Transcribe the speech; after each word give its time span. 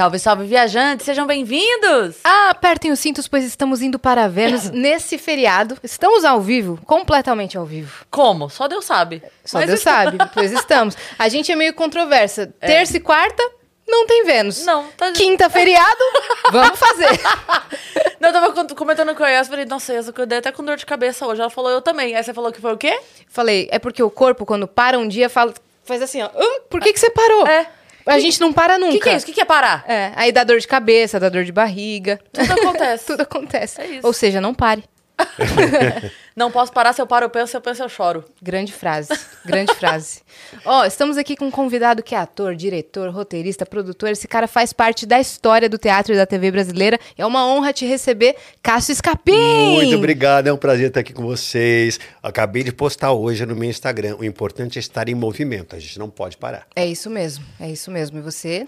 Salve, 0.00 0.18
salve, 0.18 0.46
viajantes, 0.46 1.04
sejam 1.04 1.26
bem-vindos! 1.26 2.16
Ah, 2.24 2.48
apertem 2.48 2.90
os 2.90 2.98
cintos, 2.98 3.28
pois 3.28 3.44
estamos 3.44 3.82
indo 3.82 3.98
para 3.98 4.26
Vênus 4.28 4.70
nesse 4.72 5.18
feriado. 5.18 5.76
Estamos 5.82 6.24
ao 6.24 6.40
vivo, 6.40 6.80
completamente 6.86 7.58
ao 7.58 7.66
vivo. 7.66 8.06
Como? 8.10 8.48
Só 8.48 8.66
Deus 8.66 8.86
sabe. 8.86 9.22
Só 9.44 9.58
Mas 9.58 9.66
Deus 9.66 9.80
sabe, 9.82 10.16
pois 10.32 10.52
estamos. 10.52 10.96
A 11.18 11.28
gente 11.28 11.52
é 11.52 11.54
meio 11.54 11.74
controversa. 11.74 12.46
Terça 12.60 12.96
e 12.96 13.00
quarta, 13.00 13.46
não 13.86 14.06
tem 14.06 14.24
Vênus. 14.24 14.64
Não, 14.64 14.86
tá... 14.96 15.12
Quinta, 15.12 15.50
feriado, 15.52 16.02
vamos 16.50 16.78
fazer. 16.78 17.20
Não, 18.18 18.30
eu 18.30 18.32
tava 18.32 18.74
comentando 18.74 19.14
com 19.14 19.22
a 19.22 19.28
Yas, 19.28 19.48
falei, 19.48 19.66
nossa, 19.66 19.92
Yas, 19.92 20.06
eu 20.06 20.12
acordei 20.12 20.38
até 20.38 20.50
com 20.50 20.64
dor 20.64 20.78
de 20.78 20.86
cabeça 20.86 21.26
hoje. 21.26 21.42
Ela 21.42 21.50
falou, 21.50 21.70
eu 21.70 21.82
também. 21.82 22.16
Aí 22.16 22.24
você 22.24 22.32
falou 22.32 22.50
que 22.50 22.58
foi 22.62 22.72
o 22.72 22.78
quê? 22.78 22.98
Falei, 23.28 23.68
é 23.70 23.78
porque 23.78 24.02
o 24.02 24.08
corpo, 24.08 24.46
quando 24.46 24.66
para 24.66 24.98
um 24.98 25.06
dia, 25.06 25.28
fala, 25.28 25.52
faz 25.84 26.00
assim, 26.00 26.22
ó. 26.22 26.30
"Ah, 26.34 26.60
por 26.70 26.80
que, 26.80 26.90
que 26.90 26.98
você 26.98 27.10
parou? 27.10 27.46
É. 27.46 27.68
A 28.06 28.18
gente 28.18 28.40
não 28.40 28.52
para 28.52 28.76
O 28.76 28.78
nunca. 28.78 28.92
que, 28.92 29.00
que 29.00 29.08
é 29.08 29.16
isso? 29.16 29.24
O 29.24 29.26
que, 29.26 29.32
que 29.34 29.40
é 29.40 29.44
parar? 29.44 29.84
É, 29.88 30.12
aí 30.16 30.32
dá 30.32 30.42
dor 30.44 30.58
de 30.58 30.66
cabeça, 30.66 31.20
dá 31.20 31.28
dor 31.28 31.44
de 31.44 31.52
barriga. 31.52 32.18
Tudo 32.32 32.52
acontece. 32.52 33.06
Tudo 33.08 33.20
acontece. 33.22 33.80
É. 33.80 34.00
Ou 34.02 34.12
seja, 34.12 34.40
não 34.40 34.54
pare. 34.54 34.84
Não 36.36 36.50
posso 36.50 36.72
parar, 36.72 36.92
se 36.92 37.02
eu 37.02 37.06
paro, 37.06 37.26
eu 37.26 37.30
penso, 37.30 37.50
se 37.50 37.56
eu 37.56 37.60
penso, 37.60 37.82
eu 37.82 37.88
choro. 37.88 38.24
Grande 38.40 38.72
frase, 38.72 39.10
grande 39.44 39.74
frase. 39.74 40.22
Ó, 40.64 40.84
estamos 40.84 41.18
aqui 41.18 41.36
com 41.36 41.46
um 41.46 41.50
convidado 41.50 42.02
que 42.02 42.14
é 42.14 42.18
ator, 42.18 42.54
diretor, 42.54 43.10
roteirista, 43.10 43.66
produtor. 43.66 44.10
Esse 44.10 44.26
cara 44.26 44.46
faz 44.46 44.72
parte 44.72 45.04
da 45.04 45.20
história 45.20 45.68
do 45.68 45.76
teatro 45.76 46.14
e 46.14 46.16
da 46.16 46.24
TV 46.24 46.50
brasileira. 46.50 46.98
É 47.18 47.26
uma 47.26 47.46
honra 47.46 47.72
te 47.72 47.84
receber, 47.84 48.36
Cássio 48.62 48.92
Escapim. 48.92 49.74
Muito 49.74 49.96
obrigado, 49.96 50.46
é 50.46 50.52
um 50.52 50.56
prazer 50.56 50.88
estar 50.88 51.00
aqui 51.00 51.12
com 51.12 51.24
vocês. 51.24 51.98
Acabei 52.22 52.62
de 52.62 52.72
postar 52.72 53.12
hoje 53.12 53.44
no 53.44 53.56
meu 53.56 53.68
Instagram. 53.68 54.16
O 54.18 54.24
importante 54.24 54.78
é 54.78 54.80
estar 54.80 55.08
em 55.08 55.14
movimento, 55.14 55.74
a 55.74 55.78
gente 55.78 55.98
não 55.98 56.08
pode 56.08 56.36
parar. 56.36 56.66
É 56.74 56.86
isso 56.86 57.10
mesmo, 57.10 57.44
é 57.58 57.68
isso 57.68 57.90
mesmo. 57.90 58.18
E 58.18 58.22
você 58.22 58.66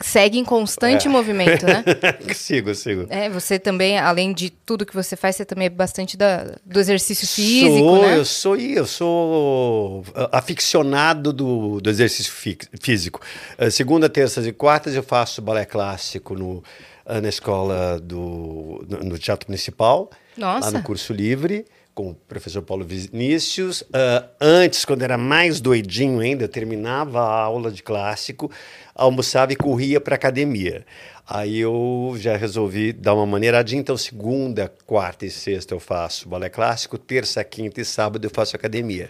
segue 0.00 0.38
em 0.38 0.42
É. 0.42 0.44
constante 0.44 1.08
movimento, 1.08 1.64
né? 1.66 1.84
sigo, 2.34 2.74
sigo. 2.74 3.06
É, 3.08 3.28
você 3.30 3.58
também, 3.58 3.98
além 3.98 4.32
de 4.32 4.50
tudo 4.50 4.84
que 4.86 4.94
você 4.94 5.14
faz, 5.16 5.36
você 5.36 5.44
também 5.44 5.66
é 5.66 5.70
bastante 5.70 6.16
da, 6.16 6.56
do 6.64 6.80
exercício 6.80 7.26
físico, 7.28 7.78
sou, 7.78 8.02
né? 8.02 8.16
Eu 8.18 8.24
sou, 8.24 8.56
eu 8.56 8.86
sou 8.86 10.04
ah, 10.14 10.38
aficionado 10.38 11.32
do, 11.32 11.80
do 11.80 11.90
exercício 11.90 12.32
fí- 12.32 12.58
físico. 12.80 13.20
Ah, 13.58 13.70
Segunda, 13.70 14.08
terças 14.08 14.46
e 14.46 14.52
quartas 14.52 14.94
eu 14.94 15.02
faço 15.02 15.40
balé 15.42 15.64
clássico 15.64 16.34
no, 16.34 16.62
ah, 17.06 17.20
na 17.20 17.28
escola 17.28 18.00
do 18.00 18.84
no, 18.88 18.98
no 19.04 19.18
Teatro 19.18 19.48
Municipal, 19.48 20.10
Nossa. 20.36 20.66
lá 20.70 20.78
no 20.78 20.82
curso 20.82 21.12
livre, 21.12 21.64
com 21.94 22.10
o 22.10 22.14
professor 22.14 22.62
Paulo 22.62 22.84
Vinícius. 22.86 23.84
Ah, 23.92 24.24
antes, 24.40 24.84
quando 24.84 25.02
era 25.02 25.18
mais 25.18 25.60
doidinho 25.60 26.20
ainda, 26.20 26.44
eu 26.44 26.48
terminava 26.48 27.20
a 27.20 27.42
aula 27.42 27.70
de 27.70 27.82
clássico, 27.82 28.50
almoçava 28.94 29.52
e 29.52 29.56
corria 29.56 30.00
para 30.00 30.14
academia. 30.14 30.84
Aí 31.26 31.58
eu 31.58 32.14
já 32.18 32.36
resolvi 32.36 32.92
dar 32.92 33.14
uma 33.14 33.24
maneiradinha, 33.24 33.80
então 33.80 33.96
segunda, 33.96 34.72
quarta 34.86 35.24
e 35.24 35.30
sexta 35.30 35.72
eu 35.74 35.80
faço 35.80 36.28
balé 36.28 36.48
clássico, 36.48 36.98
terça, 36.98 37.42
quinta 37.44 37.80
e 37.80 37.84
sábado 37.84 38.24
eu 38.26 38.30
faço 38.30 38.56
academia. 38.56 39.08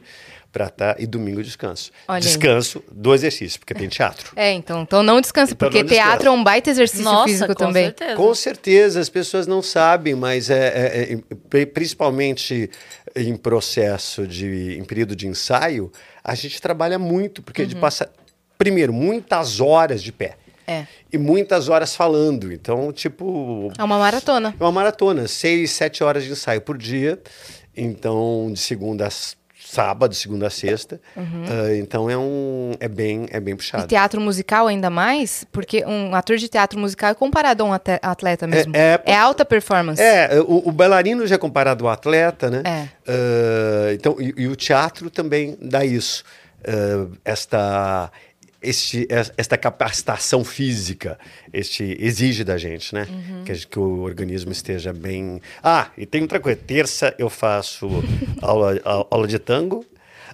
Pra 0.53 0.69
tá, 0.69 0.95
e 0.99 1.07
domingo 1.07 1.41
eu 1.41 1.45
descanso. 1.45 1.91
Olha 2.07 2.17
aí. 2.19 2.21
Descanso 2.23 2.85
do 2.93 3.15
exercício, 3.15 3.59
porque 3.59 3.73
tem 3.73 3.89
teatro. 3.89 4.33
É, 4.37 4.53
então, 4.53 4.83
então 4.83 5.03
não 5.03 5.19
descansa, 5.19 5.55
Então 5.55 5.67
porque 5.71 5.83
não 5.83 5.89
teatro 5.89 6.29
é 6.29 6.31
um 6.31 6.45
baita 6.45 6.69
exercício 6.69 7.05
Nossa, 7.05 7.25
físico 7.25 7.49
com 7.49 7.55
também. 7.55 7.85
certeza. 7.87 8.17
Com 8.17 8.35
certeza, 8.35 9.01
as 9.01 9.09
pessoas 9.09 9.47
não 9.47 9.63
sabem, 9.63 10.15
mas 10.15 10.51
é, 10.51 10.69
é- 10.69 11.13
é- 11.15 11.19
pri- 11.49 11.65
principalmente 11.65 12.69
em 13.17 13.35
processo 13.35 14.27
de 14.27 14.77
em 14.79 14.85
período 14.85 15.17
de 15.17 15.27
ensaio, 15.27 15.91
a 16.23 16.35
gente 16.35 16.61
trabalha 16.61 16.99
muito, 16.99 17.43
porque 17.43 17.63
a 17.63 17.65
gente 17.65 17.77
passa 17.77 18.11
primeiro 18.63 18.93
muitas 18.93 19.61
horas 19.61 20.01
de 20.01 20.13
pé 20.13 20.37
É. 20.69 20.87
e 21.13 21.19
muitas 21.19 21.69
horas 21.69 21.97
falando. 21.97 22.53
Então, 22.53 22.93
tipo, 22.93 23.73
É 23.77 23.83
uma 23.83 23.99
maratona. 23.99 24.55
é 24.59 24.63
uma 24.63 24.71
maratona, 24.71 25.27
seis, 25.27 25.73
sete 25.73 26.05
horas 26.05 26.23
de 26.23 26.31
ensaio 26.31 26.61
por 26.61 26.79
dia. 26.79 27.19
Então, 27.77 28.51
de 28.53 28.61
segunda 28.61 29.09
a 29.09 29.11
sábado, 29.59 30.15
segunda 30.15 30.47
a 30.47 30.51
sexta. 30.51 31.01
Ah, 31.17 31.75
então 31.77 32.09
é 32.11 32.17
um 32.17 32.73
é 32.79 32.87
bem 32.89 33.27
é 33.31 33.41
bem 33.41 33.55
E 33.55 33.57
puxado. 33.57 33.87
teatro 33.89 34.21
musical 34.21 34.67
ainda 34.69 34.91
mais, 34.91 35.45
porque 35.51 35.85
um 35.87 36.15
ator 36.15 36.37
de 36.37 36.49
teatro 36.49 36.79
musical 36.79 37.11
é 37.11 37.15
comparado 37.15 37.65
a 37.65 37.67
um 37.67 37.73
atleta 37.73 38.47
mesmo. 38.47 38.77
é- 38.77 39.01
É, 39.07 39.17
alta 39.17 39.45
performance. 39.45 40.01
É, 40.01 40.41
o, 40.41 40.69
o 40.69 40.73
bailarino 40.73 41.27
já 41.27 41.35
é 41.35 41.39
comparado 41.39 41.87
ao 41.87 41.93
atleta, 41.93 42.49
né? 42.51 42.63
É. 42.65 42.89
Ah, 43.09 43.93
então, 43.95 44.17
e, 44.21 44.35
e 44.37 44.47
o 44.47 44.55
teatro 44.55 45.09
também 45.11 45.57
dá 45.61 45.85
isso. 45.85 46.23
Ah, 46.65 47.07
esta, 47.25 48.13
este, 48.63 49.07
es- 49.11 49.33
esta 49.37 49.57
capacitação 49.59 50.45
física, 50.45 51.19
este 51.53 51.97
exige 52.01 52.45
da 52.45 52.57
gente, 52.57 52.95
né? 52.95 53.07
Uhum. 53.11 53.45
Que, 53.45 53.67
que 53.67 53.79
o 53.79 54.01
organismo 54.03 54.53
esteja 54.53 54.93
bem. 54.93 55.41
Ah, 55.63 55.89
e 55.99 56.07
tem 56.07 56.23
outra 56.23 56.39
coisa. 56.41 56.59
Terça 56.65 57.15
eu 57.19 57.29
faço 57.29 57.89
aula, 58.41 58.81
a- 58.85 59.07
aula 59.11 59.27
de 59.27 59.39
tango. 59.39 59.85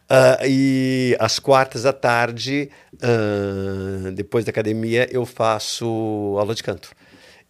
ah, 0.08 0.38
e 0.46 1.16
às 1.18 1.38
quartas 1.38 1.84
à 1.86 1.92
tarde, 1.92 2.70
ah, 3.02 4.10
depois 4.12 4.44
da 4.44 4.50
academia, 4.50 5.08
eu 5.10 5.24
faço 5.26 5.84
aula 6.38 6.54
de 6.54 6.62
canto. 6.62 6.90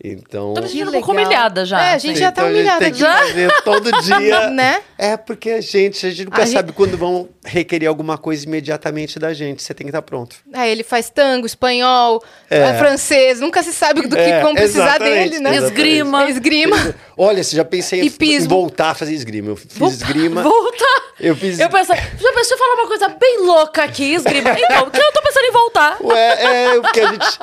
Então. 0.02 0.54
Tô 0.54 0.60
me 0.60 0.68
sentindo 0.68 0.90
um 0.90 0.92
Que 0.92 0.98
pouco 0.98 1.10
humilhada 1.12 1.64
já. 1.66 1.82
É, 1.84 1.94
a 1.94 1.98
gente 1.98 2.12
assim. 2.12 2.20
já 2.20 2.30
tá 2.30 2.42
Então, 2.42 2.44
a 2.44 2.48
gente 2.50 2.58
humilhada 2.60 2.84
tem 2.84 2.92
que 2.92 2.98
já. 3.00 3.18
fazer 3.18 3.62
todo 3.64 3.90
dia. 4.02 4.50
Né? 4.50 4.80
É, 4.96 5.16
porque 5.16 5.50
a 5.50 5.60
gente, 5.60 6.06
a 6.06 6.10
gente 6.10 6.24
nunca 6.26 6.42
A 6.42 6.44
gente- 6.44 6.54
sabe 6.54 6.72
quando 6.72 6.96
vão 6.96 7.28
requerer 7.44 7.88
alguma 7.88 8.16
coisa 8.16 8.46
imediatamente 8.46 9.18
da 9.18 9.34
gente. 9.34 9.60
Você 9.60 9.74
tem 9.74 9.84
que 9.86 9.90
estar 9.90 10.02
pronto. 10.02 10.36
Aí 10.54 10.70
ele 10.70 10.84
faz 10.84 11.10
tango, 11.10 11.46
espanhol, 11.46 12.22
é, 12.48 12.74
francês, 12.74 13.40
nunca 13.40 13.60
se 13.62 13.72
sabe 13.72 14.02
do 14.02 14.14
que 14.14 14.22
É, 14.22 14.40
vão 14.40 14.54
precisar 14.54 14.98
dele, 14.98 15.40
né? 15.40 15.56
exatamente. 15.56 15.64
Esgrima. 15.64 16.30
Esgrima. 16.30 16.94
Olha, 17.18 17.42
você 17.42 17.56
já 17.56 17.64
pensei 17.64 18.00
em, 18.02 18.46
voltar 18.46 18.90
a 18.90 18.94
fazer 18.94 19.12
esgrima. 19.14 19.48
Eu 19.50 19.56
fiz 19.56 19.76
esgrima. 19.94 20.42
Voltar. 20.44 21.08
Eu 21.18 21.34
fiz. 21.34 21.58
Eu 21.58 21.68
penso, 21.68 21.92
já 21.92 22.32
pensou 22.32 22.56
em 22.56 22.60
falar 22.60 22.74
uma 22.74 22.86
coisa 22.86 23.08
bem 23.08 23.38
louca 23.44 23.82
aqui, 23.82 24.14
esgrima? 24.14 24.50
Então, 24.56 24.88
que 24.88 25.00
eu 25.00 25.12
tô 25.12 25.22
pensando 25.22 25.44
em 25.44 25.50
voltar. 25.50 25.96
Ué, 26.04 26.44
é, 26.76 26.80
porque 26.80 27.00
a 27.00 27.10
gente. 27.12 27.38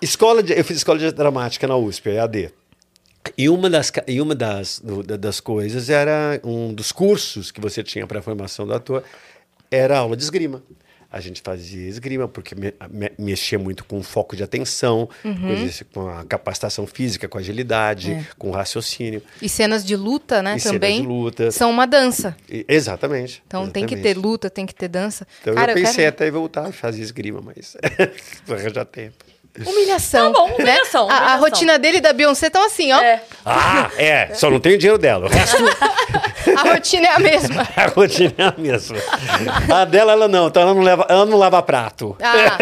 Escola 0.00 0.40
de, 0.44 0.56
eu 0.56 0.64
fiz 0.64 0.76
escola 0.76 0.96
de 1.00 1.10
dramática 1.10 1.66
na 1.66 1.74
USP, 1.88 2.10
EAD. 2.10 2.50
E 3.36 3.48
uma 3.48 3.68
das, 3.68 3.92
e 4.06 4.20
uma 4.20 4.34
das, 4.34 4.80
das 5.18 5.40
coisas 5.40 5.90
era 5.90 6.40
um 6.44 6.72
dos 6.72 6.92
cursos 6.92 7.50
que 7.50 7.60
você 7.60 7.82
tinha 7.82 8.06
para 8.06 8.20
a 8.20 8.22
formação 8.22 8.66
do 8.66 8.72
ator 8.74 9.02
era 9.70 9.98
aula 9.98 10.16
de 10.16 10.22
esgrima. 10.22 10.62
A 11.10 11.20
gente 11.20 11.40
fazia 11.42 11.88
esgrima 11.88 12.28
porque 12.28 12.54
me- 12.54 12.74
me- 12.90 13.10
mexia 13.18 13.58
muito 13.58 13.82
com 13.84 14.02
foco 14.02 14.36
de 14.36 14.42
atenção, 14.42 15.08
coisas- 15.22 15.82
com 15.92 16.06
a 16.08 16.22
capacitação 16.24 16.86
física, 16.86 17.26
com 17.26 17.38
agilidade, 17.38 18.26
com 18.38 18.50
raciocínio. 18.50 19.22
E 19.40 19.48
cenas 19.48 19.84
de 19.84 19.96
luta, 19.96 20.42
né, 20.42 20.56
E 20.56 20.60
cenas 20.60 20.74
também. 20.76 21.00
de 21.00 21.06
luta. 21.06 21.50
São 21.50 21.70
uma 21.70 21.86
dança. 21.86 22.36
E- 22.48 22.64
exatamente. 22.68 23.42
Então 23.46 23.68
tem 23.70 23.86
que 23.86 23.94
exatamente. 23.94 24.14
ter 24.14 24.20
luta, 24.20 24.50
tem 24.50 24.66
que 24.66 24.74
ter 24.74 24.88
dança. 24.88 25.26
Então 25.40 25.54
Cara, 25.54 25.72
eu 25.72 25.76
pensei 25.76 25.96
quero... 26.04 26.08
até 26.10 26.28
em 26.28 26.30
voltar 26.30 26.66
a 26.66 26.72
fazer 26.72 27.00
esgrima, 27.00 27.40
mas 27.42 27.74
já 28.74 28.84
tempo. 28.84 29.24
Humilhação. 29.66 30.32
Tá 30.32 30.38
bom, 30.38 30.48
né? 30.48 30.54
humilhação, 30.54 31.08
A- 31.10 31.12
A, 31.12 31.16
humilhação. 31.18 31.40
rotina 31.40 31.78
dele 31.78 31.98
e 31.98 32.00
da 32.00 32.12
Beyoncé 32.12 32.46
estão 32.48 32.64
assim, 32.64 32.92
ó. 32.92 33.00
É. 33.00 33.20
Ah, 33.44 33.90
é. 33.96 34.30
Só 34.34 34.50
não 34.50 34.60
tenho 34.60 34.76
dinheiro 34.78 34.98
dela. 34.98 35.26
O 35.26 35.28
resto, 35.28 35.56
A 36.56 36.72
rotina 36.74 37.06
é 37.06 37.10
a 37.12 37.18
mesma. 37.18 37.68
a 37.76 37.86
rotina 37.86 38.34
é 38.38 38.42
a 38.44 38.54
mesma. 38.56 38.96
A 39.74 39.84
dela, 39.84 40.12
ela 40.12 40.28
não. 40.28 40.48
Então 40.48 40.62
ela 40.62 40.74
não 40.74 40.82
leva, 40.82 41.06
ela 41.08 41.26
não 41.26 41.38
lava 41.38 41.62
prato. 41.62 42.16
Ah, 42.22 42.56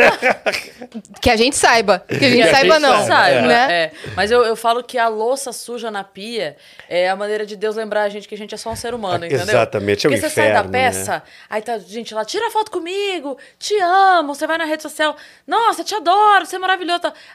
que 1.20 1.31
a 1.31 1.37
gente 1.37 1.56
saiba. 1.56 2.05
Que 2.08 2.14
a 2.14 2.19
gente 2.31 2.43
Que 2.43 2.49
a 2.49 2.50
saiba, 2.50 2.75
gente 2.75 2.82
não. 2.82 3.06
Sabe, 3.06 3.46
Né? 3.46 3.73
é. 3.73 3.93
Mas 4.14 4.31
eu, 4.31 4.43
eu 4.44 4.56
falo 4.56 4.82
que 4.82 4.99
a 4.99 5.08
louça 5.08 5.52
suja 5.52 5.90
na 5.90 6.02
pia 6.05 6.56
é 6.88 7.08
a 7.08 7.17
maneira 7.17 7.44
de 7.46 7.56
Deus 7.56 7.76
lembrar 7.76 8.02
a 8.02 8.08
gente 8.08 8.28
que 8.28 8.34
a 8.34 8.38
gente 8.38 8.55
é 8.55 8.58
só 8.58 8.70
um 8.70 8.76
ser 8.76 8.94
humano, 8.94 9.25
Ah, 9.25 9.26
entendeu? 9.26 9.44
exatamente, 9.46 10.06
é 10.06 10.08
o 10.08 10.12
Porque 10.12 10.29
você 10.29 10.34
sai 10.34 10.44
da 10.52 10.61
inferno, 10.61 10.70
né? 10.70 10.79
peça, 10.90 11.22
aí 11.50 11.62
tá 11.62 11.79
gente 11.79 12.14
lá, 12.14 12.25
tira 12.25 12.50
foto 12.50 12.70
comigo, 12.70 13.37
te 13.58 13.75
amo, 13.81 14.34
você 14.34 14.46
vai 14.46 14.58
na 14.58 14.64
rede 14.64 14.82
social, 14.82 15.17
nossa, 15.46 15.82
te 15.84 15.94
adoro, 15.94 16.46
você 16.46 16.56
é 16.56 16.58
maravilhoso. 16.58 16.87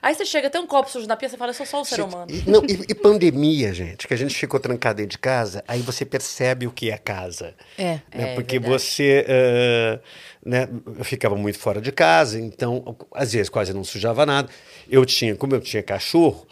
Aí 0.01 0.15
você 0.15 0.25
chega, 0.25 0.49
tem 0.49 0.61
um 0.61 0.67
copo 0.67 0.89
sujo 0.89 1.07
na 1.07 1.15
pia, 1.15 1.29
você 1.29 1.37
fala, 1.37 1.51
eu 1.51 1.55
sou 1.55 1.65
só 1.65 1.81
um 1.81 1.83
ser 1.85 2.01
humano. 2.01 2.27
E, 2.29 2.49
não, 2.49 2.63
e, 2.63 2.85
e 2.89 2.95
pandemia, 2.95 3.73
gente, 3.73 4.07
que 4.07 4.13
a 4.13 4.17
gente 4.17 4.33
ficou 4.35 4.59
trancado 4.59 4.97
dentro 4.97 5.11
de 5.11 5.17
casa, 5.17 5.63
aí 5.67 5.81
você 5.81 6.05
percebe 6.05 6.30
o 6.67 6.71
que 6.71 6.89
é 6.91 6.97
casa. 6.97 7.53
É. 7.77 7.83
né? 7.93 8.01
É, 8.11 8.35
Porque 8.35 8.59
verdade. 8.59 8.81
você 8.81 9.25
eh, 9.27 9.99
né, 10.45 10.67
eu 10.97 11.05
ficava 11.05 11.35
muito 11.35 11.59
fora 11.59 11.79
de 11.79 11.91
casa, 11.91 12.39
então 12.39 12.95
às 13.13 13.33
vezes 13.33 13.49
quase 13.49 13.73
não 13.73 13.83
sujava 13.83 14.25
nada. 14.25 14.49
Eu 14.89 15.05
tinha, 15.05 15.35
como 15.35 15.55
eu 15.55 15.61
tinha 15.61 15.83
cachorro, 15.83 16.47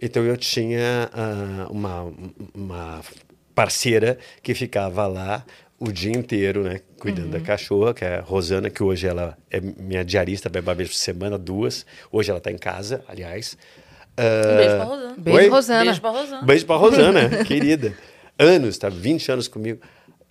então 0.00 0.22
eu 0.24 0.36
tinha 0.36 1.10
ah, 1.12 1.66
uma, 1.70 2.12
uma 2.54 3.00
parceira 3.54 4.18
que 4.42 4.54
ficava 4.54 5.06
lá 5.06 5.44
o 5.78 5.90
dia 5.90 6.12
inteiro, 6.12 6.62
né, 6.62 6.80
cuidando 7.00 7.30
da 7.30 7.40
cachorra, 7.40 7.92
que 7.92 8.04
é 8.04 8.18
a 8.18 8.20
Rosana, 8.20 8.70
que 8.70 8.82
hoje 8.84 9.06
ela 9.06 9.36
é 9.50 9.60
minha 9.60 10.04
diarista, 10.04 10.48
vai 10.48 10.62
uma 10.62 10.74
vez 10.74 10.90
por 10.90 10.94
semana, 10.94 11.36
duas. 11.36 11.84
Hoje 12.10 12.30
ela 12.30 12.38
está 12.38 12.52
em 12.52 12.58
casa, 12.58 13.04
aliás. 13.08 13.58
Um 14.16 14.56
beijo 14.56 14.76
pra 14.76 14.84
Rosana. 14.84 15.14
Beijo, 15.18 15.38
Oi? 15.38 15.48
Rosana. 15.48 15.84
Beijo 15.84 16.00
pra 16.00 16.10
Rosana. 16.10 16.42
Beijo 16.42 16.66
pra 16.66 16.76
Rosana, 16.76 17.44
querida. 17.44 17.94
Anos, 18.38 18.78
tá? 18.78 18.88
20 18.88 19.32
anos 19.32 19.48
comigo. 19.48 19.80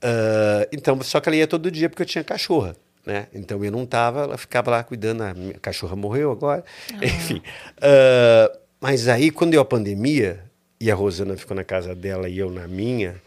Ah, 0.02 0.68
então, 0.72 1.00
só 1.02 1.20
que 1.20 1.30
ela 1.30 1.36
ia 1.36 1.48
todo 1.48 1.70
dia 1.70 1.90
porque 1.90 2.02
eu 2.04 2.08
tinha 2.08 2.24
cachorra. 2.24 2.76
né? 3.06 3.28
Então 3.34 3.64
eu 3.64 3.72
não 3.72 3.84
estava, 3.84 4.24
ela 4.24 4.38
ficava 4.38 4.72
lá 4.72 4.84
cuidando, 4.84 5.22
a 5.24 5.34
minha 5.34 5.54
cachorra 5.56 5.96
morreu 5.96 6.32
agora, 6.32 6.64
enfim. 7.02 7.42
Ah, 7.82 8.52
mas 8.80 9.08
aí, 9.08 9.30
quando 9.30 9.52
deu 9.52 9.62
a 9.62 9.66
pandemia, 9.66 10.44
e 10.80 10.90
a 10.90 10.96
Rosana 10.96 11.38
ficou 11.38 11.56
na 11.56 11.64
casa 11.64 11.94
dela 11.94 12.28
e 12.28 12.40
eu 12.40 12.50
na 12.50 12.68
minha, 12.68 13.22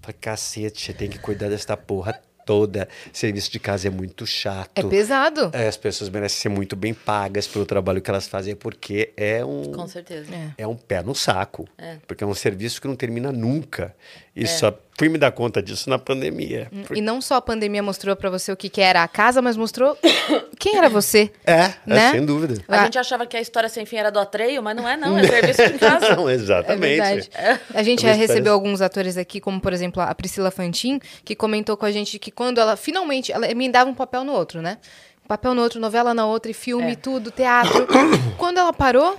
falei, 0.00 0.16
cacete, 0.20 0.84
você 0.84 0.92
tem 0.92 1.08
que 1.08 1.18
cuidar 1.18 1.48
dessa 1.48 1.76
porra 1.76 2.20
toda. 2.44 2.88
Serviço 3.12 3.50
de 3.50 3.58
casa 3.58 3.88
é 3.88 3.90
muito 3.90 4.26
chato. 4.26 4.70
É 4.74 4.82
pesado. 4.82 5.50
É, 5.52 5.66
as 5.68 5.76
pessoas 5.76 6.10
merecem 6.10 6.38
ser 6.40 6.48
muito 6.48 6.74
bem 6.76 6.92
pagas 6.94 7.46
pelo 7.46 7.64
trabalho 7.66 8.00
que 8.00 8.10
elas 8.10 8.26
fazem, 8.26 8.54
porque 8.54 9.12
é 9.16 9.44
um, 9.44 9.72
Com 9.72 9.86
certeza. 9.86 10.32
É. 10.34 10.62
é 10.62 10.66
um 10.66 10.76
pé 10.76 11.02
no 11.02 11.14
saco. 11.14 11.66
É. 11.78 11.96
Porque 12.06 12.24
é 12.24 12.26
um 12.26 12.34
serviço 12.34 12.80
que 12.80 12.88
não 12.88 12.96
termina 12.96 13.30
nunca. 13.32 13.94
E 14.34 14.46
só 14.46 14.72
fui 14.98 15.10
me 15.10 15.18
dar 15.18 15.30
conta 15.30 15.62
disso 15.62 15.90
na 15.90 15.98
pandemia. 15.98 16.70
Por- 16.86 16.96
E 16.96 17.02
não 17.02 17.20
só 17.20 17.34
a 17.34 17.42
pandemia 17.42 17.82
mostrou 17.82 18.16
pra 18.16 18.30
você 18.30 18.50
o 18.50 18.56
que, 18.56 18.70
que 18.70 18.80
era 18.80 19.02
a 19.02 19.08
casa, 19.08 19.42
mas 19.42 19.58
mostrou 19.58 19.94
quem 20.58 20.76
era 20.78 20.88
você. 20.88 21.30
É, 21.46 21.52
é, 21.64 21.74
Né? 21.86 22.10
sem 22.12 22.24
dúvida. 22.24 22.62
A 22.66 22.80
Ah. 22.80 22.84
gente 22.84 22.98
achava 22.98 23.26
que 23.26 23.36
a 23.36 23.40
história 23.42 23.68
sem 23.68 23.84
fim 23.84 23.96
era 23.96 24.10
do 24.10 24.18
Atreio, 24.18 24.62
mas 24.62 24.74
não 24.74 24.88
é 24.88 24.96
não, 24.96 25.18
é 25.18 25.26
serviço 25.26 25.72
de 25.72 25.78
casa. 25.78 26.16
Não, 26.16 26.30
É 26.30 26.34
exatamente. 26.34 26.96
verdade. 26.96 27.30
A 27.74 27.82
gente 27.82 28.00
já 28.02 28.12
recebeu 28.12 28.54
alguns 28.54 28.80
atores 28.80 29.18
aqui, 29.18 29.38
como 29.38 29.60
por 29.60 29.74
exemplo 29.74 30.00
a 30.02 30.14
Priscila 30.14 30.50
Fantin, 30.50 30.98
que 31.26 31.34
comentou 31.34 31.76
com 31.76 31.84
a 31.84 31.90
gente 31.92 32.18
que 32.18 32.30
quando 32.42 32.58
ela 32.58 32.76
finalmente 32.76 33.30
ela 33.30 33.50
emendava 33.50 33.88
um 33.88 33.94
papel 33.94 34.24
no 34.24 34.32
outro, 34.32 34.60
né? 34.60 34.78
Um 35.24 35.28
papel 35.28 35.54
no 35.54 35.62
outro, 35.62 35.80
novela 35.80 36.12
na 36.12 36.26
outra, 36.26 36.50
e 36.50 36.54
filme, 36.54 36.92
É. 36.92 36.96
tudo, 36.96 37.30
teatro. 37.30 37.86
quando 38.36 38.58
ela 38.58 38.72
parou, 38.72 39.16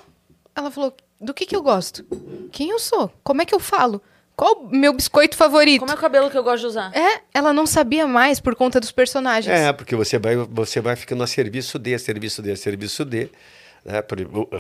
ela 0.56 0.70
falou: 0.70 0.94
do 1.20 1.34
que 1.34 1.46
que 1.46 1.56
eu 1.56 1.62
gosto? 1.62 2.06
Quem 2.52 2.70
eu 2.70 2.80
sou? 2.80 3.12
Como 3.24 3.42
é 3.42 3.46
que 3.46 3.56
eu 3.56 3.60
falo? 3.60 4.02
Qual 4.36 4.64
o 4.64 4.70
meu 4.76 4.92
biscoito 4.94 5.38
favorito? 5.38 5.80
Como 5.80 5.92
é 5.92 5.96
o 5.96 5.98
cabelo 5.98 6.30
que 6.30 6.38
eu 6.38 6.44
gosto 6.44 6.62
de 6.62 6.68
usar? 6.68 6.92
É, 6.96 7.22
ela 7.34 7.54
não 7.54 7.66
sabia 7.66 8.06
mais 8.08 8.40
por 8.40 8.56
conta 8.56 8.80
dos 8.80 8.92
personagens. 8.92 9.56
É, 9.56 9.72
porque 9.72 9.96
você 9.96 10.18
vai, 10.20 10.36
você 10.36 10.82
vai 10.82 10.96
ficando 10.96 11.24
a 11.24 11.28
serviço 11.28 11.78
de, 11.80 11.94
a 11.94 12.00
serviço 12.00 12.42
de, 12.42 12.52
a 12.52 12.58
serviço 12.58 13.06
de. 13.06 13.30
Né? 13.86 14.04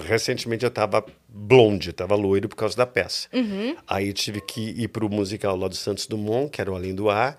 Recentemente 0.06 0.64
eu 0.64 0.70
estava 0.70 1.04
blonde, 1.28 1.90
estava 1.90 2.16
loiro 2.16 2.48
por 2.48 2.56
causa 2.56 2.78
da 2.78 2.86
peça. 2.86 3.28
Uhum. 3.34 3.76
Aí 3.88 4.14
tive 4.14 4.42
que 4.42 4.62
ir 4.62 4.88
para 4.90 5.06
o 5.06 5.10
musical 5.10 5.56
lá 5.58 5.68
do 5.68 5.76
Santos 5.76 6.06
Dumont, 6.08 6.50
que 6.50 6.62
era 6.62 6.72
o 6.72 6.76
Além 6.76 6.94
do 6.94 7.10
Ar, 7.10 7.36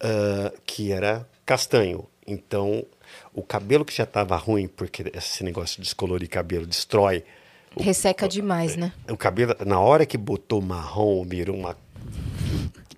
ah, 0.00 0.52
que 0.64 0.92
era 0.92 1.26
castanho. 1.44 2.06
Então, 2.26 2.84
o 3.32 3.42
cabelo 3.42 3.84
que 3.84 3.94
já 3.94 4.04
estava 4.04 4.36
ruim, 4.36 4.66
porque 4.66 5.04
esse 5.14 5.44
negócio 5.44 5.76
de 5.76 5.82
descolorir 5.82 6.28
cabelo 6.28 6.66
destrói 6.66 7.24
Resseca 7.78 8.26
demais, 8.26 8.74
né? 8.74 8.90
o 9.10 9.16
cabelo, 9.18 9.54
na 9.66 9.78
hora 9.78 10.06
que 10.06 10.16
botou 10.16 10.62
marrom, 10.62 11.22
virou 11.24 11.54
uma, 11.54 11.76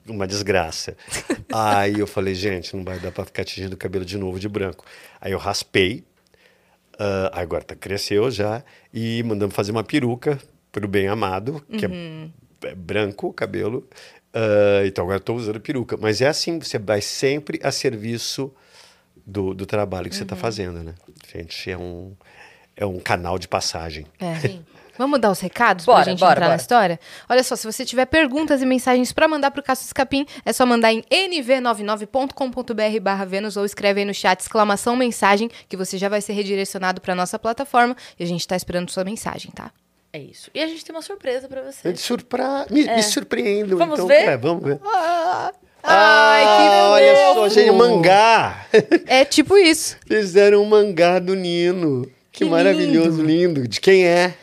uma 0.07 0.25
desgraça. 0.27 0.97
Aí 1.53 1.99
eu 1.99 2.07
falei, 2.07 2.33
gente, 2.35 2.77
não 2.77 2.85
vai 2.85 2.99
dar 3.01 3.11
pra 3.11 3.25
ficar 3.25 3.45
tingindo 3.45 3.73
o 3.73 3.77
cabelo 3.77 4.05
de 4.05 4.17
novo 4.17 4.39
de 4.39 4.49
branco. 4.49 4.85
Aí 5.21 5.33
eu 5.33 5.39
raspei, 5.39 6.05
ah, 6.99 7.31
agora 7.35 7.65
tá, 7.65 7.75
cresceu 7.75 8.31
já, 8.31 8.63
e 8.95 9.21
mandamos 9.25 9.55
fazer 9.55 9.73
uma 9.73 9.83
peruca 9.83 10.39
pro 10.71 10.87
bem 10.87 11.09
amado, 11.09 11.61
que 11.77 11.85
é- 11.87 12.29
é, 12.69 12.75
branco 12.75 13.27
o 13.29 13.33
cabelo. 13.33 13.85
Ah, 14.33 14.83
então 14.87 15.05
agora 15.05 15.17
eu 15.17 15.23
tô 15.23 15.35
usando 15.35 15.61
peruca. 15.61 15.97
Mas 15.97 16.21
é 16.21 16.27
assim, 16.29 16.59
você 16.59 16.79
vai 16.79 17.01
sempre 17.01 17.61
a 17.63 17.71
serviço 17.71 18.53
do, 19.27 19.55
do 19.55 19.67
trabalho 19.67 20.09
que 20.09 20.17
você 20.17 20.25
tá 20.25 20.37
fazendo, 20.37 20.83
né? 20.83 20.95
Gente, 21.33 21.71
é 21.71 21.77
um, 21.77 22.15
é 22.77 22.87
um 22.87 22.99
canal 22.99 23.39
de 23.39 23.49
passagem. 23.49 24.07
É. 24.21 24.59
Vamos 24.99 25.21
dar 25.21 25.31
os 25.31 25.39
recados 25.39 25.85
Bora, 25.85 26.03
pra 26.03 26.11
gente 26.11 26.19
bora, 26.19 26.33
entrar 26.33 26.47
bora. 26.47 26.57
na 26.57 26.61
história? 26.61 26.99
Olha 27.29 27.45
só, 27.45 27.55
se 27.55 27.65
você 27.65 27.85
tiver 27.85 28.07
perguntas 28.07 28.61
e 28.61 28.67
mensagens 28.67 29.13
pra 29.13 29.29
mandar 29.29 29.53
pro 29.53 29.63
Cássio 29.63 29.85
Escapim, 29.85 30.27
é 30.45 30.53
só 30.53 30.67
mandar 30.67 30.93
em 30.93 31.03
nv99.com.br 31.03 33.01
barra 33.01 33.25
Vênus 33.25 33.57
ou 33.57 33.65
escreve 33.65 34.01
aí 34.01 34.05
no 34.05 34.13
chat 34.13 34.41
exclamação 34.41 34.97
mensagem, 34.97 35.49
que 35.69 35.77
você 35.77 35.97
já 35.97 36.09
vai 36.09 36.21
ser 36.21 36.33
redirecionado 36.33 37.01
pra 37.01 37.15
nossa 37.15 37.39
plataforma 37.39 37.97
e 38.19 38.25
a 38.25 38.27
gente 38.27 38.45
tá 38.45 38.57
esperando 38.57 38.91
sua 38.91 39.05
mensagem, 39.05 39.53
tá? 39.53 39.71
É 40.13 40.19
isso. 40.19 40.51
E 40.55 40.61
a 40.63 40.67
gente 40.67 40.85
tem 40.85 40.95
uma 40.95 41.03
surpresa 41.03 41.49
pra 41.49 41.61
Eu 41.61 41.71
você. 41.73 41.93
te 41.93 42.01
surpra... 42.01 42.67
me, 42.71 42.85
me 42.85 43.03
surpreendo. 43.03 43.77
Vamos 43.77 43.95
então, 43.95 44.07
ver? 44.09 44.29
é, 44.29 44.37
vamos 44.37 44.65
ver. 44.65 44.81
Ai, 45.83 46.45
Ah, 46.45 46.89
olha 46.93 47.15
só, 47.35 47.49
gente, 47.49 47.71
mangá. 47.73 48.67
É 49.07 49.25
tipo 49.25 49.57
isso. 49.57 49.97
Fizeram 50.09 50.63
um 50.63 50.67
mangá 50.67 51.19
do 51.19 51.35
Nino. 51.35 52.03
Que, 52.33 52.45
Que 52.45 52.51
maravilhoso, 52.51 53.23
lindo. 53.23 53.67
De 53.69 53.81
quem 53.81 54.05
é? 54.07 54.35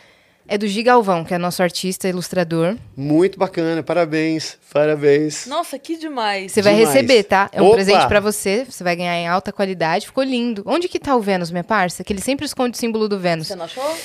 É 0.47 0.59
do 0.59 0.67
Gigalvão, 0.67 1.25
que 1.25 1.33
é 1.33 1.38
nosso 1.39 1.63
artista, 1.63 2.07
ilustrador. 2.07 2.75
Muito 2.95 3.39
bacana, 3.39 3.81
parabéns, 3.81 4.59
parabéns. 4.71 5.47
Nossa, 5.47 5.79
que 5.79 5.97
demais. 5.97 6.51
Você 6.51 6.62
vai 6.62 6.75
Demais. 6.75 6.94
receber, 6.94 7.23
tá? 7.23 7.50
É 7.51 7.59
um 7.62 7.65
Opa! 7.65 7.75
presente 7.75 8.07
pra 8.07 8.19
você. 8.19 8.63
Você 8.69 8.83
vai 8.83 8.95
ganhar 8.95 9.15
em 9.17 9.27
alta 9.27 9.51
qualidade. 9.51 10.06
Ficou 10.06 10.23
lindo. 10.23 10.62
Onde 10.67 10.88
que 10.88 11.00
tá 11.00 11.15
o 11.15 11.19
Vênus, 11.21 11.50
minha 11.50 11.63
parça? 11.63 12.03
Que 12.03 12.13
ele 12.13 12.21
sempre 12.21 12.45
esconde 12.45 12.77
o 12.77 12.79
símbolo 12.79 13.09
do 13.09 13.17
Vênus. 13.17 13.47
Você 13.47 13.56
não 13.56 13.65
achou? 13.65 13.97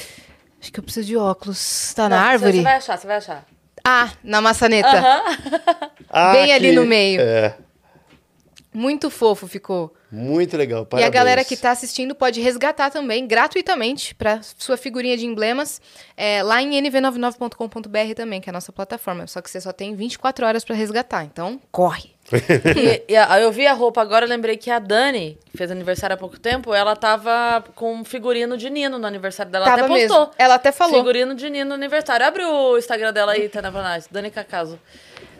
Acho 0.61 0.73
que 0.73 0.79
eu 0.81 0.85
preciso 0.85 1.07
de 1.07 1.17
óculos. 1.17 1.93
Tá 1.95 2.09
na 2.09 2.17
Não, 2.17 2.23
você- 2.25 2.31
árvore? 2.33 2.57
Você 2.59 2.63
vai 2.63 2.75
achar, 2.77 2.99
você 2.99 3.07
vai 3.07 3.17
achar. 3.17 3.47
Ah, 3.85 4.11
na 4.23 4.41
maçaneta. 4.43 4.89
Aham. 4.89 5.23
Ah, 6.11 6.33
Bem 6.33 6.53
ali 6.53 6.69
que- 6.71 6.75
no 6.75 6.85
meio. 6.85 7.21
É, 7.21 7.57
Muito 8.73 9.11
fofo 9.11 9.49
ficou. 9.49 9.93
muito 10.13 10.57
legal, 10.57 10.83
E 10.83 10.87
parabéns. 10.87 11.09
a 11.09 11.11
galera 11.13 11.45
que 11.45 11.57
tá 11.57 11.71
assistindo 11.73 12.15
pode 12.15 12.41
resgatar 12.41 12.91
também, 12.91 13.27
gratuitamente, 13.27 14.15
pra 14.15 14.41
sua 14.43 14.77
figurinha 14.77 15.17
de 15.17 15.25
emblemas, 15.27 15.81
é, 16.17 16.43
lá 16.43 16.61
em 16.63 16.75
nv99.com.br 16.81 18.15
também, 18.15 18.41
que 18.41 18.49
é 18.49 18.53
a 18.53 18.53
nossa 18.53 18.71
plataforma. 18.73 19.27
Só 19.27 19.41
que 19.41 19.51
você 19.51 19.61
só 19.61 19.73
tem 19.73 19.95
24 19.97 20.47
horas 20.47 20.63
pra 20.65 20.77
resgatar. 20.77 21.25
Então, 21.25 21.59
corre. 21.73 22.11
E, 22.77 23.03
e 23.13 23.17
a- 23.17 23.41
eu 23.41 23.51
vi 23.51 23.67
a 23.67 23.73
roupa 23.73 24.01
agora, 24.01 24.25
lembrei 24.27 24.57
que 24.57 24.71
a 24.71 24.79
Dani, 24.79 25.39
que 25.51 25.57
fez 25.57 25.71
aniversário 25.71 26.15
há 26.15 26.17
pouco 26.17 26.39
tempo, 26.39 26.73
ela 26.75 26.95
tava 26.97 27.65
com 27.75 27.95
um 27.95 28.05
figurino 28.05 28.57
de 28.57 28.71
Nino 28.71 28.99
no 28.99 29.07
aniversário 29.07 29.51
dela. 29.51 29.65
Tava 29.65 29.81
até 29.83 29.89
postou. 29.89 30.19
mesmo. 30.21 30.33
Ela 30.39 30.55
até 30.55 30.73
falou. 30.73 30.95
Figurino 30.97 31.35
de 31.35 31.51
Nino 31.51 31.69
no 31.71 31.75
aniversário. 31.75 32.25
Abre 32.27 32.45
o 32.45 32.77
Instagram 32.79 33.13
dela 33.13 33.33
aí, 33.33 33.49
Tana 33.49 33.71
Vanás, 33.71 34.07
Dani 34.11 34.31
Cacaso. 34.31 34.79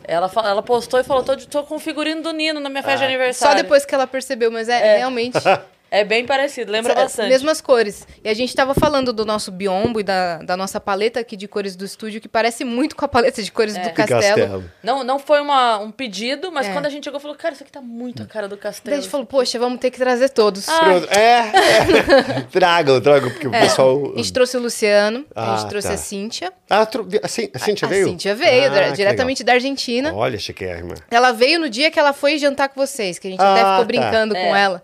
Ela, 0.03 0.29
ela 0.43 0.63
postou 0.63 0.99
e 0.99 1.03
falou: 1.03 1.23
tô, 1.23 1.35
de- 1.35 1.47
tô 1.47 1.63
com 1.63 1.75
o 1.75 1.79
figurino 1.79 2.21
do 2.21 2.33
Nino 2.33 2.59
na 2.59 2.69
minha 2.69 2.81
festa 2.83 2.97
de 2.99 3.03
Ah, 3.03 3.07
Só 3.07 3.13
aniversário. 3.15 3.63
depois 3.63 3.85
que 3.85 3.93
ela 3.95 4.07
percebeu, 4.07 4.51
mas 4.51 4.67
é, 4.67 4.97
realmente. 4.97 5.37
É 5.93 6.05
bem 6.05 6.25
parecido, 6.25 6.71
lembra 6.71 6.93
Sa- 6.93 7.01
bastante. 7.01 7.27
Mesmas 7.29 7.59
cores. 7.59 8.07
E 8.23 8.29
a 8.29 8.33
gente 8.33 8.55
tava 8.55 8.73
falando 8.73 9.11
do 9.11 9.25
nosso 9.25 9.51
biombo 9.51 9.99
e 9.99 10.03
da, 10.03 10.37
da 10.37 10.55
nossa 10.55 10.79
paleta 10.79 11.19
aqui 11.19 11.35
de 11.35 11.49
cores 11.49 11.75
do 11.75 11.83
estúdio, 11.83 12.21
que 12.21 12.29
parece 12.29 12.63
muito 12.63 12.95
com 12.95 13.03
a 13.03 13.09
paleta 13.09 13.43
de 13.43 13.51
cores 13.51 13.73
do 13.75 13.81
Que 13.81 13.89
castelo. 13.91 14.21
castelo. 14.23 14.63
Não, 14.81 15.03
não 15.03 15.19
foi 15.19 15.41
uma, 15.41 15.79
um 15.79 15.91
pedido, 15.91 16.49
mas 16.49 16.67
É. 16.67 16.71
quando 16.71 16.85
a 16.85 16.89
gente 16.89 17.03
chegou, 17.03 17.19
falou: 17.19 17.35
cara, 17.35 17.53
isso 17.53 17.63
aqui 17.63 17.71
tá 17.73 17.81
muito 17.81 18.23
a 18.23 18.25
cara 18.25 18.47
do 18.47 18.55
Daí 18.55 18.63
castelo. 18.63 18.95
a 18.95 18.99
gente 19.01 19.09
falou, 19.11 19.25
poxa, 19.25 19.59
vamos 19.59 19.79
ter 19.81 19.91
que 19.91 19.97
trazer 19.97 20.29
todos. 20.29 20.65
Pronto. 20.65 21.07
É, 21.11 21.51
é. 21.51 22.41
tragam, 22.49 23.01
tragam, 23.01 23.29
porque 23.29 23.47
o 23.49 23.53
É, 23.53 23.59
pessoal... 23.61 24.13
A 24.13 24.17
gente 24.17 24.31
trouxe 24.31 24.55
o 24.55 24.61
Luciano, 24.61 25.25
a 25.35 25.53
Ah, 25.53 25.57
gente 25.57 25.69
trouxe 25.69 25.87
tá. 25.89 25.93
a 25.93 25.97
Cíntia. 25.97 26.53
Ah, 26.69 26.85
tro... 26.85 27.05
a, 27.21 27.25
a 27.25 27.27
Cíntia 27.59 27.85
a 27.85 27.89
veio? 27.89 28.07
Cíntia 28.07 28.33
veio, 28.33 28.71
Ah, 28.73 28.89
diretamente 28.91 29.43
da 29.43 29.53
Argentina. 29.53 30.13
Olha, 30.15 30.39
chiquérrima. 30.39 30.95
Ela 31.11 31.33
veio 31.33 31.59
no 31.59 31.69
dia 31.69 31.91
que 31.91 31.99
ela 31.99 32.13
foi 32.13 32.37
jantar 32.37 32.69
com 32.69 32.79
vocês, 32.79 33.19
que 33.19 33.27
a 33.27 33.31
gente 33.31 33.41
Ah, 33.41 33.51
até 33.51 33.59
ficou 33.61 33.77
tá. 33.79 33.83
brincando 33.83 34.33
com 34.33 34.55
É. 34.55 34.61
ela. 34.61 34.81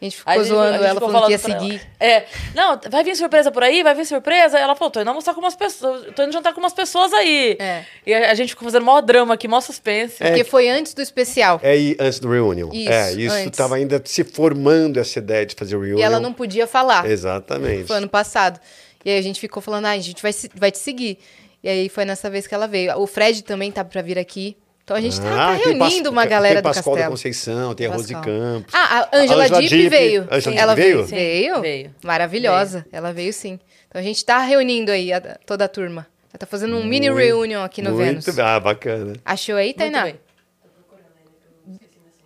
A 0.00 0.04
gente 0.04 0.16
ficou 0.16 0.32
a 0.32 0.36
gente- 0.36 0.44
a 0.46 0.48
zoando 0.54 0.72
gente 0.78 0.86
ela, 0.86 1.00
falando 1.00 1.26
que 1.26 1.32
ia 1.32 1.38
pra 1.38 1.52
ela. 1.52 1.60
seguir. 1.60 1.82
É. 2.00 2.24
Não, 2.54 2.80
vai 2.90 3.04
vir 3.04 3.14
surpresa 3.16 3.50
por 3.50 3.62
aí? 3.62 3.82
Vai 3.82 3.94
vir 3.94 4.06
surpresa? 4.06 4.58
Ela 4.58 4.74
falou, 4.74 4.90
tô 4.90 5.00
indo 5.00 5.08
almoçar 5.08 5.34
com 5.34 5.40
umas 5.40 5.54
pessoas. 5.54 6.06
Tô 6.16 6.22
indo 6.22 6.32
jantar 6.32 6.54
com 6.54 6.60
umas 6.60 6.72
pessoas 6.72 7.12
aí. 7.12 7.56
É. 7.60 7.84
E 8.06 8.14
a, 8.14 8.30
a 8.30 8.34
gente 8.34 8.50
ficou 8.50 8.64
fazendo 8.66 8.84
maior 8.86 9.02
drama 9.02 9.34
aqui, 9.34 9.46
maior 9.46 9.60
suspense. 9.60 10.16
Porque 10.16 10.42
foi 10.42 10.70
antes 10.70 10.94
do 10.94 11.02
especial. 11.02 11.60
É 11.62 11.72
aí, 11.72 11.96
antes 12.00 12.18
do 12.18 12.30
reunion. 12.30 12.70
Isso, 12.72 12.90
é, 12.90 13.12
isso 13.12 13.34
antes. 13.34 13.46
estava 13.50 13.76
ainda 13.76 14.00
se 14.04 14.24
formando 14.24 14.98
essa 14.98 15.18
ideia 15.18 15.44
de 15.44 15.54
fazer 15.54 15.76
o 15.76 15.80
reunion. 15.80 15.98
E 15.98 16.02
ela 16.02 16.18
não 16.18 16.32
podia 16.32 16.66
falar. 16.66 17.04
Exatamente. 17.04 17.84
Foi 17.84 17.96
ano 17.98 18.08
passado. 18.08 18.58
E 19.04 19.10
aí 19.10 19.18
a 19.18 19.22
gente 19.22 19.38
ficou 19.38 19.62
falando, 19.62 19.84
ah, 19.86 19.90
a 19.90 19.98
gente 19.98 20.22
vai, 20.22 20.32
vai 20.54 20.70
te 20.70 20.78
seguir. 20.78 21.18
E 21.62 21.68
aí 21.68 21.88
foi 21.90 22.06
nessa 22.06 22.30
vez 22.30 22.46
que 22.46 22.54
ela 22.54 22.66
veio. 22.66 22.98
O 22.98 23.06
Fred 23.06 23.44
também 23.44 23.70
tá 23.70 23.84
pra 23.84 24.00
vir 24.00 24.18
aqui. 24.18 24.56
Então 24.90 24.98
a 24.98 25.00
gente 25.00 25.20
tá, 25.20 25.28
tá 25.30 25.52
Ah, 25.52 25.56
tem 25.56 25.64
reunindo 25.78 26.02
Pas- 26.02 26.12
uma 26.12 26.26
galera 26.26 26.54
tem 26.60 26.62
do 26.68 26.74
Pascoal 26.74 26.96
da. 26.96 27.06
Conceição, 27.08 27.74
tem 27.76 27.86
a 27.86 27.90
Rose 27.92 28.12
Pascoal. 28.12 28.24
Campos. 28.24 28.74
Ah, 28.74 29.08
a 29.12 29.16
Angela, 29.18 29.44
Angela 29.44 29.60
Dipp 29.62 29.68
Dipp. 29.76 29.88
veio. 29.88 30.28
Angela 30.28 30.56
ela 30.56 30.74
veio? 30.74 30.96
veio? 30.96 31.06
Sim, 31.08 31.14
Veio? 31.14 31.60
veio. 31.60 31.94
Maravilhosa. 32.02 32.84
Ela 32.90 33.12
veio 33.12 33.32
sim. 33.32 33.60
Então 33.86 34.00
a 34.00 34.02
gente 34.02 34.24
tá 34.24 34.40
reunindo 34.40 34.90
aí 34.90 35.12
a- 35.12 35.20
toda 35.46 35.64
a 35.66 35.68
turma. 35.68 36.08
Ela 36.32 36.38
tá 36.40 36.44
fazendo 36.44 36.74
um 36.76 36.82
mini 36.84 37.08
Muito- 37.08 37.22
reunion 37.24 37.62
aqui 37.62 37.80
no 37.82 37.92
muito, 37.92 38.04
Vênus. 38.24 38.38
Ah, 38.40 38.58
bacana. 38.58 39.12
Achou 39.24 39.54
aí, 39.54 39.66
Muito 39.66 39.78
Tainá? 39.78 40.02
bem. 40.06 40.18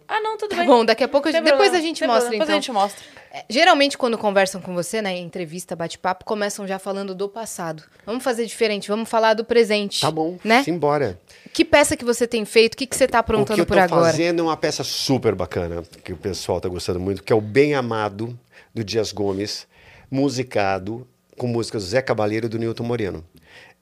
Ah, 0.08 0.20
não, 0.22 0.38
tudo 0.38 0.48
Tá 0.48 0.56
bem. 0.56 0.66
bom, 0.66 0.86
daqui 0.86 1.04
a 1.04 1.08
pouco, 1.08 1.28
a 1.28 1.32
gente- 1.32 1.44
depois 1.44 1.74
a 1.74 1.80
gente 1.80 1.98
sem 1.98 2.08
mostra, 2.08 2.30
problema, 2.30 2.44
então. 2.44 2.46
Depois 2.46 2.50
a 2.50 2.60
gente 2.60 2.72
mostra. 2.72 3.04
É, 3.36 3.44
Geralmente, 3.50 3.98
quando 3.98 4.16
conversam 4.16 4.60
com 4.60 4.72
você, 4.72 5.02
né, 5.02 5.16
em 5.16 5.24
entrevista, 5.24 5.74
bate-papo, 5.74 6.24
começam 6.24 6.68
já 6.68 6.78
falando 6.78 7.16
do 7.16 7.28
passado. 7.28 7.82
Vamos 8.06 8.22
fazer 8.22 8.46
diferente, 8.46 8.86
vamos 8.88 9.08
falar 9.08 9.34
do 9.34 9.44
presente. 9.44 10.00
Tá 10.00 10.10
bom, 10.10 10.38
Né? 10.44 10.62
simbora. 10.62 11.18
Que 11.52 11.64
peça 11.64 11.96
que 11.96 12.04
você 12.04 12.28
tem 12.28 12.44
feito? 12.44 12.74
O 12.74 12.76
que, 12.76 12.86
que 12.86 12.94
você 12.96 13.08
tá 13.08 13.18
O 13.18 13.24
que 13.24 13.32
aprontando 13.32 13.60
eu 13.60 13.66
tô 13.66 13.74
por 13.74 13.78
agora? 13.80 14.04
fazendo 14.12 14.38
é 14.38 14.42
uma 14.44 14.56
peça 14.56 14.84
super 14.84 15.34
bacana, 15.34 15.82
que 16.04 16.12
o 16.12 16.16
pessoal 16.16 16.60
tá 16.60 16.68
gostando 16.68 17.00
muito, 17.00 17.24
que 17.24 17.32
é 17.32 17.36
o 17.36 17.40
Bem 17.40 17.74
Amado, 17.74 18.38
do 18.72 18.84
Dias 18.84 19.10
Gomes, 19.10 19.66
musicado 20.08 21.04
com 21.36 21.48
músicas 21.48 21.82
do 21.82 21.88
Zé 21.88 22.00
Cabaleiro 22.00 22.46
e 22.46 22.48
do 22.48 22.58
Newton 22.58 22.84
Moreno. 22.84 23.24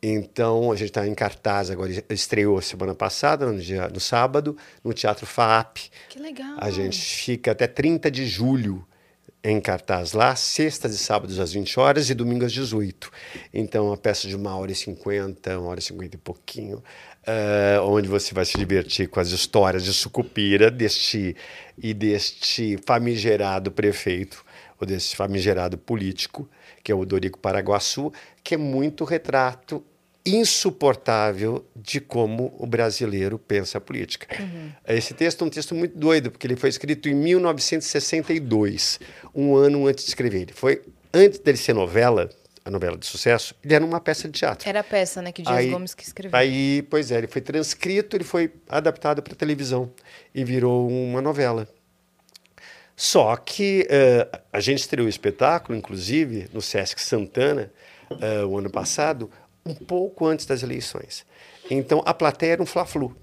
Então, 0.03 0.73
a 0.73 0.77
gente 0.77 0.89
está 0.89 1.07
em 1.07 1.15
cartaz 1.15 1.71
agora, 1.71 1.93
estreou 2.11 2.61
semana 2.63 2.95
passada, 2.95 3.47
no, 3.47 3.59
dia, 3.61 3.89
no 3.89 4.01
sábado, 4.01 4.57
no 4.83 4.93
Teatro 4.95 5.27
FAP. 5.27 5.91
Que 6.09 6.19
legal. 6.19 6.57
A 6.57 6.71
gente 6.71 6.99
fica 6.99 7.53
até 7.53 7.67
30 7.67 8.11
de 8.11 8.27
julho 8.27 8.85
em 9.45 9.61
cartaz 9.61 10.13
lá, 10.13 10.37
sextas 10.37 10.95
e 10.95 10.99
sábados 10.99 11.41
às 11.41 11.53
20 11.53 11.81
horas 11.81 12.09
e 12.09 12.15
domingo 12.15 12.45
às 12.45 12.53
18. 12.53 13.11
Então, 13.53 13.87
uma 13.87 13.97
peça 13.97 14.29
de 14.29 14.37
uma 14.37 14.57
hora 14.57 14.71
e 14.71 14.75
cinquenta, 14.75 15.59
uma 15.59 15.69
hora 15.69 15.81
e 15.81 15.83
cinquenta 15.83 16.15
e 16.15 16.19
pouquinho, 16.19 16.79
uh, 16.79 17.83
onde 17.83 18.09
você 18.09 18.33
vai 18.33 18.45
se 18.45 18.57
divertir 18.57 19.09
com 19.09 19.19
as 19.19 19.31
histórias 19.31 19.85
de 19.85 19.93
Sucupira 19.93 20.71
deste, 20.71 21.37
e 21.77 21.93
deste 21.93 22.79
famigerado 22.87 23.73
prefeito, 23.73 24.45
ou 24.81 24.87
desse 24.87 25.17
famigerado 25.17 25.77
político, 25.77 26.49
que 26.85 26.93
é 26.93 26.95
o 26.95 27.05
Dorico 27.05 27.39
Paraguaçu, 27.39 28.13
que 28.45 28.55
é 28.55 28.59
muito 28.59 29.05
retrato 29.05 29.85
insuportável 30.25 31.67
de 31.75 32.01
como 32.01 32.55
o 32.59 32.67
brasileiro 32.67 33.39
pensa 33.39 33.79
a 33.79 33.81
política. 33.81 34.29
Uhum. 34.41 34.71
Esse 34.87 35.15
texto 35.15 35.43
é 35.43 35.47
um 35.47 35.51
texto 35.51 35.75
muito 35.75 35.99
doido, 35.99 36.31
porque 36.31 36.47
ele 36.47 36.57
foi 36.57 36.69
escrito 36.69 37.09
em 37.09 37.15
1962, 37.15 39.01
um 39.35 39.57
ano 39.57 39.87
antes 39.87 40.05
de 40.05 40.11
escrever. 40.11 40.43
Ele 40.43 40.53
foi 40.53 40.83
antes 41.13 41.39
dele 41.41 41.59
ser 41.59 41.75
novela, 41.75 42.31
a 42.65 42.71
novela 42.71 42.97
de 42.97 43.05
sucesso, 43.07 43.55
ele 43.65 43.75
era 43.75 43.85
uma 43.85 44.01
peça 44.01 44.29
de 44.29 44.39
teatro. 44.39 44.69
Era 44.69 44.81
a 44.81 44.85
peça, 44.85 45.21
né, 45.21 45.33
que 45.33 45.43
Dias 45.43 45.57
aí, 45.57 45.71
Gomes 45.71 45.95
que 45.95 46.05
escreveu. 46.05 46.39
Aí, 46.39 46.83
pois 46.83 47.11
é, 47.11 47.19
ele 47.19 47.27
foi 47.27 47.43
transcrito, 47.43 48.17
ele 48.17 48.25
foi 48.25 48.53
adaptado 48.69 49.21
para 49.23 49.35
televisão 49.35 49.93
e 50.35 50.45
virou 50.45 50.89
uma 50.89 51.21
novela. 51.21 51.69
Só 52.95 53.35
que 53.37 53.89
uh, 53.91 54.39
a 54.53 54.61
gente 54.61 54.79
estreou 54.79 55.07
o 55.07 55.11
espetáculo, 55.11 55.77
inclusive, 55.77 56.49
no 56.53 56.63
Sesc 56.63 57.01
Santana, 57.03 57.73
uh, 58.11 58.47
o 58.47 58.59
ano 58.59 58.71
passado, 58.71 59.31
um 59.65 59.75
pouco 59.75 60.27
antes 60.27 60.47
das 60.47 60.63
eleições. 60.63 61.25
Então 61.71 62.03
a 62.05 62.13
plateia 62.13 62.53
era 62.53 62.63
um 62.63 62.67
fla-flu. 62.67 63.17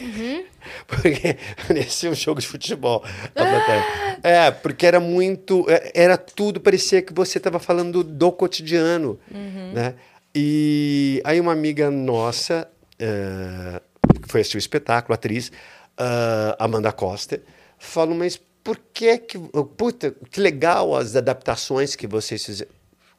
Uhum. 0.00 0.44
porque 0.86 1.36
parecia 1.66 2.10
um 2.10 2.14
jogo 2.14 2.40
de 2.40 2.46
futebol. 2.46 3.04
Ah! 3.36 4.18
É, 4.22 4.50
porque 4.50 4.86
era 4.86 4.98
muito. 4.98 5.66
É, 5.68 5.92
era 5.94 6.16
tudo, 6.16 6.60
parecia 6.60 7.02
que 7.02 7.12
você 7.12 7.38
estava 7.38 7.58
falando 7.58 8.02
do 8.02 8.32
cotidiano. 8.32 9.18
Uhum. 9.30 9.72
Né? 9.72 9.94
E 10.34 11.20
aí 11.24 11.40
uma 11.40 11.52
amiga 11.52 11.90
nossa, 11.90 12.68
uh, 12.94 14.20
que 14.20 14.28
foi 14.28 14.40
assistir 14.40 14.56
o 14.56 14.58
espetáculo, 14.58 15.14
atriz, 15.14 15.48
uh, 15.48 16.56
Amanda 16.58 16.90
Costa, 16.90 17.40
falou, 17.78 18.16
mas 18.16 18.40
por 18.64 18.80
que 18.92 19.18
que. 19.18 19.38
Puta, 19.76 20.14
que 20.30 20.40
legal 20.40 20.96
as 20.96 21.14
adaptações 21.14 21.94
que 21.94 22.06
vocês 22.06 22.44
fizeram. 22.44 22.72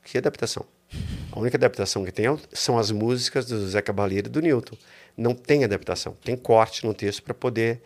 Que 0.04 0.18
adaptação? 0.18 0.66
A 1.32 1.40
única 1.40 1.58
adaptação 1.58 2.06
que 2.06 2.12
tem 2.12 2.26
são 2.54 2.78
as 2.78 2.92
músicas 2.92 3.46
do 3.46 3.68
Zé 3.68 3.82
Cabaleiro 3.82 4.28
e 4.28 4.32
do 4.32 4.42
Newton. 4.42 4.78
Não 5.18 5.34
tem 5.34 5.64
adaptação, 5.64 6.16
tem 6.24 6.36
corte 6.36 6.86
no 6.86 6.94
texto 6.94 7.24
para 7.24 7.34
poder 7.34 7.82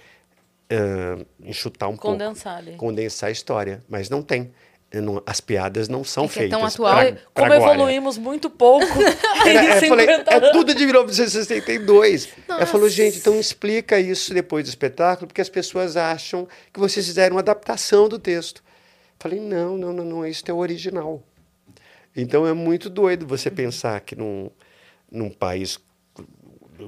uh, 0.72 1.26
enxutar 1.44 1.90
um 1.90 1.98
condensar 1.98 2.56
pouco. 2.56 2.70
Ali. 2.70 2.78
Condensar 2.78 3.30
a 3.30 3.32
história, 3.32 3.84
mas 3.90 4.10
não 4.10 4.22
tem. 4.22 4.52
Não, 4.92 5.22
as 5.24 5.40
piadas 5.40 5.88
não 5.88 6.04
são 6.04 6.24
é, 6.24 6.26
é 6.26 6.30
feitas. 6.30 6.58
É 6.58 6.60
tão 6.60 6.66
atual. 6.66 6.96
Pra, 6.96 7.12
Como 7.34 7.48
pra 7.48 7.56
evoluímos 7.58 8.18
muito 8.18 8.50
pouco. 8.50 8.86
Era, 9.46 9.64
é, 9.64 9.88
falei, 9.88 10.08
é 10.08 10.52
tudo 10.52 10.74
de 10.74 10.84
1962. 10.84 12.30
Ela 12.48 12.66
falou, 12.66 12.90
gente, 12.90 13.20
então 13.20 13.40
explica 13.40 14.00
isso 14.00 14.34
depois 14.34 14.66
do 14.66 14.70
espetáculo, 14.70 15.28
porque 15.28 15.42
as 15.42 15.50
pessoas 15.50 15.96
acham 15.96 16.48
que 16.74 16.80
vocês 16.80 17.06
fizeram 17.06 17.36
uma 17.36 17.42
adaptação 17.42 18.10
do 18.10 18.18
texto. 18.18 18.64
Falei, 19.20 19.40
não, 19.40 19.78
não, 19.78 19.94
não, 19.94 20.06
não, 20.06 20.26
isso 20.26 20.44
é 20.48 20.54
o 20.54 20.58
original. 20.58 21.22
Então 22.16 22.46
é 22.46 22.54
muito 22.54 22.90
doido 22.90 23.28
você 23.28 23.50
pensar 23.50 24.00
que 24.02 24.16
num, 24.16 24.50
num 25.12 25.30
país 25.30 25.80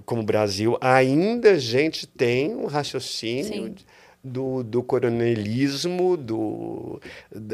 como 0.05 0.21
o 0.21 0.25
Brasil 0.25 0.77
ainda 0.79 1.51
a 1.51 1.59
gente 1.59 2.07
tem 2.07 2.55
um 2.55 2.65
raciocínio 2.65 3.75
do, 4.23 4.63
do 4.63 4.83
coronelismo, 4.83 6.15
do, 6.15 7.01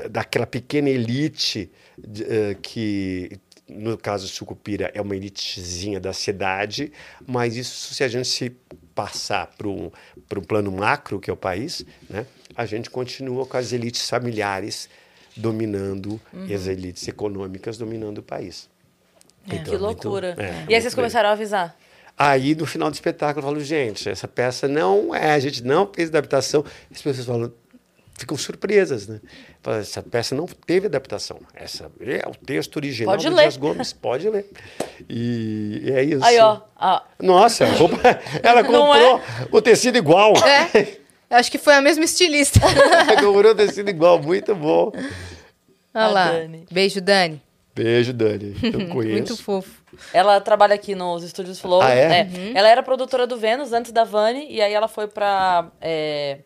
daquela 0.09 0.45
pequena 0.45 0.89
elite 0.89 1.71
uh, 1.97 2.59
que, 2.61 3.39
no 3.67 3.97
caso 3.97 4.27
Sucupira, 4.27 4.91
é 4.93 5.01
uma 5.01 5.15
elitezinha 5.15 5.99
da 5.99 6.13
cidade, 6.13 6.91
mas 7.25 7.55
isso, 7.55 7.93
se 7.93 8.03
a 8.03 8.07
gente 8.07 8.27
se 8.27 8.49
passar 8.93 9.47
para 9.57 9.67
um, 9.67 9.89
um 10.17 10.41
plano 10.41 10.71
macro, 10.71 11.19
que 11.19 11.29
é 11.29 11.33
o 11.33 11.37
país, 11.37 11.85
né, 12.09 12.25
a 12.55 12.65
gente 12.65 12.89
continua 12.89 13.45
com 13.45 13.57
as 13.57 13.71
elites 13.71 14.09
familiares 14.09 14.89
dominando 15.37 16.19
uhum. 16.33 16.45
e 16.47 16.53
as 16.53 16.67
elites 16.67 17.07
econômicas 17.07 17.77
dominando 17.77 18.19
o 18.19 18.23
país. 18.23 18.69
É. 19.49 19.55
Então, 19.55 19.73
que 19.73 19.77
loucura. 19.77 20.35
É, 20.37 20.65
e 20.69 20.75
aí 20.75 20.81
vocês 20.81 20.93
começaram 20.93 21.29
a 21.29 21.31
avisar? 21.31 21.75
Aí, 22.17 22.55
no 22.55 22.65
final 22.65 22.89
do 22.89 22.95
espetáculo, 22.95 23.45
eu 23.45 23.49
falo, 23.51 23.63
gente, 23.63 24.09
essa 24.09 24.27
peça 24.27 24.67
não 24.67 25.13
é, 25.13 25.33
a 25.33 25.39
gente 25.39 25.63
não 25.63 25.89
fez 25.93 26.09
adaptação. 26.09 26.65
As 26.91 26.99
pessoas 26.99 27.27
falam, 27.27 27.53
ficam 28.17 28.35
surpresas, 28.35 29.07
né? 29.07 29.21
Falam, 29.61 29.79
essa 29.79 30.01
peça 30.01 30.33
não 30.33 30.47
teve 30.47 30.87
adaptação. 30.87 31.39
Essa 31.53 31.91
é 32.01 32.27
o 32.27 32.33
texto 32.33 32.77
original 32.77 33.13
pode 33.13 33.29
do 33.29 33.35
ler. 33.35 33.43
Dias 33.43 33.57
Gomes, 33.57 33.93
pode 33.93 34.27
ler. 34.29 34.49
E, 35.07 35.83
e 35.85 35.91
é 35.91 36.03
isso. 36.03 36.25
Aí, 36.25 36.39
ó. 36.39 36.61
Ah. 36.75 37.03
Nossa, 37.21 37.67
roupa, 37.67 37.97
ela 38.41 38.63
comprou 38.63 39.19
é? 39.19 39.47
o 39.51 39.61
tecido 39.61 39.97
igual. 39.97 40.33
É. 40.37 40.97
Eu 41.29 41.37
acho 41.37 41.51
que 41.51 41.57
foi 41.57 41.73
a 41.73 41.81
mesma 41.81 42.05
estilista. 42.05 42.59
comprou 43.19 43.51
o 43.51 43.55
tecido 43.55 43.89
igual, 43.89 44.21
muito 44.21 44.55
bom. 44.55 44.91
Olha 45.93 46.07
lá. 46.07 46.31
Dani. 46.31 46.65
Beijo, 46.71 47.01
Dani. 47.01 47.41
Beijo, 47.75 48.13
Dani. 48.13 48.55
Eu 48.63 48.87
conheço. 48.89 49.13
Muito 49.13 49.37
fofo. 49.37 49.83
Ela 50.13 50.39
trabalha 50.41 50.75
aqui 50.75 50.95
nos 50.95 51.23
estúdios 51.23 51.59
Flow. 51.59 51.81
Ah, 51.81 51.91
é? 51.91 52.21
é. 52.21 52.23
Uhum. 52.23 52.51
Ela 52.55 52.69
era 52.69 52.81
produtora 52.81 53.27
do 53.27 53.37
Vênus 53.37 53.73
antes 53.73 53.91
da 53.91 54.03
Vani, 54.03 54.47
e 54.49 54.61
aí 54.61 54.73
ela 54.73 54.87
foi 54.87 55.07
pra. 55.07 55.69
É, 55.81 56.39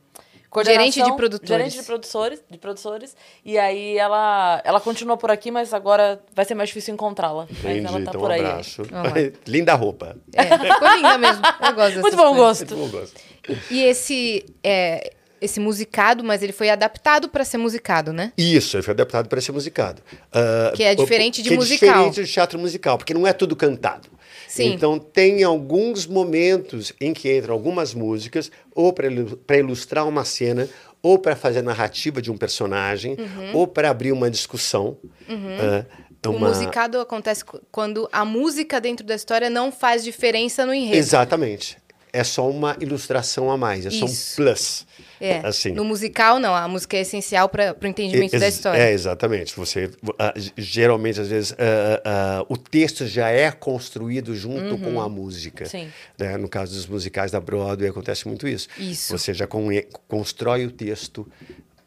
gerente 0.66 1.02
de 1.02 1.16
produtores. 1.16 1.50
Gerente 1.50 1.78
de 1.80 1.84
produtores, 1.84 2.44
de 2.50 2.58
produtores. 2.58 3.16
E 3.46 3.58
aí 3.58 3.98
ela, 3.98 4.62
ela 4.66 4.80
continuou 4.80 5.18
por 5.18 5.32
aqui, 5.32 5.50
mas 5.50 5.74
agora 5.74 6.22
vai 6.34 6.46
ser 6.46 6.56
mais 6.56 6.70
difícil 6.70 6.94
encontrá-la. 6.94 7.48
Mas 7.64 7.78
ela 7.78 7.92
tá 7.94 8.00
então 8.00 8.14
por 8.14 8.30
um 8.30 8.34
aí. 8.34 8.42
abraço. 8.42 8.82
linda 9.48 9.74
roupa. 9.74 10.18
É, 10.34 10.44
ficou 10.44 10.96
linda 10.96 11.18
mesmo. 11.18 11.42
Eu 11.66 11.74
gosto 11.74 12.00
Muito 12.02 12.18
bom 12.18 12.36
gosto. 12.36 12.76
Muito 12.76 12.92
bom 12.92 13.00
gosto. 13.00 13.22
E 13.70 13.84
esse. 13.84 14.46
É, 14.64 15.14
esse 15.42 15.60
musicado, 15.60 16.24
mas 16.24 16.44
ele 16.44 16.54
foi 16.54 16.70
adaptado 16.70 17.28
para 17.28 17.44
ser 17.44 17.58
musicado, 17.58 18.14
né? 18.14 18.32
Isso, 18.38 18.78
ele 18.78 18.84
foi 18.84 18.94
adaptado 18.94 19.28
para 19.28 19.42
ser 19.42 19.52
musicado. 19.52 20.00
Uh, 20.28 20.76
que 20.76 20.84
é 20.84 20.94
diferente 20.94 21.42
de 21.42 21.50
que 21.50 21.56
musical. 21.56 21.90
É 21.90 21.94
diferente 21.94 22.28
de 22.28 22.32
teatro 22.32 22.60
musical, 22.60 22.96
porque 22.96 23.12
não 23.12 23.26
é 23.26 23.34
tudo 23.34 23.56
cantado. 23.56 24.08
Sim. 24.52 24.74
Então 24.74 25.00
tem 25.00 25.44
alguns 25.46 26.06
momentos 26.06 26.92
em 27.00 27.14
que 27.14 27.34
entram 27.34 27.54
algumas 27.54 27.94
músicas, 27.94 28.52
ou 28.76 28.92
para 28.92 29.58
ilustrar 29.58 30.06
uma 30.06 30.26
cena, 30.26 30.68
ou 31.02 31.18
para 31.18 31.38
fazer 31.38 31.62
narrativa 31.62 32.22
de 32.22 32.30
um 32.30 32.36
personagem, 32.36 33.16
uhum. 33.18 33.56
ou 33.56 33.66
para 33.66 33.90
abrir 33.90 34.12
uma 34.12 34.30
discussão. 34.30 34.98
Uhum. 35.30 35.38
Uh, 35.38 35.86
uma... 36.28 36.48
O 36.48 36.50
musicado 36.50 37.00
acontece 37.00 37.46
quando 37.72 38.10
a 38.12 38.26
música 38.26 38.82
dentro 38.82 39.06
da 39.06 39.16
história 39.16 39.50
não 39.50 39.72
faz 39.72 40.04
diferença 40.04 40.66
no 40.66 40.74
enredo. 40.74 40.98
Exatamente. 40.98 41.78
É 42.12 42.26
só 42.26 42.50
uma 42.50 42.76
ilustração 42.82 43.50
a 43.50 43.56
mais, 43.56 43.86
é 43.86 43.90
Isso. 43.90 44.00
só 44.00 44.06
um 44.06 44.36
plus. 44.36 44.86
É. 45.22 45.46
Assim. 45.46 45.72
No 45.72 45.86
musical, 45.86 46.40
não. 46.40 46.56
A 46.56 46.68
música 46.68 46.98
é 46.98 47.02
essencial 47.02 47.48
para 47.48 47.76
o 47.80 47.88
entendimento 47.88 48.34
Ex 48.34 48.42
da 48.42 48.48
história. 48.48 48.82
É, 48.82 48.92
exatamente. 48.92 49.56
Você, 49.56 49.86
uh, 49.86 50.52
geralmente, 50.58 51.22
às 51.22 51.28
vezes, 51.28 51.52
uh, 51.52 51.56
uh, 51.56 52.46
o 52.50 52.58
texto 52.58 53.06
já 53.06 53.30
é 53.30 53.52
construído 53.52 54.36
junto 54.36 54.76
uhum. 54.76 54.94
com 54.94 55.02
a 55.02 55.08
música. 55.08 55.66
Sim. 55.66 55.90
Né? 56.18 56.38
No 56.38 56.50
caso 56.50 56.74
dos 56.74 56.88
musicais 56.88 57.32
da 57.32 57.40
Broadway, 57.40 57.90
acontece 57.90 58.28
muito 58.28 58.48
isso. 58.48 58.68
Isso. 58.78 59.16
Você 59.16 59.34
já 59.34 59.46
con 59.46 59.70
constrói 60.08 60.66
o 60.66 60.72
texto 60.72 61.28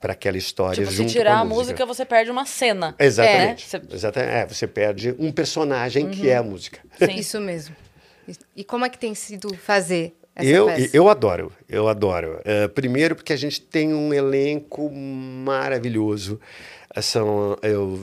para 0.01 0.13
aquela 0.13 0.37
história 0.37 0.85
tipo, 0.85 0.91
junto 0.91 1.09
se 1.09 1.17
tirar 1.17 1.37
a, 1.37 1.41
a 1.41 1.45
música. 1.45 1.85
você 1.87 2.05
perde 2.05 2.31
uma 2.31 2.45
cena. 2.45 2.95
Exatamente. 2.99 3.65
É, 3.65 3.81
você... 3.81 3.95
Exatamente. 3.95 4.33
É, 4.33 4.47
você 4.47 4.67
perde 4.67 5.15
um 5.19 5.33
personagem 5.33 6.05
uhum. 6.05 6.11
que 6.11 6.29
é 6.29 6.37
a 6.37 6.43
música. 6.43 6.79
Sim. 6.99 7.17
Isso 7.17 7.41
mesmo. 7.41 7.75
E 8.55 8.63
como 8.63 8.85
é 8.85 8.89
que 8.89 8.99
tem 8.99 9.15
sido 9.15 9.55
fazer 9.57 10.15
eu, 10.37 10.69
eu 10.93 11.09
adoro, 11.09 11.53
eu 11.69 11.89
adoro. 11.89 12.41
Uh, 12.41 12.69
primeiro 12.71 13.15
porque 13.15 13.33
a 13.33 13.37
gente 13.37 13.61
tem 13.61 13.95
um 13.95 14.13
elenco 14.13 14.91
maravilhoso. 14.91 16.41
São, 17.01 17.57
eu 17.63 17.99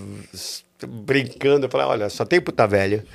brincando, 0.87 1.65
eu 1.65 1.69
falei, 1.69 1.87
olha, 1.87 2.09
só 2.09 2.25
tem 2.25 2.41
puta 2.41 2.67
velha 2.67 3.05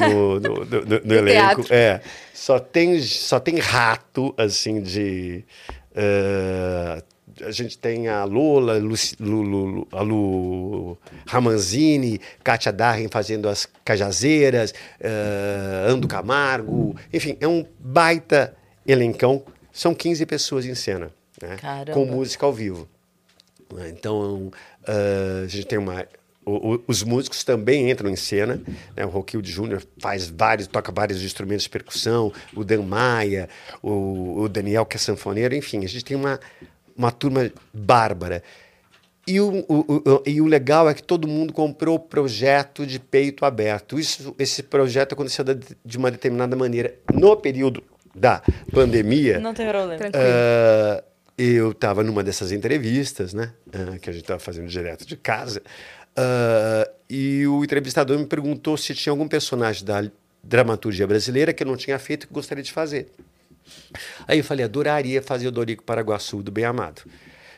no, 0.00 0.40
no, 0.40 0.54
no, 0.64 0.80
no, 0.84 1.00
no 1.04 1.14
elenco. 1.14 1.64
É, 1.70 2.00
só 2.32 2.58
tem, 2.58 3.00
só 3.00 3.40
tem 3.40 3.58
rato, 3.58 4.34
assim, 4.36 4.80
de... 4.80 5.44
Uh, 5.92 7.02
a 7.44 7.50
gente 7.50 7.76
tem 7.76 8.06
a 8.08 8.24
Lula, 8.24 8.78
Lu, 8.78 9.88
a 9.90 10.02
Lu 10.02 10.96
Ramanzini, 11.26 12.20
Kátia 12.44 12.72
Darren 12.72 13.08
fazendo 13.08 13.48
as 13.48 13.66
cajazeiras, 13.84 14.72
uh, 15.00 15.90
Ando 15.90 16.06
Camargo, 16.06 16.94
enfim, 17.12 17.36
é 17.40 17.48
um 17.48 17.66
baita 17.80 18.54
elencão, 18.86 19.42
são 19.72 19.94
15 19.94 20.24
pessoas 20.26 20.66
em 20.66 20.74
cena, 20.74 21.10
né? 21.40 21.56
com 21.92 22.04
música 22.04 22.46
ao 22.46 22.52
vivo. 22.52 22.88
Então, 23.88 24.52
uh, 24.82 25.44
a 25.44 25.48
gente 25.48 25.66
tem 25.66 25.78
uma. 25.78 26.06
O, 26.44 26.74
o, 26.74 26.84
os 26.86 27.02
músicos 27.02 27.42
também 27.42 27.90
entram 27.90 28.10
em 28.10 28.16
cena. 28.16 28.60
Né? 28.94 29.04
O 29.04 29.08
Roquilde 29.08 29.50
Júnior 29.50 29.82
faz 29.98 30.28
vários, 30.28 30.68
toca 30.68 30.92
vários 30.92 31.22
instrumentos 31.22 31.64
de 31.64 31.70
percussão, 31.70 32.32
o 32.54 32.62
Dan 32.62 32.82
Maia, 32.82 33.48
o, 33.82 34.42
o 34.42 34.48
Daniel, 34.48 34.84
que 34.84 34.96
é 34.96 35.00
sanfoneiro, 35.00 35.54
enfim, 35.54 35.84
a 35.84 35.88
gente 35.88 36.04
tem 36.04 36.16
uma, 36.16 36.38
uma 36.96 37.10
turma 37.10 37.50
bárbara. 37.72 38.42
E 39.26 39.40
o, 39.40 39.64
o, 39.66 39.74
o, 39.80 40.22
e 40.26 40.40
o 40.42 40.44
legal 40.44 40.88
é 40.88 40.92
que 40.92 41.02
todo 41.02 41.26
mundo 41.26 41.50
comprou 41.52 41.96
o 41.96 41.98
projeto 41.98 42.86
de 42.86 43.00
peito 43.00 43.46
aberto. 43.46 43.98
Isso, 43.98 44.34
esse 44.38 44.62
projeto 44.62 45.14
aconteceu 45.14 45.42
de, 45.42 45.58
de 45.82 45.96
uma 45.96 46.10
determinada 46.10 46.54
maneira. 46.54 46.94
No 47.10 47.34
período 47.34 47.82
da 48.14 48.42
pandemia, 48.72 49.38
Não 49.40 49.52
tem 49.54 49.66
problema. 49.68 49.96
Tranquilo. 49.96 50.24
ah, 50.24 51.04
eu 51.36 51.72
estava 51.72 52.02
numa 52.04 52.22
dessas 52.22 52.52
entrevistas, 52.52 53.34
né? 53.34 53.52
ah, 53.72 53.98
que 53.98 54.08
a 54.08 54.12
gente 54.12 54.22
estava 54.22 54.38
fazendo 54.40 54.68
direto 54.68 55.06
de 55.06 55.16
casa. 55.16 55.62
ah, 56.16 56.88
e 57.08 57.46
o 57.46 57.62
entrevistador 57.64 58.18
me 58.18 58.26
perguntou 58.26 58.76
se 58.76 58.94
tinha 58.94 59.10
algum 59.12 59.28
personagem 59.28 59.84
da 59.84 60.04
dramaturgia 60.42 61.06
brasileira 61.06 61.52
que 61.52 61.62
eu 61.62 61.66
não 61.66 61.76
tinha 61.76 61.98
feito 61.98 62.24
e 62.24 62.26
que 62.26 62.32
gostaria 62.34 62.62
de 62.62 62.72
fazer. 62.72 63.08
Aí 64.28 64.38
eu 64.38 64.44
falei, 64.44 64.64
adoraria 64.64 65.22
fazer 65.22 65.48
o 65.48 65.50
Dorico 65.50 65.82
Paraguaçu 65.82 66.42
do 66.42 66.50
Bem 66.52 66.64
Amado. 66.64 67.02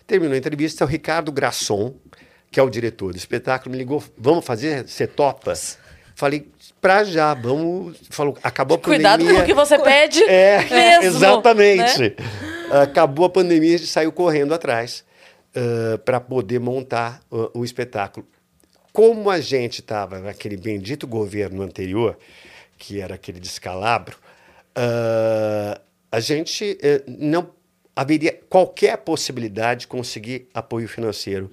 Terminou 0.06 0.34
a 0.34 0.38
entrevista, 0.38 0.84
o 0.84 0.88
Ricardo 0.88 1.32
Grasson, 1.32 1.94
que 2.50 2.60
é 2.60 2.62
o 2.62 2.70
diretor 2.70 3.12
do 3.12 3.18
espetáculo, 3.18 3.72
me 3.72 3.78
ligou, 3.78 4.02
vamos 4.16 4.44
fazer, 4.44 4.86
você 4.86 5.06
topa? 5.06 5.52
Falei, 6.14 6.48
pra 6.80 7.04
já, 7.04 7.34
vamos... 7.34 7.96
Falou, 8.10 8.36
acabou 8.42 8.76
a 8.76 8.80
Cuidado 8.80 9.20
pandemia. 9.20 9.40
com 9.40 9.44
o 9.44 9.46
que 9.46 9.54
você 9.54 9.78
pede 9.78 10.22
É, 10.24 10.58
mesmo. 10.70 11.04
exatamente. 11.04 12.00
né? 12.00 12.14
Acabou 12.82 13.26
a 13.26 13.30
pandemia, 13.30 13.74
a 13.74 13.78
gente 13.78 13.90
saiu 13.90 14.12
correndo 14.12 14.52
atrás 14.54 15.04
para 16.04 16.20
poder 16.20 16.58
montar 16.60 17.20
uh, 17.30 17.50
o 17.54 17.64
espetáculo. 17.64 18.26
Como 18.92 19.30
a 19.30 19.40
gente 19.40 19.80
estava 19.80 20.18
naquele 20.18 20.56
bendito 20.56 21.06
governo 21.06 21.62
anterior, 21.62 22.18
que 22.76 23.00
era 23.00 23.14
aquele 23.14 23.40
descalabro, 23.40 24.16
ah, 24.74 25.80
a 26.12 26.20
gente 26.20 26.78
não 27.06 27.50
haveria 27.94 28.38
qualquer 28.48 28.98
possibilidade 28.98 29.80
de 29.80 29.86
conseguir 29.86 30.48
apoio 30.52 30.86
financeiro, 30.86 31.50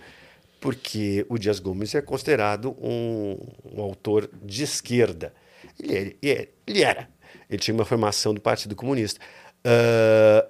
porque 0.64 1.26
o 1.28 1.38
Dias 1.38 1.60
Gomes 1.60 1.94
é 1.94 2.02
considerado 2.02 2.72
um, 2.82 3.38
um 3.76 3.82
autor 3.82 4.30
de 4.42 4.64
esquerda. 4.64 5.34
Ele, 5.78 5.94
ele- 5.94 6.18
ele- 6.22 6.50
ele 6.66 6.84
era. 6.84 7.10
Ele 7.50 7.60
tinha 7.60 7.76
uma 7.76 7.84
formação 7.84 8.34
do 8.34 8.40
Partido 8.40 8.74
Comunista. 8.74 9.20
Ah, 9.66 10.48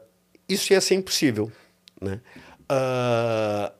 isso 0.47 0.71
ia 0.71 0.79
ser 0.79 0.93
impossível. 0.93 1.51
Né? 1.99 2.21
Ah, 2.69 3.73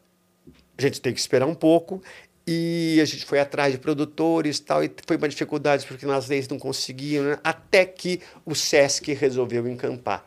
a 0.76 0.82
gente 0.82 1.00
tem 1.00 1.14
que 1.14 1.20
esperar 1.20 1.46
um 1.46 1.54
pouco 1.54 2.02
e 2.48 2.98
a 3.00 3.06
gente 3.06 3.26
foi 3.26 3.40
atrás 3.40 3.72
de 3.72 3.78
produtores 3.78 4.58
e 4.58 4.64
tal, 4.64 4.84
e 4.84 4.92
foi 5.08 5.16
uma 5.18 5.30
dificuldade 5.30 5.86
porque 5.86 6.06
nas 6.06 6.28
leis 6.28 6.48
não 6.48 6.58
conseguiam, 6.58 7.24
né? 7.26 7.38
até 7.44 7.86
que 7.86 8.20
o 8.44 8.56
SESC 8.56 9.14
resolveu 9.14 9.68
encampar. 9.68 10.26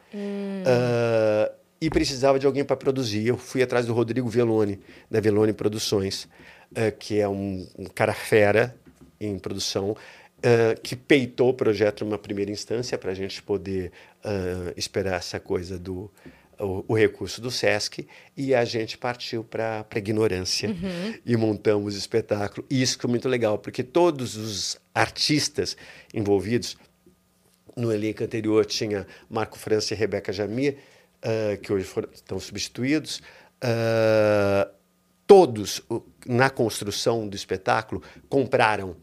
Ah, 0.65 1.51
e 1.81 1.91
precisava 1.91 2.39
de 2.39 2.47
alguém 2.47 2.65
para 2.65 2.77
produzir. 2.77 3.27
Eu 3.27 3.37
fui 3.37 3.63
atrás 3.63 3.87
do 3.87 3.93
Rodrigo 3.93 4.29
Veloni, 4.29 4.81
da 5.11 5.21
Veloni 5.21 5.53
Produções, 5.53 6.29
ah, 6.75 6.91
que 6.91 7.21
é 7.21 7.29
um, 7.29 7.67
um 7.79 7.85
cara 7.85 8.15
fera 8.15 8.75
em 9.21 9.39
produção, 9.39 9.97
ah, 10.43 10.75
que 10.83 10.97
peitou 10.97 11.51
o 11.51 11.55
projeto 11.55 12.05
numa 12.05 12.19
primeira 12.19 12.51
instância 12.51 12.97
para 12.97 13.11
a 13.11 13.15
gente 13.15 13.43
poder 13.43 13.93
ah, 14.25 14.73
esperar 14.77 15.19
essa 15.19 15.39
coisa 15.39 15.79
do 15.79 16.11
o, 16.59 16.85
o 16.89 16.95
recurso 16.95 17.41
do 17.41 17.51
SESC 17.51 18.07
e 18.37 18.55
a 18.55 18.65
gente 18.65 18.97
partiu 18.97 19.45
para 19.45 19.85
a 19.91 19.99
ignorância 19.99 20.75
e 21.25 21.37
montamos 21.37 21.95
o 21.95 21.99
espetáculo. 21.99 22.67
E 22.71 22.81
isso 22.81 22.99
foi 22.99 23.11
muito 23.11 23.29
legal, 23.29 23.59
porque 23.59 23.83
todos 23.83 24.37
os 24.37 24.79
artistas 24.95 25.77
envolvidos 26.15 26.77
no 27.77 27.93
elenco 27.93 28.25
anterior 28.25 28.65
tinha 28.65 29.07
Marco 29.29 29.59
França 29.59 29.93
e 29.93 29.97
Rebeca 29.97 30.33
Jamir, 30.33 30.79
ah, 31.27 31.57
que 31.57 31.73
hoje 31.73 31.85
foram, 31.85 32.09
estão 32.13 32.39
substituídos. 32.39 33.21
Ah, 33.61 34.71
todos, 35.27 35.83
na 36.25 36.49
construção 36.49 37.27
do 37.27 37.35
espetáculo, 37.35 38.01
compraram 38.29 38.97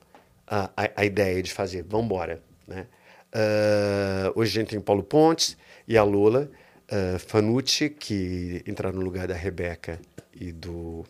a, 0.48 0.70
a, 0.78 0.90
a 0.96 1.06
ideia 1.06 1.44
de 1.44 1.52
fazer, 1.52 1.84
vamos 1.84 2.06
embora. 2.06 2.42
Né? 2.66 2.88
Ah, 3.34 4.32
hoje 4.36 4.58
a 4.58 4.62
gente 4.62 4.70
tem 4.70 4.80
Paulo 4.80 5.04
Pontes 5.04 5.58
e 5.86 5.98
a 5.98 6.04
Lola 6.04 6.50
ah, 6.90 7.20
Fanucci, 7.20 7.90
que 7.90 8.64
entraram 8.66 8.98
no 8.98 9.04
lugar 9.04 9.28
da 9.28 9.36
Rebeca 9.36 10.00
e 10.34 10.52
do 10.52 11.06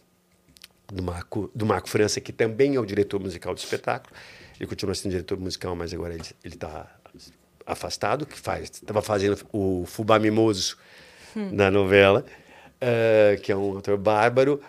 do 0.92 1.02
Marco, 1.02 1.50
do 1.56 1.66
Marco 1.66 1.90
França, 1.90 2.22
que 2.22 2.32
também 2.32 2.76
é 2.76 2.80
o 2.80 2.86
diretor 2.86 3.20
musical 3.20 3.56
do 3.56 3.58
espetáculo. 3.58 4.16
Ele 4.60 4.68
continua 4.68 4.94
sendo 4.94 5.12
diretor 5.12 5.40
musical, 5.40 5.76
mas 5.76 5.92
agora 5.92 6.14
ele 6.14 6.24
está 6.44 6.88
afastado, 7.66 8.26
que 8.26 8.38
faz 8.38 8.70
estava 8.70 9.02
fazendo 9.02 9.38
o 9.52 9.86
Fubá 9.88 10.20
Mimoso 10.20 10.78
na 11.36 11.70
novela, 11.72 12.26
eh, 12.82 13.40
que 13.42 13.52
é 13.52 13.56
um 13.56 13.78
ator 13.78 13.98
bárbaro. 13.98 14.62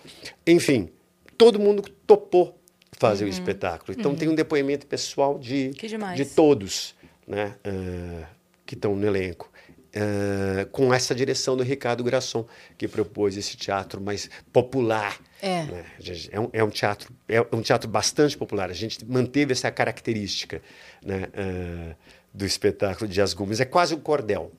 Enfim, 0.47 0.91
todo 1.37 1.59
mundo 1.59 1.83
topou 2.07 2.59
fazer 2.93 3.25
o 3.25 3.29
espetáculo. 3.29 3.97
Então 3.99 4.15
tem 4.15 4.29
um 4.29 4.35
depoimento 4.35 4.87
pessoal 4.87 5.39
de, 5.39 5.71
de 6.17 6.25
todos 6.25 6.95
né, 7.27 7.55
eh, 7.65 8.25
que 8.65 8.75
estão 8.75 8.95
no 8.95 9.07
elenco. 9.07 9.51
eh, 9.97 10.67
com 10.73 10.93
essa 10.93 11.15
direção 11.15 11.57
do 11.57 11.63
Ricardo 11.63 12.03
Grasson, 12.03 12.45
que 12.77 12.89
propôs 12.89 13.37
esse 13.37 13.57
teatro 13.57 14.01
mais 14.01 14.29
popular. 14.53 15.19
É. 15.41 15.63
né? 15.65 15.85
É 16.33 16.41
um, 16.41 16.49
é 16.53 16.65
um 16.65 16.71
teatro, 16.71 17.13
é 17.29 17.41
um 17.53 17.63
teatro 17.63 17.89
bastante 17.89 18.37
popular. 18.37 18.71
A 18.71 18.75
gente 18.75 19.05
manteve 19.05 19.53
essa 19.53 19.71
característica 19.71 20.61
né, 21.05 21.29
eh, 21.33 21.95
do 22.33 22.45
espetáculo 22.45 23.09
de 23.09 23.21
As 23.21 23.33
Gomes. 23.35 23.61
É 23.61 23.65
quase 23.65 23.95
um 23.95 24.01
cordel. 24.01 24.51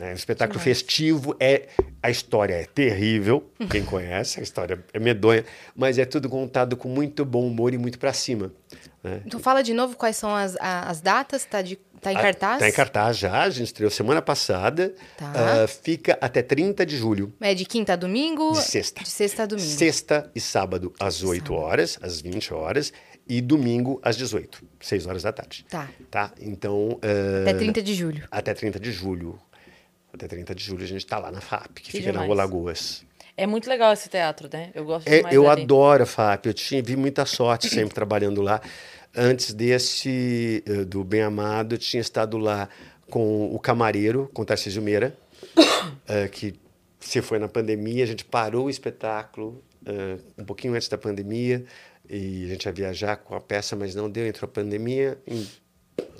O 0.00 0.04
espetáculo 0.12 0.58
festivo 0.58 1.36
é 1.38 1.68
a 2.02 2.10
história 2.10 2.54
é 2.54 2.64
terrível, 2.64 3.48
quem 3.70 3.84
conhece, 3.84 4.40
a 4.40 4.42
história 4.42 4.84
é 4.92 4.98
medonha, 4.98 5.44
mas 5.74 5.98
é 5.98 6.04
tudo 6.04 6.28
contado 6.28 6.76
com 6.76 6.88
muito 6.88 7.24
bom 7.24 7.46
humor 7.46 7.72
e 7.72 7.78
muito 7.78 7.98
para 7.98 8.12
cima. 8.12 8.52
Né? 9.02 9.22
Então 9.24 9.38
fala 9.38 9.62
de 9.62 9.72
novo 9.72 9.96
quais 9.96 10.16
são 10.16 10.34
as, 10.34 10.56
as 10.60 11.00
datas, 11.00 11.44
tá, 11.44 11.62
de, 11.62 11.76
tá 12.00 12.12
em 12.12 12.16
cartaz? 12.16 12.54
Está 12.56 12.68
em 12.68 12.72
cartaz 12.72 13.18
já, 13.18 13.42
a 13.42 13.50
gente 13.50 13.66
estreou 13.66 13.90
semana 13.90 14.20
passada. 14.20 14.92
Tá. 15.16 15.32
Ah, 15.34 15.68
fica 15.68 16.18
até 16.20 16.42
30 16.42 16.84
de 16.84 16.96
julho. 16.96 17.32
É 17.40 17.54
de 17.54 17.64
quinta 17.64 17.92
a 17.92 17.96
domingo? 17.96 18.52
De 18.52 18.62
sexta. 18.62 19.02
De 19.02 19.08
sexta 19.08 19.44
a 19.44 19.46
domingo. 19.46 19.68
Sexta 19.68 20.30
e 20.34 20.40
sábado 20.40 20.92
às 20.98 21.22
8 21.22 21.54
horas, 21.54 21.98
às 22.02 22.20
20 22.20 22.52
horas, 22.52 22.92
e 23.28 23.40
domingo 23.40 24.00
às 24.02 24.16
18, 24.16 24.62
6 24.80 25.06
horas 25.06 25.22
da 25.22 25.32
tarde. 25.32 25.64
Tá. 25.68 25.88
Tá? 26.10 26.32
Então. 26.40 26.98
ah, 27.02 27.42
Até 27.42 27.54
30 27.54 27.82
de 27.82 27.94
julho. 27.94 28.28
Até 28.30 28.54
30 28.54 28.80
de 28.80 28.90
julho. 28.92 29.38
Até 30.14 30.28
30 30.28 30.54
de 30.54 30.64
julho 30.64 30.84
a 30.84 30.86
gente 30.86 31.04
está 31.04 31.18
lá 31.18 31.30
na 31.30 31.40
FAP, 31.40 31.74
que, 31.74 31.82
Que 31.82 31.90
fica 31.92 32.06
na 32.06 32.12
demais. 32.12 32.28
Rua 32.28 32.36
Lagoas. 32.36 33.04
É 33.36 33.46
muito 33.48 33.68
legal 33.68 33.92
esse 33.92 34.08
teatro, 34.08 34.48
né? 34.52 34.70
Eu 34.74 34.84
gosto 34.84 35.08
É, 35.08 35.22
eu 35.32 35.42
dali. 35.44 35.62
adoro 35.62 36.04
a 36.04 36.06
FAP, 36.06 36.46
eu 36.46 36.54
tinha, 36.54 36.80
vi 36.80 36.94
muita 36.94 37.26
sorte 37.26 37.68
sempre 37.68 37.92
trabalhando 37.94 38.40
lá. 38.40 38.60
Antes 39.16 39.52
desse, 39.52 40.62
eh, 40.66 40.84
do 40.84 41.02
Bem 41.04 41.22
Amado, 41.22 41.74
eu 41.74 41.78
tinha 41.78 42.00
estado 42.00 42.38
lá 42.38 42.68
com 43.10 43.52
o 43.54 43.58
Camareiro, 43.58 44.30
com 44.32 44.42
o 44.42 44.44
Tarcísio 44.44 44.80
Meira, 44.82 45.16
eh, 46.08 46.28
que 46.28 46.54
se 47.00 47.20
foi 47.20 47.38
na 47.38 47.48
pandemia, 47.48 48.04
a 48.04 48.06
gente 48.06 48.24
parou 48.24 48.66
o 48.66 48.70
espetáculo 48.70 49.62
eh, 49.84 50.16
um 50.38 50.44
pouquinho 50.44 50.74
antes 50.74 50.88
da 50.88 50.96
pandemia, 50.98 51.64
e 52.08 52.44
a 52.44 52.48
gente 52.48 52.64
ia 52.66 52.72
viajar 52.72 53.16
com 53.16 53.34
a 53.34 53.40
peça, 53.40 53.74
mas 53.76 53.94
não 53.94 54.08
deu, 54.10 54.26
entrou 54.26 54.48
a 54.48 54.52
pandemia, 54.52 55.18
e 55.26 55.46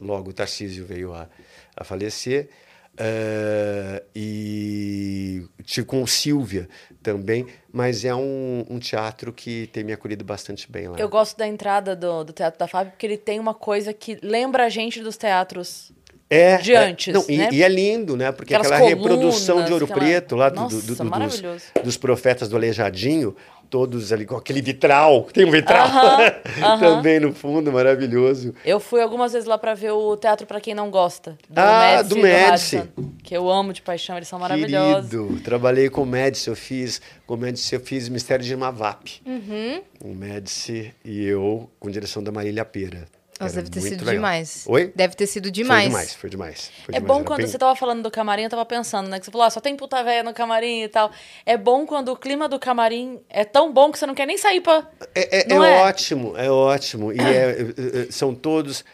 logo 0.01 0.31
o 0.31 0.33
Tarcísio 0.33 0.85
veio 0.85 1.13
a, 1.15 1.29
a 1.77 1.85
falecer. 1.85 2.49
Eh, 2.97 4.03
e 4.15 5.43
tive 5.65 5.87
com 5.87 6.03
o 6.03 6.07
Silvia 6.07 6.69
também, 7.03 7.47
mas 7.73 8.05
é 8.05 8.15
um, 8.15 8.65
um 8.71 8.79
teatro 8.79 9.33
que 9.33 9.69
tem 9.73 9.83
me 9.85 9.93
acolhido 9.93 10.25
bastante 10.25 10.71
bem 10.71 10.89
lá. 10.89 10.97
Eu 10.99 11.09
gosto 11.09 11.37
da 11.37 11.47
entrada 11.47 11.97
do, 11.97 12.25
do 12.25 12.33
Teatro 12.33 12.59
da 12.59 12.69
Fábio, 12.69 12.93
porque 12.93 13.05
ele 13.07 13.19
tem 13.19 13.39
uma 13.41 13.55
coisa 13.55 13.93
que 13.93 14.19
lembra 14.23 14.65
a 14.65 14.69
gente 14.69 15.01
dos 15.03 15.17
teatros. 15.17 15.93
é, 16.31 16.57
de 16.59 16.73
é, 16.73 16.79
antes, 16.79 17.13
não, 17.13 17.25
e- 17.29 17.37
né? 17.37 17.49
e, 17.53 17.63
é 17.63 17.69
lindo, 17.69 18.17
né? 18.17 18.33
Porque 18.33 18.55
Aquelas 18.55 18.73
aquela 18.73 18.89
reprodução 18.89 19.57
de 19.57 19.63
colunas, 19.65 19.71
Ouro 19.73 19.85
aquela- 19.85 20.01
Preto 20.01 20.37
lá 20.37 20.49
do, 20.49 20.55
Nossa, 20.61 20.77
do- 20.77 20.95
do- 20.95 21.05
dos, 21.19 21.43
dos 21.85 21.97
profetas 21.97 22.49
do 22.49 22.57
Aleijadinho, 22.57 23.37
todos 23.71 24.13
ali 24.13 24.25
com 24.27 24.37
aquele 24.37 24.63
vitral, 24.63 25.25
tem 25.33 25.45
um 25.45 25.51
vitral 25.51 25.87
Aham, 25.87 26.33
aham. 26.63 26.79
também 26.81 27.21
no 27.21 27.33
fundo, 27.33 27.73
maravilhoso. 27.73 28.55
Eu 28.65 28.79
fui 28.81 29.01
algumas 29.01 29.33
vezes 29.33 29.47
lá 29.49 29.59
pra 29.59 29.75
ver 29.75 29.91
o 29.93 30.17
Teatro 30.17 30.47
pra 30.47 30.61
Quem 30.61 30.75
Não 30.75 30.91
Gosta. 30.91 31.37
Do 31.49 31.59
Ah, 31.61 31.81
Médici 31.97 32.09
do 32.15 32.17
Médici. 32.21 32.83
Que 33.23 33.37
eu 33.37 33.51
amo 33.51 33.73
de 33.73 33.83
paixão, 33.83 34.17
eles 34.17 34.29
são 34.29 34.39
maravilhosos. 34.39 35.11
Querido, 35.11 35.41
trabalhei 35.41 35.89
com 35.89 36.03
o 36.03 36.07
Médici, 36.07 36.49
eu 36.49 36.57
fiz, 36.57 37.01
com 37.27 37.35
o 37.35 37.37
Médici 37.37 37.75
eu 37.75 37.81
fiz 37.81 38.09
Mistério 38.09 38.45
de 38.45 38.55
Mavap. 38.57 39.21
Uhum. 39.27 39.83
O 40.05 40.15
Médici 40.15 40.93
e 41.05 41.25
eu, 41.25 41.69
com 41.81 41.91
direção 41.91 42.23
da 42.23 42.31
Marília 42.31 42.65
Pera. 42.65 43.07
Nossa, 43.41 43.57
deve 43.57 43.69
ter 43.71 43.81
sido 43.81 44.01
legal. 44.01 44.15
demais. 44.15 44.65
Oi? 44.67 44.93
Deve 44.95 45.15
ter 45.17 45.27
sido 45.27 45.51
demais. 45.51 45.83
Foi 45.85 45.91
demais, 45.91 46.15
foi 46.15 46.31
demais. 46.31 46.71
foi 46.85 46.95
É 46.95 47.01
demais, 47.01 47.19
bom 47.19 47.25
quando 47.25 47.39
bem- 47.39 47.47
você 47.49 47.59
tava 47.59 47.75
falando 47.75 48.03
do 48.03 48.11
camarim, 48.11 48.45
eu 48.45 48.51
tava 48.51 48.65
pensando, 48.65 49.09
né? 49.09 49.19
Que 49.19 49.25
você 49.27 49.31
falou, 49.33 49.47
ah, 49.47 49.51
só 49.51 49.61
tem 49.61 49.77
puta 49.77 50.03
véia 50.05 50.23
no 50.23 50.33
camarim 50.33 50.83
e 50.83 50.89
tal. 50.89 51.11
É 51.45 51.57
bom 51.57 51.85
quando 51.87 52.09
o 52.13 52.17
clima 52.17 52.49
do 52.49 52.59
camarim 52.59 53.21
é 53.29 53.45
tão 53.45 53.73
bom 53.73 53.91
que 53.91 53.99
você 53.99 54.07
não 54.07 54.15
quer 54.15 54.27
nem 54.27 54.39
sair 54.39 54.61
pra. 54.61 54.89
É, 55.15 55.39
é- 55.41 55.53
é 55.53 55.55
é? 55.57 55.83
ótimo, 55.83 56.37
é 56.37 56.51
ótimo. 56.51 57.13
E 57.13 57.19
é- 57.19 58.07
é- 58.09 58.13
são 58.13 58.35
todos. 58.35 58.85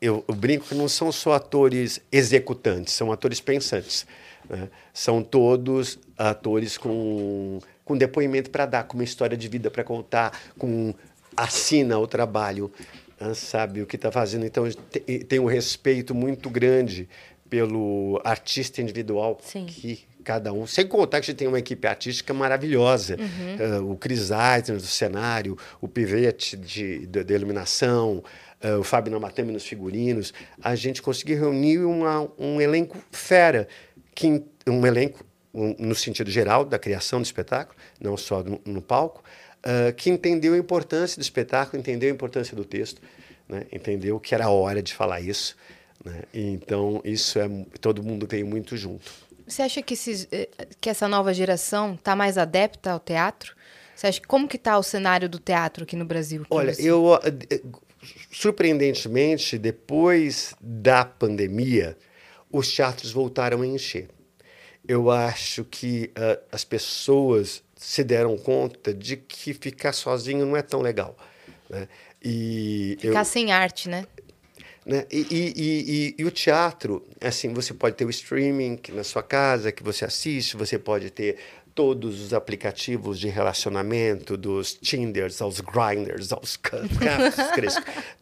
eu, 0.00 0.24
eu 0.28 0.34
brinco 0.34 0.66
que 0.66 0.74
não 0.74 0.88
são 0.88 1.10
só 1.10 1.32
atores 1.32 2.00
executantes, 2.12 2.94
são 2.94 3.10
atores 3.10 3.40
pensantes. 3.40 4.06
né? 4.48 4.68
São 4.94 5.22
todos 5.22 5.98
atores 6.16 6.78
com, 6.78 7.58
com 7.84 7.96
depoimento 7.98 8.48
para 8.50 8.64
dar, 8.64 8.84
com 8.84 8.94
uma 8.96 9.04
história 9.04 9.36
de 9.36 9.46
vida 9.48 9.70
para 9.70 9.84
contar, 9.84 10.32
com 10.58 10.94
assina 11.36 11.98
o 11.98 12.06
trabalho, 12.06 12.72
sabe 13.34 13.82
o 13.82 13.86
que 13.86 13.96
está 13.96 14.10
fazendo. 14.12 14.44
Então 14.46 14.68
te- 14.70 15.00
tem 15.24 15.38
um 15.38 15.46
respeito 15.46 16.14
muito 16.14 16.48
grande 16.50 17.08
pelo 17.48 18.20
artista 18.24 18.82
individual 18.82 19.38
Sim. 19.42 19.66
que 19.66 20.00
cada 20.22 20.52
um. 20.52 20.66
Sem 20.66 20.86
contar 20.86 21.20
que 21.20 21.24
a 21.24 21.26
gente 21.32 21.38
tem 21.38 21.48
uma 21.48 21.58
equipe 21.58 21.86
artística 21.88 22.34
maravilhosa. 22.34 23.16
Ah, 23.58 23.80
o 23.82 23.96
Chris 23.96 24.30
Eisner 24.30 24.76
do 24.76 24.82
cenário, 24.86 25.56
o 25.80 25.88
Pivete 25.88 26.56
de, 26.56 27.06
de, 27.06 27.24
de 27.24 27.34
iluminação, 27.34 28.22
ah, 28.62 28.78
o 28.78 28.84
Fábio 28.84 29.10
Namatame 29.10 29.52
nos 29.52 29.64
figurinos. 29.64 30.34
A 30.62 30.74
gente 30.74 31.00
conseguiu 31.00 31.38
reunir 31.38 31.78
uma- 31.78 32.30
um 32.38 32.60
elenco 32.60 32.98
fera, 33.10 33.66
que, 34.14 34.42
um 34.66 34.86
elenco 34.86 35.24
um, 35.54 35.74
no 35.78 35.94
sentido 35.94 36.30
geral 36.30 36.62
da 36.66 36.78
criação 36.78 37.20
do 37.22 37.24
espetáculo, 37.24 37.74
não 37.98 38.14
só 38.18 38.42
no, 38.42 38.60
no 38.66 38.82
palco, 38.82 39.24
ah, 39.62 39.92
que 39.92 40.10
entendeu 40.10 40.54
a 40.54 40.58
importância 40.58 41.18
do 41.18 41.22
espetáculo, 41.22 41.80
entendeu 41.80 42.10
a 42.10 42.12
importância 42.12 42.56
do 42.56 42.64
texto, 42.64 43.00
né? 43.48 43.66
entendeu 43.72 44.18
que 44.20 44.34
era 44.34 44.48
hora 44.48 44.82
de 44.82 44.94
falar 44.94 45.20
isso. 45.20 45.56
Né? 46.04 46.22
E 46.32 46.46
Então, 46.50 47.00
isso 47.04 47.38
é. 47.38 47.48
Todo 47.80 48.02
mundo 48.02 48.26
veio 48.28 48.46
muito 48.46 48.76
junto. 48.76 49.10
Você 49.46 49.62
acha 49.62 49.82
que, 49.82 49.94
esses, 49.94 50.28
eh, 50.30 50.48
que 50.80 50.90
essa 50.90 51.08
nova 51.08 51.32
geração 51.32 51.94
está 51.94 52.14
mais 52.14 52.36
adepta 52.36 52.92
ao 52.92 53.00
teatro? 53.00 53.56
Você 53.96 54.06
acha 54.06 54.20
como 54.28 54.46
que 54.46 54.56
está 54.56 54.78
o 54.78 54.82
cenário 54.82 55.28
do 55.28 55.38
teatro 55.38 55.84
aqui 55.84 55.96
no 55.96 56.04
Brasil? 56.04 56.42
que 56.42 56.54
Olha, 56.54 56.74
eu 56.78 57.14
ah, 57.14 57.20
eh, 57.50 57.62
surpreendentemente, 58.30 59.58
depois 59.58 60.54
da 60.60 61.04
pandemia, 61.04 61.96
os 62.52 62.72
teatros 62.72 63.10
voltaram 63.10 63.62
a 63.62 63.66
encher. 63.66 64.08
Eu 64.86 65.10
acho 65.10 65.64
que 65.64 66.10
ah, 66.14 66.38
as 66.52 66.62
pessoas 66.62 67.62
se 67.78 68.02
deram 68.02 68.36
conta 68.36 68.92
de 68.92 69.16
que 69.16 69.54
ficar 69.54 69.92
sozinho 69.92 70.44
não 70.44 70.56
é 70.56 70.62
tão 70.62 70.80
legal. 70.82 71.16
Né? 71.70 71.86
E 72.22 72.98
eu- 73.02 73.10
Ficar 73.12 73.24
sem 73.24 73.52
arte, 73.52 73.88
né? 73.88 74.04
né? 74.84 75.06
E, 75.12 75.18
e- 75.30 75.52
e- 75.56 76.14
e- 76.18 76.24
o 76.24 76.30
teatro, 76.30 77.06
assim, 77.20 77.52
você 77.54 77.72
pode 77.72 77.94
ter 77.94 78.04
o 78.04 78.10
streaming 78.10 78.80
na 78.92 79.04
sua 79.04 79.22
casa 79.22 79.70
que 79.70 79.82
você 79.82 80.04
assiste, 80.04 80.56
você 80.56 80.76
pode 80.78 81.10
ter 81.10 81.36
todos 81.74 82.20
os 82.20 82.34
aplicativos 82.34 83.20
de 83.20 83.28
relacionamento, 83.28 84.36
dos 84.36 84.74
Tinders, 84.74 85.40
aos 85.40 85.60
Grinders, 85.60 86.32
aos 86.32 86.56
Cafres, 86.58 87.76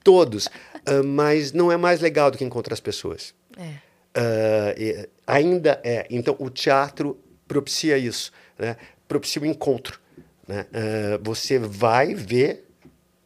todos. 0.04 0.48
Ah, 0.84 1.02
mas 1.02 1.52
não 1.52 1.72
é 1.72 1.76
mais 1.78 2.00
legal 2.00 2.30
do 2.30 2.36
que 2.36 2.44
encontrar 2.44 2.74
as 2.74 2.80
pessoas. 2.80 3.32
É. 3.56 4.74
E- 4.76 5.08
ainda 5.26 5.80
é. 5.82 6.06
Então, 6.10 6.36
o 6.38 6.50
teatro 6.50 7.18
propicia 7.48 7.96
isso, 7.96 8.30
né? 8.58 8.76
Propicia 9.08 9.40
o 9.42 9.46
encontro. 9.46 9.98
Né? 10.46 10.66
Ah, 10.72 11.18
você 11.22 11.58
vai 11.58 12.14
ver, 12.14 12.64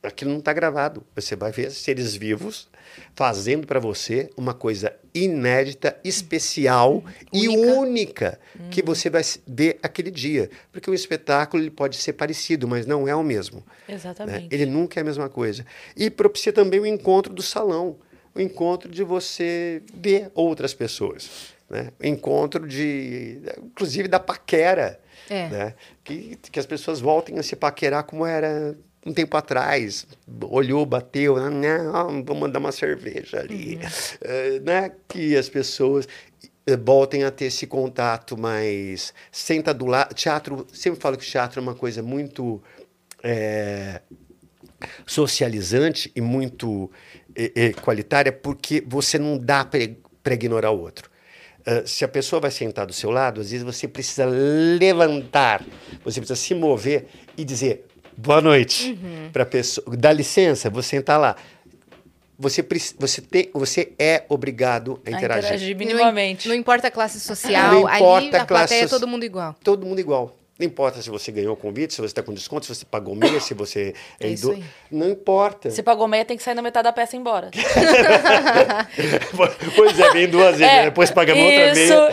aquilo 0.03 0.31
não 0.31 0.39
está 0.39 0.53
gravado, 0.53 1.05
você 1.15 1.37
vai 1.37 1.53
ver 1.53 1.71
seres 1.71 2.15
vivos 2.15 2.69
fazendo 3.15 3.67
para 3.67 3.79
você 3.79 4.31
uma 4.37 4.53
coisa 4.55 4.93
inédita, 5.15 5.97
especial 6.03 7.05
e 7.33 7.49
Única. 7.49 7.73
única 7.79 8.41
que 8.71 8.83
você 8.83 9.09
vai 9.11 9.23
ver 9.47 9.79
aquele 9.83 10.11
dia. 10.11 10.51
Porque 10.73 10.91
o 10.91 10.95
espetáculo 10.95 11.63
ele 11.63 11.71
pode 11.71 11.97
ser 11.97 12.15
parecido, 12.15 12.67
mas 12.67 12.87
não 12.87 13.07
é 13.07 13.15
o 13.15 13.23
mesmo. 13.23 13.65
né? 13.89 13.95
Exatamente. 13.95 14.49
Ele 14.51 14.67
nunca 14.67 14.99
é 14.99 15.03
a 15.03 15.05
mesma 15.05 15.29
coisa. 15.29 15.65
E 15.97 16.11
propicia 16.11 16.53
também 16.53 16.81
o 16.81 16.87
encontro 16.87 17.33
do 17.33 17.43
salão, 17.43 17.97
o 18.35 18.41
encontro 18.41 18.91
de 18.91 19.03
você 19.05 19.83
ver 19.95 20.31
outras 20.35 20.73
pessoas. 20.75 21.53
Né? 21.69 21.91
O 22.01 22.07
encontro 22.07 22.67
de, 22.67 23.41
inclusive, 23.63 24.09
da 24.09 24.19
paquera. 24.21 25.01
É. 25.31 25.49
Né? 25.49 25.75
Que, 26.03 26.37
que 26.37 26.59
as 26.59 26.67
pessoas 26.67 27.01
voltem 27.01 27.39
a 27.39 27.43
se 27.43 27.55
paquerar 27.55 28.03
como 28.03 28.27
era 28.27 28.77
um 29.07 29.13
tempo 29.13 29.37
atrás. 29.37 30.07
Olhou, 30.43 30.85
bateu, 30.85 31.37
ah, 31.37 31.49
não, 31.49 32.25
vou 32.25 32.37
mandar 32.37 32.59
uma 32.59 32.73
cerveja 32.73 33.39
ali. 33.39 33.79
Eh, 34.21 34.61
né? 34.61 34.93
Que 35.09 35.37
as 35.37 35.49
pessoas 35.49 36.09
eh, 36.67 36.77
voltem 36.77 37.23
a 37.23 37.31
ter 37.31 37.47
esse 37.47 37.67
contato 37.67 38.37
mais 38.37 39.15
senta 39.31 39.73
do 39.73 39.87
lado. 39.87 40.15
Teatro, 40.15 40.67
sempre 40.73 41.01
falo 41.01 41.17
que 41.17 41.25
teatro 41.25 41.61
é 41.61 41.63
uma 41.63 41.77
coisa 41.77 42.03
muito 42.03 42.61
eh, 43.23 44.01
socializante 45.07 46.11
e 46.15 46.21
muito 46.21 46.91
eh, 47.35 47.53
eh, 47.55 47.73
qualitária, 47.73 48.33
porque 48.33 48.83
você 48.87 49.19
não 49.19 49.39
dá 49.39 49.65
para 49.65 50.35
ignorar 50.35 50.71
o 50.71 50.81
outro. 50.81 51.10
Ah, 51.67 51.83
se 51.85 52.05
a 52.05 52.09
pessoa 52.09 52.41
vai 52.41 52.51
sentar 52.51 52.87
do 52.87 52.93
seu 52.93 53.11
lado, 53.11 53.41
às 53.41 53.51
vezes 53.51 53.65
você 53.65 53.87
precisa 53.87 54.25
levantar, 54.27 55.65
você 56.05 56.21
precisa 56.21 56.37
se 56.37 56.55
mover 56.55 57.07
e 57.37 57.45
dizer 57.45 57.87
boa 58.17 58.41
noite 58.41 58.99
para 59.33 59.43
a 59.43 59.47
pessoa. 59.47 59.97
Dá 59.97 60.13
licença, 60.13 60.71
vou 60.71 60.83
sentar 60.83 61.19
lá. 61.19 61.37
Você, 62.39 62.67
você, 62.99 63.21
tem, 63.21 63.51
você 63.53 63.93
é 63.99 64.25
obrigado 64.27 64.99
a 65.05 65.11
A 65.11 65.13
interagir. 65.13 65.45
interagir 65.45 65.71
E 65.71 65.75
não 65.75 65.79
minimamente. 65.79 66.49
Não, 66.49 66.55
importa 66.55 66.89
a 66.89 66.91
classe 66.91 67.21
social, 67.21 67.75
Não 67.75 67.87
ali 67.87 67.97
importa 67.97 68.39
a 68.39 68.43
a 68.43 68.47
classe 68.47 68.69
plateia 68.69 68.85
é 68.85 68.89
todo 68.89 69.07
mundo 69.07 69.25
igual. 69.25 69.55
Todo 69.63 69.85
mundo 69.87 69.99
igual. 69.99 70.40
Não 70.61 70.67
importa 70.67 71.01
se 71.01 71.09
você 71.09 71.33
ganhou 71.33 71.55
o 71.55 71.57
convite, 71.57 71.95
se 71.95 72.01
você 72.03 72.09
está 72.09 72.23
com 72.23 72.35
desconto, 72.35 72.67
se 72.67 72.75
você 72.75 72.85
pagou 72.85 73.17
meia, 73.17 73.41
se 73.41 73.55
você 73.55 73.95
é, 74.21 74.27
É 74.27 74.31
idoso. 74.31 74.53
aí. 74.53 74.63
Não 74.91 75.09
importa. 75.09 75.71
Se 75.71 75.83
pagou 75.83 76.07
meia, 76.07 76.23
tem 76.23 76.37
que 76.37 76.43
sair 76.43 76.55
na 76.55 76.61
metade 76.61 76.85
da 76.85 76.93
peça 76.93 77.17
e 77.17 77.19
ir 77.19 77.21
embora. 77.21 77.51
pois 79.75 79.99
é, 79.99 80.11
vem 80.11 80.29
duas 80.29 80.59
vezes, 80.59 80.75
né? 80.75 80.85
depois 80.85 81.11
paga 81.11 81.35
uma 81.35 81.43
outra 81.45 81.73
isso. 81.73 81.95
meia. 81.95 82.11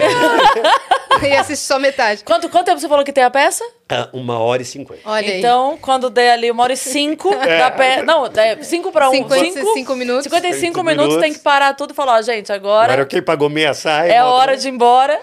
e 1.27 1.35
assiste 1.35 1.65
só 1.65 1.79
metade. 1.79 2.23
quanto, 2.23 2.47
quanto 2.47 2.67
tempo 2.67 2.79
você 2.79 2.87
falou 2.87 3.03
que 3.03 3.11
tem 3.11 3.23
a 3.23 3.29
peça? 3.29 3.63
Ah, 3.89 4.09
uma 4.13 4.39
hora 4.39 4.61
e 4.61 4.65
cinquenta. 4.65 5.01
Olha 5.05 5.31
aí. 5.31 5.39
então, 5.39 5.77
quando 5.81 6.09
der 6.09 6.31
ali 6.31 6.51
uma 6.51 6.63
hora 6.63 6.73
e 6.73 6.77
cinco 6.77 7.33
da 7.35 7.71
peça. 7.71 8.03
Não, 8.03 8.25
é 8.27 8.63
cinco 8.63 8.91
pra 8.91 9.09
um. 9.09 9.13
55 9.13 9.95
minutos. 9.95 10.23
55 10.23 10.23
55 10.23 10.83
minutos, 10.83 11.09
tem 11.13 11.21
minutos. 11.21 11.37
que 11.37 11.43
parar 11.43 11.73
tudo 11.73 11.91
e 11.91 11.93
falar, 11.93 12.17
ó, 12.17 12.21
gente, 12.21 12.51
Agora 12.51 12.93
agora 12.93 13.05
quem 13.05 13.21
pagou 13.21 13.49
meia 13.49 13.73
sai. 13.73 14.11
é 14.11 14.23
hora 14.23 14.55
de 14.55 14.67
ir 14.67 14.71
embora. 14.71 15.19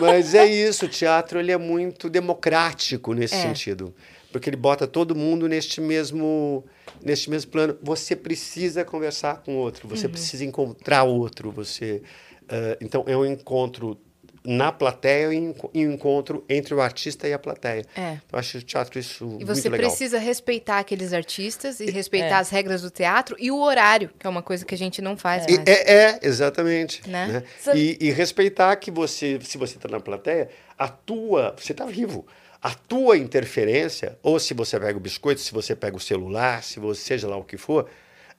Mas 0.00 0.34
é 0.34 0.44
isso, 0.46 0.86
o 0.86 0.88
teatro 0.88 1.38
ele 1.38 1.52
é 1.52 1.56
muito 1.58 2.08
democrático 2.10 3.12
nesse 3.14 3.34
É. 3.34 3.38
sentido. 3.42 3.94
Porque 4.30 4.48
ele 4.48 4.56
bota 4.56 4.86
todo 4.86 5.14
mundo 5.14 5.46
neste 5.46 5.80
mesmo, 5.80 6.64
neste 7.02 7.28
mesmo 7.28 7.50
plano. 7.50 7.76
Você 7.82 8.16
precisa 8.16 8.84
conversar 8.84 9.42
com 9.42 9.56
o 9.56 9.58
outro, 9.58 9.86
você 9.86 10.06
Uhum. 10.06 10.12
precisa 10.12 10.44
encontrar 10.44 11.02
outro. 11.04 11.50
Você, 11.50 12.02
ah, 12.48 12.76
então, 12.80 13.04
é 13.06 13.16
um 13.16 13.26
encontro 13.26 13.98
na 14.44 14.72
plateia 14.72 15.32
e 15.32 15.38
um 15.38 15.50
enco- 15.50 15.70
e 15.72 15.80
encontro 15.82 16.44
entre 16.48 16.74
o 16.74 16.80
artista 16.80 17.28
e 17.28 17.32
a 17.32 17.38
plateia. 17.38 17.84
É. 17.96 18.18
Eu 18.32 18.38
acho 18.38 18.58
o 18.58 18.62
teatro 18.62 18.98
isso 18.98 19.24
E 19.24 19.26
muito 19.28 19.46
você 19.46 19.68
legal. 19.68 19.88
precisa 19.88 20.18
respeitar 20.18 20.78
aqueles 20.80 21.12
artistas 21.12 21.78
e 21.78 21.90
respeitar 21.90 22.26
É. 22.26 22.40
as 22.40 22.50
regras 22.50 22.82
do 22.82 22.90
teatro 22.90 23.36
e 23.38 23.50
o 23.52 23.60
horário, 23.60 24.10
que 24.18 24.26
é 24.26 24.30
uma 24.30 24.42
coisa 24.42 24.64
que 24.64 24.74
a 24.74 24.78
gente 24.78 25.00
não 25.00 25.16
faz 25.16 25.44
E- 25.46 25.56
mais. 25.56 25.68
É, 25.68 25.92
é, 26.10 26.18
exatamente. 26.22 27.08
Né? 27.08 27.26
né? 27.28 27.42
Sabe- 27.60 27.96
E, 28.00 28.08
e 28.08 28.10
respeitar 28.10 28.74
que 28.76 28.90
você, 28.90 29.38
se 29.42 29.56
você 29.56 29.76
está 29.76 29.88
na 29.88 30.00
plateia, 30.00 30.48
a 30.76 30.88
tua, 30.88 31.54
você 31.56 31.70
está 31.72 31.84
vivo. 31.86 32.26
A 32.60 32.74
tua 32.74 33.16
interferência, 33.18 34.18
ou 34.22 34.38
se 34.40 34.54
você 34.54 34.78
pega 34.78 34.96
o 34.96 35.00
biscoito, 35.00 35.40
se 35.40 35.52
você 35.52 35.74
pega 35.76 35.96
o 35.96 36.00
celular, 36.00 36.62
se 36.62 36.80
você 36.80 37.00
seja 37.00 37.28
lá 37.28 37.36
o 37.36 37.44
que 37.44 37.56
for, 37.56 37.88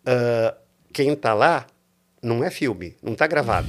ah, 0.05 0.55
quem 0.91 1.11
está 1.13 1.33
lá 1.33 1.65
não 2.23 2.43
é 2.43 2.49
filme, 2.49 2.95
não 3.03 3.13
está 3.13 3.27
gravado. 3.27 3.67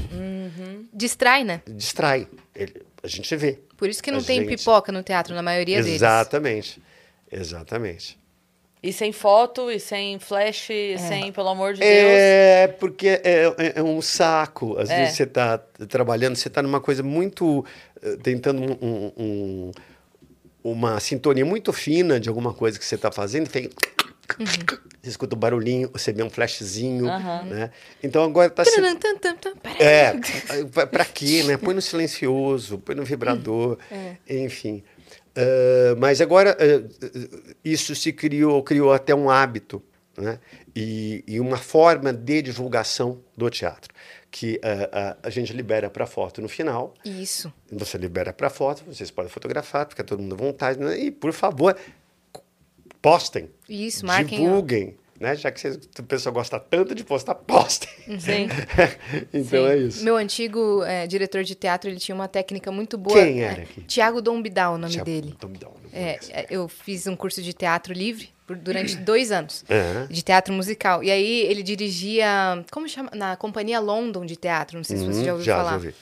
Distrai, 0.93 1.45
né? 1.45 1.61
Distrai. 1.69 2.27
Ele- 2.55 2.83
a 3.03 3.09
gente 3.09 3.35
vê. 3.37 3.59
Por 3.77 3.89
isso 3.89 4.03
que 4.03 4.11
não 4.11 4.21
A 4.21 4.23
tem 4.23 4.41
gente- 4.41 4.57
pipoca 4.59 4.91
no 4.93 5.03
teatro, 5.03 5.35
na 5.35 5.43
maioria 5.43 5.77
deles. 5.83 5.97
Exatamente. 5.97 6.81
Exatamente. 7.31 8.19
E 8.83 8.93
sem 8.93 9.13
foto, 9.13 9.71
e 9.71 9.81
sem 9.81 10.19
flash, 10.19 10.69
e 10.71 10.97
sem, 10.99 11.33
pelo 11.33 11.49
amor 11.49 11.73
de 11.73 11.81
Deus. 11.81 11.91
É, 11.91 12.69
porque 12.79 13.09
é, 13.09 13.45
é- 13.59 13.73
é 13.77 13.83
um 13.83 14.01
saco. 14.03 14.77
Às 14.79 14.91
É. 14.91 14.99
vezes 15.01 15.17
você 15.17 15.23
está 15.23 15.57
trabalhando, 15.89 16.37
você 16.37 16.49
está 16.49 16.63
numa 16.63 16.81
coisa 16.81 17.03
muito. 17.03 17.65
eh, 18.03 18.19
tentando 18.23 18.61
um- 18.61 18.77
um- 18.87 19.13
um- 19.17 19.73
uma 20.63 21.01
sintonia 21.01 21.45
muito 21.47 21.73
fina 21.73 22.21
de 22.21 22.29
alguma 22.29 22.53
coisa 22.53 22.79
que 22.79 22.85
você 22.85 22.97
está 22.97 23.11
fazendo, 23.11 23.49
tem. 23.49 23.71
Você 25.03 25.11
escuta 25.11 25.35
o 25.35 25.39
barulhinho, 25.39 25.91
você 25.93 26.13
vê 26.13 26.23
um 26.23 26.31
flashzinho, 26.31 27.07
Aham. 27.09 27.43
né? 27.45 27.71
Então 28.03 28.25
agora 28.25 28.49
está 28.49 28.65
se 28.65 28.81
é, 29.79 30.15
pra- 30.91 31.05
quê, 31.05 31.43
né? 31.45 31.57
Põe 31.57 31.75
no 31.75 31.83
silencioso, 31.83 32.79
põe 32.79 32.95
no 32.95 33.05
vibrador, 33.05 33.79
enfim. 34.29 34.83
Ah, 35.37 35.95
mas 35.99 36.21
agora 36.21 36.57
ah, 36.59 37.55
isso 37.65 37.95
se 37.95 38.13
criou, 38.13 38.63
criou 38.63 38.93
até 38.93 39.15
um 39.15 39.29
hábito, 39.29 39.83
né? 40.17 40.39
E, 40.75 41.23
e 41.27 41.41
uma 41.41 41.57
forma 41.57 42.13
de 42.13 42.43
divulgação 42.43 43.21
do 43.37 43.49
teatro, 43.51 43.93
que 44.31 44.61
ah, 44.63 44.89
ah, 44.93 45.17
a 45.25 45.31
gente 45.31 45.53
libera 45.53 45.91
para 45.91 46.07
foto 46.07 46.41
no 46.41 46.49
final. 46.49 46.95
Isso. 47.05 47.53
Você 47.71 47.99
libera 47.99 48.33
para 48.33 48.49
foto, 48.49 48.85
vocês 48.87 49.11
podem 49.11 49.31
fotografar, 49.31 49.89
fica 49.89 50.05
todo 50.05 50.21
mundo 50.23 50.35
à 50.35 50.39
vontade, 50.39 50.79
né? 50.79 50.99
E 50.99 51.11
por 51.11 51.33
favor, 51.33 51.77
postem, 53.05 53.51
Isso, 53.69 54.07
marquem. 54.07 54.41
divulguem. 54.41 54.97
né? 55.21 55.37
Já 55.37 55.51
que 55.53 55.61
vocês, 55.61 55.77
o 55.99 56.03
pessoal 56.03 56.33
gosta 56.35 56.59
tanto 56.59 56.95
de 56.95 57.05
postar, 57.05 57.35
postem. 57.37 57.89
Sim. 58.19 58.49
então 59.33 59.65
Sim. 59.65 59.71
é 59.71 59.77
isso. 59.77 60.05
Meu 60.05 60.17
antigo 60.17 60.83
é, 60.85 61.07
diretor 61.07 61.45
de 61.45 61.55
teatro, 61.55 61.89
ele 61.89 61.99
tinha 62.01 62.15
uma 62.15 62.27
técnica 62.29 62.73
muito 62.73 62.99
boa. 62.99 63.17
Quem 63.23 63.43
era 63.43 63.61
É, 63.61 63.63
aqui? 63.65 63.83
Tiago 63.83 64.21
Dombidal, 64.21 64.75
o 64.75 64.79
nome 64.79 64.93
Tiago, 64.93 65.05
dele. 65.05 65.35
um- 65.45 65.75
É, 65.93 66.19
é, 66.31 66.47
eu 66.51 66.67
fiz 66.69 67.07
um 67.07 67.15
curso 67.15 67.41
de 67.43 67.53
teatro 67.53 67.93
livre 67.95 68.31
por- 68.47 68.57
durante 68.57 68.97
dois 68.99 69.31
anos. 69.31 69.65
Aham. 69.71 70.09
De 70.11 70.23
teatro 70.23 70.53
musical. 70.53 71.03
E 71.05 71.11
aí 71.11 71.43
ele 71.43 71.63
dirigia. 71.63 72.27
Como 72.73 72.89
chama? 72.89 73.11
Na 73.15 73.37
Companhia 73.37 73.79
London 73.81 74.27
de 74.27 74.35
Teatro. 74.37 74.77
Não 74.77 74.85
sei 74.85 74.97
se 74.97 75.05
você 75.05 75.19
Uhum, 75.21 75.25
já 75.25 75.33
ouviu 75.33 75.47
já, 75.47 75.57
falar. 75.57 75.71
já 75.71 75.77
ouvi. 75.77 75.95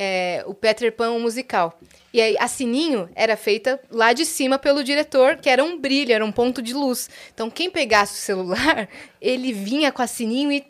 É, 0.00 0.44
o 0.46 0.54
Peter 0.54 0.92
Pan 0.92 1.10
o 1.10 1.18
musical. 1.18 1.76
E 2.14 2.20
aí 2.22 2.36
a 2.38 2.46
Sininho 2.46 3.10
era 3.16 3.36
feita 3.36 3.80
lá 3.90 4.12
de 4.12 4.24
cima 4.24 4.56
pelo 4.56 4.84
diretor, 4.84 5.36
que 5.38 5.50
era 5.50 5.62
um 5.64 5.76
brilho, 5.76 6.12
era 6.12 6.24
um 6.24 6.30
ponto 6.30 6.62
de 6.62 6.72
luz. 6.72 7.10
Então 7.34 7.50
quem 7.50 7.68
pegasse 7.68 8.12
o 8.12 8.16
celular, 8.16 8.88
ele 9.20 9.52
vinha 9.52 9.90
com 9.90 10.00
a 10.00 10.06
Sininho 10.06 10.52
e 10.52 10.64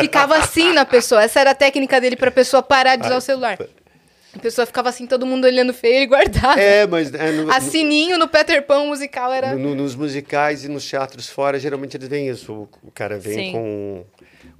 ficava 0.00 0.36
assim 0.36 0.74
na 0.74 0.84
pessoa. 0.84 1.22
Essa 1.22 1.40
era 1.40 1.52
a 1.52 1.54
técnica 1.54 1.98
dele 1.98 2.14
pra 2.14 2.30
pessoa 2.30 2.62
parar 2.62 2.96
de 2.96 3.06
usar 3.06 3.16
o 3.16 3.20
celular. 3.22 3.58
A 4.34 4.38
pessoa 4.38 4.66
ficava 4.66 4.90
assim, 4.90 5.06
todo 5.06 5.24
mundo 5.24 5.46
olhando 5.46 5.72
feio 5.72 6.02
e 6.02 6.06
guardava. 6.06 6.60
É, 6.60 6.86
mas 6.86 7.12
é, 7.14 7.32
no- 7.32 7.50
A 7.50 7.60
Sininho 7.62 8.18
no 8.18 8.28
Peter 8.28 8.62
Pan 8.66 8.84
musical 8.84 9.32
era. 9.32 9.54
no- 9.54 9.70
no- 9.70 9.74
nos 9.74 9.94
musicais 9.96 10.62
e 10.64 10.68
nos 10.68 10.86
teatros 10.86 11.26
fora, 11.28 11.58
geralmente 11.58 11.96
eles 11.96 12.06
veem 12.06 12.28
isso. 12.28 12.52
O, 12.52 12.68
o 12.88 12.90
cara 12.92 13.18
vem 13.18 13.34
Sim. 13.34 13.52
com, 13.52 14.04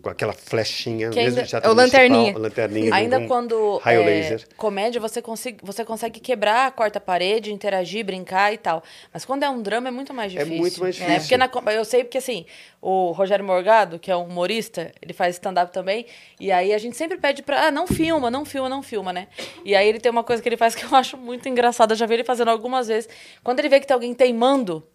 com 0.00 0.08
aquela 0.11 0.32
flechinha, 0.32 1.11
Que 1.11 1.16
mesmo 1.16 1.38
ainda- 1.40 1.48
teatro 1.48 1.68
É 1.68 1.72
o 1.72 1.74
lanterninha. 1.76 2.38
lanterninha 2.38 2.94
Ainda 2.94 3.26
quando 3.26 3.78
raio 3.78 4.02
é, 4.02 4.04
laser. 4.04 4.48
comédia, 4.56 5.00
você 5.00 5.20
consegue, 5.20 5.58
você 5.62 5.84
consegue 5.84 6.20
quebrar 6.20 6.66
a 6.68 6.70
quarta 6.70 7.00
parede, 7.00 7.52
interagir, 7.52 8.04
brincar 8.04 8.52
e 8.54 8.58
tal. 8.58 8.82
Mas 9.12 9.24
quando 9.24 9.42
é 9.42 9.50
um 9.50 9.61
drama, 9.61 9.88
é 9.88 9.90
muito 9.90 10.14
mais 10.14 10.32
É 10.34 10.38
difícil. 10.38 10.58
muito 10.61 10.80
mais 10.80 10.98
né? 10.98 11.06
difícil. 11.06 11.38
Porque 11.38 11.66
na 11.66 11.72
eu 11.72 11.84
sei 11.84 12.04
porque, 12.04 12.18
assim, 12.18 12.46
o 12.80 13.11
Rogério 13.11 13.44
Morgado, 13.44 13.98
que 13.98 14.08
é 14.11 14.16
um 14.16 14.24
humorista, 14.24 14.92
ele 15.02 15.12
faz 15.12 15.34
stand-up 15.34 15.72
também, 15.72 16.06
e 16.38 16.52
aí 16.52 16.72
a 16.72 16.78
gente 16.78 16.96
sempre 16.96 17.16
pede 17.18 17.42
pra, 17.42 17.66
ah, 17.66 17.70
não 17.72 17.87
filma, 17.87 18.30
não 18.30 18.44
filma, 18.44 18.68
não 18.68 18.82
filma, 18.84 19.12
né? 19.12 19.26
E 19.64 19.74
aí 19.74 19.88
ele 19.88 19.98
tem 19.98 20.12
uma 20.12 20.22
coisa 20.22 20.40
que 20.40 20.48
ele 20.48 20.56
faz 20.56 20.76
que 20.76 20.84
eu 20.84 20.90
acho 20.94 21.16
muito 21.16 21.48
engraçada, 21.48 21.92
eu 21.94 21.96
já 21.96 22.06
vi 22.06 22.14
ele 22.14 22.24
fazendo 22.24 22.52
algumas 22.52 22.87
vezes. 22.87 23.08
Quando 23.42 23.58
ele 23.58 23.68
vê 23.68 23.80
que 23.80 23.87
tem 23.87 23.94
alguém 23.94 24.14
teimando 24.14 24.87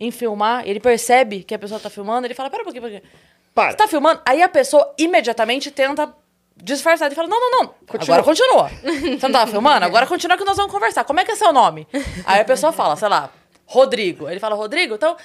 em 0.00 0.10
filmar, 0.10 0.66
ele 0.66 0.80
percebe 0.80 1.42
que 1.42 1.52
a 1.54 1.58
pessoa 1.58 1.78
tá 1.78 1.90
filmando, 1.90 2.26
ele 2.26 2.32
fala, 2.34 2.48
pera 2.48 2.62
um 2.62 2.64
pouquinho, 2.64 2.86
um 2.86 2.88
pouquinho. 2.90 3.12
Para. 3.58 3.72
Você 3.72 3.76
tá 3.76 3.88
filmando? 3.88 4.20
Aí 4.24 4.40
a 4.40 4.48
pessoa 4.48 4.94
imediatamente 4.96 5.72
tenta 5.72 6.14
disfarçar. 6.62 7.08
Ele 7.08 7.16
fala, 7.16 7.26
não, 7.26 7.40
não, 7.40 7.50
não. 7.50 7.74
Continua. 7.88 8.04
Agora 8.04 8.22
continua. 8.22 8.70
Você 9.18 9.26
não 9.26 9.32
tava 9.32 9.50
filmando? 9.50 9.84
Agora 9.84 10.06
continua 10.06 10.38
que 10.38 10.44
nós 10.44 10.56
vamos 10.56 10.70
conversar. 10.70 11.02
Como 11.02 11.18
é 11.18 11.24
que 11.24 11.32
é 11.32 11.34
seu 11.34 11.52
nome? 11.52 11.84
Aí 12.24 12.40
a 12.40 12.44
pessoa 12.44 12.70
fala, 12.70 12.94
sei 12.94 13.08
lá, 13.08 13.30
Rodrigo. 13.66 14.28
Ele 14.28 14.38
fala, 14.38 14.54
Rodrigo? 14.54 14.94
Então... 14.94 15.16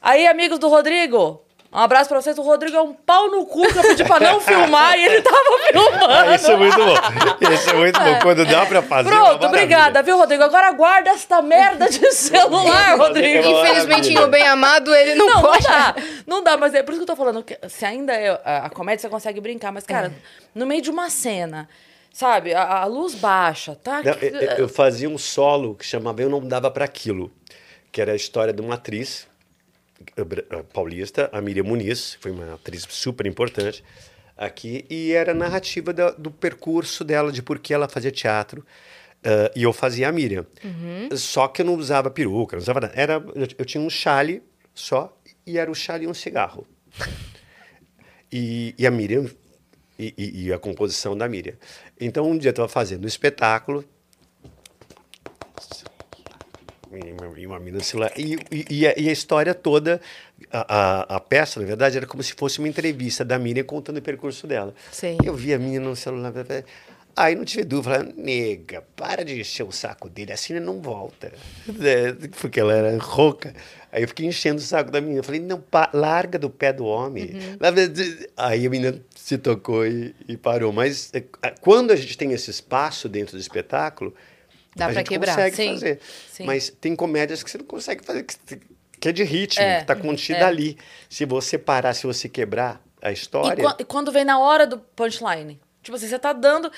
Aí, 0.00 0.28
amigos 0.28 0.60
do 0.60 0.68
Rodrigo... 0.68 1.42
Um 1.72 1.78
abraço 1.78 2.08
pra 2.10 2.20
vocês. 2.20 2.36
O 2.36 2.42
Rodrigo 2.42 2.76
é 2.76 2.82
um 2.82 2.92
pau 2.92 3.30
no 3.30 3.46
cu 3.46 3.62
que 3.62 3.78
eu 3.78 3.82
pedi 3.82 4.04
pra 4.04 4.20
não 4.20 4.38
filmar 4.40 4.94
e 4.98 5.04
ele 5.06 5.22
tava 5.22 5.38
filmando. 5.72 6.04
Ah, 6.06 6.34
isso 6.34 6.50
é 6.50 6.56
muito 6.56 6.76
bom. 6.76 7.50
Isso 7.50 7.70
é 7.70 7.72
muito 7.72 7.98
bom. 7.98 8.18
Quando 8.20 8.44
dá 8.44 8.66
pra 8.66 8.82
fazer. 8.82 9.08
é 9.08 9.12
Pronto, 9.12 9.46
obrigada, 9.46 10.02
viu, 10.02 10.18
Rodrigo? 10.18 10.42
Agora 10.42 10.70
guarda 10.72 11.10
esta 11.10 11.40
merda 11.40 11.88
de 11.88 12.12
celular, 12.12 12.98
Rodrigo. 12.98 13.48
É 13.48 13.50
Infelizmente. 13.50 14.18
O 14.18 14.28
Bem 14.28 14.46
Amado, 14.46 14.94
ele 14.94 15.14
não, 15.14 15.26
Não, 15.26 15.34
não 15.36 15.42
pode. 15.42 15.64
dá. 15.64 15.94
Não 16.26 16.42
dá, 16.42 16.56
mas 16.58 16.74
é 16.74 16.82
por 16.82 16.92
isso 16.92 17.00
que 17.00 17.10
eu 17.10 17.16
tô 17.16 17.16
falando. 17.16 17.42
Que 17.42 17.58
se 17.68 17.86
ainda 17.86 18.12
é 18.12 18.38
a, 18.44 18.66
a 18.66 18.70
comédia, 18.70 19.00
você 19.00 19.08
consegue 19.08 19.40
brincar. 19.40 19.72
Mas, 19.72 19.86
cara, 19.86 20.12
no 20.54 20.66
meio 20.66 20.82
de 20.82 20.90
uma 20.90 21.08
cena, 21.08 21.66
sabe? 22.12 22.52
A, 22.52 22.82
a 22.82 22.84
luz 22.84 23.14
baixa, 23.14 23.74
tá? 23.82 24.02
Não, 24.02 24.12
eu, 24.20 24.40
eu 24.58 24.68
fazia 24.68 25.08
um 25.08 25.16
solo 25.16 25.74
que 25.74 25.86
chamava 25.86 26.20
Eu 26.20 26.28
Não 26.28 26.40
Dava 26.46 26.70
Pra 26.70 26.84
Aquilo, 26.84 27.32
que 27.90 27.98
era 28.00 28.12
a 28.12 28.16
história 28.16 28.52
de 28.52 28.60
uma 28.60 28.74
atriz 28.74 29.26
paulista, 30.72 31.28
a 31.32 31.40
Miriam 31.40 31.64
Muniz, 31.64 32.16
foi 32.20 32.30
uma 32.30 32.54
atriz 32.54 32.86
super 32.88 33.26
importante 33.26 33.82
aqui, 34.36 34.84
e 34.90 35.12
era 35.12 35.32
a 35.32 35.34
narrativa 35.34 35.92
da- 35.92 36.10
do 36.10 36.30
percurso 36.30 37.04
dela, 37.04 37.30
de 37.30 37.42
por 37.42 37.58
que 37.58 37.72
ela 37.74 37.88
fazia 37.88 38.10
teatro. 38.10 38.64
eh, 39.24 39.52
e 39.54 39.62
eu 39.62 39.72
fazia 39.72 40.08
a 40.08 40.12
Miriam. 40.12 40.44
Só 41.16 41.46
que 41.46 41.62
eu 41.62 41.66
não 41.66 41.74
usava 41.76 42.10
peruca, 42.10 42.56
não 42.56 42.60
usava 42.62 42.80
nada. 42.80 42.92
Era, 42.96 43.14
eu, 43.36 43.46
eu 43.58 43.64
tinha 43.64 43.80
um 43.80 43.88
chale 43.88 44.42
só, 44.74 45.16
e 45.46 45.58
era 45.58 45.70
o 45.70 45.74
chale 45.76 46.06
e 46.06 46.08
um 46.08 46.14
cigarro. 46.14 46.66
E, 48.32 48.74
e 48.78 48.86
a 48.86 48.90
Miriam, 48.90 49.26
e, 49.98 50.14
e- 50.16 50.44
e 50.46 50.52
a 50.52 50.58
composição 50.58 51.16
da 51.16 51.28
Miriam. 51.28 51.54
Então, 52.00 52.28
um 52.28 52.36
dia 52.36 52.48
eu 52.48 52.52
estava 52.52 52.68
fazendo 52.68 53.04
um 53.04 53.06
espetáculo, 53.06 53.84
e 57.36 57.46
uma 57.46 57.58
mina 57.58 57.80
sei 57.80 58.00
lá, 58.00 58.10
e, 58.16 58.36
e- 58.70 58.86
a, 58.86 58.94
e 58.96 59.08
a 59.08 59.12
história 59.12 59.54
toda, 59.54 60.00
a, 60.50 61.12
a, 61.12 61.16
a 61.16 61.20
peça, 61.20 61.60
na 61.60 61.66
verdade, 61.66 61.96
era 61.96 62.06
como 62.06 62.22
se 62.22 62.32
fosse 62.34 62.58
uma 62.58 62.68
entrevista 62.68 63.24
da 63.24 63.38
Miriam 63.38 63.64
contando 63.64 63.98
o 63.98 64.02
percurso 64.02 64.46
dela. 64.46 64.74
Sei. 64.90 65.16
Eu 65.24 65.34
vi 65.34 65.54
a 65.54 65.58
menina 65.58 65.84
no 65.88 65.96
celular, 65.96 66.32
aí 67.14 67.34
não 67.34 67.44
tive 67.44 67.64
dúvida, 67.64 67.98
falei, 67.98 68.14
nega, 68.16 68.82
para 68.96 69.24
de 69.24 69.40
encher 69.40 69.64
o 69.64 69.72
saco 69.72 70.08
dele, 70.08 70.32
assim 70.32 70.54
ele 70.54 70.64
não 70.64 70.80
volta. 70.80 71.32
É, 71.80 72.12
Porque 72.40 72.58
ela 72.60 72.72
era 72.72 72.98
rouca. 72.98 73.54
Aí 73.90 74.02
eu 74.02 74.08
fiquei 74.08 74.26
enchendo 74.26 74.58
o 74.58 74.64
saco 74.64 74.90
da 74.90 75.00
menina, 75.00 75.20
eu 75.20 75.24
falei, 75.24 75.40
não, 75.40 75.62
larga 75.92 76.38
do 76.38 76.48
pé 76.48 76.72
do 76.72 76.86
homem. 76.86 77.32
Aí 78.36 78.66
a 78.66 78.70
menina 78.70 78.98
se 79.14 79.36
tocou 79.36 79.86
e, 79.86 80.14
e 80.26 80.36
parou. 80.36 80.72
Mas 80.72 81.10
é, 81.12 81.22
quando 81.60 81.90
a 81.90 81.96
gente 81.96 82.16
tem 82.16 82.32
esse 82.32 82.50
espaço 82.50 83.08
dentro 83.08 83.36
do 83.36 83.40
espetáculo, 83.40 84.14
Dá 84.74 84.86
a 84.86 84.88
pra 84.88 84.98
gente 84.98 85.08
quebrar, 85.08 85.34
consegue 85.36 85.56
sim, 85.56 85.72
fazer. 85.74 86.00
sim. 86.30 86.44
Mas 86.44 86.70
tem 86.80 86.96
comédias 86.96 87.42
que 87.42 87.50
você 87.50 87.58
não 87.58 87.64
consegue 87.66 88.04
fazer, 88.04 88.24
que, 89.00 89.08
é 89.08 89.12
de 89.12 89.22
ritmo, 89.24 89.62
É, 89.62 89.76
que 89.76 89.80
está 89.82 89.94
contida 89.96 90.38
é. 90.40 90.44
ali. 90.44 90.78
Se 91.10 91.24
você 91.24 91.58
parar, 91.58 91.92
se 91.94 92.06
você 92.06 92.28
quebrar 92.28 92.80
a 93.02 93.10
E, 93.10 93.14
história... 93.14 93.62
quan- 93.62 93.76
e 93.78 93.84
quando 93.84 94.10
vem 94.12 94.24
na 94.24 94.38
hora 94.38 94.66
do 94.66 94.78
punchline? 94.78 95.60
Tipo 95.82 95.96
assim, 95.96 96.08
você 96.08 96.18
tá 96.18 96.32
dando. 96.32 96.70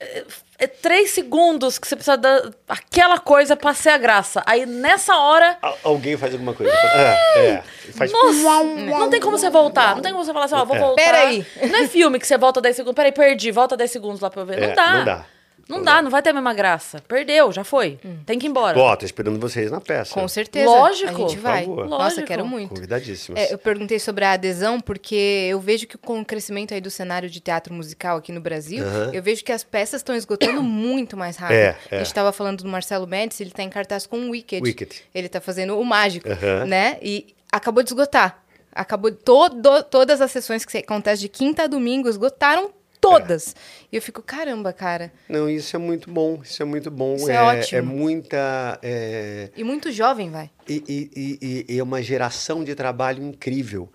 É, 0.00 0.24
é 0.60 0.66
três 0.68 1.10
segundos 1.10 1.76
que 1.78 1.88
você 1.88 1.96
precisa 1.96 2.16
dar 2.16 2.50
aquela 2.68 3.18
coisa 3.18 3.56
pra 3.56 3.74
ser 3.74 3.88
a 3.90 3.98
graça. 3.98 4.42
Aí 4.46 4.64
nessa 4.66 5.16
hora. 5.16 5.56
Al- 5.62 5.78
Alguém 5.84 6.16
faz 6.16 6.32
alguma 6.34 6.52
coisa. 6.54 6.72
É, 6.72 7.38
é. 7.48 7.62
Faz... 7.92 8.12
Nossa! 8.12 8.62
Não 8.64 9.08
tem 9.10 9.20
como 9.20 9.36
você 9.38 9.48
voltar. 9.50 9.94
Não 9.96 10.02
tem 10.02 10.12
como 10.12 10.24
você 10.24 10.32
falar 10.32 10.44
assim, 10.44 10.54
ó, 10.54 10.64
vou 10.64 10.76
É. 10.76 10.80
voltar. 10.80 11.02
Peraí. 11.04 11.46
Não 11.68 11.78
é 11.80 11.88
filme 11.88 12.18
que 12.20 12.26
você 12.26 12.36
volta 12.38 12.60
10 12.60 12.76
segundos. 12.76 12.94
Peraí, 12.94 13.10
perdi, 13.12 13.50
volta 13.50 13.76
10 13.76 13.90
segundos 13.90 14.20
lá 14.20 14.30
pra 14.30 14.42
eu 14.42 14.46
ver. 14.46 14.62
É, 14.62 14.66
não 14.68 14.74
dá. 14.74 14.92
não 14.98 15.04
dá. 15.04 15.26
Não 15.68 15.82
dá, 15.82 16.00
não 16.00 16.10
vai 16.10 16.22
ter 16.22 16.30
a 16.30 16.32
mesma 16.32 16.54
graça. 16.54 17.02
Perdeu, 17.06 17.52
já 17.52 17.62
foi. 17.62 17.98
Tem 18.24 18.38
que 18.38 18.46
ir 18.46 18.48
embora. 18.50 18.78
Ó, 18.78 18.96
tô 18.96 19.04
esperando 19.04 19.38
vocês 19.38 19.70
na 19.70 19.80
peça. 19.80 20.14
Com 20.14 20.26
certeza. 20.26 20.64
Lógico. 20.64 21.10
A 21.10 21.28
gente 21.28 21.36
vai. 21.36 21.64
favor. 21.64 21.86
Nossa, 21.86 22.04
Lógico. 22.04 22.26
quero 22.26 22.46
muito. 22.46 22.74
Convidadíssimas. 22.74 23.42
É, 23.42 23.52
eu 23.52 23.58
perguntei 23.58 23.98
sobre 23.98 24.24
a 24.24 24.32
adesão 24.32 24.80
porque 24.80 25.46
eu 25.50 25.60
vejo 25.60 25.86
que 25.86 25.98
com 25.98 26.20
o 26.20 26.24
crescimento 26.24 26.72
aí 26.72 26.80
do 26.80 26.90
cenário 26.90 27.28
de 27.28 27.40
teatro 27.40 27.74
musical 27.74 28.16
aqui 28.16 28.32
no 28.32 28.40
Brasil, 28.40 28.82
eu 29.12 29.22
vejo 29.22 29.44
que 29.44 29.52
as 29.52 29.62
peças 29.62 30.00
estão 30.00 30.14
esgotando 30.14 30.62
muito 30.64 31.16
mais 31.16 31.36
rápido. 31.36 31.56
É, 31.56 31.76
é. 31.90 31.96
A 31.96 31.98
gente 31.98 32.06
estava 32.06 32.32
falando 32.32 32.62
do 32.62 32.68
Marcelo 32.68 33.06
Médici, 33.06 33.42
ele 33.42 33.50
tá 33.50 33.62
em 33.62 33.70
cartaz 33.70 34.06
com 34.06 34.18
o 34.18 34.30
Wicked. 34.30 34.62
Wicked. 34.62 35.02
Ele 35.14 35.28
tá 35.28 35.40
fazendo 35.40 35.78
o 35.78 35.84
mágico, 35.84 36.28
né? 36.66 36.98
E 37.02 37.34
acabou 37.52 37.82
de 37.82 37.90
esgotar. 37.90 38.42
Acabou 38.72 39.10
todo, 39.10 39.82
todas 39.84 40.20
as 40.20 40.30
sessões 40.30 40.64
que 40.64 40.78
acontecem 40.78 41.22
de 41.22 41.28
quinta 41.28 41.64
a 41.64 41.66
domingo 41.66 42.08
esgotaram 42.08 42.70
todas. 43.10 43.56
E 43.92 43.96
eu 43.96 44.02
fico, 44.02 44.22
caramba, 44.22 44.72
cara. 44.72 45.12
Não, 45.28 45.48
isso 45.48 45.74
é 45.74 45.78
muito 45.78 46.10
bom. 46.10 46.40
Isso 46.42 46.62
é 46.62 46.64
muito 46.64 46.90
bom. 46.90 47.14
Isso 47.16 47.30
é 47.30 47.42
ótimo. 47.42 47.78
É 47.78 47.82
muita. 47.82 48.78
é, 48.82 49.50
E 49.56 49.64
muito 49.64 49.90
jovem, 49.92 50.30
vai. 50.30 50.50
E, 50.68 50.82
e- 50.88 51.64
e- 51.68 51.78
é 51.78 51.82
uma 51.82 52.02
geração 52.02 52.62
de 52.64 52.74
trabalho 52.74 53.22
incrível. 53.22 53.90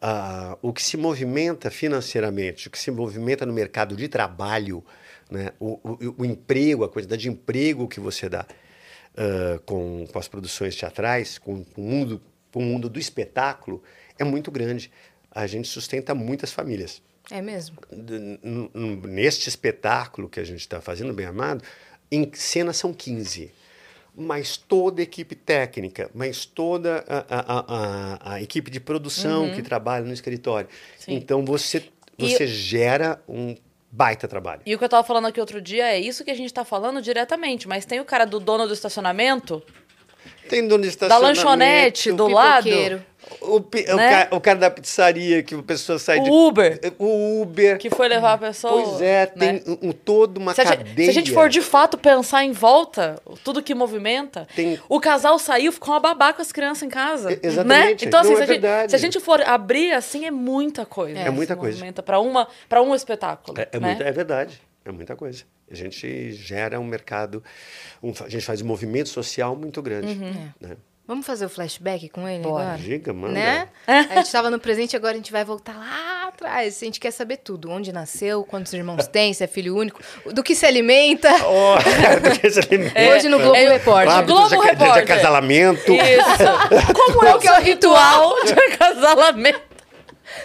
Ah, 0.00 0.58
o 0.60 0.72
que 0.72 0.82
se 0.82 0.96
movimenta 0.96 1.70
financeiramente, 1.70 2.68
o 2.68 2.70
que 2.70 2.78
se 2.78 2.90
movimenta 2.90 3.46
no 3.46 3.52
mercado 3.52 3.96
de 3.96 4.06
trabalho, 4.08 4.84
né? 5.30 5.50
o, 5.58 5.78
o- 5.82 6.14
o 6.18 6.24
emprego, 6.24 6.84
a 6.84 6.88
quantidade 6.88 7.22
de 7.22 7.28
emprego 7.30 7.88
que 7.88 8.00
você 8.00 8.28
dá 8.28 8.46
ah, 9.16 9.58
com, 9.64 10.06
com 10.12 10.18
as 10.18 10.28
produções 10.28 10.76
teatrais, 10.76 11.38
com 11.38 11.64
o 11.76 11.80
mundo, 11.80 12.20
com 12.52 12.60
o 12.60 12.62
mundo 12.62 12.88
do 12.90 12.98
espetáculo, 12.98 13.82
é 14.18 14.24
muito 14.24 14.50
grande. 14.50 14.90
A 15.30 15.46
gente 15.46 15.68
sustenta 15.68 16.14
muitas 16.14 16.52
famílias 16.52 17.02
É 17.30 17.40
mesmo. 17.40 17.76
neste 19.08 19.48
espetáculo 19.48 20.28
que 20.28 20.40
a 20.40 20.44
gente 20.44 20.60
está 20.60 20.80
fazendo, 20.80 21.12
bem 21.12 21.26
amado, 21.26 21.62
em 22.10 22.30
cena 22.34 22.72
são 22.72 22.92
15. 22.92 23.50
Mas 24.16 24.56
toda 24.56 25.00
a 25.00 25.04
equipe 25.04 25.34
técnica, 25.34 26.08
mas 26.14 26.44
toda 26.44 27.04
a, 27.08 27.18
a- 27.28 27.64
a- 28.28 28.34
a- 28.34 28.42
equipe 28.42 28.70
de 28.70 28.78
produção 28.78 29.52
que 29.54 29.60
trabalha 29.62 30.04
no 30.04 30.12
escritório. 30.12 30.68
Sim. 30.96 31.14
Então 31.14 31.44
você, 31.44 31.82
E- 32.16 32.28
você 32.30 32.46
gera 32.46 33.20
um 33.28 33.56
baita 33.90 34.28
trabalho. 34.28 34.60
E 34.64 34.72
o 34.74 34.78
que 34.78 34.84
eu 34.84 34.88
tava 34.88 35.02
falando 35.04 35.26
aqui 35.26 35.40
outro 35.40 35.60
dia 35.60 35.86
é 35.92 35.98
isso 35.98 36.24
que 36.24 36.30
a 36.30 36.34
gente 36.34 36.52
tá 36.54 36.64
falando 36.64 37.02
diretamente, 37.02 37.66
mas 37.66 37.84
tem 37.84 37.98
o 37.98 38.04
cara 38.04 38.24
do 38.24 38.38
dono 38.38 38.68
do 38.68 38.72
estacionamento, 38.72 39.60
Tem 40.48 40.66
dono 40.66 40.82
da 40.82 40.88
estacionamento. 40.88 41.36
lanchonete 41.38 42.12
do 42.12 42.28
lado. 42.28 42.68
O, 43.40 43.56
o 43.56 43.96
Né? 43.96 44.24
ca- 44.26 44.36
o 44.36 44.40
cara 44.40 44.58
da 44.58 44.70
pizzaria, 44.70 45.42
que 45.42 45.54
a 45.54 45.62
pessoa 45.62 45.98
sai 45.98 46.20
de. 46.20 46.28
O 46.30 46.46
Uber, 46.48 46.78
O 46.98 47.42
Uber. 47.42 47.78
que 47.78 47.90
foi 47.90 48.08
levar 48.08 48.34
a 48.34 48.38
pessoa. 48.38 48.82
Pois 48.82 49.00
é, 49.02 49.30
né? 49.36 49.58
tem 49.60 49.62
um, 49.82 49.88
um- 49.88 49.92
toda 49.92 50.38
uma 50.38 50.54
Se 50.54 50.60
a, 50.60 50.64
gente, 50.64 50.76
cadeia. 50.78 51.04
se 51.06 51.10
a 51.10 51.12
gente 51.14 51.32
for 51.32 51.48
de 51.48 51.60
fato 51.60 51.96
pensar 51.98 52.44
em 52.44 52.52
volta, 52.52 53.20
tudo 53.42 53.62
que 53.62 53.74
movimenta, 53.74 54.46
Tem- 54.54 54.78
o 54.88 55.00
casal 55.00 55.38
saiu, 55.38 55.72
ficou 55.72 55.94
uma 55.94 56.00
babá 56.00 56.32
com 56.32 56.42
as 56.42 56.52
crianças 56.52 56.82
em 56.82 56.88
casa. 56.88 57.32
E- 57.32 57.40
exatamente. 57.42 58.04
Né? 58.04 58.08
Então, 58.08 58.20
assim, 58.20 58.30
Não, 58.30 58.36
se, 58.36 58.42
é 58.42 58.44
a 58.44 58.46
gente, 58.80 58.90
se 58.90 58.96
a 58.96 58.98
gente 58.98 59.20
for 59.20 59.40
abrir 59.42 59.92
assim, 59.92 60.24
é 60.26 60.30
muita 60.30 60.84
coisa. 60.86 61.18
É 61.18 61.30
muita 61.30 61.54
que 61.54 61.60
coisa. 61.60 61.76
movimenta 61.76 62.02
Pra, 62.02 62.20
uma, 62.20 62.46
pra 62.68 62.82
um 62.82 62.94
espetáculo. 62.94 63.58
É, 63.58 63.68
é, 63.72 63.80
né? 63.80 63.88
muita- 63.88 64.04
é 64.04 64.12
verdade, 64.12 64.60
é 64.84 64.92
muita 64.92 65.16
coisa. 65.16 65.44
A 65.70 65.74
gente 65.74 66.32
gera 66.32 66.78
um 66.78 66.84
mercado, 66.84 67.42
um- 68.02 68.12
a 68.24 68.28
gente 68.28 68.44
faz 68.44 68.60
um 68.60 68.66
movimento 68.66 69.08
social 69.08 69.56
muito 69.56 69.80
grande. 69.80 70.12
Uhum. 70.12 70.48
Né? 70.60 70.76
Vamos 71.06 71.26
fazer 71.26 71.44
o 71.44 71.50
flashback 71.50 72.08
com 72.08 72.26
ele 72.26 72.42
Bora. 72.42 72.64
agora? 72.64 72.78
Diga, 72.78 73.12
manda. 73.12 73.34
Né? 73.34 73.68
A 73.86 74.16
gente 74.16 74.32
tava 74.32 74.48
no 74.50 74.58
presente, 74.58 74.96
agora 74.96 75.12
a 75.12 75.16
gente 75.16 75.30
vai 75.30 75.44
voltar 75.44 75.74
lá 75.76 76.28
atrás. 76.28 76.78
A 76.80 76.84
gente 76.86 76.98
quer 76.98 77.10
saber 77.10 77.36
tudo. 77.36 77.70
Onde 77.70 77.92
nasceu, 77.92 78.42
quantos 78.42 78.72
irmãos 78.72 79.06
tem, 79.06 79.34
se 79.34 79.44
é 79.44 79.46
filho 79.46 79.76
único, 79.76 80.00
do 80.32 80.42
que 80.42 80.54
se 80.54 80.64
alimenta. 80.64 81.28
Oh, 81.46 81.76
do 82.20 82.40
que 82.40 82.46
esse 82.46 82.58
alimento. 82.58 82.94
Hoje 82.98 83.28
no 83.28 83.38
Globo 83.38 83.54
é, 83.54 83.68
Repórter. 83.68 84.12
Hábitos 84.14 84.34
Globo 84.34 84.48
de, 84.48 84.56
de, 84.56 84.62
de 84.62 84.70
Repórter. 84.70 85.02
acasalamento. 85.02 85.92
Isso. 85.92 86.92
Como 87.14 87.26
é 87.26 87.34
o 87.34 87.38
que 87.38 87.48
é 87.48 87.58
o 87.58 87.60
ritual 87.60 88.34
de 88.44 88.52
acasalamento? 88.52 89.73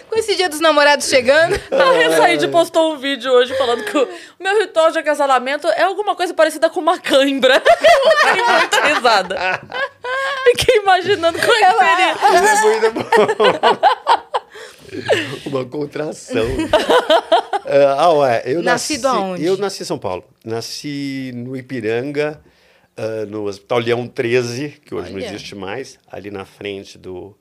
Com 0.08 0.18
esse 0.18 0.36
dia 0.36 0.48
dos 0.48 0.60
namorados 0.60 1.08
chegando. 1.08 1.54
A 1.72 1.92
Ressaíde 1.92 2.48
postou 2.48 2.92
um 2.92 2.98
vídeo 2.98 3.30
hoje 3.32 3.56
falando 3.56 3.84
que 3.84 3.96
o 3.96 4.08
meu 4.38 4.58
ritual 4.58 4.90
de 4.90 4.98
acasalamento 4.98 5.66
é 5.68 5.82
alguma 5.82 6.14
coisa 6.14 6.34
parecida 6.34 6.68
com 6.68 6.80
uma 6.80 6.98
cãibra. 6.98 7.62
Eu 8.36 8.58
muita 8.58 8.80
risada. 8.86 9.60
Fiquei 10.44 10.76
imaginando 10.76 11.38
como 11.38 11.52
é 11.52 11.58
que 11.58 11.78
seria. 11.78 12.10
É 12.20 12.90
muito 12.90 12.90
bom. 12.92 14.30
Uma 15.46 15.64
contração. 15.64 16.44
É, 17.64 17.84
ah, 17.96 18.10
ué, 18.10 18.42
eu 18.44 18.60
Nascido 18.60 19.04
nasci, 19.04 19.16
aonde? 19.16 19.44
Eu 19.44 19.56
nasci 19.56 19.82
em 19.84 19.86
São 19.86 19.98
Paulo. 19.98 20.24
Nasci 20.44 21.30
no 21.32 21.56
Ipiranga, 21.56 22.42
ah, 22.96 23.24
no 23.26 23.44
Hospital 23.46 23.78
Leão 23.78 24.08
13, 24.08 24.80
que 24.84 24.92
hoje 24.92 25.10
não 25.10 25.18
Olha. 25.18 25.26
existe 25.26 25.54
mais, 25.54 25.96
ali 26.10 26.32
na 26.32 26.44
frente 26.44 26.98
do, 26.98 27.38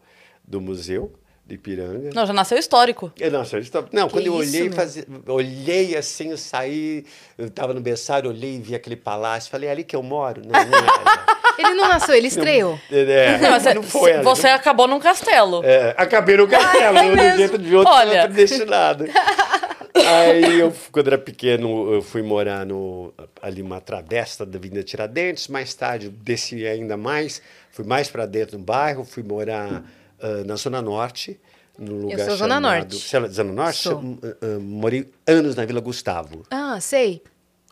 do 0.47 0.61
museu 0.61 1.11
do 1.49 1.55
Ipiranga. 1.55 2.11
Não, 2.13 2.25
já 2.25 2.31
nasceu 2.31 2.57
histórico. 2.57 3.11
Eu 3.19 3.31
não, 3.31 3.43
senhor, 3.43 3.61
stop. 3.63 3.89
não 3.91 4.07
quando 4.07 4.27
eu 4.27 4.35
olhei, 4.35 4.69
fazia, 4.69 5.05
olhei 5.27 5.97
assim, 5.97 6.29
eu 6.29 6.37
saí, 6.37 7.03
eu 7.37 7.47
estava 7.47 7.73
no 7.73 7.81
berçário, 7.81 8.29
olhei 8.29 8.55
e 8.55 8.59
vi 8.59 8.75
aquele 8.75 8.95
palácio, 8.95 9.49
falei, 9.49 9.67
é 9.67 9.71
ali 9.71 9.83
que 9.83 9.95
eu 9.95 10.03
moro? 10.03 10.41
Não, 10.45 10.51
não 10.51 10.77
é. 10.77 11.29
Ele 11.59 11.73
não 11.73 11.89
nasceu, 11.89 12.15
ele 12.15 12.27
estreou. 12.27 12.79
É, 12.89 13.37
Não, 13.37 13.73
não 13.75 13.83
foi 13.83 14.13
ali. 14.13 14.23
você 14.23 14.47
acabou 14.47 14.87
num 14.87 14.97
castelo. 14.97 15.61
É, 15.65 15.93
acabei 15.97 16.37
no 16.37 16.47
castelo, 16.47 16.97
de 16.97 17.21
um 17.21 17.37
jeito 17.37 17.57
de 17.57 17.75
outro, 17.75 17.93
Olha. 17.93 18.21
Predestinado. 18.29 19.03
Aí, 19.93 20.57
eu, 20.57 20.73
quando 20.89 21.07
era 21.07 21.17
pequeno, 21.17 21.95
eu 21.95 22.01
fui 22.01 22.21
morar 22.21 22.65
no, 22.65 23.13
ali 23.41 23.61
uma 23.61 23.81
travessa 23.81 24.45
da 24.45 24.57
Avenida 24.57 24.83
Tiradentes. 24.83 25.49
Mais 25.49 25.73
tarde, 25.73 26.07
desci 26.07 26.65
ainda 26.65 26.95
mais, 26.95 27.41
fui 27.71 27.83
mais 27.83 28.09
para 28.09 28.25
dentro 28.25 28.57
do 28.57 28.63
bairro, 28.63 29.03
fui 29.03 29.21
morar 29.21 29.83
ah, 30.21 30.43
na 30.45 30.55
Zona 30.55 30.81
Norte, 30.81 31.39
num 31.77 32.01
lugar 32.01 32.27
sou 32.27 32.37
Zona 32.37 32.55
chamado- 32.55 32.61
Norte. 32.79 32.95
Você 32.99 33.17
é 33.17 33.27
Zona 33.29 33.53
Norte? 33.53 33.77
Sou. 33.79 34.01
Ah, 34.23 34.59
morei 34.59 35.09
anos 35.27 35.55
na 35.55 35.65
Vila 35.65 35.79
Gustavo. 35.81 36.43
Ah, 36.51 36.79
sei. 36.81 37.21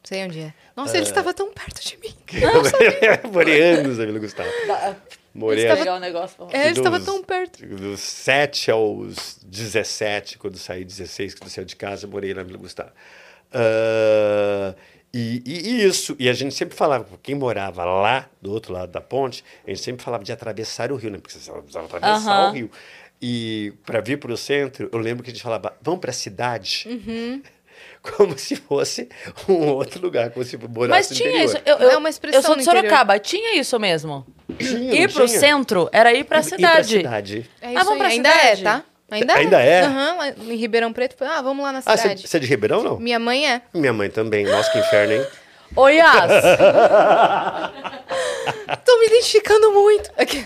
Sei 0.03 0.23
onde 0.23 0.39
é. 0.39 0.53
Nossa, 0.75 0.95
ele 0.95 1.05
estava 1.05 1.33
tão 1.33 1.51
perto 1.51 1.81
de 1.85 1.97
mim. 1.97 2.13
morei 3.33 3.61
anos 3.61 3.97
na 3.97 4.05
Vila 4.05 4.19
Gustavo. 4.19 4.49
Morei 5.33 5.63
Estava- 5.65 5.79
Pegar 5.81 5.95
o 5.95 5.99
negócio. 5.99 6.47
É, 6.51 6.61
ele 6.69 6.77
estava 6.79 6.97
dos- 6.97 7.05
tão 7.05 7.21
perto. 7.23 7.63
Dos 7.65 7.99
7 7.99 8.71
aos 8.71 9.37
17, 9.45 10.37
quando 10.39 10.57
saí 10.57 10.83
16, 10.85 11.35
quando 11.35 11.51
saí 11.51 11.65
de 11.65 11.75
casa, 11.75 12.05
eu 12.05 12.09
morei 12.09 12.33
na 12.33 12.41
Vila 12.43 12.57
Gustavo. 12.57 12.89
Ah, 13.53 14.73
e, 15.13 15.41
e- 15.45 15.69
e 15.69 15.85
isso, 15.85 16.15
e 16.19 16.29
a 16.29 16.33
gente 16.33 16.53
sempre 16.53 16.75
falava, 16.75 17.07
quem 17.23 17.33
morava 17.35 17.83
lá, 17.85 18.29
do 18.41 18.51
outro 18.51 18.73
lado 18.73 18.91
da 18.91 19.01
ponte, 19.01 19.43
a 19.65 19.69
gente 19.69 19.81
sempre 19.81 20.03
falava 20.03 20.23
de 20.23 20.31
atravessar 20.31 20.91
o 20.91 20.95
rio, 20.95 21.09
né? 21.09 21.17
Porque 21.17 21.33
você 21.33 21.51
precisava 21.51 21.85
atravessar 21.85 22.31
Aham. 22.39 22.49
o 22.49 22.53
rio. 22.53 22.71
E 23.21 23.73
para 23.85 23.99
vir 23.99 24.19
para 24.19 24.31
o 24.31 24.37
centro, 24.37 24.89
eu 24.91 24.99
lembro 24.99 25.23
que 25.23 25.31
a 25.31 25.33
gente 25.33 25.41
falava, 25.41 25.75
vamos 25.81 25.99
para 26.01 26.11
a 26.11 26.13
cidade? 26.13 26.85
Uhum. 26.87 27.41
Como 28.15 28.37
se 28.37 28.55
fosse 28.55 29.09
um 29.49 29.67
outro 29.69 30.01
lugar, 30.01 30.29
como 30.31 30.43
se 30.45 30.55
morasse 30.57 30.87
Mas 30.89 31.17
tinha 31.17 31.29
interior. 31.29 31.45
isso. 31.45 31.57
Eu, 31.65 31.77
eu, 31.77 31.89
É 31.91 31.97
uma 31.97 32.09
expressão 32.09 32.39
eu 32.41 32.45
sou 32.45 32.55
de. 32.55 32.63
Sorocaba, 32.63 33.19
tinha 33.19 33.59
isso 33.59 33.77
mesmo. 33.79 34.25
Tinha, 34.57 34.93
ir 35.03 35.11
pro 35.11 35.25
tinha? 35.25 35.39
centro 35.39 35.89
era 35.91 36.13
ir 36.13 36.23
pra 36.23 36.39
Ir 36.39 36.41
pra 36.41 36.49
cidade. 36.57 36.87
cidade. 36.87 37.49
É 37.61 37.67
Ah, 37.67 37.73
isso 37.73 37.85
vamos 37.85 37.91
aí. 37.93 37.97
pra 37.99 38.07
Ainda 38.07 38.29
cidade? 38.31 38.61
é, 38.61 38.63
tá? 38.63 38.83
Ainda 39.09 39.33
é. 39.33 39.37
Ainda 39.37 39.61
é? 39.61 39.81
Aham, 39.83 40.15
lá 40.17 40.29
em 40.29 40.55
Ribeirão 40.55 40.91
Preto. 40.91 41.15
Ah, 41.23 41.41
vamos 41.41 41.63
lá 41.63 41.71
na 41.71 41.81
Ah, 41.85 41.95
cidade. 41.97 42.27
você 42.27 42.37
é 42.37 42.39
de 42.39 42.47
Ribeirão, 42.47 42.83
não? 42.83 42.99
Minha 42.99 43.19
mãe 43.19 43.49
é. 43.49 43.61
Minha 43.73 43.93
mãe 43.93 44.09
também. 44.09 44.45
Nossa, 44.45 44.69
que 44.71 44.79
inferno, 44.79 45.13
hein? 45.13 45.25
Ô, 45.75 45.87
Yas, 45.89 46.31
Tô 48.85 48.99
me 48.99 49.05
identificando 49.07 49.71
muito. 49.71 50.09
Aqui. 50.17 50.45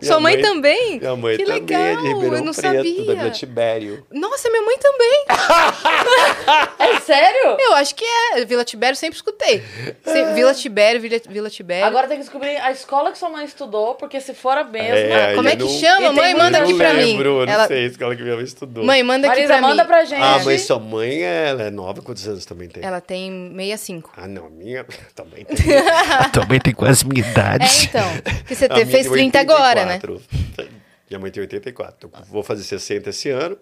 Sua 0.00 0.18
mãe, 0.18 0.40
também? 0.40 0.98
Minha 0.98 1.14
mãe 1.16 1.36
que 1.36 1.44
também 1.44 1.60
legal. 1.60 1.80
é 1.82 1.96
de 1.96 2.02
Ribeirão 2.08 2.36
eu 2.38 2.44
não 2.44 2.52
Preto, 2.52 2.74
sabia. 2.74 3.04
da 3.06 3.14
Vila 3.14 3.30
Tibério. 3.30 4.06
Nossa, 4.10 4.50
minha 4.50 4.62
mãe 4.62 4.76
também. 4.78 5.24
é 6.78 7.00
sério? 7.00 7.56
Eu 7.58 7.74
acho 7.74 7.94
que 7.94 8.04
é. 8.04 8.44
Vila 8.44 8.64
Tibério 8.64 8.96
sempre 8.96 9.16
escutei. 9.16 9.62
Se- 10.04 10.24
Vila 10.34 10.54
Tibério, 10.54 11.00
Vila, 11.00 11.20
Vila 11.28 11.50
Tibério. 11.50 11.86
Agora 11.86 12.06
tem 12.08 12.16
que 12.18 12.24
descobrir 12.24 12.56
a 12.56 12.70
escola 12.72 13.12
que 13.12 13.18
sua 13.18 13.28
mãe 13.28 13.44
estudou, 13.44 13.94
porque 13.94 14.20
se 14.20 14.34
for 14.34 14.56
a 14.56 14.64
mesma... 14.64 14.96
É, 14.96 15.34
como 15.34 15.48
eu 15.48 15.52
é 15.52 15.56
que 15.56 15.62
não- 15.62 15.68
chama? 15.70 16.12
Mãe, 16.12 16.34
manda 16.34 16.58
aqui 16.58 16.74
pra 16.74 16.94
mim. 16.94 17.18
eu 17.18 17.46
não 17.46 17.52
Ela- 17.52 17.66
sei 17.66 17.84
a 17.84 17.86
escola 17.86 18.16
que 18.16 18.22
minha 18.22 18.34
mãe 18.36 18.44
estudou. 18.44 18.84
Mãe, 18.84 19.02
manda 19.02 19.26
aqui 19.28 19.36
Marisa, 19.40 19.54
pra 19.58 19.62
manda 19.62 19.82
mim. 19.82 19.88
pra 19.88 20.04
gente. 20.04 20.22
Ah, 20.22 20.40
mas 20.44 20.62
sua 20.62 20.78
mãe, 20.78 21.22
ela 21.22 21.64
é 21.64 21.70
nova, 21.70 22.02
quantos 22.02 22.26
anos 22.26 22.44
também 22.44 22.68
tem? 22.68 22.84
Ela 22.84 23.00
tem 23.00 23.52
65. 23.56 24.12
Ah, 24.16 24.26
não, 24.26 24.45
a 24.46 24.50
minha 24.50 24.84
também 25.14 25.44
tem. 25.44 25.56
também 26.32 26.60
tem 26.60 26.74
quase 26.74 27.06
minha 27.06 27.26
idade. 27.26 27.64
É, 27.64 27.84
então. 27.84 28.44
Que 28.46 28.54
você 28.54 28.68
minha 28.68 28.86
fez 28.86 29.06
tem 29.06 29.30
30 29.30 29.40
agora, 29.40 29.84
né? 29.84 29.94
84. 29.94 30.86
Minha 31.08 31.20
mãe 31.20 31.30
tem 31.30 31.40
84. 31.40 32.10
Eu 32.12 32.24
vou 32.26 32.42
fazer 32.42 32.62
60 32.62 33.10
esse 33.10 33.30
ano. 33.30 33.58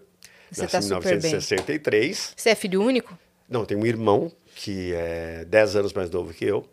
Você 0.51 0.62
Nasci 0.62 0.73
tá 0.73 0.79
em 0.79 0.83
super 0.83 1.20
bem. 1.20 1.31
1963. 1.33 2.35
Você 2.37 2.51
é 2.51 2.55
filho 2.55 2.83
único? 2.83 3.18
Não, 3.49 3.64
tem 3.64 3.77
um 3.77 3.85
irmão 3.85 4.31
que 4.55 4.94
é 4.94 5.44
10 5.47 5.77
anos 5.77 5.92
mais 5.92 6.11
novo 6.11 6.33
que 6.33 6.44
eu. 6.44 6.68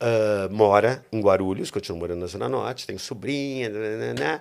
Ah, 0.00 0.48
mora 0.50 1.04
em 1.12 1.20
Guarulhos, 1.20 1.70
continua 1.70 1.98
morando 1.98 2.20
na 2.20 2.26
Zona 2.26 2.48
Norte, 2.48 2.86
tem 2.86 2.96
sobrinha, 2.96 3.68
nananana. 3.68 4.40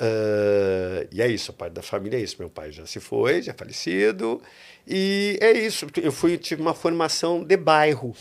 Ah, 0.00 1.06
e 1.12 1.20
é 1.20 1.28
isso, 1.28 1.50
a 1.50 1.54
parte 1.54 1.74
da 1.74 1.82
família 1.82 2.16
é 2.18 2.20
isso. 2.22 2.36
Meu 2.38 2.48
pai 2.48 2.72
já 2.72 2.86
se 2.86 2.98
foi, 3.00 3.42
já 3.42 3.52
é 3.52 3.54
falecido. 3.54 4.40
E 4.86 5.38
é 5.40 5.52
isso. 5.52 5.86
Eu 6.02 6.10
fui, 6.12 6.38
tive 6.38 6.62
uma 6.62 6.74
formação 6.74 7.44
de 7.44 7.56
bairro, 7.56 8.14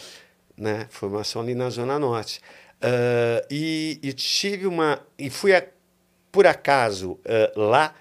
né? 0.58 0.88
Formação 0.89 1.42
ali 1.42 1.56
na 1.56 1.70
Zona 1.70 1.98
Norte. 1.98 2.42
Ah, 2.82 3.42
e, 3.50 4.00
e 4.04 4.13
tive 4.13 4.68
uma. 4.68 5.00
E 5.18 5.30
fui, 5.30 5.56
a- 5.56 5.63
por 6.32 6.46
acaso, 6.46 7.18
ah, 7.26 7.52
lá 7.56 7.96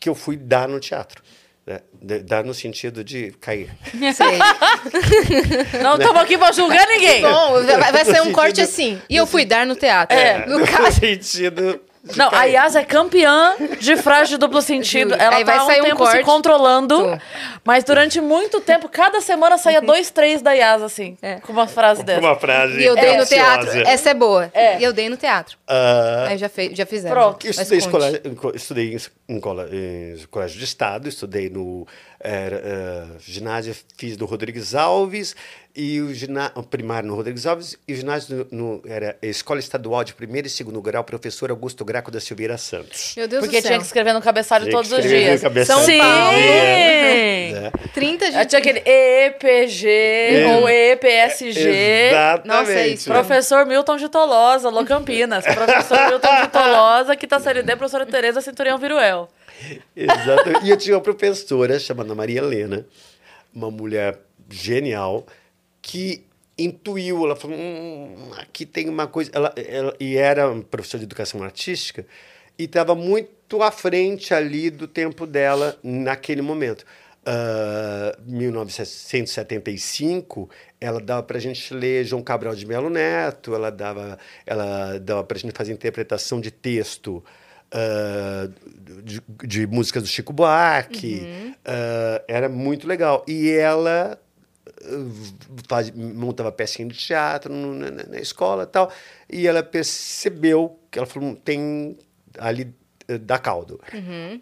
que 0.00 0.08
eu 0.08 0.14
fui 0.14 0.36
dar 0.36 0.68
no 0.68 0.80
teatro. 0.80 1.22
né? 1.64 1.80
Dar 2.24 2.44
no 2.44 2.52
sentido 2.52 3.04
de 3.04 3.30
cair. 3.40 3.70
Sei. 4.16 4.36
Não 5.80 5.94
estamos 5.96 6.20
aqui 6.22 6.36
pra 6.36 6.50
julgar 6.50 6.86
ninguém. 6.88 7.22
Bom, 7.22 7.62
vai, 7.64 7.92
vai 7.92 8.04
sair 8.04 8.20
um 8.20 8.26
No 8.26 8.32
corte 8.32 8.60
assim. 8.60 9.00
E 9.08 9.16
eu 9.16 9.26
fui 9.28 9.44
dar 9.44 9.64
no 9.64 9.76
teatro. 9.76 10.16
É. 10.18 10.44
No 10.46 10.66
caso. 10.66 10.98
sentido. 10.98 11.80
De 12.04 12.18
Não, 12.18 12.28
a. 12.32 12.44
Yas 12.44 12.74
é 12.74 12.84
campeã 12.84 13.54
de 13.80 13.96
frase 13.96 14.30
de 14.30 14.36
duplo 14.36 14.60
sentido. 14.62 15.14
Ela 15.14 15.36
Aí 15.36 15.44
tá 15.44 15.52
vai 15.52 15.58
há 15.60 15.62
um 15.62 15.66
sair 15.66 15.80
um 15.80 15.84
tempo 15.84 16.04
se 16.06 16.12
corte. 16.12 16.24
controlando, 16.24 16.98
Tô. 16.98 17.18
mas 17.64 17.84
durante 17.84 18.20
muito 18.20 18.60
tempo, 18.60 18.88
cada 18.88 19.20
semana 19.20 19.56
saía 19.56 19.80
dois, 19.82 20.10
três 20.10 20.42
da 20.42 20.52
Yas, 20.52 20.82
assim, 20.82 21.16
É. 21.22 21.36
com 21.36 21.52
uma 21.52 21.66
frase 21.68 22.02
dessa. 22.02 22.20
Uma 22.20 22.34
frase. 22.36 22.78
E 22.80 22.84
eu 22.84 22.94
dei 22.96 23.16
no 23.16 23.24
teatro. 23.26 23.70
Essa 23.86 24.10
é 24.10 24.14
boa. 24.14 24.50
É. 24.52 24.78
E 24.80 24.84
eu 24.84 24.92
dei 24.92 25.08
no 25.08 25.16
teatro. 25.16 25.56
Ah, 25.68 26.26
Aí 26.28 26.38
já, 26.38 26.48
fe, 26.48 26.74
já 26.74 26.84
fizeram. 26.86 27.14
Pronto. 27.14 27.46
Eu 27.46 27.52
Mas 27.56 27.70
estudei, 27.70 27.80
conte. 27.80 27.86
escola, 28.04 28.20
em 28.24 28.34
co- 28.34 28.52
estudei 28.54 28.94
em, 29.28 29.34
em 29.36 29.40
cola- 29.40 29.68
em 29.72 30.16
colégio 30.30 30.58
de 30.58 30.64
Estado, 30.64 31.08
estudei 31.08 31.48
no 31.48 31.86
era, 32.22 32.56
eh, 32.56 33.04
ginásio, 33.20 33.74
fiz 33.96 34.16
no 34.16 34.26
Rodrigues 34.26 34.74
Alves, 34.74 35.34
e 35.74 36.00
o, 36.02 36.12
gina, 36.14 36.52
o 36.54 36.62
primário 36.62 37.08
no 37.08 37.14
Rodrigues 37.14 37.46
Alves, 37.46 37.76
e 37.88 37.92
o 37.94 37.96
ginásio 37.96 38.46
no, 38.50 38.76
no- 38.76 38.82
era 38.86 39.16
Escola 39.22 39.58
Estadual 39.58 40.04
de 40.04 40.12
Primeiro 40.14 40.46
e 40.46 40.50
Segundo 40.50 40.80
Grau, 40.82 41.02
professor 41.02 41.50
Augusto 41.50 41.84
Graco 41.84 42.10
da 42.10 42.20
Silveira 42.20 42.58
Santos. 42.58 43.14
Meu 43.16 43.26
Deus 43.26 43.40
Porque 43.44 43.56
do 43.58 43.62
céu. 43.62 43.70
tinha 43.70 43.78
que 43.78 43.86
escrever 43.86 44.12
no 44.12 44.20
cabeçalho 44.20 44.64
Tinha 44.64 44.76
todos 44.76 44.92
os 44.92 45.02
dias. 45.02 45.40
cabeçalho 45.40 45.84
Sim! 45.84 45.98
todos 45.98 46.10
os 46.12 47.62
Né? 47.62 47.70
30 47.94 48.30
de... 48.30 48.36
Aí 48.36 48.46
Tinha 48.46 48.58
aquele 48.58 48.82
EPG 48.86 50.44
ou 50.60 50.68
EPSG. 50.68 51.60
Exatamente. 52.08 52.46
Nossa, 52.48 52.72
é 52.72 52.88
isso. 52.88 53.10
Professor 53.10 53.66
Milton 53.66 53.96
de 53.96 54.08
Tolosa, 54.08 54.68
Lô 54.68 54.84
Campinas. 54.84 55.44
Professor 55.44 56.08
Milton 56.08 56.40
de 56.42 56.48
Tolosa, 56.48 57.16
que 57.16 57.26
tá 57.26 57.40
série 57.40 57.62
D, 57.62 57.76
professora 57.76 58.06
Tereza 58.06 58.40
Centurião 58.40 58.78
Viruel. 58.78 59.28
Exato. 59.96 60.64
E 60.64 60.70
eu 60.70 60.76
tinha 60.76 60.96
uma 60.96 61.02
professora 61.02 61.78
chamada 61.78 62.14
Maria 62.14 62.38
Helena, 62.40 62.86
uma 63.54 63.70
mulher 63.70 64.18
genial, 64.50 65.26
que 65.80 66.24
intuiu, 66.58 67.24
ela 67.24 67.36
falou, 67.36 67.56
hum, 67.56 68.30
aqui 68.38 68.66
tem 68.66 68.88
uma 68.88 69.06
coisa, 69.06 69.30
ela, 69.34 69.52
ela- 69.56 69.94
e 69.98 70.16
era 70.16 70.52
professora 70.62 70.98
de 71.00 71.04
educação 71.04 71.42
artística, 71.42 72.06
e 72.58 72.64
estava 72.64 72.94
muito 72.94 73.62
à 73.62 73.70
frente 73.70 74.34
ali 74.34 74.70
do 74.70 74.86
tempo 74.86 75.26
dela 75.26 75.78
naquele 75.82 76.42
momento. 76.42 76.84
Uh, 77.24 78.12
1975, 78.26 80.50
ela 80.80 81.00
dava 81.00 81.22
para 81.22 81.38
a 81.38 81.40
gente 81.40 81.72
ler 81.72 82.04
João 82.04 82.22
Cabral 82.22 82.54
de 82.54 82.66
Melo 82.66 82.90
Neto, 82.90 83.54
ela 83.54 83.70
dava, 83.70 84.18
ela 84.44 84.98
dava 84.98 85.22
para 85.24 85.36
a 85.36 85.40
gente 85.40 85.52
fazer 85.56 85.72
interpretação 85.72 86.40
de 86.40 86.50
texto 86.50 87.24
uh, 87.72 89.02
de, 89.02 89.22
de, 89.44 89.66
músicas 89.66 90.02
do 90.02 90.08
Chico 90.08 90.32
Buarque, 90.32 91.20
uhum. 91.22 91.50
uh, 91.50 92.24
era 92.28 92.48
muito 92.48 92.86
legal. 92.86 93.24
E 93.26 93.50
ela 93.50 94.18
faz, 95.68 95.90
montava 95.90 96.50
pecinha 96.52 96.88
de 96.88 96.96
teatro 96.96 97.52
no, 97.52 97.74
na, 97.74 97.90
na, 97.90 98.18
escola 98.20 98.66
tal, 98.66 98.92
e 99.30 99.46
ela 99.46 99.62
percebeu 99.62 100.78
que 100.90 100.98
ela 100.98 101.06
falou, 101.06 101.36
tem 101.36 101.96
ali 102.38 102.74
da 103.20 103.38
caldo. 103.38 103.80
Uhum. 103.92 104.40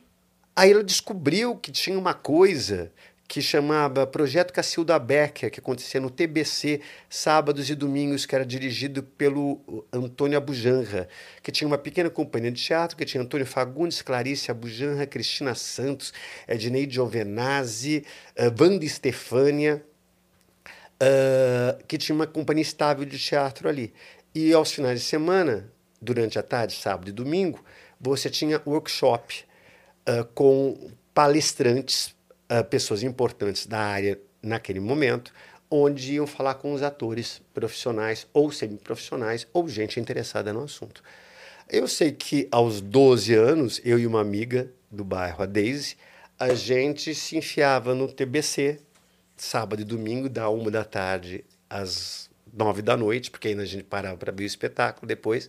Aí 0.54 0.72
ela 0.72 0.84
descobriu 0.84 1.56
que 1.56 1.72
tinha 1.72 1.98
uma 1.98 2.12
coisa 2.12 2.92
que 3.30 3.40
chamava 3.40 4.04
Projeto 4.08 4.52
Cacilda 4.52 4.98
Becker, 4.98 5.52
que 5.52 5.60
acontecia 5.60 6.00
no 6.00 6.10
TBC, 6.10 6.80
sábados 7.08 7.70
e 7.70 7.76
domingos, 7.76 8.26
que 8.26 8.34
era 8.34 8.44
dirigido 8.44 9.04
pelo 9.04 9.84
Antônio 9.92 10.36
Abujanra, 10.36 11.08
que 11.40 11.52
tinha 11.52 11.68
uma 11.68 11.78
pequena 11.78 12.10
companhia 12.10 12.50
de 12.50 12.60
teatro, 12.60 12.96
que 12.96 13.04
tinha 13.04 13.22
Antônio 13.22 13.46
Fagundes, 13.46 14.02
Clarice 14.02 14.50
Abujanra, 14.50 15.06
Cristina 15.06 15.54
Santos, 15.54 16.12
Edneide 16.48 16.94
Giovenazzi, 16.94 18.04
uh, 18.36 18.52
Wanda 18.60 18.84
Estefânia, 18.84 19.80
uh, 21.00 21.84
que 21.86 21.96
tinha 21.98 22.16
uma 22.16 22.26
companhia 22.26 22.62
estável 22.62 23.04
de 23.04 23.16
teatro 23.16 23.68
ali. 23.68 23.94
E 24.34 24.52
aos 24.52 24.72
finais 24.72 24.98
de 24.98 25.06
semana, 25.06 25.72
durante 26.02 26.36
a 26.36 26.42
tarde, 26.42 26.74
sábado 26.74 27.08
e 27.08 27.12
domingo, 27.12 27.64
você 28.00 28.28
tinha 28.28 28.60
workshop 28.66 29.44
uh, 30.08 30.24
com 30.34 30.90
palestrantes, 31.14 32.12
uh, 32.50 32.64
pessoas 32.64 33.02
importantes 33.02 33.66
da 33.66 33.78
área 33.78 34.20
naquele 34.42 34.80
momento, 34.80 35.32
onde 35.70 36.14
iam 36.14 36.26
falar 36.26 36.54
com 36.54 36.72
os 36.72 36.82
atores 36.82 37.40
profissionais 37.54 38.26
ou 38.32 38.50
semiprofissionais 38.50 39.46
ou 39.52 39.68
gente 39.68 40.00
interessada 40.00 40.52
no 40.52 40.64
assunto. 40.64 41.02
Eu 41.68 41.86
sei 41.86 42.10
que 42.10 42.48
aos 42.50 42.80
12 42.80 43.32
anos, 43.34 43.80
eu 43.84 43.98
e 43.98 44.06
uma 44.06 44.20
amiga 44.20 44.68
do 44.90 45.04
bairro, 45.04 45.42
a 45.42 45.46
Daisy, 45.46 45.96
a 46.36 46.52
gente 46.54 47.14
se 47.14 47.36
enfiava 47.36 47.94
no 47.94 48.08
TBC, 48.10 48.80
sábado 49.36 49.80
e 49.80 49.84
domingo, 49.84 50.28
da 50.28 50.48
uma 50.48 50.70
da 50.70 50.82
tarde 50.82 51.44
às 51.68 52.28
nove 52.52 52.82
da 52.82 52.96
noite, 52.96 53.30
porque 53.30 53.48
ainda 53.48 53.62
a 53.62 53.66
gente 53.66 53.84
parava 53.84 54.16
para 54.16 54.32
ver 54.32 54.42
o 54.42 54.46
espetáculo 54.46 55.06
depois. 55.06 55.48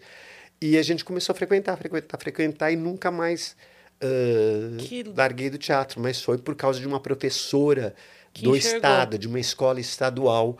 E 0.61 0.77
a 0.77 0.83
gente 0.83 1.03
começou 1.03 1.33
a 1.33 1.35
frequentar, 1.35 1.75
frequentar, 1.75 2.17
frequentar 2.19 2.71
e 2.71 2.75
nunca 2.75 3.09
mais 3.09 3.55
uh, 4.03 4.77
que... 4.77 5.03
larguei 5.03 5.49
do 5.49 5.57
teatro, 5.57 6.01
mas 6.01 6.21
foi 6.21 6.37
por 6.37 6.55
causa 6.55 6.79
de 6.79 6.87
uma 6.87 6.99
professora 6.99 7.95
que 8.33 8.43
do 8.43 8.55
enxergou. 8.55 8.77
estado, 8.77 9.17
de 9.17 9.27
uma 9.27 9.39
escola 9.39 9.79
estadual, 9.79 10.57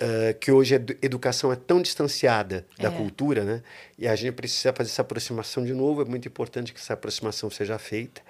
uh, 0.00 0.38
que 0.38 0.50
hoje 0.50 0.76
a 0.76 0.80
educação 1.02 1.52
é 1.52 1.56
tão 1.56 1.80
distanciada 1.80 2.66
da 2.78 2.88
é. 2.88 2.90
cultura, 2.90 3.44
né? 3.44 3.62
E 3.98 4.08
a 4.08 4.16
gente 4.16 4.34
precisa 4.34 4.72
fazer 4.72 4.90
essa 4.90 5.02
aproximação 5.02 5.64
de 5.64 5.72
novo. 5.72 6.02
É 6.02 6.04
muito 6.04 6.26
importante 6.26 6.72
que 6.72 6.80
essa 6.80 6.94
aproximação 6.94 7.50
seja 7.50 7.78
feita, 7.78 8.22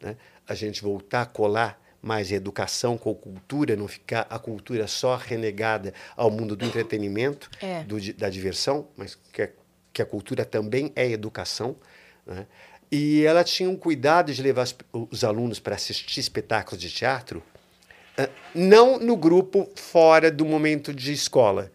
né? 0.00 0.16
A 0.48 0.54
gente 0.54 0.82
voltar 0.82 1.22
a 1.22 1.26
colar 1.26 1.80
mais 2.00 2.30
educação 2.30 2.96
com 2.96 3.12
cultura, 3.12 3.74
não 3.74 3.88
ficar 3.88 4.26
a 4.30 4.38
cultura 4.38 4.86
só 4.86 5.16
renegada 5.16 5.92
ao 6.16 6.30
mundo 6.30 6.54
do 6.54 6.64
entretenimento, 6.64 7.50
é. 7.60 7.82
do, 7.82 8.00
da 8.14 8.28
diversão, 8.28 8.86
mas 8.96 9.18
que 9.32 9.42
a, 9.42 9.48
que 9.92 10.02
a 10.02 10.06
cultura 10.06 10.44
também 10.44 10.92
é 10.94 11.10
educação. 11.10 11.74
Né? 12.24 12.46
E 12.90 13.24
ela 13.24 13.42
tinha 13.42 13.68
um 13.68 13.76
cuidado 13.76 14.32
de 14.32 14.42
levar 14.42 14.66
os 14.92 15.24
alunos 15.24 15.58
para 15.58 15.74
assistir 15.74 16.20
espetáculos 16.20 16.80
de 16.80 16.90
teatro, 16.90 17.42
não 18.54 18.98
no 18.98 19.16
grupo 19.16 19.68
fora 19.74 20.30
do 20.30 20.44
momento 20.44 20.94
de 20.94 21.12
escola. 21.12 21.72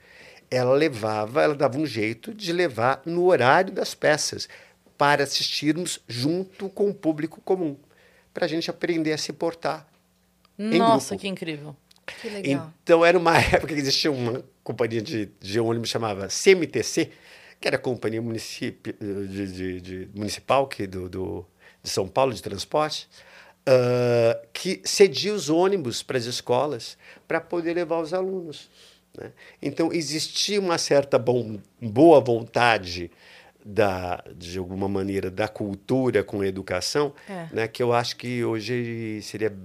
Ela 0.49 0.73
levava, 0.73 1.41
ela 1.41 1.55
dava 1.55 1.77
um 1.77 1.85
jeito 1.85 2.33
de 2.33 2.51
levar 2.51 3.01
no 3.05 3.25
horário 3.25 3.73
das 3.73 3.93
peças, 3.93 4.47
para 5.01 5.23
assistirmos 5.23 5.99
junto 6.07 6.69
com 6.69 6.87
o 6.87 6.93
público 6.93 7.41
comum, 7.41 7.75
para 8.31 8.45
a 8.45 8.47
gente 8.47 8.69
aprender 8.69 9.11
a 9.13 9.17
se 9.17 9.33
portar. 9.33 9.87
Nossa, 10.55 11.17
que 11.17 11.27
incrível. 11.27 11.75
Que 12.05 12.29
legal. 12.29 12.71
Então 12.83 13.03
era 13.03 13.17
uma 13.17 13.35
época 13.41 13.73
que 13.73 13.79
existia 13.79 14.11
uma 14.11 14.43
companhia 14.63 15.01
de, 15.01 15.27
de 15.39 15.59
ônibus 15.59 15.89
chamava 15.89 16.27
CMTC, 16.27 17.09
que 17.61 17.67
era 17.67 17.77
a 17.77 17.79
companhia 17.79 18.19
de, 18.21 19.47
de, 19.47 19.81
de, 19.81 20.09
municipal 20.15 20.67
que 20.67 20.87
do, 20.87 21.07
do, 21.07 21.45
de 21.83 21.89
São 21.89 22.07
Paulo 22.07 22.33
de 22.33 22.41
transporte, 22.41 23.07
uh, 23.69 24.47
que 24.51 24.81
cedia 24.83 25.31
os 25.31 25.47
ônibus 25.47 26.01
para 26.01 26.17
as 26.17 26.25
escolas 26.25 26.97
para 27.27 27.39
poder 27.39 27.75
levar 27.75 27.99
os 27.99 28.15
alunos. 28.15 28.67
Né? 29.15 29.31
Então 29.61 29.93
existia 29.93 30.59
uma 30.59 30.79
certa 30.79 31.19
bom, 31.19 31.59
boa 31.79 32.19
vontade 32.19 33.11
da, 33.63 34.23
de 34.35 34.57
alguma 34.57 34.89
maneira 34.89 35.29
da 35.29 35.47
cultura 35.47 36.23
com 36.23 36.41
a 36.41 36.47
educação, 36.47 37.13
é. 37.29 37.47
né, 37.51 37.67
que 37.67 37.83
eu 37.83 37.93
acho 37.93 38.15
que 38.15 38.43
hoje 38.43 39.21
seria 39.21 39.55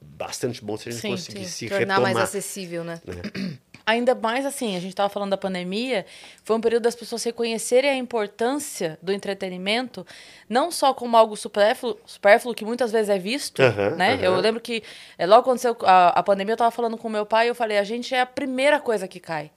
bastante 0.00 0.64
bom 0.64 0.76
se 0.76 0.88
a 0.88 0.92
gente 0.92 1.02
sim, 1.02 1.10
conseguisse 1.10 1.52
sim. 1.52 1.68
Tornar 1.68 1.94
retomar. 1.94 2.14
mais 2.14 2.16
acessível, 2.16 2.82
né? 2.82 3.00
né? 3.06 3.58
Ainda 3.86 4.14
mais 4.14 4.46
assim, 4.46 4.76
a 4.76 4.80
gente 4.80 4.92
estava 4.92 5.10
falando 5.10 5.30
da 5.30 5.36
pandemia, 5.36 6.06
foi 6.42 6.56
um 6.56 6.60
período 6.60 6.84
das 6.84 6.94
pessoas 6.94 7.22
reconhecerem 7.22 7.90
a 7.90 7.96
importância 7.96 8.98
do 9.02 9.12
entretenimento, 9.12 10.06
não 10.48 10.70
só 10.70 10.94
como 10.94 11.16
algo 11.18 11.36
supérfluo, 11.36 11.98
supérfluo 12.06 12.54
que 12.54 12.64
muitas 12.64 12.90
vezes 12.90 13.10
é 13.10 13.18
visto, 13.18 13.60
uhum, 13.60 13.96
né? 13.96 14.14
Uhum. 14.14 14.20
Eu 14.22 14.36
lembro 14.36 14.60
que 14.60 14.82
é, 15.18 15.26
logo 15.26 15.42
quando 15.42 15.58
aconteceu 15.58 15.76
a, 15.86 16.08
a 16.18 16.22
pandemia, 16.22 16.52
eu 16.52 16.54
estava 16.54 16.70
falando 16.70 16.96
com 16.96 17.10
meu 17.10 17.26
pai 17.26 17.46
e 17.46 17.48
eu 17.50 17.54
falei, 17.54 17.76
a 17.76 17.84
gente 17.84 18.14
é 18.14 18.22
a 18.22 18.26
primeira 18.26 18.80
coisa 18.80 19.06
que 19.06 19.20
cai. 19.20 19.50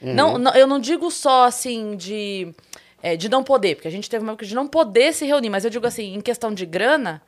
Uhum. 0.00 0.14
Não, 0.14 0.38
não, 0.38 0.54
eu 0.54 0.66
não 0.66 0.78
digo 0.78 1.10
só 1.10 1.44
assim 1.44 1.96
de, 1.96 2.54
é, 3.02 3.14
de 3.14 3.28
não 3.28 3.44
poder, 3.44 3.76
porque 3.76 3.88
a 3.88 3.90
gente 3.90 4.08
teve 4.08 4.22
uma 4.22 4.32
época 4.32 4.46
de 4.46 4.54
não 4.54 4.66
poder 4.66 5.12
se 5.12 5.26
reunir, 5.26 5.50
mas 5.50 5.64
eu 5.64 5.70
digo 5.70 5.86
assim, 5.86 6.14
em 6.14 6.20
questão 6.22 6.52
de 6.52 6.64
grana, 6.64 7.22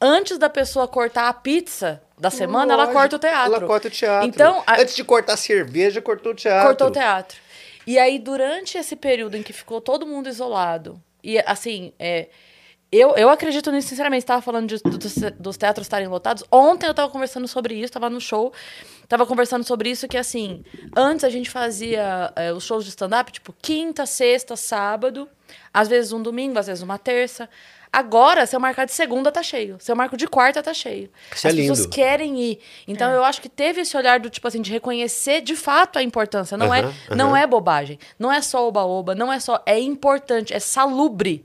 antes 0.00 0.38
da 0.38 0.48
pessoa 0.48 0.86
cortar 0.86 1.28
a 1.28 1.32
pizza 1.32 2.02
da 2.18 2.30
semana, 2.30 2.74
Lógico, 2.74 2.92
ela 2.92 3.00
corta 3.00 3.16
o 3.16 3.18
teatro. 3.18 3.54
Ela 3.54 3.66
corta 3.66 3.88
o 3.88 3.90
teatro. 3.90 4.28
Então, 4.28 4.62
a... 4.66 4.80
Antes 4.80 4.96
de 4.96 5.04
cortar 5.04 5.34
a 5.34 5.36
cerveja, 5.36 6.00
cortou 6.00 6.32
o 6.32 6.34
teatro. 6.34 6.66
Cortou 6.68 6.88
o 6.88 6.90
teatro. 6.90 7.38
E 7.86 7.98
aí, 7.98 8.18
durante 8.18 8.78
esse 8.78 8.96
período 8.96 9.36
em 9.36 9.42
que 9.42 9.52
ficou 9.52 9.80
todo 9.80 10.06
mundo 10.06 10.28
isolado, 10.28 11.00
e 11.22 11.38
assim, 11.40 11.92
é, 11.98 12.28
eu, 12.90 13.14
eu 13.16 13.28
acredito 13.28 13.70
nisso, 13.70 13.88
sinceramente. 13.88 14.22
Estava 14.22 14.40
falando 14.40 14.68
de, 14.68 14.82
dos, 14.82 15.14
dos 15.38 15.56
teatros 15.56 15.86
estarem 15.86 16.06
lotados. 16.08 16.44
Ontem 16.50 16.86
eu 16.86 16.92
estava 16.92 17.10
conversando 17.10 17.46
sobre 17.48 17.74
isso, 17.74 17.86
estava 17.86 18.08
no 18.08 18.20
show. 18.20 18.52
Estava 19.02 19.26
conversando 19.26 19.64
sobre 19.64 19.90
isso, 19.90 20.08
que 20.08 20.16
assim, 20.16 20.64
antes 20.96 21.24
a 21.24 21.28
gente 21.28 21.50
fazia 21.50 22.32
é, 22.34 22.52
os 22.52 22.64
shows 22.64 22.84
de 22.84 22.90
stand-up, 22.90 23.30
tipo, 23.30 23.54
quinta, 23.60 24.06
sexta, 24.06 24.56
sábado. 24.56 25.28
Às 25.72 25.88
vezes 25.88 26.12
um 26.12 26.22
domingo, 26.22 26.58
às 26.58 26.66
vezes 26.66 26.82
uma 26.82 26.98
terça. 26.98 27.48
Agora, 27.92 28.44
se 28.44 28.54
eu 28.54 28.60
marcar 28.60 28.84
de 28.84 28.92
segunda, 28.92 29.32
tá 29.32 29.42
cheio. 29.42 29.76
Se 29.78 29.90
eu 29.90 29.96
marco 29.96 30.16
de 30.16 30.26
quarta, 30.26 30.62
tá 30.62 30.74
cheio. 30.74 31.08
Isso 31.34 31.46
é 31.46 31.50
As 31.50 31.56
é 31.56 31.60
pessoas 31.60 31.86
querem 31.86 32.38
ir. 32.38 32.58
Então, 32.86 33.10
é. 33.10 33.16
eu 33.16 33.24
acho 33.24 33.40
que 33.40 33.48
teve 33.48 33.80
esse 33.80 33.96
olhar 33.96 34.20
do 34.20 34.28
tipo 34.28 34.46
assim, 34.46 34.60
de 34.60 34.70
reconhecer 34.70 35.40
de 35.40 35.56
fato 35.56 35.98
a 35.98 36.02
importância. 36.02 36.56
Não, 36.56 36.68
uh 36.68 36.72
-huh, 36.72 36.92
é, 37.10 37.14
não 37.14 37.34
é 37.34 37.46
bobagem. 37.46 37.98
Não 38.18 38.30
é 38.30 38.42
só 38.42 38.68
oba-oba. 38.68 39.14
Não 39.14 39.32
é 39.32 39.40
só. 39.40 39.62
É 39.64 39.78
importante. 39.78 40.52
É 40.52 40.58
salubre. 40.58 41.44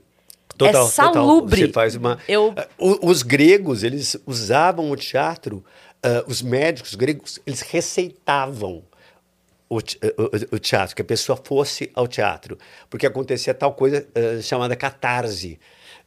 Total, 0.58 0.84
é 0.84 0.90
salubre. 0.90 1.56
Total. 1.56 1.68
Você 1.68 1.72
faz 1.72 1.96
uma. 1.96 2.18
Eu... 2.28 2.54
Uh, 2.78 3.06
os 3.06 3.22
gregos, 3.22 3.82
eles 3.82 4.16
usavam 4.26 4.90
o 4.90 4.96
teatro, 4.96 5.64
uh, 6.04 6.30
os 6.30 6.42
médicos 6.42 6.94
gregos, 6.94 7.40
eles 7.46 7.62
receitavam 7.62 8.82
o, 9.76 9.78
o, 9.78 10.56
o, 10.56 10.58
teatro, 10.58 10.94
que 10.94 11.02
a 11.02 11.04
pessoa 11.04 11.38
fosse 11.42 11.90
ao 11.94 12.06
teatro. 12.06 12.58
Porque 12.90 13.06
acontecia 13.06 13.54
tal 13.54 13.72
coisa 13.74 14.06
uh, 14.16 14.42
chamada 14.42 14.76
catarse 14.76 15.58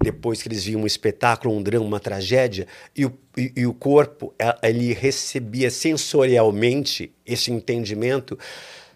depois 0.01 0.41
que 0.41 0.49
eles 0.49 0.65
viam 0.65 0.81
um 0.81 0.85
espetáculo, 0.85 1.55
um 1.55 1.63
drama, 1.63 1.85
uma 1.85 1.99
tragédia, 1.99 2.67
e 2.95 3.05
o, 3.05 3.17
e, 3.37 3.53
e 3.55 3.65
o 3.65 3.73
corpo 3.73 4.33
ele 4.61 4.93
recebia 4.93 5.71
sensorialmente 5.71 7.13
esse 7.25 7.51
entendimento 7.51 8.37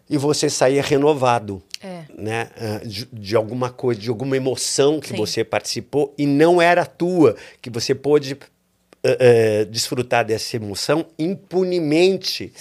e 0.10 0.18
você 0.18 0.50
saía 0.50 0.82
renovado, 0.82 1.62
é. 1.82 2.04
né? 2.18 2.50
Ah, 2.58 2.82
de, 2.84 3.08
de, 3.14 3.36
alguma 3.36 3.70
coisa, 3.70 4.02
de 4.02 4.10
alguma 4.10 4.36
emoção 4.36 5.00
que 5.00 5.10
Sim. 5.10 5.16
você 5.16 5.44
participou 5.44 6.14
e 6.18 6.26
não 6.26 6.62
era 6.62 6.86
tua, 6.86 7.36
que 7.62 7.70
você 7.70 7.94
pôde 7.94 8.34
uh, 8.34 8.38
uh, 8.38 9.66
desfrutar 9.68 10.26
dessa 10.26 10.56
emoção 10.56 11.06
impunemente 11.18 12.52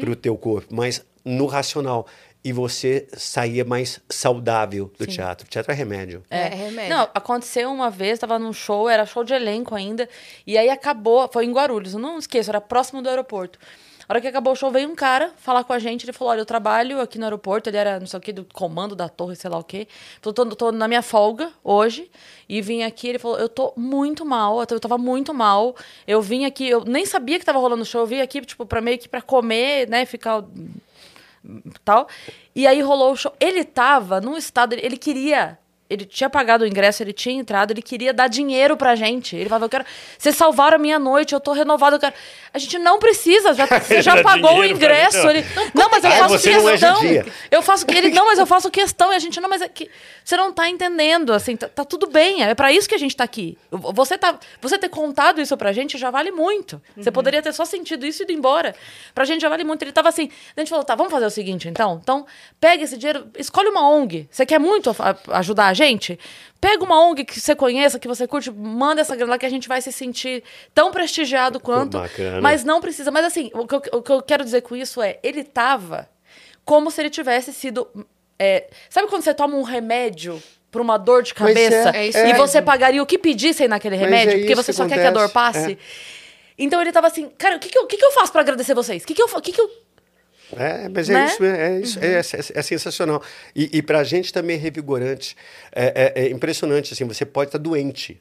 para 0.00 0.10
o 0.10 0.16
teu 0.16 0.36
corpo, 0.36 0.74
mas 0.74 1.04
no 1.28 1.46
racional 1.46 2.06
e 2.44 2.52
você 2.52 3.08
saía 3.14 3.64
mais 3.64 4.00
saudável 4.08 4.90
do 4.98 5.04
Sim. 5.04 5.10
teatro. 5.10 5.46
O 5.46 5.50
teatro 5.50 5.72
é 5.72 5.74
remédio. 5.74 6.22
É, 6.30 6.42
é 6.42 6.54
remédio. 6.54 6.96
Não, 6.96 7.08
aconteceu 7.14 7.70
uma 7.70 7.90
vez, 7.90 8.18
tava 8.18 8.38
num 8.38 8.52
show, 8.52 8.88
era 8.88 9.04
show 9.04 9.24
de 9.24 9.34
elenco 9.34 9.74
ainda, 9.74 10.08
e 10.46 10.56
aí 10.56 10.70
acabou, 10.70 11.28
foi 11.32 11.44
em 11.44 11.52
Guarulhos, 11.52 11.94
eu 11.94 11.98
não 11.98 12.18
esqueço, 12.18 12.50
era 12.50 12.60
próximo 12.60 13.02
do 13.02 13.08
aeroporto. 13.08 13.58
A 14.08 14.14
hora 14.14 14.20
que 14.22 14.26
acabou 14.26 14.54
o 14.54 14.56
show, 14.56 14.70
veio 14.70 14.88
um 14.88 14.94
cara 14.94 15.34
falar 15.36 15.64
com 15.64 15.72
a 15.74 15.78
gente. 15.78 16.06
Ele 16.06 16.14
falou: 16.14 16.32
Olha, 16.32 16.40
eu 16.40 16.46
trabalho 16.46 16.98
aqui 16.98 17.18
no 17.18 17.24
aeroporto. 17.24 17.68
Ele 17.68 17.76
era, 17.76 18.00
não 18.00 18.06
sei 18.06 18.18
o 18.18 18.22
que, 18.22 18.32
do 18.32 18.46
comando 18.54 18.96
da 18.96 19.06
torre, 19.06 19.36
sei 19.36 19.50
lá 19.50 19.58
o 19.58 19.62
quê. 19.62 19.86
Falou: 20.22 20.32
tô, 20.32 20.46
tô 20.46 20.72
na 20.72 20.88
minha 20.88 21.02
folga 21.02 21.52
hoje. 21.62 22.10
E 22.48 22.62
vim 22.62 22.84
aqui. 22.84 23.08
Ele 23.08 23.18
falou: 23.18 23.38
Eu 23.38 23.50
tô 23.50 23.74
muito 23.76 24.24
mal. 24.24 24.60
Eu 24.60 24.80
tava 24.80 24.96
muito 24.96 25.34
mal. 25.34 25.76
Eu 26.06 26.22
vim 26.22 26.46
aqui. 26.46 26.66
Eu 26.66 26.86
nem 26.86 27.04
sabia 27.04 27.38
que 27.38 27.44
tava 27.44 27.58
rolando 27.58 27.82
o 27.82 27.84
show. 27.84 28.00
Eu 28.00 28.06
vim 28.06 28.20
aqui, 28.20 28.40
tipo, 28.40 28.64
pra 28.64 28.80
meio 28.80 28.98
que 28.98 29.10
pra 29.10 29.20
comer, 29.20 29.86
né? 29.90 30.06
Ficar 30.06 30.42
tal. 31.84 32.08
E 32.54 32.66
aí 32.66 32.80
rolou 32.80 33.12
o 33.12 33.16
show. 33.16 33.34
Ele 33.40 33.64
tava 33.64 34.20
num 34.20 34.36
estado. 34.36 34.74
Ele 34.74 34.96
queria 34.96 35.58
ele 35.90 36.04
tinha 36.04 36.28
pagado 36.28 36.64
o 36.64 36.66
ingresso, 36.66 37.02
ele 37.02 37.14
tinha 37.14 37.34
entrado, 37.34 37.70
ele 37.70 37.80
queria 37.80 38.12
dar 38.12 38.28
dinheiro 38.28 38.76
pra 38.76 38.94
gente. 38.94 39.34
Ele 39.34 39.48
falava, 39.48 39.64
eu 39.64 39.68
quero. 39.70 39.84
Vocês 40.18 40.36
salvaram 40.36 40.76
a 40.76 40.78
minha 40.78 40.98
noite, 40.98 41.32
eu 41.32 41.40
tô 41.40 41.52
renovado, 41.52 41.96
eu 41.96 42.00
quero. 42.00 42.14
A 42.52 42.58
gente 42.58 42.78
não 42.78 42.98
precisa, 42.98 43.54
já, 43.54 43.64
você 43.80 44.02
já 44.02 44.22
pagou 44.22 44.58
o 44.58 44.64
ingresso. 44.64 45.26
Ele, 45.28 45.44
não, 45.74 45.90
mas 45.90 46.04
eu 46.04 46.10
faço 46.10 46.34
é 46.34 46.38
questão. 46.38 46.96
judia. 46.96 47.26
eu 47.50 47.62
faço. 47.62 47.86
Ele, 47.88 48.10
não, 48.10 48.26
mas 48.26 48.38
eu 48.38 48.46
faço 48.46 48.70
questão. 48.70 49.12
E 49.12 49.16
a 49.16 49.18
gente, 49.18 49.40
não, 49.40 49.48
mas 49.48 49.62
é 49.62 49.68
que. 49.68 49.90
Você 50.22 50.36
não 50.36 50.52
tá 50.52 50.68
entendendo, 50.68 51.32
assim, 51.32 51.56
tá, 51.56 51.68
tá 51.68 51.86
tudo 51.86 52.06
bem. 52.06 52.42
É 52.42 52.54
pra 52.54 52.70
isso 52.70 52.86
que 52.86 52.94
a 52.94 52.98
gente 52.98 53.16
tá 53.16 53.24
aqui. 53.24 53.56
Você, 53.70 54.18
tá, 54.18 54.38
você 54.60 54.76
ter 54.76 54.90
contado 54.90 55.40
isso 55.40 55.56
pra 55.56 55.72
gente 55.72 55.96
já 55.96 56.10
vale 56.10 56.30
muito. 56.30 56.82
Você 56.94 57.10
poderia 57.10 57.40
ter 57.40 57.54
só 57.54 57.64
sentido 57.64 58.04
isso 58.04 58.22
e 58.22 58.24
ido 58.24 58.32
embora. 58.32 58.74
Pra 59.14 59.24
gente 59.24 59.40
já 59.40 59.48
vale 59.48 59.64
muito. 59.64 59.82
Ele 59.82 59.92
tava 59.92 60.10
assim. 60.10 60.28
A 60.54 60.60
gente 60.60 60.68
falou, 60.68 60.84
tá, 60.84 60.94
vamos 60.94 61.10
fazer 61.10 61.24
o 61.24 61.30
seguinte, 61.30 61.66
então. 61.66 61.98
Então, 62.02 62.26
pega 62.60 62.84
esse 62.84 62.98
dinheiro, 62.98 63.26
escolhe 63.38 63.68
uma 63.70 63.88
ONG. 63.88 64.28
Você 64.30 64.44
quer 64.44 64.60
muito 64.60 64.94
ajudar 65.32 65.68
a 65.68 65.77
gente? 65.78 66.18
Pega 66.60 66.82
uma 66.84 67.00
ONG 67.08 67.24
que 67.24 67.40
você 67.40 67.54
conheça, 67.54 67.98
que 67.98 68.08
você 68.08 68.26
curte, 68.26 68.50
manda 68.50 69.00
essa 69.00 69.14
grana 69.14 69.32
lá 69.32 69.38
que 69.38 69.46
a 69.46 69.50
gente 69.50 69.68
vai 69.68 69.80
se 69.80 69.92
sentir 69.92 70.42
tão 70.74 70.90
prestigiado 70.90 71.60
quanto. 71.60 71.98
bacana. 71.98 72.40
Mas 72.40 72.64
não 72.64 72.80
precisa. 72.80 73.10
Mas 73.10 73.24
assim, 73.24 73.50
o 73.54 73.66
que, 73.66 73.74
eu, 73.74 73.82
o 73.98 74.02
que 74.02 74.12
eu 74.12 74.22
quero 74.22 74.44
dizer 74.44 74.62
com 74.62 74.74
isso 74.76 75.00
é, 75.00 75.18
ele 75.22 75.44
tava 75.44 76.08
como 76.64 76.90
se 76.90 77.00
ele 77.00 77.10
tivesse 77.10 77.52
sido. 77.52 77.88
é, 78.38 78.68
sabe 78.90 79.06
quando 79.08 79.22
você 79.22 79.32
toma 79.32 79.56
um 79.56 79.62
remédio 79.62 80.42
pra 80.70 80.82
uma 80.82 80.98
dor 80.98 81.22
de 81.22 81.30
é- 81.30 81.34
cabeça 81.34 81.90
é 81.96 82.08
isso 82.08 82.18
e 82.18 82.34
você 82.34 82.60
pagaria 82.60 83.02
o 83.02 83.06
que 83.06 83.16
pedissem 83.18 83.66
naquele 83.68 83.96
Mas 83.96 84.04
remédio? 84.04 84.34
é 84.34 84.38
porque 84.40 84.54
você 84.54 84.72
que 84.72 84.76
só 84.76 84.86
quer 84.86 84.96
que 84.96 85.06
a 85.06 85.10
dor 85.10 85.24
acontece, 85.24 85.32
passe? 85.60 85.72
é. 85.72 86.18
Então 86.58 86.80
ele 86.80 86.90
tava 86.92 87.06
assim, 87.06 87.30
cara, 87.38 87.56
o 87.56 87.58
que, 87.60 87.68
que, 87.68 87.78
eu, 87.78 87.86
que, 87.86 87.96
que 87.96 88.04
eu 88.04 88.10
faço 88.12 88.32
pra 88.32 88.40
agradecer 88.40 88.74
vocês? 88.74 89.02
O 89.04 89.06
que, 89.06 89.14
que, 89.14 89.22
eu, 89.22 89.28
que, 89.40 89.52
que 89.52 89.60
eu. 89.60 89.70
É, 90.56 90.88
mas 90.88 91.10
é 91.10 91.12
Né? 91.14 91.26
isso, 91.26 91.44
é, 91.44 91.80
isso, 91.80 91.98
é, 92.00 92.12
é- 92.14 92.58
é 92.58 92.62
sensacional. 92.62 93.22
E, 93.54 93.78
e 93.78 93.82
para 93.82 93.98
a 94.00 94.04
gente 94.04 94.32
também 94.32 94.56
é 94.56 94.58
revigorante. 94.58 95.36
É, 95.72 96.12
é- 96.16 96.22
é 96.26 96.30
impressionante, 96.30 96.92
assim, 96.94 97.04
você 97.04 97.24
pode 97.26 97.48
estar 97.48 97.58
doente. 97.58 98.20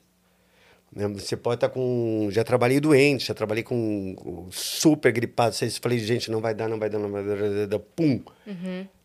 né? 0.96 1.06
Você 1.10 1.36
pode 1.38 1.56
estar 1.58 1.70
com... 1.70 2.28
Já 2.32 2.44
trabalhei 2.46 2.80
doente, 2.80 3.26
já 3.28 3.34
trabalhei 3.34 3.62
com 3.64 4.16
com 4.16 4.48
super 4.52 5.12
gripado. 5.12 5.54
Você 5.54 5.70
falei, 5.70 6.00
gente, 6.00 6.32
não 6.32 6.40
vai 6.40 6.54
dar, 6.56 6.68
não 6.70 6.80
vai 6.80 6.90
dar, 6.90 6.98
não 6.98 7.10
vai 7.12 7.24
dar. 7.68 7.78
Pum! 7.80 8.22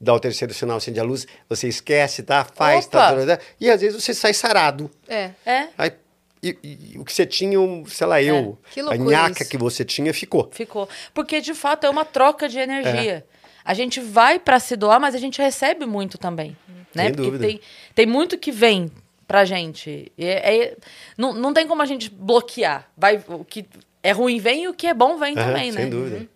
Dá 0.01 0.15
o 0.15 0.21
terceiro 0.21 0.55
sinal, 0.55 0.77
acende 0.79 0.99
a 1.01 1.03
luz, 1.03 1.27
você 1.49 1.67
esquece, 1.69 2.23
tá? 2.23 2.45
Faz, 2.45 2.87
tá, 2.87 3.11
Opa! 3.13 3.27
tá, 3.27 3.37
tá, 3.37 3.43
E 3.61 3.69
às 3.69 3.81
vezes 3.81 4.01
você 4.03 4.15
sai 4.15 4.33
sarado. 4.33 4.91
É. 5.09 5.31
É, 5.45 5.69
Aí, 5.77 5.93
e, 6.43 6.59
e 6.95 6.99
o 6.99 7.05
que 7.05 7.13
você 7.13 7.25
tinha, 7.25 7.59
sei 7.87 8.07
lá, 8.07 8.21
eu, 8.23 8.59
Que 8.73 8.81
a 8.81 8.97
nhaca 8.97 9.43
isso. 9.43 9.51
que 9.51 9.57
você 9.57 9.85
tinha, 9.85 10.13
ficou. 10.13 10.49
ficou. 10.53 10.89
Porque 11.15 11.41
de 11.41 11.55
fato 11.55 11.85
é 11.85 11.91
uma 11.91 12.05
troca 12.05 12.49
de 12.49 12.59
energia. 12.59 13.25
A 13.65 13.75
gente 13.75 14.01
vai 14.01 14.39
pra 14.41 14.59
se 14.59 14.75
doar, 14.75 14.99
mas 15.01 15.15
a 15.15 15.19
gente 15.19 15.41
recebe 15.41 15.87
muito 15.87 16.19
também. 16.19 16.57
Né? 16.95 17.05
Sem 17.05 17.15
Porque 17.15 17.23
dúvida. 17.31 17.47
tem, 17.47 17.61
tem 17.95 18.07
muito 18.07 18.37
que 18.37 18.51
vem 18.51 18.91
pra 19.27 19.45
gente. 19.45 20.11
E 20.19 20.25
é- 20.27 20.57
é- 20.57 20.77
não, 21.17 21.33
não 21.33 21.53
tem 21.55 21.67
como 21.67 21.81
a 21.81 21.87
gente 21.87 22.11
bloquear. 22.11 22.91
Vai, 22.97 23.23
o 23.29 23.45
que 23.45 23.65
é 24.03 24.11
ruim 24.11 24.39
vem 24.41 24.65
e 24.65 24.69
o 24.69 24.75
que 24.75 24.87
é 24.89 24.93
bom 24.93 25.17
vem 25.17 25.39
Aham, 25.39 25.47
também, 25.47 25.71
né? 25.71 25.81
Sem 25.83 25.91
dúvida. 25.91 26.29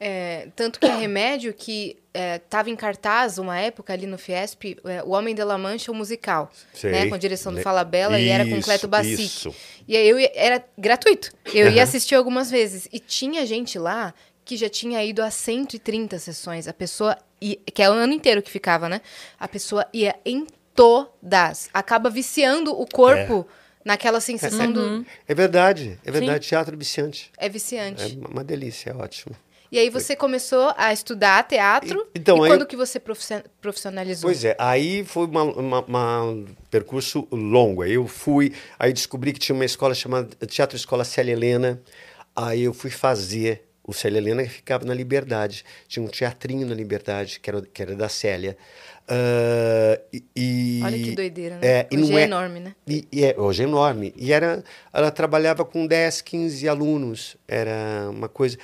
É, 0.00 0.48
tanto 0.54 0.78
que 0.78 0.86
é 0.86 0.94
remédio 0.96 1.52
que 1.52 1.96
estava 2.36 2.68
em 2.70 2.74
cartaz 2.76 3.38
uma 3.38 3.58
época 3.58 3.92
ali 3.92 4.06
no 4.06 4.18
Fiesp, 4.18 4.76
é, 4.84 5.02
O 5.04 5.10
Homem 5.10 5.34
de 5.34 5.42
La 5.44 5.56
Mancha, 5.58 5.90
o 5.92 5.94
musical, 5.94 6.50
Sei. 6.74 6.90
né, 6.90 7.06
com 7.08 7.14
a 7.14 7.18
direção 7.18 7.52
do 7.52 7.56
Le- 7.58 7.62
Falabella 7.62 8.18
e 8.18 8.28
era 8.28 8.44
com 8.44 8.60
Cleto 8.60 8.88
Bassic. 8.88 9.22
isso. 9.22 9.54
E 9.86 9.96
aí 9.96 10.08
eu 10.08 10.18
ia- 10.18 10.32
era 10.34 10.64
gratuito. 10.76 11.32
Eu 11.46 11.66
ia 11.68 11.74
Aham. 11.74 11.82
assistir 11.82 12.14
algumas 12.16 12.50
vezes. 12.50 12.88
E 12.92 12.98
tinha 12.98 13.44
gente 13.46 13.78
lá 13.78 14.12
que 14.44 14.56
já 14.56 14.68
tinha 14.68 15.04
ido 15.04 15.22
a 15.22 15.30
130 15.30 16.18
sessões. 16.18 16.66
A 16.66 16.72
pessoa, 16.72 17.16
ia, 17.40 17.56
que 17.72 17.82
é 17.82 17.88
o 17.90 17.92
ano 17.92 18.12
inteiro 18.12 18.40
que 18.42 18.50
ficava, 18.50 18.88
né? 18.88 19.00
A 19.38 19.46
pessoa 19.46 19.86
ia 19.92 20.14
em 20.24 20.46
todas. 20.74 21.68
Acaba 21.72 22.08
viciando 22.10 22.72
o 22.72 22.86
corpo 22.86 23.46
naquela 23.84 24.20
sensação 24.20 24.70
do... 24.72 25.04
É 25.26 25.34
verdade, 25.34 25.98
é 26.04 26.10
verdade. 26.10 26.46
Teatro 26.48 26.76
viciante. 26.76 27.30
É 27.36 27.48
viciante. 27.48 28.18
É 28.22 28.28
uma 28.28 28.42
delícia, 28.44 28.90
é 28.90 28.94
ótimo. 28.94 29.34
E 29.70 29.78
aí 29.78 29.90
você 29.90 30.16
começou 30.16 30.72
a 30.76 30.92
estudar 30.92 31.42
teatro. 31.46 32.06
E- 32.14 32.18
então, 32.20 32.36
e 32.44 32.48
quando 32.48 32.62
eu- 32.62 32.66
que 32.66 32.76
você 32.76 32.98
profissi- 32.98 33.42
profissionalizou? 33.60 34.28
Pois 34.28 34.44
é, 34.44 34.56
aí 34.58 35.04
foi 35.04 35.26
um 35.26 36.46
percurso 36.70 37.28
longo. 37.30 37.82
Aí 37.82 37.92
eu 37.94 38.06
fui, 38.06 38.52
aí 38.78 38.92
descobri 38.92 39.32
que 39.32 39.38
tinha 39.38 39.54
uma 39.54 39.64
escola 39.64 39.94
chamada 39.94 40.28
Teatro 40.46 40.76
Escola 40.76 41.04
Célia 41.04 41.32
Helena. 41.32 41.80
Aí 42.34 42.62
eu 42.62 42.72
fui 42.72 42.90
fazer 42.90 43.64
o 43.84 43.92
Célia 43.92 44.18
Helena 44.18 44.42
que 44.42 44.48
ficava 44.50 44.84
na 44.84 44.94
Liberdade. 44.94 45.64
Tinha 45.86 46.04
um 46.04 46.08
teatrinho 46.08 46.66
na 46.66 46.74
Liberdade, 46.74 47.40
que 47.40 47.50
era, 47.50 47.60
que 47.62 47.82
era 47.82 47.94
da 47.94 48.08
Célia. 48.08 48.56
Ah, 49.10 49.98
e- 50.12 50.22
e, 50.36 50.80
Olha 50.84 50.98
que 50.98 51.10
doideira, 51.12 51.54
né? 51.56 51.60
É, 51.66 51.88
Hoje 51.92 52.12
é 52.14 52.20
é 52.20 52.24
enorme, 52.24 52.60
né? 52.60 52.74
E, 52.86 53.08
e 53.10 53.24
é, 53.24 53.34
hoje 53.38 53.62
é 53.62 53.66
enorme. 53.66 54.12
E 54.16 54.32
era, 54.32 54.62
ela 54.92 55.10
trabalhava 55.10 55.64
com 55.64 55.86
10, 55.86 56.20
15 56.20 56.68
alunos. 56.68 57.36
Era 57.48 58.08
uma 58.10 58.28
coisa 58.28 58.58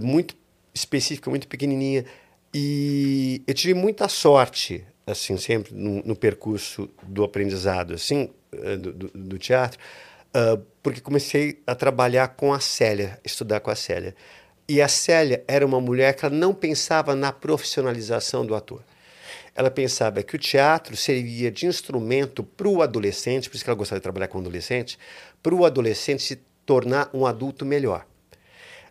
muito 0.00 0.36
específica, 0.74 1.30
muito 1.30 1.46
pequenininha. 1.48 2.04
E 2.52 3.42
eu 3.46 3.54
tive 3.54 3.74
muita 3.74 4.08
sorte, 4.08 4.84
assim, 5.06 5.36
sempre 5.36 5.74
no, 5.74 6.02
no 6.04 6.16
percurso 6.16 6.88
do 7.02 7.24
aprendizado, 7.24 7.94
assim, 7.94 8.30
eh, 8.52 8.76
do, 8.76 8.92
do- 8.92 9.08
do 9.14 9.38
teatro, 9.38 9.78
ah, 10.32 10.58
porque 10.82 11.00
comecei 11.00 11.60
a 11.66 11.74
trabalhar 11.74 12.28
com 12.28 12.52
a 12.52 12.60
Célia, 12.60 13.18
estudar 13.24 13.60
com 13.60 13.70
a 13.70 13.74
Célia. 13.76 14.14
E 14.68 14.80
a 14.80 14.88
Célia 14.88 15.44
era 15.46 15.66
uma 15.66 15.80
mulher 15.80 16.14
que 16.14 16.24
ela 16.24 16.34
não 16.34 16.54
pensava 16.54 17.14
na 17.14 17.32
profissionalização 17.32 18.46
do 18.46 18.54
ator. 18.54 18.82
Ela 19.54 19.70
pensava 19.70 20.22
que 20.22 20.34
o 20.36 20.38
teatro 20.38 20.96
servia 20.96 21.50
de 21.50 21.66
instrumento 21.66 22.42
para 22.42 22.68
o 22.68 22.82
adolescente, 22.82 23.48
por 23.48 23.56
isso 23.56 23.64
que 23.64 23.70
ela 23.70 23.76
gostava 23.76 23.98
de 24.00 24.02
trabalhar 24.02 24.28
com 24.28 24.38
adolescente, 24.38 24.98
para 25.42 25.54
o 25.54 25.64
adolescente 25.64 26.22
se 26.22 26.36
tornar 26.64 27.10
um 27.12 27.26
adulto 27.26 27.64
melhor. 27.64 28.06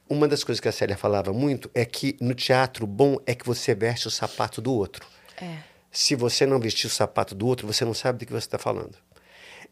Uma 0.09 0.27
das 0.27 0.43
coisas 0.43 0.59
que 0.59 0.67
a 0.67 0.71
Célia 0.71 0.97
falava 0.97 1.31
muito 1.33 1.69
é 1.73 1.85
que 1.85 2.17
no 2.19 2.33
teatro 2.33 2.85
bom 2.85 3.17
é 3.25 3.33
que 3.33 3.45
você 3.45 3.73
veste 3.73 4.07
o 4.07 4.11
sapato 4.11 4.61
do 4.61 4.73
outro. 4.73 5.05
É. 5.41 5.57
Se 5.91 6.15
você 6.15 6.45
não 6.45 6.59
vestir 6.59 6.87
o 6.87 6.89
sapato 6.89 7.33
do 7.33 7.47
outro, 7.47 7.65
você 7.65 7.85
não 7.85 7.93
sabe 7.93 8.19
do 8.19 8.25
que 8.25 8.31
você 8.31 8.45
está 8.45 8.57
falando. 8.57 8.97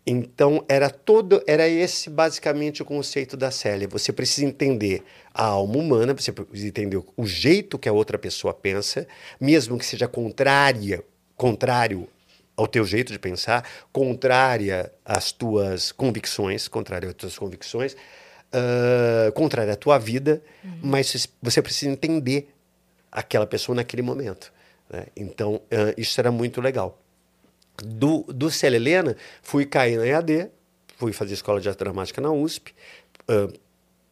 Então 0.06 0.66
era 0.68 0.90
todo, 0.90 1.44
era 1.46 1.68
esse 1.68 2.10
basicamente 2.10 2.82
o 2.82 2.86
conceito 2.86 3.38
da 3.38 3.52
Célia. 3.52 3.88
Você 3.88 4.12
precisa 4.12 4.46
entender 4.48 5.04
a 5.34 5.46
alma 5.46 5.78
humana, 5.78 6.14
você 6.14 6.32
precisa 6.32 6.68
entender 6.68 7.04
o 7.16 7.26
jeito 7.26 7.78
que 7.78 7.88
a 7.88 7.94
outra 7.94 8.18
pessoa 8.18 8.54
pensa, 8.54 9.08
mesmo 9.40 9.78
que 9.78 9.86
seja 9.86 10.08
contrária, 10.08 11.04
contrário 11.36 12.08
ao 12.58 12.68
teu 12.68 12.86
jeito 12.86 13.12
de 13.12 13.20
pensar, 13.20 13.68
contrária 13.92 14.92
às 15.06 15.32
tuas 15.32 15.92
convicções, 15.92 16.68
contrária 16.68 17.10
às 17.10 17.16
tuas 17.16 17.38
convicções, 17.38 17.96
ah, 18.54 19.32
contrária 19.34 19.74
à 19.74 19.76
tua 19.76 19.98
vida, 19.98 20.42
mas 20.82 21.28
você 21.42 21.62
precisa 21.62 21.90
entender 21.90 22.54
aquela 23.12 23.48
pessoa 23.48 23.76
naquele 23.76 24.02
momento. 24.02 24.52
né? 24.90 25.06
Então 25.16 25.62
ah, 25.72 25.94
isso 25.98 26.20
era 26.20 26.32
muito 26.32 26.60
legal 26.60 27.00
do, 27.78 28.24
do 28.24 28.52
Célia 28.52 28.78
Helena, 28.78 29.16
fui 29.42 29.66
cair 29.66 29.98
na 29.98 30.06
EAD, 30.06 30.50
fui 30.98 31.14
fazer 31.14 31.34
escola 31.34 31.60
de 31.60 31.70
arte 31.70 31.80
dramática 31.80 32.22
na 32.22 32.32
USP, 32.32 32.74
ah, 33.28 33.48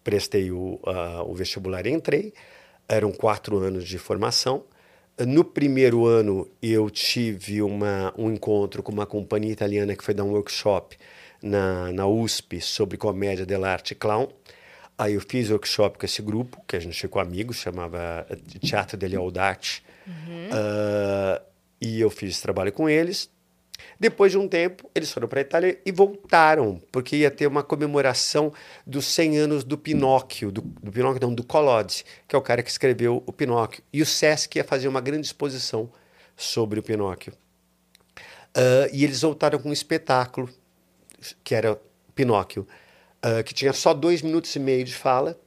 prestei 0.04 0.52
o, 0.52 0.80
o 1.26 1.36
vestibular 1.36 1.86
e 1.86 1.92
entrei, 1.92 2.34
eram 2.88 3.12
quatro 3.12 3.58
anos 3.58 3.86
de 3.86 3.98
formação. 3.98 4.64
No 5.20 5.44
primeiro 5.44 6.06
ano, 6.06 6.48
eu 6.62 6.90
tive 6.90 7.62
uma, 7.62 8.14
um 8.18 8.32
encontro 8.32 8.82
com 8.82 8.92
uma 8.92 9.06
companhia 9.06 9.52
italiana 9.52 9.94
que 9.94 10.04
foi 10.04 10.14
dar 10.14 10.24
um 10.24 10.32
workshop 10.32 10.98
na, 11.42 11.92
na 11.92 12.08
USP 12.08 12.62
sobre 12.62 12.98
comédia 12.98 13.46
dell'arte 13.46 13.96
clown. 13.96 14.28
Aí 14.98 15.14
eu 15.14 15.22
fiz 15.22 15.50
workshop 15.50 15.98
com 15.98 16.06
esse 16.06 16.22
grupo, 16.22 16.62
que 16.68 16.76
a 16.76 16.80
gente 16.80 17.00
ficou 17.00 17.22
amigos, 17.22 17.58
chamava 17.58 18.28
Teatro 18.60 18.98
delle 18.98 19.16
Audarte. 19.16 19.84
Ah, 20.52 21.42
e 21.80 22.02
eu 22.02 22.10
fiz 22.10 22.42
trabalho 22.42 22.72
com 22.72 22.90
eles. 22.90 23.30
Depois 23.98 24.32
de 24.32 24.38
um 24.38 24.48
tempo, 24.48 24.90
eles 24.94 25.12
foram 25.12 25.28
para 25.28 25.40
a 25.40 25.42
Itália 25.42 25.80
e 25.86 25.92
voltaram, 25.92 26.82
porque 26.92 27.16
ia 27.16 27.32
ter 27.32 27.48
uma 27.48 27.64
comemoração 27.64 28.52
dos 28.86 29.06
100 29.06 29.38
anos 29.38 29.64
do 29.64 29.78
Pinóquio, 29.78 30.52
do, 30.52 30.62
do 30.62 30.92
Pinóquio 30.92 31.22
não, 31.22 31.34
do 31.34 31.44
Collodi, 31.44 32.04
que 32.28 32.36
é 32.36 32.40
o 32.40 32.42
cara 32.42 32.62
que 32.62 32.70
escreveu 32.70 33.24
o 33.26 33.32
Pinóquio. 33.32 33.82
E 33.94 34.02
o 34.02 34.06
Sesc 34.06 34.58
ia 34.58 34.64
fazer 34.64 34.90
uma 34.90 35.00
grande 35.00 35.28
exposição 35.28 35.90
sobre 36.36 36.80
o 36.80 36.84
Pinóquio. 36.84 37.34
Ah, 38.54 38.90
e 38.92 39.04
eles 39.04 39.22
voltaram 39.22 39.60
com 39.60 39.70
um 39.70 39.74
espetáculo, 39.74 40.50
que 41.44 41.56
era 41.56 41.80
Pinóquio, 42.16 42.68
ah, 43.22 43.44
que 43.44 43.54
tinha 43.54 43.74
só 43.74 43.94
dois 43.94 44.22
minutos 44.22 44.56
e 44.56 44.60
meio 44.60 44.84
de 44.84 44.94
fala. 44.94 45.38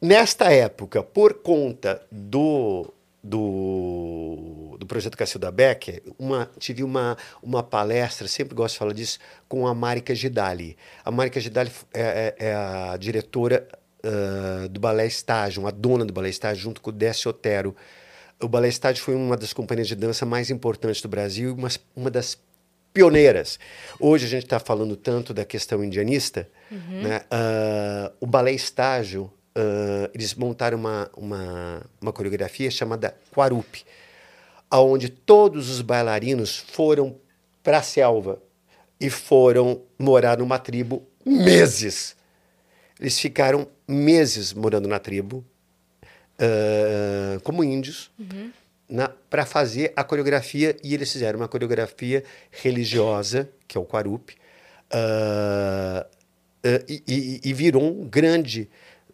nesta 0.00 0.52
época, 0.52 1.02
por 1.02 1.34
conta 1.34 2.00
do, 2.10 2.92
do, 3.22 4.76
do 4.78 4.86
projeto 4.86 5.16
Cacilda 5.16 5.50
Becker, 5.50 6.02
uma, 6.18 6.48
tive 6.58 6.84
uma, 6.84 7.16
uma 7.42 7.62
palestra, 7.62 8.28
sempre 8.28 8.54
gosto 8.54 8.74
de 8.74 8.78
falar 8.78 8.92
disso, 8.92 9.18
com 9.48 9.66
a 9.66 9.74
Marika 9.74 10.14
Gidali. 10.14 10.76
A 11.04 11.10
Marika 11.10 11.40
Gidali 11.40 11.70
é, 11.92 12.34
é, 12.38 12.46
é 12.48 12.54
a 12.54 12.96
diretora 12.96 13.66
uh, 14.04 14.68
do 14.68 14.78
Balé 14.78 15.06
Estágio, 15.06 15.66
a 15.66 15.70
dona 15.70 16.04
do 16.04 16.12
Balé 16.12 16.28
Estágio, 16.28 16.62
junto 16.62 16.80
com 16.80 16.90
o 16.90 16.92
Décio 16.92 17.30
Otero. 17.30 17.74
O 18.40 18.46
Balé 18.46 18.68
Estágio 18.68 19.02
foi 19.02 19.14
uma 19.14 19.36
das 19.36 19.52
companhias 19.52 19.88
de 19.88 19.96
dança 19.96 20.24
mais 20.24 20.50
importantes 20.50 21.02
do 21.02 21.08
Brasil 21.08 21.50
e 21.50 21.52
uma, 21.52 21.68
uma 21.96 22.10
das 22.10 22.38
pioneiras. 22.98 23.60
Hoje 24.00 24.26
a 24.26 24.28
gente 24.28 24.42
está 24.42 24.58
falando 24.58 24.96
tanto 24.96 25.32
da 25.32 25.44
questão 25.44 25.84
indianista, 25.84 26.48
uhum. 26.68 27.02
né? 27.02 27.20
Uh, 27.30 28.12
o 28.20 28.26
Balé 28.26 28.50
Estágio 28.50 29.30
uh, 29.56 30.10
eles 30.12 30.34
montaram 30.34 30.76
uma, 30.76 31.08
uma, 31.16 31.86
uma 32.00 32.12
coreografia 32.12 32.68
chamada 32.72 33.16
Quarupi, 33.32 33.84
aonde 34.68 35.08
todos 35.08 35.70
os 35.70 35.80
bailarinos 35.80 36.56
foram 36.58 37.14
para 37.62 37.78
a 37.78 37.82
selva 37.82 38.42
e 39.00 39.08
foram 39.08 39.80
morar 39.96 40.38
numa 40.38 40.58
tribo 40.58 41.06
meses. 41.24 42.16
Eles 42.98 43.16
ficaram 43.20 43.68
meses 43.86 44.52
morando 44.52 44.88
na 44.88 44.98
tribo, 44.98 45.44
uh, 46.34 47.40
como 47.44 47.62
índios, 47.62 48.10
uhum. 48.18 48.50
Para 49.28 49.44
fazer 49.44 49.92
a 49.94 50.02
coreografia, 50.02 50.76
e 50.82 50.94
eles 50.94 51.12
fizeram 51.12 51.38
uma 51.38 51.48
coreografia 51.48 52.24
religiosa, 52.50 53.48
que 53.66 53.76
é 53.76 53.80
o 53.80 53.84
Quarupi, 53.84 54.34
uh, 54.92 56.00
uh, 56.00 56.84
e, 56.88 57.02
e, 57.06 57.40
e, 57.44 57.52
virou 57.52 57.82
um 57.82 58.08
grande 58.08 58.68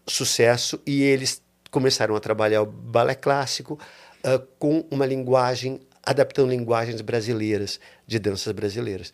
sucesso 0.06 0.80
e 0.86 1.02
eles 1.02 1.42
começaram 1.70 2.14
a 2.14 2.20
trabalhar 2.20 2.62
o 2.62 2.66
balé 2.66 3.16
clássico 3.16 3.78
uh, 4.24 4.46
com 4.58 4.86
uma 4.90 5.06
linguagem, 5.06 5.80
adaptando 6.04 6.50
linguagens 6.50 7.00
brasileiras, 7.00 7.80
de 8.06 8.18
danças 8.18 8.52
brasileiras. 8.52 9.12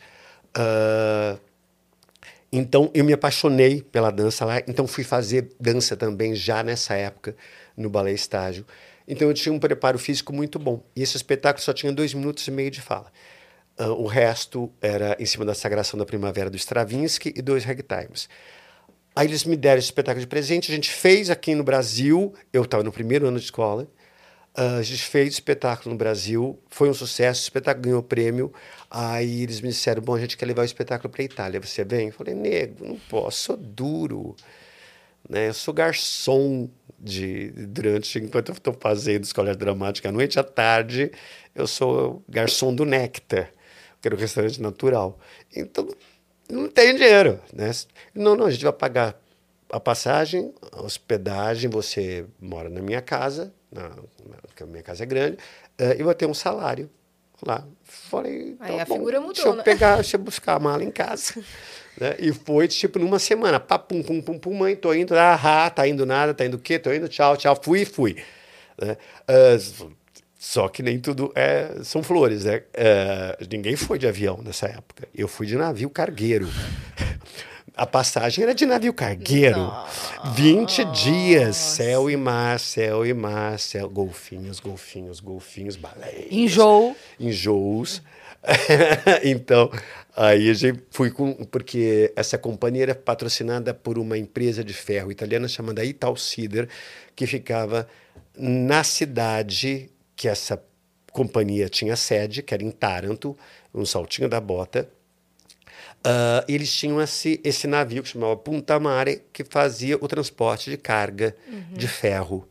Então 2.52 2.90
eu 2.92 3.04
me 3.04 3.12
apaixonei 3.12 3.80
pela 3.80 4.10
dança 4.10 4.44
lá, 4.44 4.60
então 4.66 4.86
fui 4.86 5.04
fazer 5.04 5.50
dança 5.60 5.96
também 5.96 6.34
já 6.34 6.64
nessa 6.64 6.94
época 6.94 7.36
no 7.76 7.88
balé 7.88 8.12
estágio. 8.12 8.66
Então 9.10 9.26
eu 9.26 9.34
tinha 9.34 9.52
um 9.52 9.58
preparo 9.58 9.98
físico 9.98 10.32
muito 10.32 10.56
bom. 10.56 10.88
E 10.94 11.02
esse 11.02 11.16
espetáculo 11.16 11.60
só 11.60 11.72
tinha 11.72 11.92
dois 11.92 12.14
minutos 12.14 12.46
e 12.46 12.50
meio 12.52 12.70
de 12.70 12.80
fala. 12.80 13.10
Uh, 13.76 13.86
o 13.86 14.06
resto 14.06 14.72
era 14.80 15.16
em 15.18 15.26
cima 15.26 15.44
da 15.44 15.52
Sagração 15.52 15.98
da 15.98 16.06
Primavera 16.06 16.48
do 16.48 16.56
Stravinsky 16.56 17.34
e 17.34 17.42
dois 17.42 17.64
ragtimes. 17.64 18.28
Aí 19.16 19.26
eles 19.26 19.44
me 19.44 19.56
deram 19.56 19.80
esse 19.80 19.86
espetáculo 19.86 20.20
de 20.20 20.28
presente, 20.28 20.70
a 20.70 20.74
gente 20.74 20.92
fez 20.92 21.28
aqui 21.28 21.56
no 21.56 21.64
Brasil, 21.64 22.32
eu 22.52 22.62
estava 22.62 22.84
no 22.84 22.92
primeiro 22.92 23.26
ano 23.26 23.38
de 23.38 23.44
escola, 23.46 23.82
uh, 24.56 24.78
a 24.78 24.82
gente 24.82 25.02
fez 25.02 25.30
o 25.30 25.32
espetáculo 25.32 25.92
no 25.92 25.98
Brasil, 25.98 26.56
foi 26.68 26.88
um 26.88 26.94
sucesso, 26.94 27.40
o 27.40 27.44
espetáculo 27.44 27.82
ganhou 27.82 28.02
prêmio, 28.04 28.52
aí 28.88 29.42
eles 29.42 29.60
me 29.60 29.70
disseram, 29.70 30.00
bom, 30.00 30.14
a 30.14 30.20
gente 30.20 30.36
quer 30.36 30.46
levar 30.46 30.62
o 30.62 30.64
espetáculo 30.64 31.10
para 31.10 31.22
a 31.22 31.24
Itália, 31.24 31.60
você 31.60 31.82
vem? 31.82 32.06
Eu 32.06 32.12
falei, 32.12 32.34
nego, 32.34 32.86
não 32.86 32.96
posso, 32.96 33.38
sou 33.38 33.56
duro, 33.56 34.36
né? 35.28 35.48
eu 35.48 35.54
sou 35.54 35.74
garçom 35.74 36.68
de, 37.00 37.50
durante, 37.50 38.18
enquanto 38.18 38.50
eu 38.50 38.54
estou 38.54 38.76
fazendo 38.78 39.24
escola 39.24 39.54
dramática 39.54 40.08
à 40.08 40.12
noite, 40.12 40.38
à 40.38 40.44
tarde, 40.44 41.10
eu 41.54 41.66
sou 41.66 42.22
garçom 42.28 42.74
do 42.74 42.84
Nectar, 42.84 43.50
que 44.00 44.08
era 44.08 44.14
o 44.14 44.18
restaurante 44.18 44.60
natural. 44.60 45.18
Então, 45.54 45.88
não 46.50 46.68
tem 46.68 46.94
dinheiro. 46.94 47.40
Né? 47.52 47.70
Não, 48.14 48.36
não, 48.36 48.46
a 48.46 48.50
gente 48.50 48.64
vai 48.64 48.72
pagar 48.72 49.18
a 49.70 49.80
passagem, 49.80 50.52
a 50.72 50.82
hospedagem, 50.82 51.70
você 51.70 52.26
mora 52.40 52.68
na 52.68 52.82
minha 52.82 53.00
casa, 53.00 53.54
na, 53.72 53.90
porque 54.42 54.62
a 54.62 54.66
minha 54.66 54.82
casa 54.82 55.04
é 55.04 55.06
grande, 55.06 55.36
uh, 55.80 55.98
e 55.98 56.02
vai 56.02 56.14
ter 56.14 56.26
um 56.26 56.34
salário 56.34 56.90
lá. 57.46 57.64
Falei, 57.84 58.56
Aí 58.60 58.76
tá 58.76 58.82
a 58.82 58.84
bom, 58.84 58.94
figura 58.94 59.20
mudou, 59.20 59.34
deixa 59.34 59.48
eu 59.48 59.54
né? 59.54 59.62
pegar, 59.62 59.94
deixa 59.96 60.16
eu 60.16 60.20
buscar 60.20 60.56
a 60.56 60.58
mala 60.58 60.84
em 60.84 60.90
casa. 60.90 61.42
né? 62.00 62.16
E 62.18 62.32
foi, 62.32 62.66
tipo, 62.66 62.98
numa 62.98 63.18
semana, 63.18 63.60
papum, 63.60 64.02
pum, 64.02 64.20
pum, 64.22 64.38
pum, 64.38 64.54
mãe, 64.54 64.74
tô 64.74 64.92
indo, 64.94 65.14
ah, 65.16 65.70
tá 65.70 65.86
indo 65.86 66.06
nada, 66.06 66.32
tá 66.32 66.44
indo 66.46 66.54
o 66.54 66.58
quê? 66.58 66.78
Tô 66.78 66.92
indo, 66.92 67.08
tchau, 67.08 67.36
tchau, 67.36 67.60
fui, 67.62 67.84
fui. 67.84 68.16
Né? 68.80 68.96
Uh, 69.28 69.90
só 70.38 70.68
que 70.68 70.82
nem 70.82 70.98
tudo 70.98 71.30
é, 71.34 71.80
são 71.84 72.02
flores, 72.02 72.44
né? 72.44 72.62
É, 72.72 73.36
ninguém 73.52 73.76
foi 73.76 73.98
de 73.98 74.08
avião 74.08 74.40
nessa 74.42 74.66
época. 74.66 75.06
Eu 75.14 75.28
fui 75.28 75.46
de 75.46 75.54
navio 75.54 75.90
cargueiro. 75.90 76.48
A 77.76 77.86
passagem 77.86 78.44
era 78.44 78.54
de 78.54 78.66
navio 78.66 78.92
cargueiro. 78.92 79.58
Nossa. 79.58 80.30
20 80.34 80.84
dias, 80.86 81.56
céu 81.56 82.10
e 82.10 82.16
mar, 82.16 82.58
céu 82.58 83.06
e 83.06 83.14
mar, 83.14 83.58
céu, 83.58 83.88
golfinhos, 83.88 84.60
golfinhos, 84.60 85.20
golfinhos, 85.20 85.76
baleias. 85.76 86.26
Enjoo. 86.30 86.96
Enjoos. 87.18 88.02
então, 89.24 89.70
aí 90.16 90.50
a 90.50 90.54
gente 90.54 90.82
fui 90.90 91.10
com. 91.10 91.34
Porque 91.44 92.12
essa 92.16 92.38
companhia 92.38 92.82
era 92.82 92.94
patrocinada 92.94 93.74
por 93.74 93.98
uma 93.98 94.16
empresa 94.16 94.64
de 94.64 94.72
ferro 94.72 95.10
italiana 95.10 95.48
chamada 95.48 95.84
Italcider, 95.84 96.68
que 97.14 97.26
ficava 97.26 97.86
na 98.36 98.82
cidade 98.82 99.90
que 100.16 100.28
essa 100.28 100.62
companhia 101.12 101.68
tinha 101.68 101.96
sede, 101.96 102.42
que 102.42 102.54
era 102.54 102.62
em 102.62 102.70
Taranto, 102.70 103.36
um 103.74 103.84
saltinho 103.84 104.28
da 104.28 104.40
bota. 104.40 104.88
Uh, 106.00 106.40
eles 106.48 106.72
tinham 106.72 107.00
esse, 107.00 107.40
esse 107.44 107.66
navio 107.66 108.02
que 108.02 108.08
chamava 108.08 108.36
Punta 108.36 108.78
Mare, 108.80 109.22
que 109.32 109.44
fazia 109.44 109.96
o 109.96 110.08
transporte 110.08 110.70
de 110.70 110.78
carga 110.78 111.36
uhum. 111.46 111.74
de 111.74 111.86
ferro. 111.86 112.48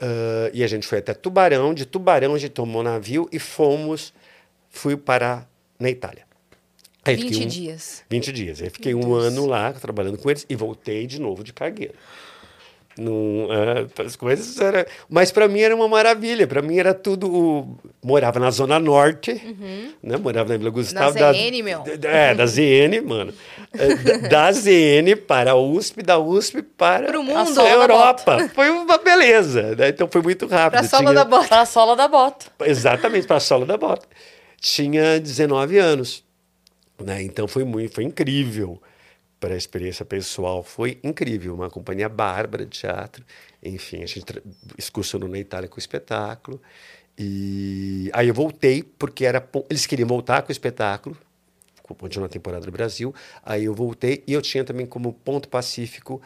Uh, 0.00 0.48
e 0.54 0.64
a 0.64 0.66
gente 0.66 0.86
foi 0.86 0.98
até 0.98 1.12
Tubarão, 1.12 1.74
de 1.74 1.84
Tubarão 1.84 2.34
a 2.34 2.38
gente 2.38 2.52
tomou 2.52 2.82
navio 2.82 3.28
e 3.30 3.38
fomos, 3.38 4.14
fui 4.70 4.96
para 4.96 5.46
na 5.78 5.90
Itália. 5.90 6.24
Aí 7.04 7.16
20 7.16 7.44
um, 7.44 7.46
dias. 7.46 8.04
20 8.08 8.32
dias. 8.32 8.62
Aí 8.62 8.70
fiquei 8.70 8.94
um 8.94 9.14
ano 9.14 9.46
lá 9.46 9.72
trabalhando 9.72 10.18
com 10.18 10.30
eles 10.30 10.46
e 10.48 10.54
voltei 10.54 11.06
de 11.06 11.20
novo 11.20 11.42
de 11.42 11.52
cargueiro. 11.52 11.94
Não, 12.98 13.48
é, 13.50 14.02
as 14.04 14.14
coisas 14.14 14.60
era, 14.60 14.86
mas 15.08 15.30
para 15.30 15.48
mim 15.48 15.60
era 15.60 15.74
uma 15.74 15.88
maravilha. 15.88 16.46
Para 16.46 16.60
mim 16.60 16.76
era 16.76 16.92
tudo. 16.92 17.78
Morava 18.04 18.38
na 18.38 18.50
zona 18.50 18.78
norte, 18.78 19.30
uhum. 19.30 19.92
né? 20.02 20.16
Morava 20.18 20.50
na 20.50 20.58
Vila 20.58 20.70
Gustavo. 20.70 21.18
Da 21.18 21.32
ZN, 21.32 21.62
meu. 21.62 21.84
É, 22.02 22.34
da 22.34 22.44
ZN, 22.44 23.00
mano. 23.06 23.32
É, 23.72 23.94
da, 23.94 24.28
da 24.50 24.52
ZN 24.52 25.16
para 25.26 25.52
a 25.52 25.56
USP, 25.56 26.02
da 26.02 26.18
USP 26.18 26.62
para 26.62 27.06
Pro 27.06 27.22
mundo, 27.22 27.60
a 27.60 27.70
Europa. 27.70 28.50
Foi 28.54 28.68
uma 28.68 28.98
beleza. 28.98 29.74
Né? 29.76 29.88
Então 29.88 30.08
foi 30.10 30.20
muito 30.20 30.46
rápido. 30.46 30.72
Para 30.72 30.80
a 30.80 30.88
sola 30.88 31.02
Tinha... 31.04 31.14
da 31.14 31.24
bota. 31.24 31.48
Para 31.48 31.60
a 31.62 31.66
sola 31.66 31.96
da 31.96 32.08
bota. 32.08 32.46
Exatamente, 32.66 33.26
para 33.26 33.36
a 33.36 33.40
sola 33.40 33.64
da 33.64 33.78
bota. 33.78 34.06
Tinha 34.60 35.18
19 35.18 35.78
anos. 35.78 36.22
Né? 37.02 37.22
Então 37.22 37.48
foi 37.48 37.64
muito, 37.64 37.94
foi 37.94 38.04
incrível 38.04 38.80
para 39.40 39.54
a 39.54 39.56
experiência 39.56 40.04
pessoal 40.04 40.62
foi 40.62 41.00
incrível. 41.02 41.54
Uma 41.54 41.70
companhia 41.70 42.08
bárbara 42.08 42.66
de 42.66 42.78
teatro. 42.78 43.24
Enfim, 43.62 44.02
a 44.02 44.06
gente 44.06 44.22
excursionou 44.76 45.28
na 45.28 45.38
Itália 45.38 45.68
com 45.68 45.76
o 45.76 45.78
espetáculo. 45.78 46.60
E 47.18 48.10
aí 48.12 48.28
eu 48.28 48.34
voltei, 48.34 48.82
porque 48.82 49.24
era 49.24 49.46
eles 49.68 49.86
queriam 49.86 50.06
voltar 50.06 50.42
com 50.42 50.50
o 50.50 50.52
espetáculo, 50.52 51.16
continuar 51.98 52.26
a 52.26 52.30
temporada 52.30 52.66
do 52.66 52.72
Brasil. 52.72 53.14
Aí 53.42 53.64
eu 53.64 53.74
voltei 53.74 54.22
e 54.26 54.32
eu 54.34 54.42
tinha 54.42 54.62
também 54.62 54.86
como 54.86 55.12
ponto 55.12 55.48
pacífico 55.48 56.20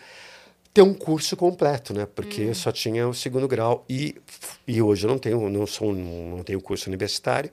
ter 0.73 0.83
um 0.83 0.93
curso 0.93 1.37
completo, 1.37 1.95
né? 1.95 2.07
Porque 2.07 2.43
hum. 2.43 2.49
eu 2.49 2.55
só 2.55 2.73
tinha 2.73 3.09
o 3.09 3.15
segundo 3.15 3.47
grau 3.47 3.85
e, 3.89 4.17
e 4.67 4.83
hoje 4.83 5.07
eu 5.07 5.11
não 5.11 5.19
tenho, 5.19 5.49
não 5.49 5.67
sou, 5.67 5.93
não 5.93 6.43
tenho 6.43 6.61
curso 6.61 6.89
universitário. 6.91 7.51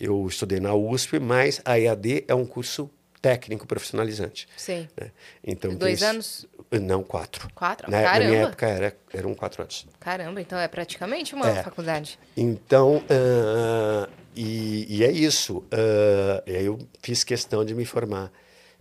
Eu 0.00 0.26
estudei 0.26 0.58
na 0.60 0.74
USP, 0.74 1.20
mas 1.20 1.60
a 1.64 1.78
EAD 1.78 2.24
é 2.26 2.34
um 2.34 2.46
curso 2.46 2.90
técnico 3.20 3.66
profissionalizante. 3.66 4.48
Sim. 4.56 4.88
Né? 4.98 5.10
Então, 5.44 5.74
Dois 5.74 6.02
anos? 6.02 6.46
Não, 6.70 7.02
quatro. 7.02 7.50
Quatro? 7.54 7.90
Na, 7.90 8.02
Caramba. 8.02 8.24
na 8.24 8.30
minha 8.30 8.42
época 8.44 8.66
era, 8.66 8.96
eram 9.12 9.34
quatro 9.34 9.62
anos. 9.62 9.86
Caramba, 9.98 10.40
então 10.40 10.58
é 10.58 10.68
praticamente 10.68 11.34
uma 11.34 11.48
é. 11.48 11.62
faculdade. 11.62 12.18
Então, 12.36 12.98
uh, 12.98 14.10
e, 14.34 14.86
e, 14.88 15.04
é 15.04 15.10
isso. 15.10 15.58
Uh, 15.58 16.42
eu 16.46 16.78
fiz 17.02 17.22
questão 17.22 17.64
de 17.64 17.74
me 17.74 17.84
formar 17.84 18.32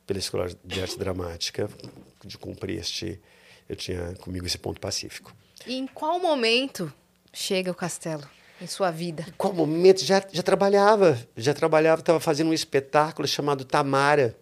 pela 0.07 0.20
Escola 0.20 0.47
de 0.63 0.82
Arte 0.82 0.97
Dramática, 0.99 1.70
de 2.24 2.38
cumprir 2.38 2.80
este... 2.80 3.20
Eu 3.67 3.76
tinha 3.76 4.15
comigo 4.15 4.47
esse 4.47 4.57
ponto 4.57 4.82
pacífico. 4.82 5.32
E 5.67 5.76
em 5.76 5.86
qual 5.86 6.20
momento 6.20 6.91
chega 7.32 7.70
o 7.70 7.76
castelo? 7.76 8.28
Em 8.62 8.68
sua 8.68 8.91
vida? 8.91 9.26
Em 9.28 9.34
qual 9.38 9.53
momento? 9.53 10.03
Já, 10.03 10.24
já 10.32 10.43
trabalhava, 10.43 11.18
já 11.36 11.53
trabalhava, 11.53 12.01
estava 12.01 12.20
fazendo 12.20 12.49
um 12.49 12.53
espetáculo 12.53 13.28
chamado 13.28 13.64
Tamara, 13.66 14.36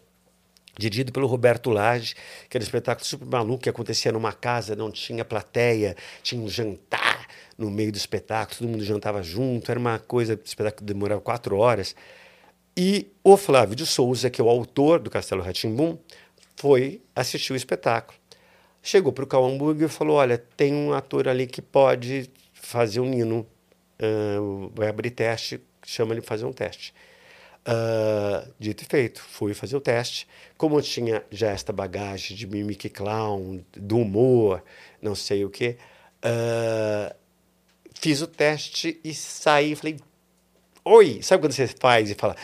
dirigido 0.77 1.11
pelo 1.11 1.27
Roberto 1.27 1.69
Lage, 1.69 2.15
que 2.49 2.57
era 2.57 2.63
um 2.63 2.65
espetáculo 2.65 3.05
super 3.05 3.27
maluco, 3.27 3.63
que 3.63 3.69
acontecia 3.69 4.11
numa 4.11 4.33
casa, 4.33 4.75
não 4.75 4.91
tinha 4.91 5.25
plateia, 5.25 5.95
tinha 6.21 6.41
um 6.41 6.47
jantar 6.47 7.27
no 7.57 7.71
meio 7.71 7.91
do 7.91 7.97
espetáculo, 7.97 8.59
todo 8.59 8.69
mundo 8.69 8.83
jantava 8.83 9.23
junto, 9.23 9.69
era 9.71 9.79
uma 9.79 9.97
coisa, 9.97 10.35
o 10.35 10.39
espetáculo 10.45 10.85
demorava 10.85 11.21
quatro 11.21 11.57
horas. 11.57 11.95
E 12.75 13.11
o 13.23 13.35
Flávio 13.35 13.75
de 13.75 13.87
Souza, 13.87 14.29
que 14.29 14.39
é 14.39 14.43
o 14.43 14.49
autor 14.49 14.99
do 14.99 15.09
Castelo 15.09 15.41
Ratimbum, 15.41 15.97
foi 16.55 17.01
assistir 17.15 17.53
o 17.53 17.55
espetáculo. 17.55 18.17
chegou 18.83 19.11
para 19.11 19.23
o 19.23 19.27
Cal 19.27 19.43
Hamburger 19.43 19.87
e 19.87 19.91
falou: 19.91 20.17
Olha, 20.17 20.37
tem 20.37 20.73
um 20.73 20.93
ator 20.93 21.27
ali 21.27 21.47
que 21.47 21.61
pode 21.61 22.29
fazer 22.53 22.99
um 22.99 23.09
Nino. 23.09 23.47
Uh, 23.99 24.71
vai 24.75 24.87
abrir 24.87 25.11
teste, 25.11 25.59
chama 25.85 26.13
ele 26.13 26.21
fazer 26.21 26.45
um 26.45 26.53
teste. 26.53 26.93
Uh, 27.67 28.49
dito 28.57 28.83
e 28.83 28.85
feito, 28.85 29.21
fui 29.21 29.53
fazer 29.53 29.75
o 29.75 29.81
teste. 29.81 30.27
Como 30.57 30.77
eu 30.77 30.81
tinha 30.81 31.23
já 31.29 31.49
esta 31.49 31.73
bagagem 31.73 32.35
de 32.35 32.47
mimic 32.47 32.89
clown, 32.89 33.59
do 33.75 33.97
humor, 33.97 34.63
não 35.01 35.15
sei 35.15 35.43
o 35.43 35.49
que, 35.49 35.77
uh, 36.23 37.13
fiz 37.93 38.21
o 38.21 38.27
teste 38.27 38.99
e 39.03 39.13
saí. 39.13 39.75
Falei: 39.75 39.97
Oi, 40.85 41.21
sabe 41.21 41.43
quando 41.43 41.51
você 41.51 41.67
faz 41.67 42.09
e 42.09 42.13
fala: 42.13 42.35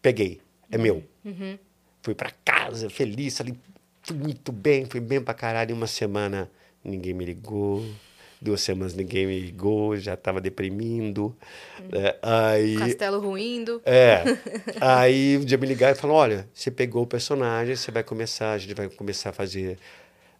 Peguei, 0.00 0.40
é 0.70 0.78
meu. 0.78 1.02
Uhum. 1.24 1.58
Fui 2.02 2.14
para 2.14 2.30
casa 2.44 2.88
feliz, 2.90 3.38
fui 4.02 4.16
muito 4.16 4.52
bem, 4.52 4.84
fui 4.84 5.00
bem 5.00 5.20
pra 5.20 5.34
caralho. 5.34 5.74
Uma 5.74 5.86
semana 5.86 6.48
ninguém 6.84 7.14
me 7.14 7.24
ligou, 7.24 7.84
duas 8.44 8.60
semanas 8.60 8.94
ninguém 8.94 9.26
me 9.26 9.40
ligou, 9.40 9.96
já 9.96 10.16
tava 10.16 10.40
deprimindo. 10.40 11.34
Hum. 11.80 11.88
É, 11.92 12.18
aí, 12.22 12.76
Castelo 12.76 13.18
ruindo. 13.18 13.80
É. 13.84 14.22
aí 14.80 15.38
um 15.38 15.44
dia 15.44 15.56
me 15.56 15.66
ligaram 15.66 15.96
e 15.96 15.98
falou: 15.98 16.16
olha, 16.16 16.46
você 16.52 16.70
pegou 16.70 17.02
o 17.02 17.06
personagem, 17.06 17.74
você 17.74 17.90
vai 17.90 18.04
começar, 18.04 18.52
a 18.52 18.58
gente 18.58 18.74
vai 18.74 18.88
começar 18.90 19.30
a 19.30 19.32
fazer 19.32 19.78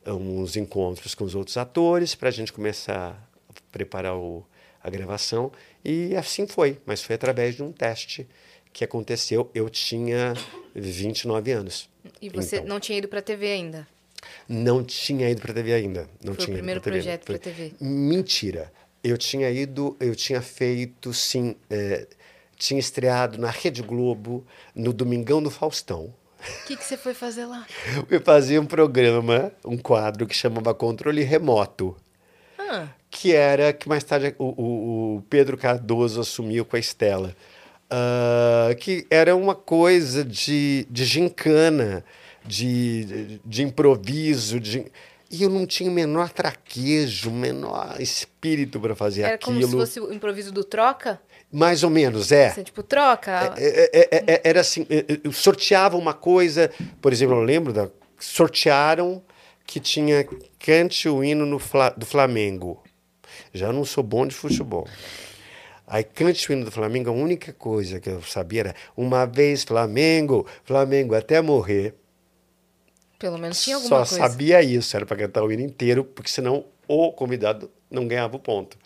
uns 0.07 0.55
encontros 0.55 1.15
com 1.15 1.25
os 1.25 1.35
outros 1.35 1.57
atores 1.57 2.15
para 2.15 2.29
a 2.29 2.33
gente 2.33 2.53
começar 2.53 3.19
a 3.49 3.53
preparar 3.73 4.15
o, 4.15 4.45
a 4.83 4.91
gravação. 4.91 5.51
E 5.83 6.15
assim 6.15 6.47
foi, 6.47 6.79
mas 6.85 7.03
foi 7.03 7.15
através 7.15 7.57
de 7.57 7.63
um 7.63 7.73
teste 7.73 8.29
que 8.71 8.85
aconteceu. 8.85 9.51
Eu 9.55 9.71
tinha 9.71 10.35
29 10.75 11.51
anos. 11.53 11.89
E 12.21 12.29
você 12.29 12.57
então. 12.57 12.69
não 12.69 12.81
tinha 12.81 12.99
ido 12.99 13.09
para 13.09 13.21
a 13.21 13.23
TV 13.23 13.47
ainda? 13.47 13.94
Não 14.49 14.83
tinha 14.85 15.29
ido 15.31 15.41
para 15.41 15.55
TV 15.55 15.73
ainda. 15.73 16.09
Não 16.23 16.35
Foi 16.35 16.45
tinha 16.45 16.55
o 16.55 16.59
primeiro 16.59 16.81
ido 16.81 16.91
projeto 16.91 17.25
para 17.25 17.37
a 17.37 17.39
TV. 17.39 17.73
Mentira. 17.81 18.73
Eu 19.03 19.19
tinha 19.19 19.51
ido, 19.51 19.97
eu 20.01 20.15
tinha 20.15 20.41
feito, 20.41 21.13
sim, 21.13 21.57
é, 21.69 22.07
tinha 22.57 22.81
estreado 22.81 23.39
na 23.39 23.51
Rede 23.51 23.83
Globo, 23.83 24.47
no 24.75 24.93
Domingão 24.93 25.43
do 25.43 25.51
Faustão. 25.51 26.15
O 26.63 26.67
que, 26.67 26.77
que 26.77 26.85
você 26.85 26.97
foi 26.97 27.15
fazer 27.15 27.47
lá? 27.47 27.67
Eu 28.11 28.21
fazia 28.21 28.61
um 28.61 28.67
programa, 28.67 29.51
um 29.65 29.79
quadro 29.79 30.27
que 30.27 30.35
chamava 30.35 30.75
Controle 30.75 31.23
Remoto. 31.23 31.97
Ah. 32.59 32.89
Que 33.11 33.35
era 33.35 33.73
que 33.73 33.89
mais 33.89 34.05
tarde 34.05 34.35
o, 34.39 34.45
o, 34.45 35.17
o 35.17 35.23
Pedro 35.23 35.57
Cardoso 35.57 36.21
assumiu 36.21 36.65
com 36.65 36.77
a 36.77 36.79
Estela. 36.79 37.35
Uh, 37.85 38.75
que 38.77 39.07
era 39.11 39.37
uma 39.37 39.55
coisa 39.55 40.25
de, 40.25 40.87
de 40.91 41.05
gincana, 41.05 42.05
de, 42.45 43.41
de 43.45 43.63
improviso, 43.63 44.61
de... 44.61 44.87
E 45.31 45.43
eu 45.43 45.51
não 45.51 45.67
tinha 45.67 45.91
o 45.91 45.93
menor 45.93 46.31
traquejo, 46.31 47.31
o 47.31 47.33
menor 47.33 47.97
espírito 48.01 48.79
para 48.79 48.95
fazer 48.95 49.23
era 49.23 49.35
aquilo. 49.35 49.57
Era 49.57 49.67
como 49.67 49.87
se 49.87 49.87
fosse 49.87 50.01
o 50.01 50.13
improviso 50.13 50.53
do 50.53 50.63
troca? 50.63 51.21
Mais 51.51 51.83
ou 51.83 51.91
menos, 51.91 52.31
é. 52.31 52.49
Assim, 52.49 52.63
tipo, 52.63 52.83
troca. 52.83 53.55
É, 53.57 53.91
é, 53.93 54.09
é, 54.13 54.35
é 54.35 54.41
era 54.45 54.61
assim, 54.61 54.87
eu 55.23 55.33
sorteava 55.33 55.97
uma 55.97 56.15
coisa, 56.15 56.71
por 57.01 57.13
exemplo, 57.13 57.35
eu 57.37 57.43
lembro 57.43 57.73
da 57.73 57.89
sortearam 58.19 59.23
que 59.67 59.81
tinha 59.81 60.27
cante 60.59 61.09
o 61.09 61.23
hino 61.25 61.47
no, 61.47 61.59
do 61.97 62.07
Flamengo. 62.07 62.83
Já 63.53 63.73
não 63.73 63.85
sou 63.85 64.03
bom 64.03 64.27
de 64.27 64.35
futebol. 64.35 64.87
Aí, 65.87 66.03
cante 66.03 66.49
o 66.49 66.53
hino 66.53 66.65
do 66.65 66.71
Flamengo, 66.71 67.11
a 67.11 67.13
única 67.13 67.53
coisa 67.53 68.01
que 68.01 68.09
eu 68.09 68.23
sabia 68.23 68.61
era 68.61 68.75
uma 68.97 69.27
vez 69.27 69.65
Flamengo, 69.65 70.47
Flamengo 70.65 71.15
até 71.15 71.41
morrer. 71.41 71.95
Pelo 73.25 73.39
menos 73.39 73.65
tinha 73.65 73.77
alguma 73.77 73.89
Só 73.89 73.97
coisa. 73.97 74.17
Só 74.17 74.29
sabia 74.29 74.63
isso, 74.63 74.95
era 74.95 75.07
para 75.07 75.17
cantar 75.17 75.43
o 75.43 75.51
hino 75.51 75.63
inteiro, 75.63 76.05
porque 76.05 76.31
senão 76.31 76.67
o 76.87 77.11
convidado 77.11 77.71
não 77.91 78.07
ganhava 78.07 78.37
o 78.37 78.39
ponto. 78.39 78.77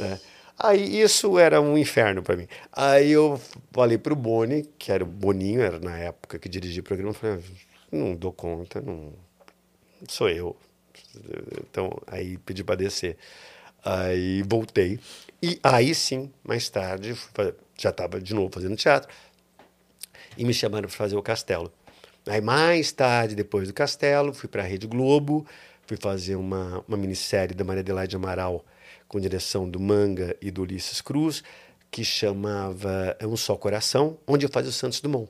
Né? 0.00 0.18
Aí 0.58 1.00
isso 1.00 1.38
era 1.38 1.60
um 1.60 1.78
inferno 1.78 2.24
para 2.24 2.34
mim. 2.34 2.48
Aí 2.72 3.12
eu 3.12 3.40
falei 3.70 3.98
para 3.98 4.12
o 4.12 4.16
Boni, 4.16 4.68
que 4.76 4.90
era 4.90 5.04
o 5.04 5.06
Boninho, 5.06 5.62
era 5.62 5.78
na 5.78 5.96
época 5.96 6.40
que 6.40 6.48
dirigia 6.48 6.80
o 6.80 6.84
programa, 6.84 7.14
falei, 7.14 7.38
ah, 7.38 7.62
não 7.92 8.16
dou 8.16 8.32
conta, 8.32 8.80
não 8.80 9.12
sou 10.08 10.28
eu. 10.28 10.56
Então, 11.60 11.96
aí 12.08 12.38
pedi 12.38 12.64
para 12.64 12.74
descer. 12.74 13.16
Aí 13.84 14.42
voltei. 14.42 14.98
E 15.40 15.60
aí 15.62 15.94
sim, 15.94 16.32
mais 16.42 16.68
tarde, 16.68 17.16
já 17.78 17.90
estava 17.90 18.20
de 18.20 18.34
novo 18.34 18.50
fazendo 18.52 18.74
teatro, 18.74 19.08
e 20.36 20.44
me 20.44 20.52
chamaram 20.52 20.88
para 20.88 20.96
fazer 20.96 21.14
o 21.14 21.22
Castelo. 21.22 21.72
Aí 22.26 22.40
mais 22.40 22.92
tarde, 22.92 23.34
depois 23.34 23.66
do 23.66 23.74
Castelo, 23.74 24.32
fui 24.32 24.48
para 24.48 24.62
a 24.62 24.66
Rede 24.66 24.86
Globo, 24.86 25.44
fui 25.86 25.96
fazer 25.96 26.36
uma, 26.36 26.84
uma 26.86 26.96
minissérie 26.96 27.54
da 27.54 27.64
Maria 27.64 27.80
Adelaide 27.80 28.14
Amaral, 28.14 28.64
com 29.08 29.18
direção 29.18 29.68
do 29.68 29.80
Manga 29.80 30.36
e 30.40 30.50
do 30.50 30.62
Ulisses 30.62 31.00
Cruz, 31.00 31.42
que 31.90 32.04
chamava 32.04 33.16
Um 33.22 33.36
Só 33.36 33.56
Coração, 33.56 34.16
onde 34.26 34.46
eu 34.46 34.50
fazia 34.50 34.70
o 34.70 34.72
Santos 34.72 35.00
Dumont. 35.00 35.28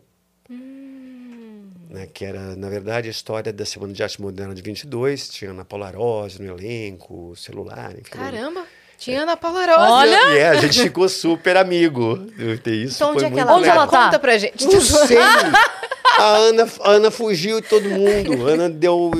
Hum. 0.50 1.70
Né, 1.88 2.06
que 2.12 2.24
era, 2.24 2.54
na 2.56 2.68
verdade, 2.68 3.08
a 3.08 3.10
história 3.10 3.52
da 3.52 3.64
Semana 3.64 3.92
de 3.92 4.02
Arte 4.02 4.20
Moderna 4.20 4.54
de 4.54 4.62
22, 4.62 5.28
tinha 5.30 5.50
Ana 5.50 5.64
Paula 5.64 5.90
Rose 5.90 6.40
no 6.40 6.56
elenco, 6.56 7.34
celular, 7.36 7.92
enfim. 7.92 8.10
Caramba! 8.10 8.64
Tinha 8.98 9.22
Ana 9.22 9.36
Paula 9.36 9.66
Rosa. 9.66 9.90
Olha! 9.90 10.34
E 10.34 10.38
é, 10.38 10.48
a 10.50 10.54
gente 10.54 10.80
ficou 10.80 11.08
super 11.08 11.56
amigo. 11.56 12.24
Isso 12.66 12.96
então, 12.96 13.10
onde 13.10 13.24
é 13.24 13.30
que 13.32 13.40
ela, 13.40 13.54
onde 13.54 13.68
ela 13.68 13.86
tá? 13.88 14.04
Conta 14.04 14.18
pra 14.20 14.38
gente. 14.38 14.64
Não 14.64 14.80
sei. 14.80 15.18
A 16.22 16.36
Ana, 16.36 16.68
a 16.80 16.90
Ana 16.90 17.10
fugiu 17.10 17.60
de 17.60 17.68
todo 17.68 17.88
mundo. 17.88 18.48
A 18.48 18.52
Ana 18.52 18.68
deu, 18.68 19.10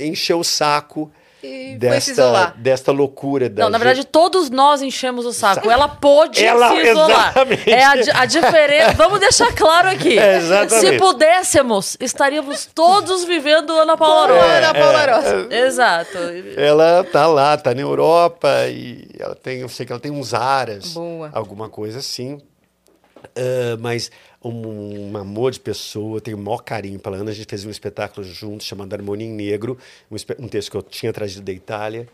encheu 0.00 0.40
o 0.40 0.44
saco. 0.44 1.10
E 1.40 1.76
desta, 1.76 2.52
desta 2.56 2.90
loucura. 2.90 3.48
Da 3.48 3.62
não, 3.62 3.70
na 3.70 3.78
verdade, 3.78 4.04
todos 4.04 4.50
nós 4.50 4.82
enchemos 4.82 5.24
o 5.24 5.32
saco. 5.32 5.70
Ela 5.70 5.86
pôde 5.86 6.44
ela, 6.44 6.70
se 6.70 6.76
isolar. 6.78 7.30
Exatamente. 7.30 7.70
É 7.70 7.84
a, 7.84 7.92
a 8.22 8.26
diferença. 8.26 8.92
Vamos 8.94 9.20
deixar 9.20 9.54
claro 9.54 9.88
aqui. 9.88 10.18
É. 10.28 10.68
Se 10.68 10.98
pudéssemos, 10.98 11.96
estaríamos 12.00 12.66
todos 12.74 13.24
vivendo 13.24 13.70
Ana 13.70 13.96
Paula 13.96 14.34
Rosa. 14.34 14.46
É, 14.46 14.58
Ana 14.58 14.74
Paula 14.74 15.02
é, 15.02 15.14
Rosa. 15.14 15.46
É, 15.50 15.60
Exato. 15.66 16.18
Ela 16.56 17.04
tá 17.04 17.26
lá, 17.26 17.56
tá 17.56 17.74
na 17.74 17.80
Europa 17.80 18.48
e 18.68 19.08
ela 19.18 19.34
tem, 19.34 19.60
eu 19.60 19.68
sei 19.68 19.86
que 19.86 19.92
ela 19.92 20.00
tem 20.00 20.10
uns 20.10 20.34
aras. 20.34 20.92
Boa. 20.92 21.30
Alguma 21.32 21.68
coisa 21.68 21.98
assim. 22.00 22.34
Uh, 22.34 23.78
mas 23.80 24.10
um, 24.42 25.10
um, 25.10 25.16
amor 25.16 25.52
de 25.52 25.60
pessoa, 25.60 26.20
tenho 26.20 26.36
o 26.36 26.40
maior 26.40 26.58
carinho 26.58 26.98
pela 26.98 27.16
Ana. 27.16 27.30
A 27.30 27.34
gente 27.34 27.48
fez 27.48 27.64
um 27.64 27.70
espetáculo 27.70 28.24
juntos 28.26 28.66
chamado 28.66 28.92
Harmonia 28.94 29.26
em 29.26 29.32
Negro, 29.32 29.78
um, 30.10 30.16
um, 30.38 30.48
texto 30.48 30.70
que 30.70 30.76
eu 30.76 30.82
tinha 30.82 31.12
trazido 31.12 31.42
da 31.42 31.52
Itália. 31.52 32.08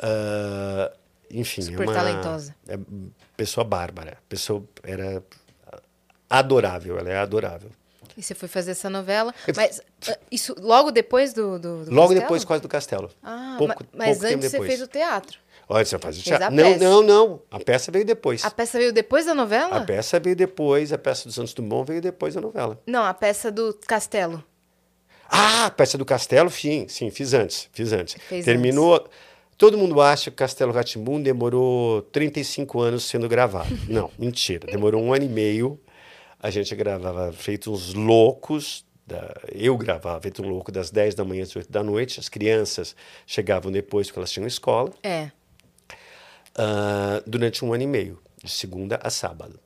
Uh, 0.00 0.96
enfim, 1.30 1.62
Super 1.62 1.82
é 1.82 1.86
uma 1.86 1.92
talentosa. 1.92 2.54
É, 2.68 2.78
pessoa 3.36 3.64
bárbara. 3.64 4.18
Pessoa 4.28 4.62
era 4.82 5.22
adorável, 6.28 6.98
ela 6.98 7.10
é 7.10 7.18
adorável. 7.18 7.70
E 8.16 8.22
você 8.22 8.34
foi 8.34 8.48
fazer 8.48 8.70
essa 8.70 8.88
novela, 8.88 9.34
mas 9.54 9.82
ah, 10.08 10.18
isso 10.32 10.54
logo 10.58 10.90
depois 10.90 11.34
do, 11.34 11.58
do, 11.58 11.84
do 11.84 11.90
Logo 11.90 12.08
Castelo? 12.08 12.20
depois, 12.20 12.44
quase 12.44 12.62
do 12.62 12.68
Castelo. 12.68 13.10
Ah, 13.22 13.56
pouco, 13.58 13.84
mas 13.92 14.18
pouco 14.18 14.34
antes 14.34 14.50
você 14.50 14.60
fez 14.62 14.80
o 14.80 14.86
teatro. 14.86 15.38
Olha, 15.68 15.84
você 15.84 15.98
faz 15.98 16.18
o 16.18 16.22
teatro. 16.22 16.54
Não, 16.54 16.78
não, 16.78 17.02
não. 17.02 17.42
A 17.50 17.58
peça 17.58 17.90
veio 17.90 18.04
depois. 18.04 18.44
A 18.44 18.50
peça 18.50 18.78
veio 18.78 18.92
depois 18.92 19.26
da 19.26 19.34
novela? 19.34 19.78
A 19.78 19.84
peça 19.84 20.20
veio 20.20 20.36
depois, 20.36 20.92
a 20.92 20.98
peça 20.98 21.28
do 21.28 21.32
Santos 21.32 21.52
Dumont 21.52 21.88
veio 21.88 22.00
depois 22.00 22.34
da 22.34 22.40
novela. 22.40 22.80
Não, 22.86 23.04
a 23.04 23.12
peça 23.12 23.50
do 23.50 23.74
Castelo. 23.86 24.44
Ah, 25.28 25.66
a 25.66 25.70
peça 25.70 25.98
do 25.98 26.04
Castelo, 26.04 26.48
sim, 26.50 26.86
sim, 26.88 27.10
fiz 27.10 27.34
antes, 27.34 27.68
fiz 27.72 27.92
antes. 27.92 28.16
Fez 28.28 28.44
Terminou. 28.44 28.94
Antes. 28.94 29.10
Todo 29.58 29.76
mundo 29.76 30.00
acha 30.00 30.30
que 30.30 30.36
Castelo 30.36 30.70
Ratimbun 30.70 31.20
demorou 31.20 32.02
35 32.02 32.80
anos 32.80 33.04
sendo 33.04 33.28
gravado. 33.28 33.76
Não, 33.88 34.10
mentira. 34.16 34.66
Demorou 34.70 35.02
um 35.02 35.12
ano 35.12 35.24
e 35.24 35.28
meio. 35.28 35.80
A 36.38 36.50
gente 36.50 36.76
gravava 36.76 37.32
feito 37.32 37.72
uns 37.72 37.92
loucos. 37.92 38.84
Da... 39.04 39.34
eu 39.52 39.76
gravava 39.76 40.20
feito 40.20 40.42
um 40.42 40.48
louco 40.48 40.70
das 40.70 40.90
10 40.90 41.14
da 41.14 41.24
manhã 41.24 41.42
às 41.42 41.56
8 41.56 41.72
da 41.72 41.82
noite. 41.82 42.20
As 42.20 42.28
crianças 42.28 42.94
chegavam 43.26 43.72
depois 43.72 44.06
porque 44.06 44.20
elas 44.20 44.30
tinham 44.30 44.46
escola. 44.46 44.92
É 45.02 45.30
uh, 46.56 47.22
durante 47.26 47.64
um 47.64 47.72
ano 47.72 47.82
e 47.82 47.86
meio, 47.86 48.18
de 48.42 48.50
segunda 48.50 48.98
a 49.02 49.10
sábado. 49.10 49.60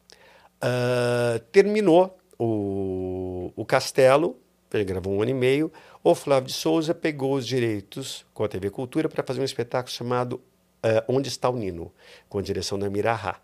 Uh, 0.62 1.38
terminou 1.51 2.18
o, 2.38 3.53
o 3.57 3.64
Castelo, 3.64 4.36
ele 4.72 4.84
gravou 4.84 5.12
um 5.12 5.22
ano 5.22 5.30
e 5.30 5.34
meio. 5.34 5.72
O 6.03 6.14
Flávio 6.14 6.47
de 6.47 6.55
Souza 6.55 6.95
pegou 6.95 7.34
os 7.34 7.47
direitos 7.47 8.24
com 8.32 8.45
a 8.45 8.49
TV 8.49 8.70
Cultura 8.70 9.09
para 9.09 9.22
fazer 9.22 9.41
um 9.41 9.45
espetáculo 9.45 9.93
chamado 9.93 10.34
uh, 10.34 11.05
Onde 11.09 11.28
Está 11.28 11.49
o 11.49 11.57
Nino, 11.57 11.93
com 12.28 12.38
a 12.38 12.43
direção 12.43 12.78
da 12.78 12.88
Mirahá. 12.88 13.36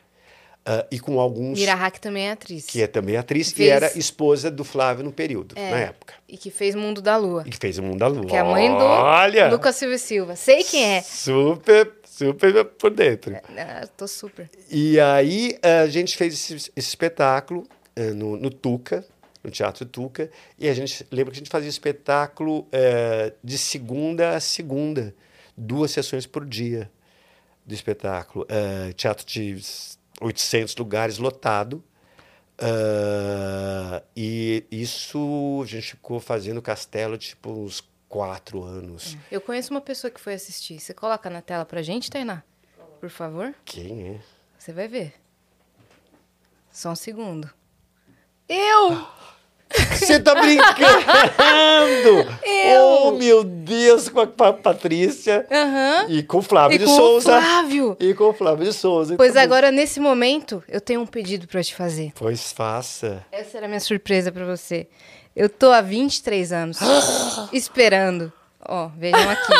Uh, 0.68 0.84
e 0.90 0.98
com 0.98 1.20
alguns. 1.20 1.58
Mirahá, 1.58 1.90
que 1.92 2.00
também 2.00 2.26
é 2.26 2.32
atriz. 2.32 2.66
Que 2.66 2.82
é 2.82 2.88
também 2.88 3.16
atriz 3.16 3.52
fez... 3.52 3.68
e 3.68 3.70
era 3.70 3.96
esposa 3.96 4.50
do 4.50 4.64
Flávio 4.64 5.04
no 5.04 5.12
período, 5.12 5.54
é, 5.56 5.70
na 5.70 5.78
época. 5.78 6.14
E 6.28 6.36
que 6.36 6.50
fez 6.50 6.74
Mundo 6.74 7.00
da 7.00 7.16
Lua. 7.16 7.44
E 7.46 7.50
que 7.50 7.56
fez 7.56 7.78
o 7.78 7.84
Mundo 7.84 7.98
da 7.98 8.08
Lua. 8.08 8.26
Que 8.26 8.34
é 8.34 8.40
a 8.40 8.44
mãe 8.44 8.68
do 8.68 8.82
Olha! 8.82 9.48
Lucas 9.48 9.76
Silva 9.76 9.96
Silva. 9.96 10.34
Sei 10.34 10.64
quem 10.64 10.84
é. 10.96 11.02
Super 11.02 11.92
super 12.16 12.64
por 12.64 12.90
dentro. 12.90 13.34
É, 13.34 13.42
é, 13.56 13.86
tô 13.96 14.08
super. 14.08 14.48
E 14.70 14.98
aí 14.98 15.58
a 15.62 15.86
gente 15.86 16.16
fez 16.16 16.34
esse, 16.34 16.54
esse 16.54 16.88
espetáculo 16.88 17.68
uh, 17.98 18.14
no, 18.14 18.36
no, 18.36 18.50
Tuca, 18.50 19.04
no 19.44 19.50
Teatro 19.50 19.84
Tuca, 19.84 20.30
e 20.58 20.68
a 20.68 20.74
gente 20.74 21.06
lembra 21.10 21.32
que 21.32 21.38
a 21.38 21.40
gente 21.40 21.50
fazia 21.50 21.68
espetáculo 21.68 22.66
eh, 22.72 23.32
de 23.44 23.58
segunda 23.58 24.34
a 24.34 24.40
segunda, 24.40 25.14
duas 25.56 25.90
sessões 25.90 26.26
por 26.26 26.44
dia 26.44 26.90
do 27.64 27.74
espetáculo. 27.74 28.46
Eh, 28.48 28.92
teatro 28.94 29.26
de 29.26 29.60
800 30.20 30.74
lugares 30.76 31.18
lotado. 31.18 31.84
eh, 32.58 34.02
e 34.16 34.64
isso 34.70 35.60
a 35.62 35.66
gente 35.66 35.90
ficou 35.92 36.18
fazendo 36.18 36.62
castelo 36.62 37.18
tipo 37.18 37.50
uns 37.50 37.82
quatro 38.08 38.62
anos. 38.62 39.16
Eu 39.30 39.40
conheço 39.40 39.72
uma 39.72 39.80
pessoa 39.80 40.10
que 40.10 40.20
foi 40.20 40.34
assistir. 40.34 40.78
Você 40.80 40.94
coloca 40.94 41.28
na 41.30 41.40
tela 41.42 41.64
pra 41.64 41.82
gente, 41.82 42.10
Tainá? 42.10 42.42
Por 43.00 43.10
favor? 43.10 43.54
Quem 43.64 44.08
é? 44.16 44.20
Você 44.58 44.72
vai 44.72 44.88
ver. 44.88 45.14
Só 46.72 46.90
um 46.90 46.96
segundo. 46.96 47.50
Eu! 48.48 49.06
Você 49.90 50.20
tá 50.20 50.34
brincando! 50.34 52.30
Eu! 52.46 52.82
Oh, 52.82 53.10
meu 53.12 53.42
Deus, 53.42 54.08
com 54.08 54.20
a 54.20 54.26
Pa- 54.26 54.52
Patrícia 54.52 55.44
Aham. 55.50 56.06
e 56.08 56.22
com 56.22 56.38
o 56.38 56.42
Flávio 56.42 56.76
E 56.76 56.78
de 56.78 56.84
com 56.84 56.92
o 56.92 56.96
Souza. 56.96 57.40
Flávio. 57.40 57.96
E 57.98 58.14
com 58.14 58.24
o 58.24 58.32
Flávio 58.32 58.64
de 58.64 58.72
Souza. 58.72 59.16
Pois 59.16 59.30
Então, 59.32 59.42
agora, 59.42 59.72
nesse 59.72 59.98
momento, 59.98 60.62
eu 60.68 60.80
tenho 60.80 61.00
um 61.00 61.06
pedido 61.06 61.48
pra 61.48 61.62
te 61.62 61.74
fazer. 61.74 62.12
Pois 62.14 62.52
faça. 62.52 63.24
Essa 63.32 63.56
era 63.56 63.66
a 63.66 63.68
minha 63.68 63.80
surpresa 63.80 64.30
pra 64.30 64.44
você. 64.44 64.86
Eu 65.36 65.50
tô 65.50 65.70
há 65.70 65.82
23 65.82 66.50
anos 66.50 66.78
esperando. 67.52 68.32
Ó, 68.66 68.88
vejam 68.96 69.28
aqui. 69.28 69.52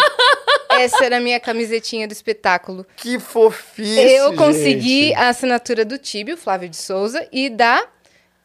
Essa 0.80 1.04
era 1.04 1.18
a 1.18 1.20
minha 1.20 1.38
camisetinha 1.38 2.08
do 2.08 2.12
espetáculo. 2.12 2.86
Que 2.96 3.18
fofice, 3.18 3.98
eu 3.98 4.34
consegui 4.34 5.08
gente. 5.08 5.14
a 5.14 5.28
assinatura 5.28 5.84
do 5.84 5.98
Tíbio, 5.98 6.36
Flávio 6.36 6.68
de 6.68 6.76
Souza, 6.76 7.26
e 7.30 7.48
da 7.48 7.86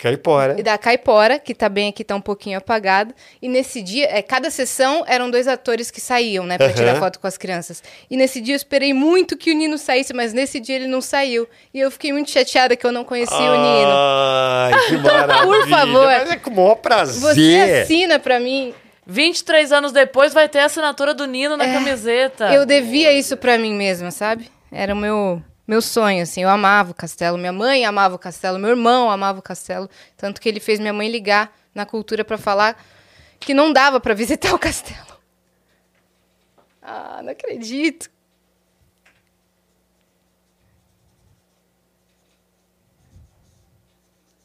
Caipora. 0.02 0.56
e 0.60 0.64
da 0.64 0.78
Caipora, 0.78 1.38
que 1.38 1.54
tá 1.54 1.70
bem 1.70 1.90
aqui, 1.90 2.04
tá 2.04 2.16
um 2.16 2.22
pouquinho 2.22 2.58
apagado. 2.58 3.14
E 3.42 3.48
nesse 3.48 3.82
dia, 3.82 4.08
é, 4.10 4.22
cada 4.22 4.50
sessão 4.50 5.04
eram 5.08 5.30
dois 5.30 5.48
atores 5.48 5.92
que 5.92 6.02
saíam, 6.02 6.46
né, 6.46 6.58
pra 6.58 6.68
Aham. 6.68 6.76
tirar 6.76 6.96
foto 6.96 7.20
com 7.20 7.28
as 7.28 7.38
crianças. 7.38 7.84
E 8.10 8.18
nesse 8.18 8.42
dia 8.42 8.54
eu 8.54 8.58
esperei 8.58 8.94
muito 8.94 9.38
que 9.38 9.52
o 9.52 9.56
Nino 9.56 9.78
saísse, 9.78 10.14
mas 10.14 10.34
nesse 10.34 10.60
dia 10.60 10.76
ele 10.76 10.88
não 10.88 11.02
saiu. 11.02 11.48
E 11.74 11.80
eu 11.80 11.92
fiquei 11.92 12.12
muito 12.12 12.32
chateada 12.32 12.76
que 12.76 12.86
eu 12.86 12.92
não 12.92 13.04
conhecia 13.04 13.36
o 13.38 13.40
Nino. 13.58 13.92
Ai, 13.94 14.74
que 14.88 14.98
maravilha. 15.02 15.68
favor. 15.68 16.06
Mas 16.06 16.32
é 16.32 16.36
com 16.38 16.50
o 16.50 16.56
maior 16.56 16.76
prazer. 16.76 17.22
Você 17.22 17.82
assina 17.84 18.18
pra 18.20 18.40
mim. 18.40 18.74
23 19.08 19.72
anos 19.72 19.92
depois 19.92 20.34
vai 20.34 20.48
ter 20.48 20.60
a 20.60 20.66
assinatura 20.66 21.14
do 21.14 21.26
Nino 21.26 21.58
na 21.58 21.66
camiseta. 21.66 22.54
Eu 22.54 22.66
devia 22.66 23.12
isso 23.12 23.36
pra 23.36 23.58
mim 23.58 23.74
mesma, 23.74 24.10
sabe? 24.12 24.50
Era 24.72 24.94
o 24.94 24.98
meu, 24.98 25.42
meu 25.68 25.82
sonho, 25.82 26.24
assim. 26.24 26.42
Eu 26.44 26.50
amava 26.50 26.92
o 26.92 26.94
castelo. 26.96 27.38
Minha 27.38 27.54
mãe 27.54 27.86
amava 27.86 28.16
o 28.16 28.20
castelo. 28.20 28.60
Meu 28.60 28.72
irmão 28.72 29.10
amava 29.10 29.40
o 29.40 29.42
castelo. 29.42 29.90
Tanto 30.18 30.42
que 30.42 30.50
ele 30.50 30.60
fez 30.60 30.80
minha 30.80 30.94
mãe 30.94 31.10
ligar 31.10 31.52
na 31.74 31.86
cultura 31.86 32.24
pra 32.26 32.38
falar 32.38 32.82
que 33.40 33.54
não 33.54 33.72
dava 33.72 34.00
pra 34.00 34.14
visitar 34.14 34.54
o 34.54 34.60
castelo. 34.60 35.12
Ah, 36.82 37.22
não 37.24 37.32
acredito. 37.32 38.10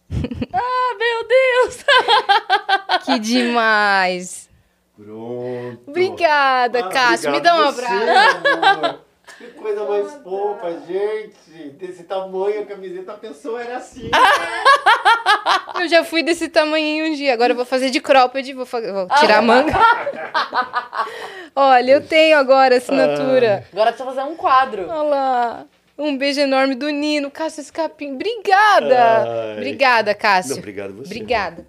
Ah, 0.52 0.94
meu 0.98 1.28
Deus! 1.28 1.84
Que 3.04 3.18
demais. 3.20 4.48
Pronto. 4.96 5.82
Obrigada, 5.86 6.86
Ah, 6.86 6.88
Cássio. 6.88 7.30
Me 7.30 7.40
dá 7.40 7.54
um 7.54 7.72
você, 7.72 7.84
abraço. 7.84 8.46
amor. 8.48 9.05
Que 9.38 9.48
coisa 9.48 9.84
mais 9.84 10.12
fofa, 10.22 10.80
gente. 10.86 11.70
Desse 11.78 12.04
tamanho, 12.04 12.62
a 12.62 12.66
camiseta, 12.66 13.12
a 13.12 13.16
pessoa 13.16 13.62
era 13.62 13.76
assim. 13.76 14.10
Eu 15.78 15.88
já 15.88 16.02
fui 16.02 16.22
desse 16.22 16.48
tamanhinho 16.48 17.06
um 17.06 17.14
dia. 17.14 17.34
Agora 17.34 17.52
eu 17.52 17.56
vou 17.56 17.66
fazer 17.66 17.90
de 17.90 18.00
cropped. 18.00 18.50
Vou, 18.54 18.64
vou 18.64 19.08
tirar 19.20 19.38
a 19.38 19.42
manga. 19.42 19.72
Olha, 21.54 21.92
eu 21.92 22.06
tenho 22.06 22.36
agora 22.38 22.74
a 22.74 22.78
assinatura. 22.78 23.64
Agora 23.72 23.92
precisa 23.92 24.10
fazer 24.10 24.28
um 24.28 24.34
quadro. 24.36 24.88
Olha 24.88 25.02
lá. 25.02 25.66
Um 25.98 26.16
beijo 26.16 26.40
enorme 26.40 26.74
do 26.74 26.88
Nino, 26.90 27.30
Cássio 27.30 27.60
Escapim. 27.62 28.14
Obrigada! 28.14 29.22
Ai. 29.22 29.56
Obrigada, 29.56 30.14
Cássio. 30.14 30.52
Não, 30.52 30.58
obrigado 30.58 30.94
você. 30.94 31.06
Obrigada. 31.14 31.66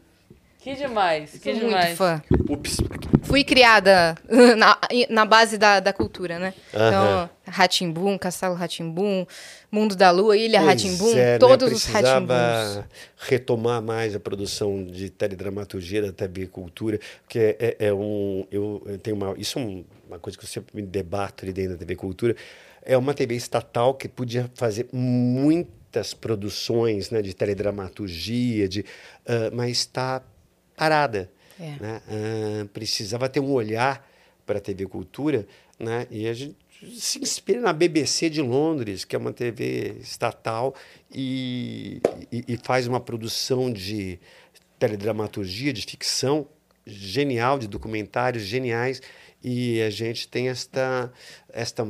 Que 0.68 0.76
demais, 0.76 1.32
que 1.32 1.52
Sou 1.52 1.54
demais. 1.54 1.86
muito 1.86 1.98
fã. 1.98 2.22
Ups. 2.50 2.78
Fui 3.24 3.44
criada 3.44 4.16
na, 4.58 4.78
na 5.10 5.26
base 5.26 5.58
da, 5.58 5.80
da 5.80 5.94
cultura, 5.94 6.38
né? 6.40 6.54
Aham. 6.74 6.88
Então, 6.88 7.30
Ratimbum, 7.54 8.18
Castelo 8.18 8.54
Ratimbum, 8.54 9.26
Mundo 9.72 9.96
da 9.96 10.12
Lua, 10.12 10.36
Ilha 10.36 10.60
Ratimbum, 10.60 11.12
é, 11.12 11.16
né? 11.16 11.38
todos 11.38 11.72
os 11.72 11.86
Precisava 11.86 12.36
Ratimbuns. 12.36 12.86
retomar 13.18 13.82
mais 13.82 14.14
a 14.14 14.20
produção 14.20 14.84
de 14.86 15.10
teledramaturgia 15.10 16.02
da 16.02 16.12
TV 16.12 16.48
Cultura, 16.48 17.00
porque 17.24 17.40
é, 17.40 17.76
é- 17.80 17.88
é 17.88 17.94
um. 17.94 18.46
Eu, 18.52 18.84
eu 18.88 18.98
tenho 18.98 19.16
uma. 19.16 19.34
Isso 19.38 19.58
é 19.60 19.62
um- 19.62 19.86
uma 20.08 20.20
coisa 20.20 20.38
que 20.38 20.44
eu 20.44 20.50
sempre 20.50 20.76
me 20.76 20.82
debato 20.82 21.46
ali 21.46 21.54
dentro 21.54 21.74
da 21.74 21.78
TV 21.78 21.96
Cultura. 21.96 22.36
É 22.84 22.98
uma 22.98 23.14
TV 23.14 23.36
estatal 23.36 23.94
que 23.94 24.08
podia 24.10 24.50
fazer 24.56 24.88
muitas 24.94 26.14
produções 26.14 27.10
né, 27.10 27.22
de 27.22 27.34
teledramaturgia, 27.34 28.68
de, 28.68 28.84
ah, 29.26 29.50
mas 29.54 29.72
está 29.72 30.22
parada. 30.88 31.30
É. 31.60 31.72
né? 31.82 32.02
Ah, 32.08 32.68
precisava 32.72 33.28
ter 33.28 33.40
um 33.40 33.52
olhar 33.52 34.08
para 34.46 34.60
a 34.60 34.62
TV 34.62 34.86
Cultura, 34.86 35.46
né? 35.80 36.06
e 36.12 36.28
a 36.28 36.34
gente 36.34 36.56
se 36.96 37.18
inspira 37.20 37.60
na 37.60 37.74
BBC 37.74 38.30
de 38.30 38.42
Londres, 38.44 39.04
que 39.04 39.16
é 39.16 39.20
uma 39.20 39.34
TV 39.34 39.96
estatal, 40.00 40.76
e, 41.12 42.00
e- 42.32 42.44
e 42.48 42.58
faz 42.58 42.86
uma 42.86 43.00
produção 43.00 43.74
de 43.74 44.20
teledramaturgia, 44.78 45.74
de 45.74 45.82
ficção 45.82 46.48
genial, 46.86 47.58
de 47.58 47.68
documentários 47.68 48.44
geniais, 48.44 49.02
e 49.44 49.82
a 49.82 49.90
gente 49.90 50.28
tem 50.28 50.50
esta, 50.50 51.12
esta 51.50 51.84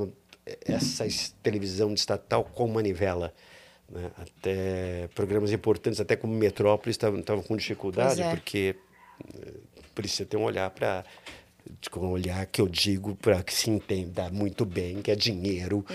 essa 0.66 1.06
es- 1.06 1.36
televisão 1.44 1.94
estatal 1.94 2.46
com 2.46 2.66
manivela. 2.70 3.34
Né? 3.90 4.12
Até 4.18 5.08
programas 5.16 5.52
importantes, 5.52 6.00
até 6.00 6.16
como 6.16 6.34
Metrópolis, 6.34 6.96
estavam 6.96 7.44
com 7.44 7.56
dificuldade, 7.56 8.22
é. 8.22 8.30
porque 8.30 8.76
eh, 9.34 9.54
precisa 9.96 10.26
ter 10.26 10.38
um 10.38 10.44
olhar 10.44 10.70
para 10.70 11.04
um 11.98 12.08
olhar 12.10 12.46
que 12.46 12.62
eu 12.62 12.68
digo 12.68 13.16
para 13.16 13.44
que 13.44 13.54
se 13.54 13.70
entenda 13.70 14.30
muito 14.30 14.66
bem 14.66 15.02
que 15.02 15.12
é 15.12 15.16
dinheiro 15.16 15.86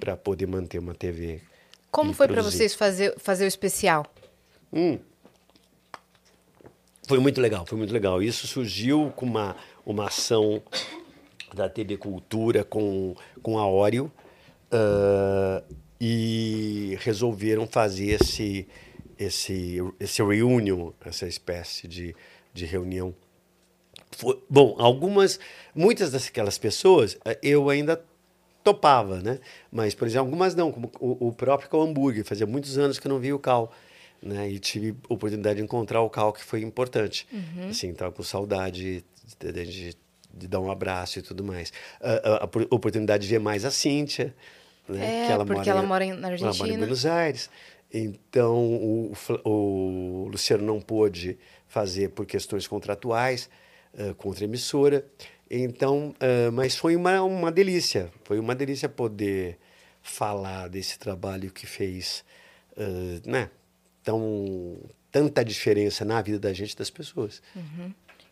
para 0.00 0.16
poder 0.16 0.46
manter 0.46 0.78
uma 0.78 0.94
TV. 0.94 1.40
Como 1.90 2.12
foi 2.12 2.26
produzir. 2.26 2.56
vocês 2.58 2.74
fazer, 2.74 3.14
fazer 3.18 3.44
o 3.44 3.48
especial? 3.48 4.06
Hum. 4.72 4.98
Foi 7.06 7.18
muito 7.18 7.40
legal, 7.40 7.66
foi 7.66 7.76
muito 7.76 7.92
legal. 7.92 8.22
Isso 8.22 8.46
surgiu 8.46 9.12
com 9.16 9.26
uma, 9.26 9.56
uma 9.84 10.06
ação 10.06 10.62
da 11.52 11.68
TV 11.68 11.96
Cultura 11.96 12.62
com, 12.62 13.16
com 13.42 13.58
a 13.58 13.68
Oreo 13.68 14.10
ah, 14.70 15.62
e 16.00 16.96
resolveram 17.00 17.66
fazer 17.66 18.18
esse, 18.20 18.66
esse, 19.18 19.76
esse 19.98 20.22
reunion, 20.22 20.92
essa 21.04 21.26
espécie 21.26 21.86
de, 21.86 22.14
de 22.54 22.64
reunião. 22.64 23.14
Foi- 24.16 24.42
bom, 24.48 24.76
algumas, 24.78 25.38
muitas 25.74 26.10
daquelas 26.12 26.56
pessoas 26.58 27.18
eh, 27.24 27.38
eu 27.42 27.68
ainda 27.68 28.02
topava, 28.64 29.20
né? 29.20 29.38
Mas, 29.70 29.94
por 29.94 30.06
exemplo, 30.06 30.26
algumas 30.26 30.54
não, 30.54 30.72
como 30.72 30.90
o, 31.00 31.28
o 31.28 31.32
próprio 31.32 31.68
Cal 31.68 31.82
Hambúrguer. 31.82 32.24
Fazia 32.24 32.46
muitos 32.46 32.76
anos 32.78 32.98
que 32.98 33.06
eu 33.06 33.10
não 33.10 33.18
via 33.18 33.34
o 33.34 33.38
Cal, 33.38 33.72
né? 34.22 34.50
E 34.50 34.58
tive 34.58 34.94
a 35.08 35.14
oportunidade 35.14 35.56
de 35.58 35.62
encontrar 35.62 36.00
o 36.02 36.10
Cal, 36.10 36.32
que 36.32 36.42
foi 36.42 36.62
importante. 36.62 37.26
Assim, 37.70 37.92
tava 37.94 38.12
com 38.12 38.22
saudade 38.22 39.04
de, 39.38 39.52
de- 39.52 39.96
de- 40.34 40.48
dar 40.48 40.60
um 40.60 40.70
abraço 40.70 41.18
e 41.18 41.22
tudo 41.22 41.42
mais. 41.44 41.72
A, 42.00 42.12
a- 42.12 42.36
a 42.44 42.46
por- 42.46 42.66
oportunidade 42.70 43.22
de 43.24 43.28
ver 43.30 43.38
mais 43.40 43.64
a 43.64 43.70
Cíntia, 43.70 44.34
né? 44.90 45.24
É, 45.32 45.36
porque 45.46 45.70
ela 45.70 45.82
mora 45.82 46.04
em- 46.04 46.12
na 46.12 46.28
ela 46.28 46.36
mora 46.36 46.44
em 46.44 46.44
Argentina. 46.48 46.78
Buenos 46.78 47.06
Aires. 47.06 47.50
Então, 47.92 48.56
o, 48.56 49.12
o 49.44 50.28
Luciano 50.30 50.64
não 50.64 50.80
pôde 50.80 51.38
fazer 51.66 52.10
por 52.10 52.24
questões 52.26 52.66
contratuais 52.66 53.50
eh, 53.94 54.14
contra 54.16 54.44
a 54.44 54.46
emissora. 54.46 55.04
Então, 55.50 56.14
eh, 56.20 56.50
mas 56.50 56.76
foi 56.76 56.94
uma, 56.94 57.20
uma 57.22 57.50
delícia. 57.50 58.08
Foi 58.24 58.38
uma 58.38 58.54
delícia 58.54 58.88
poder 58.88 59.58
falar 60.02 60.68
desse 60.68 60.98
trabalho 60.98 61.50
que 61.50 61.66
fez 61.66 62.24
eh, 62.76 63.20
né, 63.26 63.50
tão, 64.04 64.78
tanta 65.10 65.44
diferença 65.44 66.04
na 66.04 66.22
vida 66.22 66.38
da 66.38 66.52
gente 66.52 66.72
e 66.72 66.76
das 66.76 66.90
pessoas. 66.90 67.42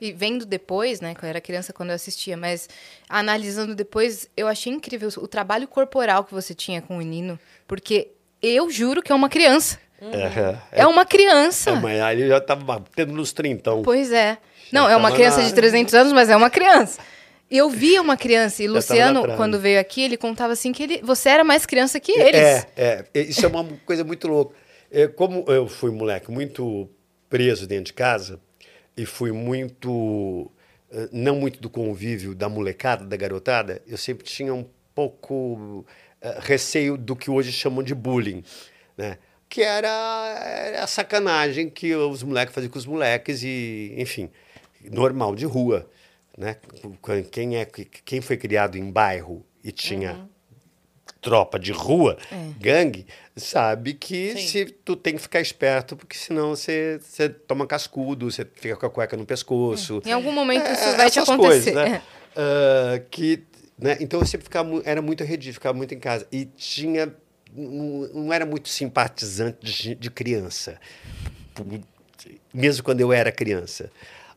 E 0.00 0.12
vendo 0.12 0.46
depois, 0.46 1.00
né, 1.00 1.14
que 1.14 1.24
eu 1.24 1.28
era 1.28 1.40
criança 1.40 1.72
quando 1.72 1.88
eu 1.90 1.94
assistia, 1.96 2.36
mas 2.36 2.68
analisando 3.08 3.74
depois, 3.74 4.28
eu 4.36 4.46
achei 4.46 4.72
incrível 4.72 5.08
o 5.16 5.26
trabalho 5.26 5.66
corporal 5.66 6.24
que 6.24 6.32
você 6.32 6.54
tinha 6.54 6.80
com 6.80 6.98
o 6.98 7.00
Nino, 7.00 7.38
porque 7.66 8.08
eu 8.40 8.70
juro 8.70 9.02
que 9.02 9.10
é 9.10 9.14
uma 9.14 9.28
criança. 9.28 9.78
Aham. 10.00 10.56
É 10.70 10.86
uma 10.86 11.04
criança. 11.04 11.70
É, 11.70 11.74
mas 11.74 12.20
eu 12.20 12.28
já 12.28 12.38
estava 12.38 12.62
batendo 12.62 13.12
nos 13.12 13.32
trintão. 13.32 13.82
Pois 13.82 14.12
é. 14.12 14.38
Não, 14.70 14.88
é 14.88 14.94
uma 14.94 15.08
tava 15.08 15.16
criança 15.16 15.38
na- 15.42 15.48
de 15.48 15.54
300 15.54 15.94
anos, 15.94 16.12
mas 16.12 16.28
é 16.30 16.36
uma 16.36 16.50
criança. 16.50 17.00
Eu 17.50 17.68
via 17.70 18.00
uma 18.02 18.16
criança 18.16 18.62
e 18.62 18.66
tava 18.66 18.74
na 18.74 18.78
Luciano, 18.78 19.36
quando 19.36 19.58
veio 19.58 19.80
aqui, 19.80 20.02
ele 20.02 20.16
contava 20.16 20.52
assim 20.52 20.70
que 20.70 20.82
ele, 20.82 21.00
você 21.02 21.30
era 21.30 21.42
mais 21.42 21.64
criança 21.66 21.98
que 21.98 22.12
eles. 22.12 22.40
É, 22.40 22.66
é, 23.14 23.20
isso 23.22 23.44
é 23.44 23.48
uma 23.48 23.64
coisa 23.86 24.04
muito 24.04 24.28
louca. 24.28 24.54
É, 24.90 25.08
como 25.08 25.44
eu 25.48 25.66
fui 25.66 25.90
moleque 25.90 26.30
muito 26.30 26.88
preso 27.28 27.66
dentro 27.66 27.86
de 27.86 27.92
casa, 27.94 28.38
e 28.98 29.06
fui 29.06 29.30
muito 29.30 30.50
eh, 30.90 31.08
não 31.12 31.36
muito 31.36 31.60
do 31.60 31.70
convívio 31.70 32.34
da 32.34 32.48
molecada, 32.48 33.04
da 33.04 33.16
garotada, 33.16 33.80
eu 33.86 33.96
sempre 33.96 34.24
tinha 34.24 34.52
um 34.52 34.66
pouco 34.92 35.34
uh, 35.44 35.84
receio 36.40 36.98
do 36.98 37.14
que 37.14 37.30
hoje 37.30 37.52
chamam 37.52 37.84
de 37.84 37.94
bullying, 37.94 38.42
né? 38.96 39.18
Que 39.48 39.62
era, 39.62 39.88
era 40.44 40.82
a 40.82 40.86
sacanagem 40.88 41.70
que 41.70 41.94
os 41.94 42.24
moleques 42.24 42.52
faziam 42.52 42.70
com 42.70 42.78
os 42.78 42.84
moleques 42.84 43.44
e, 43.44 43.94
enfim, 43.96 44.28
normal 44.90 45.36
de 45.36 45.46
rua, 45.46 45.88
né? 46.36 46.56
Quem 47.30 47.56
é 47.56 47.64
quem 47.64 48.20
foi 48.20 48.36
criado 48.36 48.76
em 48.76 48.90
bairro 48.90 49.46
e 49.62 49.70
tinha 49.70 50.14
uhum 50.14 50.37
tropa 51.20 51.58
de 51.58 51.72
rua, 51.72 52.16
é. 52.30 52.50
gangue, 52.60 53.06
sabe 53.36 53.94
que 53.94 54.32
Sim. 54.32 54.46
se 54.46 54.64
tu 54.66 54.96
tem 54.96 55.14
que 55.14 55.20
ficar 55.20 55.40
esperto, 55.40 55.96
porque 55.96 56.16
senão 56.16 56.50
você, 56.50 57.00
você 57.02 57.28
toma 57.28 57.66
cascudo, 57.66 58.30
você 58.30 58.46
fica 58.54 58.76
com 58.76 58.86
a 58.86 58.90
cueca 58.90 59.16
no 59.16 59.26
pescoço. 59.26 60.02
Em 60.04 60.12
algum 60.12 60.32
momento 60.32 60.66
é, 60.66 60.72
isso 60.72 60.96
vai 60.96 61.10
te 61.10 61.18
acontecer. 61.18 61.72
Coisas, 61.72 61.74
né? 61.74 62.02
uh, 62.36 63.04
que, 63.10 63.42
né? 63.78 63.96
Então 64.00 64.20
eu 64.20 64.26
sempre 64.26 64.44
ficava, 64.44 64.82
era 64.84 65.02
muito 65.02 65.22
arredio, 65.22 65.52
ficava 65.52 65.76
muito 65.76 65.94
em 65.94 65.98
casa. 65.98 66.26
E 66.30 66.44
tinha. 66.44 67.12
Não, 67.52 68.08
não 68.12 68.32
era 68.32 68.44
muito 68.44 68.68
simpatizante 68.68 69.58
de, 69.64 69.94
de 69.94 70.10
criança, 70.10 70.78
mesmo 72.52 72.84
quando 72.84 73.00
eu 73.00 73.10
era 73.10 73.32
criança. 73.32 73.90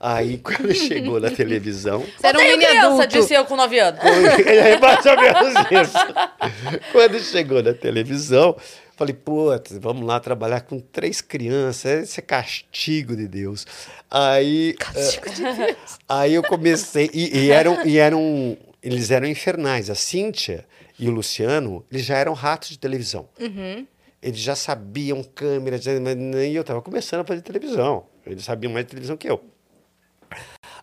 Aí, 0.04 0.39
quando 0.43 0.74
chegou 0.74 1.20
na 1.20 1.30
televisão. 1.30 1.99
Você 1.99 2.26
era 2.26 2.39
um 2.39 2.41
mini 2.41 2.66
criança, 2.66 2.88
adulto. 2.88 3.08
disse 3.08 3.34
eu 3.36 3.45
com 3.45 3.56
9 3.56 3.80
anos. 3.80 4.02
É 4.02 4.78
mais 4.80 5.06
ou 5.06 5.16
menos 5.16 5.54
isso. 5.72 6.91
quando 6.91 7.20
chegou 7.20 7.62
na 7.62 7.74
televisão, 7.74 8.56
falei, 8.97 9.14
pô, 9.14 9.49
vamos 9.80 10.06
lá 10.06 10.20
trabalhar 10.20 10.62
com 10.62 10.80
três 10.80 11.22
crianças. 11.22 12.04
Esse 12.04 12.20
é 12.20 12.24
castigo 12.24 13.16
de 13.16 13.28
Deus. 13.28 13.68
Aí. 14.10 14.74
Castigo 14.74 15.30
uh, 15.30 15.34
de 15.34 15.43
Deus. 15.43 15.99
Aí 16.10 16.34
eu 16.34 16.41
comecei. 16.41 17.12
E, 17.14 17.38
e, 17.38 17.52
eram, 17.52 17.86
e 17.86 17.99
eram. 17.99 18.58
Eles 18.82 19.12
eram 19.12 19.28
infernais. 19.28 19.91
A 19.91 19.95
Cíntia 19.95 20.66
e 20.97 21.08
o 21.08 21.12
Luciano, 21.12 21.86
eles 21.91 22.06
já 22.06 22.18
eram 22.18 22.34
ratos 22.34 22.70
de 22.70 22.80
televisão. 22.80 23.30
Uhum. 23.39 23.86
Eles 24.22 24.39
já 24.39 24.56
sabiam 24.56 25.24
câmeras, 25.24 25.86
e 25.86 26.56
eu 26.56 26.62
estava 26.62 26.82
começando 26.82 27.22
a 27.22 27.24
fazer 27.24 27.41
televisão. 27.41 28.06
Eles 28.26 28.43
sabiam 28.43 28.72
mais 28.72 28.86
de 28.86 28.89
televisão 28.91 29.18
que 29.18 29.30
eu. 29.30 29.51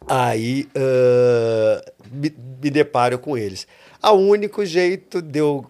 Aí 0.09 0.69
uh, 0.77 1.93
me, 2.11 2.35
me 2.63 2.71
deparo 2.71 3.19
com 3.19 3.37
eles. 3.37 3.67
O 4.03 4.13
único 4.13 4.65
jeito 4.65 5.21
de 5.21 5.41
eu 5.41 5.67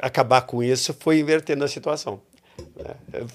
acabar 0.00 0.42
com 0.42 0.62
isso 0.62 0.94
foi 0.98 1.18
invertendo 1.18 1.64
a 1.64 1.68
situação. 1.68 2.20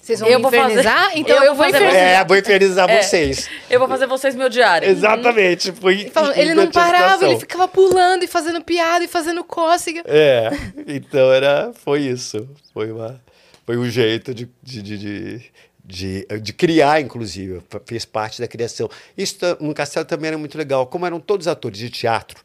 Vocês 0.01 0.19
vão 0.19 0.29
eu 0.29 0.39
me 0.39 0.47
infernizar? 0.47 1.05
Fazer... 1.05 1.17
Então 1.19 1.37
eu, 1.37 1.43
eu 1.43 1.55
vou 1.55 1.65
infernizar. 1.65 1.95
É, 1.95 2.25
vou 2.25 2.37
infernizar 2.37 2.89
é. 2.89 3.01
vocês. 3.01 3.49
Eu 3.69 3.79
vou 3.79 3.87
fazer 3.87 4.07
vocês 4.07 4.35
me 4.35 4.43
odiarem. 4.43 4.89
Exatamente. 4.89 5.71
Foi 5.71 6.11
ele 6.35 6.53
não 6.53 6.69
parava, 6.69 7.25
ele 7.25 7.39
ficava 7.39 7.67
pulando 7.67 8.23
e 8.23 8.27
fazendo 8.27 8.63
piada 8.63 9.03
e 9.03 9.07
fazendo 9.07 9.43
cócega. 9.43 10.03
É, 10.05 10.49
então 10.87 11.31
era, 11.31 11.71
foi 11.73 12.01
isso. 12.01 12.47
Foi, 12.73 12.91
uma, 12.91 13.19
foi 13.65 13.77
um 13.77 13.89
jeito 13.89 14.33
de, 14.33 14.47
de, 14.61 14.81
de, 14.81 14.97
de, 14.97 15.51
de 15.91 16.53
criar, 16.53 17.01
inclusive, 17.01 17.61
fez 17.85 18.05
parte 18.05 18.39
da 18.39 18.47
criação. 18.47 18.89
Isso 19.17 19.37
no 19.59 19.73
Castelo 19.73 20.05
também 20.05 20.29
era 20.29 20.37
muito 20.37 20.57
legal. 20.57 20.87
Como 20.87 21.05
eram 21.05 21.19
todos 21.19 21.47
atores 21.47 21.77
de 21.77 21.89
teatro, 21.89 22.43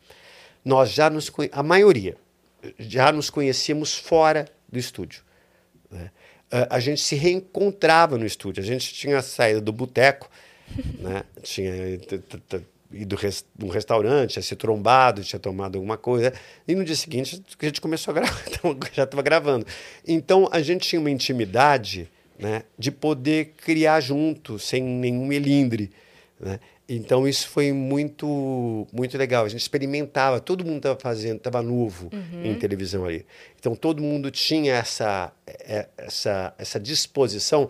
nós 0.64 0.90
já 0.90 1.08
nos 1.08 1.30
a 1.52 1.62
maioria 1.62 2.16
já 2.78 3.12
nos 3.12 3.30
conhecíamos 3.30 3.94
fora 3.94 4.46
do 4.68 4.78
estúdio. 4.78 5.22
Né? 5.90 6.10
A 6.70 6.80
gente 6.80 7.00
se 7.00 7.14
reencontrava 7.14 8.16
no 8.16 8.26
estúdio. 8.26 8.62
A 8.62 8.66
gente 8.66 8.92
tinha 8.92 9.20
saído 9.22 9.60
do 9.60 9.72
boteco, 9.72 10.30
né? 10.98 11.22
tinha 11.42 11.72
ido 12.92 13.16
num 13.58 13.68
restaurante, 13.68 14.32
tinha 14.32 14.42
se 14.42 14.56
trombado, 14.56 15.22
tinha 15.22 15.40
tomado 15.40 15.76
alguma 15.76 15.96
coisa, 15.96 16.32
e 16.66 16.74
no 16.74 16.84
dia 16.84 16.94
seguinte 16.94 17.42
a 17.60 17.64
gente 17.64 17.80
começou 17.80 18.12
a 18.12 18.14
gravar, 18.14 18.42
já 18.92 19.04
estava 19.04 19.22
gravando. 19.22 19.66
Então 20.06 20.48
a 20.50 20.60
gente 20.60 20.88
tinha 20.88 21.00
uma 21.00 21.10
intimidade 21.10 22.08
né, 22.38 22.62
de 22.78 22.90
poder 22.90 23.54
criar 23.56 24.00
junto, 24.00 24.58
sem 24.58 24.82
nenhum 24.82 25.26
melindre. 25.26 25.90
Né? 26.38 26.60
Então 26.88 27.26
isso 27.26 27.48
foi 27.48 27.72
muito 27.72 28.86
muito 28.92 29.18
legal. 29.18 29.44
A 29.44 29.48
gente 29.48 29.60
experimentava, 29.60 30.40
todo 30.40 30.64
mundo 30.64 30.76
estava 30.76 30.98
fazendo, 30.98 31.38
estava 31.38 31.60
novo 31.60 32.10
uhum. 32.12 32.44
em 32.44 32.54
televisão 32.54 33.04
ali. 33.04 33.26
Então 33.58 33.74
todo 33.74 34.02
mundo 34.02 34.30
tinha 34.30 34.74
essa 34.74 35.32
é, 35.46 35.88
essa 35.96 36.54
essa 36.56 36.78
disposição 36.78 37.68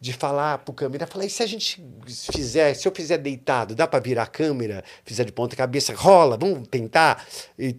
de 0.00 0.12
falar 0.12 0.58
para 0.58 0.70
o 0.70 0.74
câmera, 0.74 1.06
falar, 1.06 1.24
e 1.24 1.30
se 1.30 1.42
a 1.42 1.46
gente 1.46 1.82
fizer, 2.32 2.72
se 2.74 2.86
eu 2.86 2.94
fizer 2.94 3.18
deitado, 3.18 3.74
dá 3.74 3.86
para 3.86 3.98
virar 3.98 4.24
a 4.24 4.26
câmera, 4.26 4.84
fizer 5.04 5.24
de 5.24 5.32
ponta 5.32 5.56
cabeça, 5.56 5.92
rola, 5.92 6.36
vamos 6.36 6.68
tentar. 6.68 7.26
E, 7.58 7.76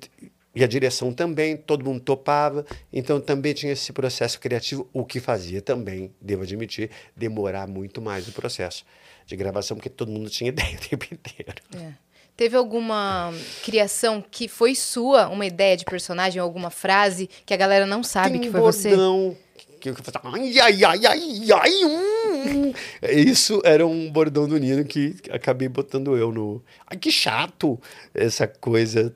e 0.54 0.64
a 0.64 0.68
direção 0.68 1.14
também, 1.14 1.56
todo 1.56 1.86
mundo 1.86 2.00
topava, 2.00 2.66
então 2.92 3.22
também 3.22 3.54
tinha 3.54 3.72
esse 3.72 3.94
processo 3.94 4.40
criativo, 4.40 4.90
o 4.92 5.06
que 5.06 5.20
fazia 5.20 5.62
também, 5.62 6.12
devo 6.20 6.44
admitir, 6.44 6.90
demorar 7.16 7.68
muito 7.68 8.02
mais 8.02 8.28
o 8.28 8.32
processo 8.32 8.84
de 9.26 9.36
gravação, 9.36 9.78
porque 9.78 9.90
todo 9.90 10.12
mundo 10.12 10.30
tinha 10.30 10.50
ideia 10.50 10.76
o 10.76 10.90
tempo 10.90 11.06
inteiro. 11.14 11.62
É. 11.76 11.94
Teve 12.36 12.56
alguma 12.56 13.34
criação 13.64 14.24
que 14.32 14.48
foi 14.48 14.74
sua, 14.74 15.28
uma 15.28 15.46
ideia 15.46 15.76
de 15.76 15.84
personagem, 15.84 16.42
alguma 16.42 16.70
frase 16.70 17.30
que 17.46 17.54
a 17.54 17.58
galera 17.58 17.86
não 17.86 18.02
sabe 18.02 18.32
Tem 18.32 18.42
que 18.42 18.50
foi 18.50 18.62
bordão, 18.62 19.30
você? 19.32 19.38
Que 19.80 19.90
eu 19.90 19.96
falava, 19.96 20.38
ai, 20.38 20.60
ai, 20.60 20.84
ai, 20.84 21.06
ai, 21.06 21.52
ai, 21.54 21.86
hum. 21.86 22.74
Isso 23.04 23.62
era 23.64 23.86
um 23.86 24.10
bordão 24.10 24.48
do 24.48 24.58
Nino 24.58 24.86
que 24.86 25.16
acabei 25.30 25.68
botando 25.68 26.16
eu 26.18 26.32
no. 26.32 26.64
Ai, 26.88 26.98
que 26.98 27.12
chato! 27.12 27.80
Essa 28.14 28.48
coisa 28.48 29.14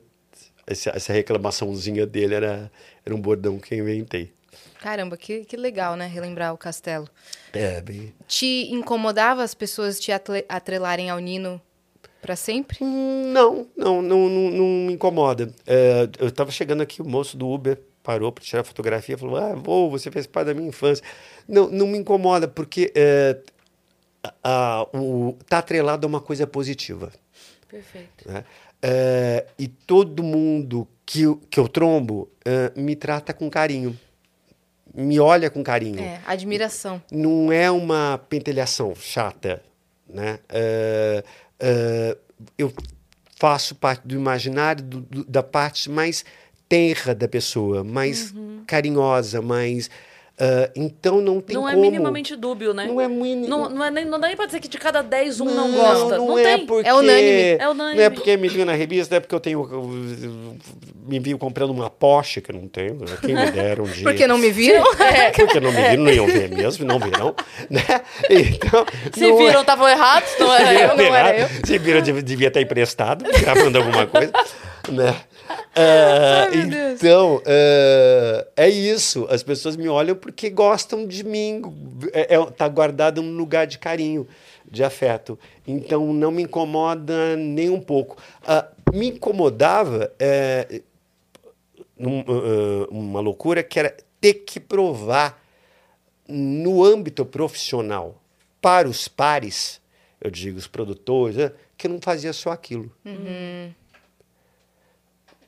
essa, 0.66 0.90
essa 0.90 1.12
reclamaçãozinha 1.12 2.06
dele 2.06 2.34
era, 2.34 2.70
era 3.04 3.14
um 3.14 3.20
bordão 3.20 3.58
que 3.58 3.74
eu 3.74 3.88
inventei. 3.88 4.32
Caramba, 4.80 5.16
que, 5.16 5.44
que 5.44 5.56
legal, 5.56 5.96
né? 5.96 6.06
Relembrar 6.06 6.52
o 6.52 6.58
castelo. 6.58 7.08
É, 7.52 7.80
bem. 7.80 8.12
Te 8.26 8.68
incomodava 8.70 9.42
as 9.42 9.54
pessoas 9.54 9.98
te 9.98 10.12
atrelarem 10.48 11.08
ao 11.10 11.18
Nino 11.18 11.60
para 12.20 12.36
sempre? 12.36 12.78
Hum, 12.80 13.32
não, 13.32 13.66
não, 13.76 14.00
não, 14.00 14.28
não, 14.28 14.50
não 14.50 14.66
me 14.86 14.92
incomoda. 14.94 15.52
É, 15.66 16.08
eu 16.18 16.28
estava 16.28 16.50
chegando 16.50 16.82
aqui, 16.82 17.02
o 17.02 17.08
moço 17.08 17.36
do 17.36 17.48
Uber 17.48 17.78
parou 18.02 18.32
para 18.32 18.44
tirar 18.44 18.64
fotografia, 18.64 19.18
falou: 19.18 19.36
Ah, 19.36 19.54
vou, 19.54 19.90
você 19.90 20.10
fez 20.10 20.26
parte 20.26 20.46
da 20.46 20.54
minha 20.54 20.68
infância. 20.68 21.04
Não, 21.46 21.68
não 21.68 21.86
me 21.86 21.98
incomoda, 21.98 22.48
porque 22.48 22.92
é, 22.94 23.38
a, 24.42 24.86
o, 24.94 25.36
tá 25.48 25.58
atrelado 25.58 26.06
a 26.06 26.08
uma 26.08 26.20
coisa 26.20 26.46
positiva. 26.46 27.12
Perfeito. 27.68 28.26
Né? 28.26 28.44
Uh, 28.84 29.48
e 29.58 29.66
todo 29.66 30.22
mundo 30.22 30.86
que, 31.06 31.22
que 31.48 31.58
eu 31.58 31.66
trombo 31.66 32.28
uh, 32.46 32.78
me 32.78 32.94
trata 32.94 33.32
com 33.32 33.48
carinho. 33.48 33.98
Me 34.94 35.18
olha 35.18 35.48
com 35.48 35.62
carinho. 35.62 36.00
É, 36.00 36.20
admiração. 36.26 37.02
Não 37.10 37.50
é 37.50 37.70
uma 37.70 38.20
pentelhação 38.28 38.94
chata, 38.94 39.62
né? 40.06 40.38
Uh, 40.50 42.18
eu 42.58 42.70
faço 43.36 43.74
parte 43.74 44.06
do 44.06 44.14
imaginário 44.14 44.84
do, 44.84 45.00
do, 45.00 45.24
da 45.24 45.42
parte 45.42 45.90
mais 45.90 46.22
tenra 46.68 47.14
da 47.14 47.26
pessoa, 47.26 47.82
mais 47.82 48.32
uhum. 48.32 48.64
carinhosa, 48.66 49.40
mais 49.40 49.88
Uh, 50.34 50.66
então 50.74 51.20
não 51.20 51.40
tem 51.40 51.54
não 51.54 51.62
como. 51.62 51.76
Não 51.76 51.78
é 51.78 51.80
minimamente 51.80 52.34
dúbio, 52.34 52.74
né? 52.74 52.86
Não 52.86 53.00
é 53.00 53.06
muito. 53.06 53.48
Não, 53.48 53.70
não, 53.70 53.84
é 53.84 53.90
nem, 53.90 54.04
não 54.04 54.18
dá 54.18 54.26
nem 54.26 54.36
pra 54.36 54.46
dizer 54.46 54.58
que 54.58 54.66
de 54.66 54.78
cada 54.78 55.00
10 55.00 55.40
um 55.40 55.44
não, 55.44 55.68
não 55.68 55.72
gosta. 55.72 56.18
Não, 56.18 56.26
não 56.26 56.38
é 56.38 56.42
tem. 56.42 56.66
Porque, 56.66 56.88
é 56.88 56.92
unânime. 56.92 57.56
É 57.56 57.68
unânime. 57.68 57.96
Não 57.98 58.04
é 58.04 58.10
porque 58.10 58.36
me 58.36 58.48
viu 58.48 58.66
na 58.66 58.72
revista, 58.72 59.14
é 59.14 59.20
porque 59.20 59.32
eu 59.32 59.38
tenho. 59.38 59.60
Eu 59.70 60.56
me 61.06 61.20
viu 61.20 61.38
comprando 61.38 61.70
uma 61.70 61.88
Porsche, 61.88 62.40
que 62.40 62.50
eu 62.50 62.56
não 62.56 62.66
tenho. 62.66 62.94
Né? 62.94 63.16
Quem 63.20 63.32
me 63.32 63.48
deram 63.52 63.84
um 63.84 63.86
dia. 63.86 64.02
porque 64.02 64.26
não 64.26 64.36
me 64.36 64.50
viram? 64.50 64.84
É. 65.04 65.30
Porque 65.44 65.60
não 65.60 65.70
me 65.70 65.82
viram, 65.82 66.04
não 66.04 66.12
iam 66.12 66.26
ver 66.26 66.48
mesmo, 66.48 66.84
não 66.84 66.98
viram. 66.98 67.34
Né? 67.68 67.82
Então, 68.30 68.86
Se 69.12 69.32
viram, 69.32 69.60
estavam 69.60 69.86
é... 69.86 69.92
errados, 69.92 70.30
não 70.38 70.52
era 70.52 70.74
eu, 70.74 70.96
não 70.96 71.14
era 71.14 71.38
eu. 71.38 71.48
Se 71.64 71.78
viram, 71.78 72.00
devia 72.00 72.48
estar 72.48 72.60
emprestado, 72.60 73.24
gravando 73.40 73.78
alguma 73.78 74.06
coisa. 74.06 74.32
Né? 74.88 75.14
Uh, 75.50 76.92
então, 76.92 77.36
uh, 77.36 78.46
é 78.56 78.68
isso. 78.68 79.26
As 79.28 79.42
pessoas 79.42 79.76
me 79.76 79.88
olham 79.88 80.16
porque 80.16 80.48
gostam 80.50 81.06
de 81.06 81.24
mim. 81.24 81.62
É, 82.12 82.34
é, 82.34 82.46
tá 82.46 82.68
guardado 82.68 83.22
num 83.22 83.36
lugar 83.36 83.66
de 83.66 83.78
carinho, 83.78 84.26
de 84.70 84.84
afeto. 84.84 85.38
Então, 85.66 86.12
não 86.12 86.30
me 86.30 86.42
incomoda 86.42 87.36
nem 87.36 87.70
um 87.70 87.80
pouco. 87.80 88.16
Uh, 88.42 88.96
me 88.96 89.08
incomodava 89.08 90.12
é, 90.18 90.80
num, 91.98 92.24
uma 92.90 93.20
loucura 93.20 93.62
que 93.62 93.78
era 93.78 93.96
ter 94.20 94.34
que 94.34 94.60
provar 94.60 95.42
no 96.28 96.84
âmbito 96.84 97.26
profissional 97.26 98.22
para 98.60 98.88
os 98.88 99.08
pares, 99.08 99.80
eu 100.20 100.30
digo 100.30 100.56
os 100.56 100.66
produtores, 100.66 101.36
né, 101.36 101.52
que 101.76 101.86
eu 101.86 101.90
não 101.90 102.00
fazia 102.00 102.32
só 102.32 102.50
aquilo. 102.50 102.90
Uhum 103.04 103.72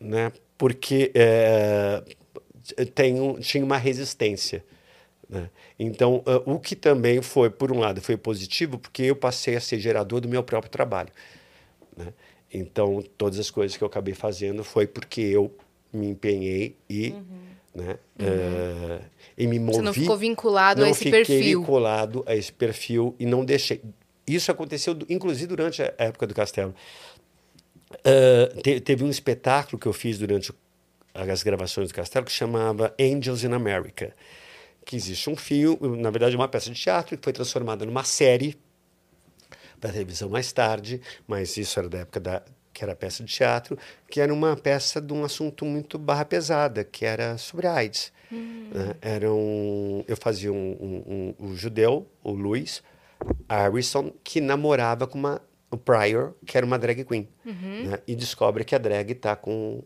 né? 0.01 0.33
porque 0.59 1.13
é, 1.15 2.03
tem 2.95 3.21
um, 3.21 3.39
tinha 3.39 3.65
uma 3.65 3.77
resistência. 3.77 4.65
Né? 5.29 5.51
Então, 5.79 6.23
uh, 6.27 6.51
o 6.51 6.59
que 6.59 6.75
também 6.75 7.21
foi, 7.21 7.51
por 7.51 7.73
um 7.73 7.79
lado, 7.79 8.01
foi 8.01 8.17
positivo, 8.17 8.79
porque 8.79 9.03
eu 9.03 9.17
passei 9.17 9.57
a 9.57 9.61
ser 9.61 9.79
gerador 9.79 10.21
do 10.21 10.29
meu 10.29 10.43
próprio 10.43 10.71
trabalho. 10.71 11.11
Né? 11.97 12.13
Então, 12.53 13.03
todas 13.19 13.39
as 13.39 13.51
coisas 13.51 13.77
que 13.77 13.83
eu 13.83 13.89
acabei 13.89 14.15
fazendo 14.15 14.63
foi 14.65 14.87
porque 14.87 15.21
eu 15.21 15.53
me 15.93 16.09
empenhei 16.09 16.77
e, 16.89 17.11
uhum. 17.11 17.25
né, 17.75 17.99
uhum. 18.19 18.97
Uh, 18.97 19.01
e 19.37 19.47
me 19.47 19.59
movi. 19.59 19.79
Você 19.79 19.83
não 19.83 19.93
ficou 19.93 20.17
vinculado 20.17 20.85
a 20.85 20.91
esse 20.91 21.11
perfil. 21.11 21.19
Não 21.19 21.25
fiquei 21.25 21.55
vinculado 21.55 22.25
a 22.27 22.37
esse 22.37 22.53
perfil 22.53 23.15
e 23.19 23.27
não 23.27 23.45
deixei. 23.45 23.83
Isso 24.27 24.51
aconteceu, 24.51 24.97
inclusive, 25.09 25.47
durante 25.47 25.83
a 25.83 25.95
época 25.99 26.27
do 26.27 26.35
Castelo. 26.35 26.75
Uh, 27.91 28.63
te, 28.63 28.81
teve 28.81 29.05
um 29.05 29.11
espetáculo 29.11 29.79
que 29.79 29.87
eu 29.87 29.93
fiz 29.93 30.19
durante 30.19 30.53
as 31.15 31.43
gravações 31.43 31.89
do 31.89 31.95
Castelo 31.95 32.27
que 32.27 32.33
chamava 32.33 32.95
Angels 33.01 33.45
in 33.45 33.53
America, 33.53 34.15
que 34.85 34.97
existe 34.97 35.31
um 35.31 35.37
filme, 35.37 35.97
na 35.97 36.11
verdade 36.11 36.37
uma 36.37 36.49
peça 36.49 36.71
de 36.71 36.81
teatro 36.81 37.17
que 37.17 37.25
foi 37.25 37.33
transformada 37.33 37.87
numa 37.87 38.05
série 38.05 38.59
para 39.81 39.93
televisão 39.93 40.29
mais 40.29 40.53
tarde, 40.53 41.01
mas 41.27 41.57
isso 41.57 41.79
era 41.79 41.89
da 41.89 41.99
época 41.99 42.21
da 42.21 42.43
que 42.77 42.85
era 42.85 42.95
peça 42.95 43.25
de 43.25 43.33
teatro, 43.33 43.79
que 44.11 44.21
era 44.21 44.35
uma 44.35 44.55
peça 44.55 45.01
de 45.01 45.11
um 45.11 45.25
assunto 45.25 45.65
muito 45.65 45.99
barra 45.99 46.27
pesada, 46.27 46.85
que 46.85 47.07
era 47.07 47.39
sobre 47.39 47.67
AIDS. 47.67 48.13
Hum. 48.31 48.69
Né? 48.71 48.95
Era 49.01 49.33
um, 49.33 50.05
eu 50.07 50.15
fazia 50.15 50.53
um, 50.53 50.77
um, 50.79 51.35
um, 51.41 51.47
um 51.47 51.57
judeu, 51.57 52.07
o 52.23 52.33
Luiz 52.33 52.83
Harrison, 53.49 54.13
que 54.23 54.43
namorava 54.43 55.07
com 55.07 55.17
uma 55.17 55.41
o 55.71 55.77
Pryor, 55.77 56.35
que 56.45 56.57
era 56.57 56.65
uma 56.65 56.79
drag 56.79 57.05
queen, 57.05 57.29
uhum. 57.45 57.91
né? 57.91 57.99
e 58.07 58.15
descobre 58.15 58.65
que 58.65 58.75
a 58.75 58.79
drag 58.79 59.13
está 59.13 59.35
com, 59.35 59.83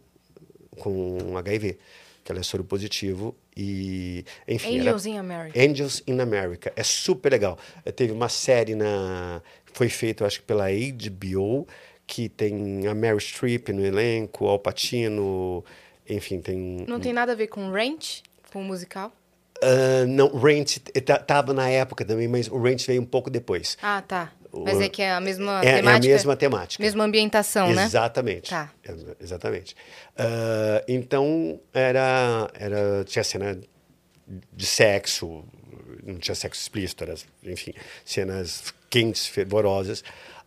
com 0.78 1.36
HIV, 1.36 1.78
que 2.22 2.30
ela 2.30 2.40
é 2.40 2.42
soro 2.42 2.64
positivo 2.64 3.34
e 3.56 4.24
enfim. 4.46 4.80
Angels 4.80 5.06
era... 5.06 5.14
in 5.14 5.18
America. 5.18 5.60
Angels 5.60 6.02
in 6.06 6.20
America 6.20 6.72
é 6.76 6.82
super 6.82 7.32
legal. 7.32 7.58
Teve 7.96 8.12
uma 8.12 8.28
série 8.28 8.74
na 8.74 9.42
foi 9.72 9.88
feita, 9.88 10.26
acho 10.26 10.40
que 10.40 10.46
pela 10.46 10.66
HBO, 10.68 11.66
que 12.06 12.28
tem 12.28 12.86
a 12.86 12.94
Mary 12.94 13.20
Streep 13.20 13.68
no 13.68 13.84
elenco, 13.84 14.46
Al 14.46 14.58
Pacino, 14.58 15.64
enfim, 16.08 16.40
tem. 16.40 16.84
Não 16.86 17.00
tem 17.00 17.12
nada 17.12 17.32
a 17.32 17.34
ver 17.34 17.46
com 17.46 17.70
Ranch, 17.70 18.22
com 18.52 18.60
o 18.60 18.64
musical? 18.64 19.12
Uh, 19.62 20.06
não, 20.08 20.28
Ranch 20.28 20.80
estava 20.94 21.52
na 21.52 21.68
época 21.68 22.04
também, 22.04 22.26
mas 22.26 22.48
o 22.48 22.58
Ranch 22.58 22.86
veio 22.86 23.02
um 23.02 23.06
pouco 23.06 23.30
depois. 23.30 23.76
Ah, 23.82 24.02
tá. 24.02 24.32
Mas 24.52 24.80
é 24.80 24.88
que 24.88 25.02
é 25.02 25.12
a 25.12 25.20
mesma 25.20 25.60
é, 25.64 25.76
temática? 25.76 25.90
É 25.90 26.10
a 26.10 26.14
mesma 26.16 26.36
temática. 26.36 26.82
Mesma 26.82 27.04
ambientação, 27.04 27.72
né? 27.72 27.84
Exatamente. 27.84 28.50
Tá. 28.50 28.70
Exatamente. 29.20 29.76
Uh, 30.16 30.84
então, 30.88 31.60
era, 31.72 32.50
era, 32.54 33.04
tinha 33.04 33.22
cena 33.22 33.58
de 34.52 34.66
sexo, 34.66 35.44
não 36.04 36.16
tinha 36.18 36.34
sexo 36.34 36.60
explícito, 36.60 37.04
era, 37.04 37.14
enfim, 37.44 37.72
cenas 38.04 38.74
quentes, 38.88 39.26
fervorosas. 39.26 40.02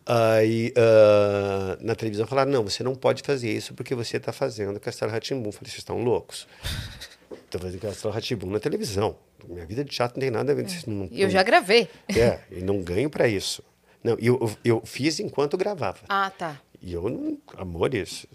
Aí 0.06 0.72
uh, 0.76 1.82
na 1.82 1.94
televisão 1.94 2.26
falaram: 2.26 2.50
não, 2.50 2.62
você 2.62 2.82
não 2.82 2.94
pode 2.94 3.22
fazer 3.22 3.50
isso 3.50 3.72
porque 3.72 3.94
você 3.94 4.18
está 4.18 4.32
fazendo 4.32 4.78
Castelo 4.78 5.10
Ratimbum. 5.10 5.50
Falei: 5.50 5.70
vocês 5.70 5.78
estão 5.78 6.02
loucos. 6.02 6.46
Estou 7.32 7.60
fazendo 7.60 7.80
Castelo 7.80 8.12
Ratimbum 8.12 8.50
na 8.50 8.60
televisão. 8.60 9.16
Minha 9.48 9.66
vida 9.66 9.84
de 9.84 9.90
teatro 9.90 10.16
não 10.16 10.20
tem 10.20 10.30
nada 10.30 10.52
a 10.52 10.54
ver. 10.54 10.66
É. 10.66 10.90
Não, 10.90 11.08
eu 11.10 11.30
já 11.30 11.42
gravei. 11.42 11.88
É, 12.08 12.38
e 12.50 12.60
não 12.62 12.82
ganho 12.82 13.08
para 13.08 13.28
isso. 13.28 13.62
Não, 14.04 14.16
eu, 14.18 14.54
eu, 14.62 14.82
fiz 14.84 15.18
enquanto 15.18 15.56
gravava. 15.56 16.00
Ah, 16.08 16.30
tá. 16.30 16.60
E 16.80 16.92
eu 16.92 17.08
não. 17.08 17.38
Amores, 17.56 18.26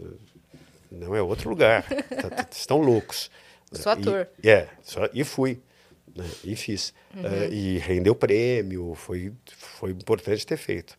não 0.92 1.16
é 1.16 1.22
outro 1.22 1.48
lugar. 1.50 1.84
tá, 1.84 2.30
tá 2.30 2.48
estão 2.52 2.82
loucos. 2.82 3.30
Sou 3.72 3.92
ator. 3.92 4.28
E, 4.44 4.50
é, 4.50 4.68
só, 4.82 5.08
e 5.14 5.24
fui. 5.24 5.60
Né, 6.16 6.26
e 6.44 6.56
fiz. 6.56 6.92
Uhum. 7.16 7.22
Uh, 7.22 7.54
e 7.54 7.78
rendeu 7.78 8.16
prêmio, 8.16 8.96
foi, 8.96 9.32
foi 9.46 9.92
importante 9.92 10.46
ter 10.46 10.58
feito. 10.58 10.98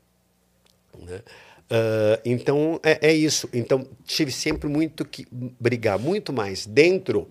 Né? 0.97 1.17
Uh, 1.17 2.21
então, 2.25 2.81
é, 2.83 3.09
é, 3.09 3.13
isso. 3.13 3.49
Então, 3.53 3.87
tive 4.05 4.31
sempre 4.31 4.69
muito 4.69 5.05
que 5.05 5.27
brigar, 5.31 5.99
muito 5.99 6.33
mais 6.33 6.65
dentro 6.65 7.29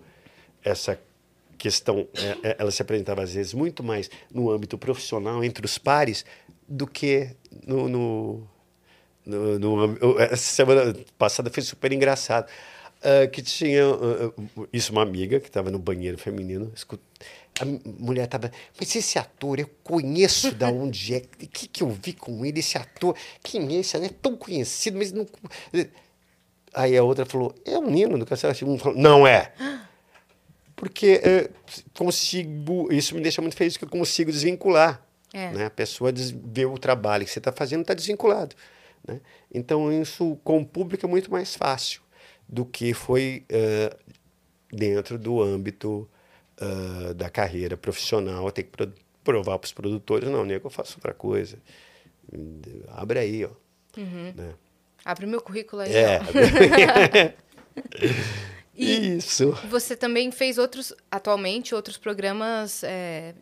essa 0.62 0.98
questão, 1.60 2.08
é, 2.14 2.48
é, 2.48 2.56
ela 2.58 2.70
se 2.70 2.80
apresentava 2.80 3.22
às 3.22 3.34
vezes 3.34 3.52
muito 3.52 3.82
mais 3.82 4.10
no 4.32 4.50
âmbito 4.50 4.78
profissional, 4.78 5.44
entre 5.44 5.66
os 5.66 5.76
pares, 5.76 6.24
do 6.70 6.86
que 6.86 7.34
no, 7.66 7.88
no, 7.88 8.48
no, 9.26 9.58
no 9.58 10.20
essa 10.20 10.36
semana 10.36 10.94
passada 11.18 11.50
foi 11.50 11.62
super 11.64 11.92
engraçado. 11.92 12.48
Uh, 13.00 13.30
que 13.30 13.40
tinha 13.40 13.88
uh, 13.88 14.68
isso 14.70 14.92
uma 14.92 15.00
amiga 15.00 15.40
que 15.40 15.46
estava 15.46 15.70
no 15.70 15.78
banheiro 15.78 16.18
feminino 16.18 16.70
escut... 16.76 17.00
a 17.58 17.64
mulher 17.64 18.24
estava 18.26 18.52
mas 18.78 18.94
esse 18.94 19.18
ator 19.18 19.58
eu 19.58 19.70
conheço 19.82 20.54
da 20.54 20.68
onde 20.70 21.14
é 21.14 21.20
que 21.20 21.66
que 21.66 21.82
eu 21.82 21.88
vi 21.88 22.12
com 22.12 22.44
ele 22.44 22.60
esse 22.60 22.76
ator 22.76 23.16
quem 23.42 23.74
é 23.74 23.80
esse 23.80 23.96
é 23.96 24.06
tão 24.10 24.36
conhecido 24.36 24.98
mas 24.98 25.12
não 25.12 25.26
aí 26.74 26.94
a 26.94 27.02
outra 27.02 27.24
falou 27.24 27.54
é 27.64 27.78
o 27.78 27.90
Nino 27.90 28.18
do 28.18 28.26
Castelo 28.26 28.54
falou 28.76 28.94
não 28.94 29.26
é 29.26 29.54
porque 30.76 31.22
uh, 31.24 31.50
consigo 31.94 32.92
isso 32.92 33.14
me 33.14 33.22
deixa 33.22 33.40
muito 33.40 33.56
feliz 33.56 33.78
que 33.78 33.84
eu 33.84 33.88
consigo 33.88 34.30
desvincular 34.30 35.02
é. 35.32 35.50
Né? 35.50 35.66
A 35.66 35.70
pessoa 35.70 36.12
vê 36.12 36.66
o 36.66 36.78
trabalho 36.78 37.24
que 37.24 37.30
você 37.30 37.38
está 37.38 37.52
fazendo, 37.52 37.82
está 37.82 37.94
desvinculado. 37.94 38.54
Né? 39.06 39.20
Então, 39.52 39.92
isso 39.92 40.38
com 40.42 40.60
o 40.60 40.66
público 40.66 41.06
é 41.06 41.08
muito 41.08 41.30
mais 41.30 41.54
fácil 41.54 42.02
do 42.48 42.64
que 42.64 42.92
foi 42.92 43.44
uh, 43.50 43.96
dentro 44.72 45.18
do 45.18 45.40
âmbito 45.40 46.08
uh, 46.60 47.14
da 47.14 47.30
carreira 47.30 47.76
profissional, 47.76 48.50
ter 48.50 48.64
que 48.64 48.88
provar 49.22 49.58
para 49.58 49.66
os 49.66 49.72
produtores, 49.72 50.28
não, 50.28 50.44
nego, 50.44 50.66
eu 50.66 50.70
faço 50.70 50.96
outra 50.96 51.14
coisa. 51.14 51.58
Abre 52.88 53.18
aí, 53.18 53.44
ó. 53.44 53.50
Uhum. 53.96 54.32
Né? 54.34 54.54
Abre 55.04 55.26
meu 55.26 55.40
currículo 55.40 55.82
aí. 55.82 55.92
É. 55.94 56.20
e 58.74 59.16
Isso. 59.16 59.52
Você 59.68 59.96
também 59.96 60.30
fez 60.30 60.58
outros, 60.58 60.92
atualmente, 61.10 61.74
outros 61.74 61.96
programas 61.96 62.82
é, 62.84 63.34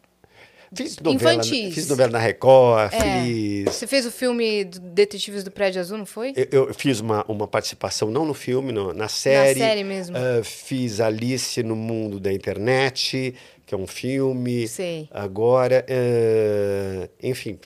Fiz 0.74 0.98
novela, 0.98 1.34
Infantis. 1.34 1.74
Fiz 1.74 1.88
novela 1.88 2.12
na 2.12 2.18
Record, 2.18 2.92
é. 2.92 3.22
fiz... 3.22 3.64
Você 3.74 3.86
fez 3.86 4.04
o 4.04 4.10
filme 4.10 4.64
Detetives 4.64 5.42
do 5.42 5.50
Prédio 5.50 5.80
Azul, 5.80 5.96
não 5.96 6.04
foi? 6.04 6.34
Eu, 6.36 6.68
eu 6.68 6.74
fiz 6.74 7.00
uma, 7.00 7.24
uma 7.26 7.48
participação, 7.48 8.10
não 8.10 8.26
no 8.26 8.34
filme, 8.34 8.70
no, 8.70 8.92
na 8.92 9.08
série. 9.08 9.58
Na 9.58 9.66
série 9.66 9.84
mesmo. 9.84 10.16
Uh, 10.16 10.44
fiz 10.44 11.00
Alice 11.00 11.62
no 11.62 11.74
Mundo 11.74 12.20
da 12.20 12.30
Internet, 12.32 13.34
que 13.64 13.74
é 13.74 13.78
um 13.78 13.86
filme. 13.86 14.68
Sei. 14.68 15.08
Agora, 15.10 15.86
uh, 15.88 17.08
enfim, 17.22 17.58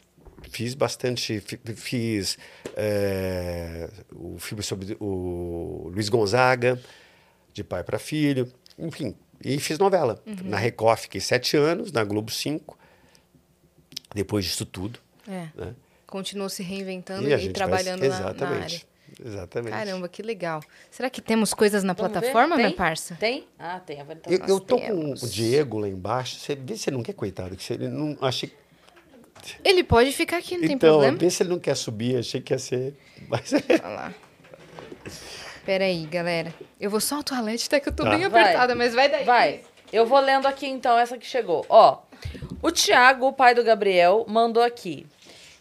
fiz 0.50 0.74
bastante... 0.74 1.42
Fiz 1.74 2.38
uh, 2.68 4.04
o 4.14 4.38
filme 4.38 4.62
sobre 4.62 4.96
o 5.00 5.90
Luiz 5.92 6.08
Gonzaga, 6.08 6.80
de 7.52 7.64
pai 7.64 7.82
para 7.82 7.98
filho. 7.98 8.48
Enfim, 8.78 9.16
e 9.44 9.58
fiz 9.58 9.76
novela. 9.76 10.22
Uhum. 10.24 10.36
Na 10.44 10.56
Record 10.56 11.00
fiquei 11.00 11.20
sete 11.20 11.56
anos, 11.56 11.90
na 11.90 12.04
Globo 12.04 12.30
cinco 12.30 12.78
depois 14.14 14.44
disso 14.44 14.64
tudo. 14.64 14.98
É. 15.28 15.48
Né? 15.54 15.74
Continuou 16.06 16.48
se 16.48 16.62
reinventando 16.62 17.28
e, 17.28 17.32
e 17.32 17.52
trabalhando 17.52 18.00
vai... 18.00 18.08
na, 18.08 18.32
na, 18.34 18.48
área. 18.48 18.82
Exatamente. 19.24 19.72
Caramba, 19.72 20.08
que 20.08 20.22
legal. 20.22 20.62
Será 20.90 21.10
que 21.10 21.20
temos 21.20 21.52
coisas 21.52 21.82
na 21.84 21.92
Vamos 21.92 22.12
plataforma, 22.12 22.56
minha 22.56 22.72
parça? 22.72 23.16
Tem? 23.18 23.46
Ah, 23.58 23.80
tem. 23.80 23.98
Eu, 23.98 24.38
eu 24.46 24.60
tô 24.60 24.76
temos. 24.76 25.20
com 25.20 25.26
o 25.26 25.28
Diego 25.28 25.78
lá 25.78 25.88
embaixo. 25.88 26.36
Você 26.36 26.54
vê 26.54 26.76
se 26.76 26.88
ele 26.88 26.96
não 26.96 27.02
quer, 27.02 27.12
coitado. 27.12 27.56
Que 27.56 27.72
ele 27.72 27.88
não, 27.88 28.16
achei... 28.20 28.52
Ele 29.64 29.82
pode 29.82 30.12
ficar 30.12 30.38
aqui, 30.38 30.56
não 30.56 30.64
então, 30.64 30.68
tem 30.68 30.78
problema. 30.78 31.14
Então, 31.14 31.26
vê 31.26 31.30
se 31.30 31.42
ele 31.42 31.50
não 31.50 31.58
quer 31.58 31.76
subir. 31.76 32.16
Achei 32.16 32.40
que 32.40 32.52
ia 32.52 32.58
ser... 32.58 32.94
Mas... 33.28 33.52
Olha 33.52 33.88
lá. 33.88 34.14
Pera 35.64 35.84
aí, 35.84 36.06
galera. 36.06 36.52
Eu 36.80 36.90
vou 36.90 37.00
só 37.00 37.16
ao 37.16 37.22
toalete, 37.22 37.68
tá? 37.68 37.78
Que 37.78 37.88
eu 37.88 37.92
tô 37.92 38.04
tá. 38.04 38.10
bem 38.10 38.24
apertada, 38.24 38.74
vai. 38.74 38.86
mas 38.86 38.94
vai 38.94 39.08
daí. 39.08 39.24
Vai. 39.24 39.60
Eu 39.92 40.06
vou 40.06 40.20
lendo 40.20 40.46
aqui, 40.46 40.66
então, 40.66 40.98
essa 40.98 41.18
que 41.18 41.26
chegou. 41.26 41.64
Ó, 41.68 41.98
o 42.60 42.70
Tiago, 42.70 43.26
o 43.26 43.32
pai 43.32 43.54
do 43.54 43.64
Gabriel, 43.64 44.24
mandou 44.28 44.62
aqui. 44.62 45.06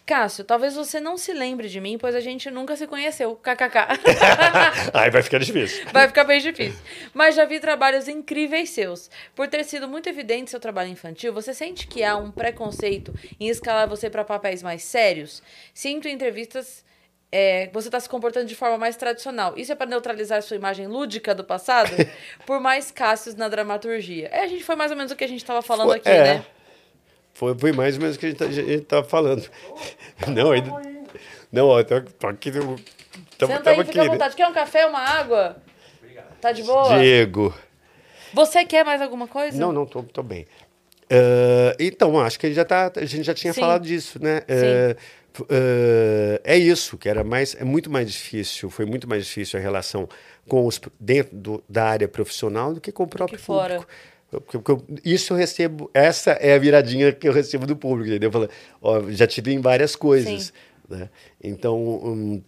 Cássio, 0.04 0.44
talvez 0.44 0.74
você 0.74 0.98
não 0.98 1.16
se 1.16 1.32
lembre 1.32 1.68
de 1.68 1.80
mim, 1.80 1.96
pois 1.96 2.14
a 2.14 2.20
gente 2.20 2.50
nunca 2.50 2.74
se 2.76 2.88
conheceu. 2.88 3.36
KKK. 3.36 3.78
Aí 4.92 5.10
vai 5.10 5.22
ficar 5.22 5.38
difícil. 5.38 5.84
Vai 5.92 6.08
ficar 6.08 6.24
bem 6.24 6.40
difícil. 6.40 6.78
Mas 7.14 7.36
já 7.36 7.44
vi 7.44 7.60
trabalhos 7.60 8.08
incríveis 8.08 8.70
seus. 8.70 9.08
Por 9.34 9.46
ter 9.46 9.64
sido 9.64 9.86
muito 9.86 10.08
evidente 10.08 10.50
seu 10.50 10.58
trabalho 10.58 10.90
infantil, 10.90 11.32
você 11.32 11.54
sente 11.54 11.86
que 11.86 12.02
há 12.02 12.16
um 12.16 12.32
preconceito 12.32 13.14
em 13.38 13.48
escalar 13.48 13.88
você 13.88 14.10
para 14.10 14.24
papéis 14.24 14.60
mais 14.60 14.82
sérios? 14.82 15.40
Sinto 15.72 16.08
entrevistas 16.08 16.84
é, 17.32 17.70
você 17.72 17.88
está 17.88 17.98
se 17.98 18.08
comportando 18.08 18.46
de 18.46 18.54
forma 18.54 18.76
mais 18.76 18.94
tradicional. 18.94 19.54
Isso 19.56 19.72
é 19.72 19.74
para 19.74 19.86
neutralizar 19.86 20.42
sua 20.42 20.56
imagem 20.56 20.86
lúdica 20.86 21.34
do 21.34 21.42
passado? 21.42 21.90
por 22.46 22.60
mais 22.60 22.90
Cássios 22.90 23.34
na 23.34 23.48
dramaturgia. 23.48 24.28
É, 24.30 24.42
a 24.42 24.46
gente 24.46 24.62
foi 24.62 24.76
mais 24.76 24.90
ou 24.90 24.96
menos 24.96 25.10
o 25.10 25.16
que 25.16 25.24
a 25.24 25.28
gente 25.28 25.40
estava 25.40 25.62
falando 25.62 25.88
foi, 25.88 25.96
aqui, 25.96 26.08
é. 26.10 26.22
né? 26.22 26.46
Foi, 27.32 27.58
foi 27.58 27.72
mais 27.72 27.96
ou 27.96 28.02
menos 28.02 28.16
o 28.16 28.18
que 28.18 28.26
a 28.26 28.28
gente 28.28 28.70
estava 28.70 29.02
falando. 29.02 29.48
Não, 30.28 30.52
ainda, 30.52 30.70
não, 31.52 31.68
ó, 31.68 31.82
tô, 31.84 32.00
tô 32.00 32.26
aqui. 32.28 32.50
Tô, 32.50 32.58
tamo, 33.36 33.52
Senta 33.52 33.70
aí, 33.70 33.80
aqui, 33.80 33.90
fica 33.90 34.00
à 34.00 34.04
né? 34.04 34.10
vontade. 34.10 34.34
Quer 34.34 34.48
um 34.48 34.54
café, 34.54 34.86
uma 34.86 35.00
água? 35.00 35.56
Obrigado. 35.98 36.34
Tá 36.40 36.50
de 36.50 36.62
boa? 36.62 36.98
Diego. 36.98 37.54
Você 38.32 38.64
quer 38.64 38.86
mais 38.86 39.02
alguma 39.02 39.28
coisa? 39.28 39.58
Não, 39.58 39.70
não, 39.70 39.84
tô, 39.84 40.02
tô 40.02 40.22
bem. 40.22 40.46
Uh, 41.02 41.76
então, 41.78 42.18
acho 42.20 42.40
que 42.40 42.46
a 42.46 42.48
gente 42.48 42.56
já, 42.56 42.64
tá, 42.64 42.90
a 42.96 43.04
gente 43.04 43.24
já 43.24 43.34
tinha 43.34 43.52
Sim. 43.52 43.60
falado 43.60 43.82
disso, 43.82 44.18
né? 44.18 44.38
Uh, 44.48 44.90
f- 44.92 44.96
uh, 45.40 46.40
é 46.44 46.56
isso, 46.56 46.98
que 46.98 47.08
era 47.08 47.24
mais, 47.24 47.54
é 47.58 47.64
muito 47.64 47.90
mais 47.90 48.10
difícil, 48.12 48.68
foi 48.70 48.84
muito 48.84 49.08
mais 49.08 49.24
difícil 49.24 49.58
a 49.58 49.62
relação 49.62 50.08
com 50.48 50.66
os 50.66 50.80
dentro 51.00 51.36
do- 51.36 51.64
da 51.68 51.84
área 51.84 52.08
profissional 52.08 52.74
do 52.74 52.80
que 52.80 52.92
com 52.92 53.04
o 53.04 53.08
próprio 53.08 53.38
Que 53.38 53.44
fora. 53.44 53.74
público. 53.76 53.92
Porque- 54.30 54.58
porque 54.58 54.70
eu- 54.72 54.84
isso 55.04 55.32
eu 55.32 55.36
recebo, 55.36 55.90
essa 55.92 56.32
é 56.32 56.54
a 56.54 56.58
viradinha 56.58 57.12
que 57.12 57.28
eu 57.28 57.32
recebo 57.32 57.66
do 57.66 57.76
público, 57.76 58.08
entendeu? 58.10 58.30
Falando, 58.32 58.50
ó, 58.80 59.02
já 59.10 59.26
tive 59.26 59.52
em 59.52 59.60
várias 59.60 59.94
coisas, 59.94 60.44
Sim. 60.44 60.52
né? 60.88 61.10
Então, 61.42 61.78
hum, 62.02 62.42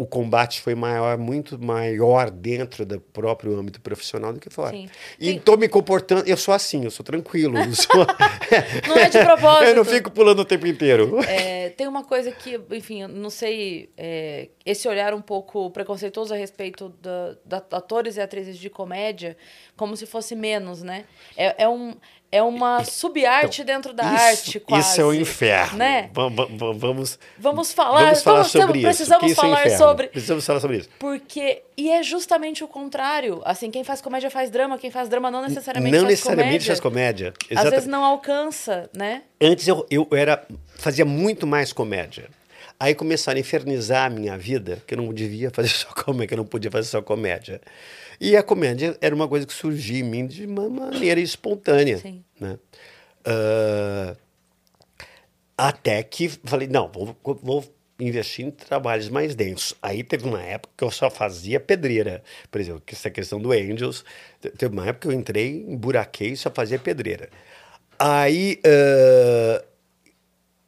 o 0.00 0.06
combate 0.06 0.62
foi 0.62 0.74
maior, 0.74 1.18
muito 1.18 1.62
maior 1.62 2.30
dentro 2.30 2.86
do 2.86 2.98
próprio 2.98 3.54
âmbito 3.54 3.82
profissional 3.82 4.32
do 4.32 4.40
que 4.40 4.48
fora. 4.48 4.74
Sim. 4.74 4.88
E 5.18 5.38
tô 5.38 5.58
me 5.58 5.68
comportando, 5.68 6.26
eu 6.26 6.38
sou 6.38 6.54
assim, 6.54 6.84
eu 6.84 6.90
sou 6.90 7.04
tranquilo, 7.04 7.58
eu 7.58 7.74
sou- 7.74 8.06
Não 8.88 8.96
é 8.96 9.10
de 9.10 9.18
propósito. 9.22 9.64
eu 9.68 9.76
não 9.76 9.84
fico 9.84 10.10
pulando 10.10 10.40
o 10.40 10.44
tempo 10.46 10.66
inteiro. 10.66 11.22
É, 11.24 11.68
tem 11.68 11.86
uma 11.86 12.02
coisa 12.02 12.32
que, 12.32 12.58
enfim, 12.70 13.06
não 13.08 13.28
sei, 13.28 13.90
é, 13.94 14.48
esse 14.64 14.88
olhar 14.88 15.12
um 15.12 15.20
pouco 15.20 15.70
preconceituoso 15.70 16.32
a 16.32 16.36
respeito 16.36 16.88
da, 17.02 17.36
da 17.44 17.56
atores 17.76 18.16
e 18.16 18.22
atrizes 18.22 18.56
de 18.56 18.70
comédia, 18.70 19.36
como 19.76 19.94
se 19.98 20.06
fosse 20.06 20.34
menos, 20.34 20.82
né? 20.82 21.04
É, 21.36 21.64
é, 21.64 21.68
um, 21.68 21.94
é 22.32 22.42
uma 22.42 22.84
sub-arte 22.84 23.64
dentro 23.64 23.92
da 23.92 24.04
Então, 24.04 24.14
isso, 24.14 24.24
arte, 24.24 24.60
quase. 24.60 24.88
Isso 24.92 25.00
é 25.00 25.04
o 25.04 25.12
inferno. 25.14 25.78
Né? 25.78 26.10
Va- 26.12 26.28
va- 26.28 26.46
va- 26.50 26.72
Vamos, 26.72 27.18
Vamos 27.38 27.72
falar, 27.72 28.04
vamos 28.04 28.22
falar 28.22 28.36
vamos- 28.38 28.52
sobre 28.52 28.78
isso. 28.78 28.86
precisamos 28.88 29.30
isso 29.30 29.40
é 29.40 29.42
falar 29.42 29.60
inferno. 29.66 29.78
sobre- 29.78 30.06
Precisamos 30.08 30.46
falar 30.46 30.60
sobre 30.60 30.76
isso. 30.78 30.88
Porque. 30.98 31.62
E 31.76 31.90
é 31.90 32.02
justamente 32.02 32.62
o 32.62 32.68
contrário. 32.68 33.40
Assim, 33.44 33.70
quem 33.70 33.82
faz 33.82 34.00
comédia 34.00 34.30
faz 34.30 34.50
drama, 34.50 34.78
quem 34.78 34.90
faz 34.90 35.08
drama 35.08 35.30
não 35.30 35.42
necessariamente 35.42 35.92
não 35.96 36.00
faz 36.04 36.10
necessariamente 36.10 36.48
comédia. 36.50 36.66
faz 36.66 36.80
comédia. 36.80 37.32
Às 37.56 37.70
vezes 37.70 37.86
não 37.88 38.04
alcança, 38.04 38.88
né? 38.94 39.22
Antes 39.40 39.66
eu, 39.66 39.86
eu 39.90 40.06
era 40.12 40.46
fazia 40.76 41.04
muito 41.04 41.46
mais 41.46 41.72
comédia. 41.72 42.28
Aí 42.78 42.94
começaram 42.94 43.36
a 43.36 43.40
infernizar 43.40 44.06
a 44.06 44.10
minha 44.10 44.38
vida, 44.38 44.82
que 44.86 44.94
eu 44.94 44.98
não 44.98 45.12
devia 45.12 45.50
fazer 45.50 45.68
só 45.74 45.88
comédia, 45.88 46.28
que 46.28 46.34
eu 46.34 46.38
não 46.38 46.46
podia 46.46 46.70
fazer 46.70 46.88
só 46.88 47.02
comédia. 47.02 47.60
E 48.20 48.36
a 48.36 48.42
comédia 48.42 48.96
era 49.00 49.14
uma 49.14 49.26
coisa 49.26 49.46
que 49.46 49.52
surgia 49.52 50.00
em 50.00 50.02
mim 50.02 50.26
de 50.26 50.44
uma 50.44 50.68
maneira 50.68 51.18
espontânea. 51.20 51.98
Sim. 51.98 52.22
Né? 52.38 52.58
Ah, 53.24 54.16
até 55.56 56.02
que 56.02 56.28
falei, 56.44 56.68
não, 56.68 56.90
vou, 56.92 57.16
vou 57.42 57.64
investir 57.98 58.46
em 58.46 58.50
trabalhos 58.50 59.08
mais 59.08 59.34
densos. 59.34 59.74
Aí 59.82 60.02
teve 60.02 60.26
uma 60.26 60.42
época 60.42 60.72
que 60.76 60.84
eu 60.84 60.90
só 60.90 61.10
fazia 61.10 61.60
pedreira. 61.60 62.22
Por 62.50 62.60
exemplo, 62.60 62.82
essa 62.86 63.10
questão 63.10 63.40
do 63.40 63.52
Angels, 63.52 64.04
te- 64.40 64.50
teve 64.50 64.72
uma 64.72 64.86
época 64.86 65.08
que 65.08 65.14
eu 65.14 65.18
entrei, 65.18 65.64
emburaquei 65.68 66.30
e 66.32 66.36
só 66.36 66.50
fazia 66.50 66.78
pedreira. 66.78 67.28
Aí 67.98 68.58
ah, 68.64 69.64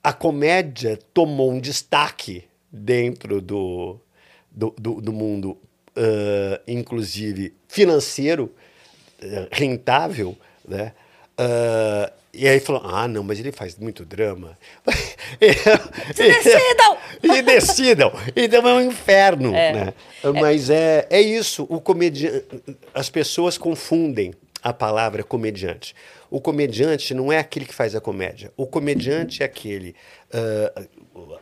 a 0.05 0.12
comédia 0.12 0.99
tomou 1.15 1.53
um 1.53 1.61
destaque 1.61 2.45
dentro 2.70 3.41
do, 3.41 3.99
do, 4.51 4.74
do, 4.79 5.01
do 5.01 5.12
mundo, 5.12 5.57
ah, 5.97 6.60
inclusive 6.66 7.55
financeiro, 7.69 8.55
eh, 9.20 9.48
rentável, 9.51 10.36
né? 10.66 10.93
Ah, 11.36 12.12
e 12.35 12.48
aí 12.48 12.60
falou, 12.60 12.82
ah, 12.86 13.06
não, 13.06 13.23
mas 13.23 13.39
ele 13.39 13.52
faz 13.52 13.77
muito 13.77 14.06
drama. 14.06 14.56
Se 16.14 16.23
decidam! 16.23 16.97
e 17.23 17.43
decidam! 17.43 18.12
Então 18.35 18.66
é 18.66 18.74
um 18.74 18.81
inferno, 18.81 19.52
né? 19.52 19.93
Mas 20.40 20.70
é, 20.70 21.06
é 21.10 21.20
isso, 21.20 21.66
o 21.69 21.78
comediante... 21.78 22.47
As 22.94 23.10
pessoas 23.10 23.59
confundem 23.59 24.32
a 24.62 24.73
palavra 24.73 25.23
comediante. 25.23 25.94
O 26.31 26.40
comediante 26.40 27.12
não 27.12 27.31
é 27.31 27.39
aquele 27.39 27.66
que 27.66 27.74
faz 27.74 27.94
a 27.94 28.01
comédia. 28.01 28.51
O 28.56 28.66
comediante 28.66 29.43
é 29.43 29.47
aquele... 29.47 29.94
ah, 30.32 30.82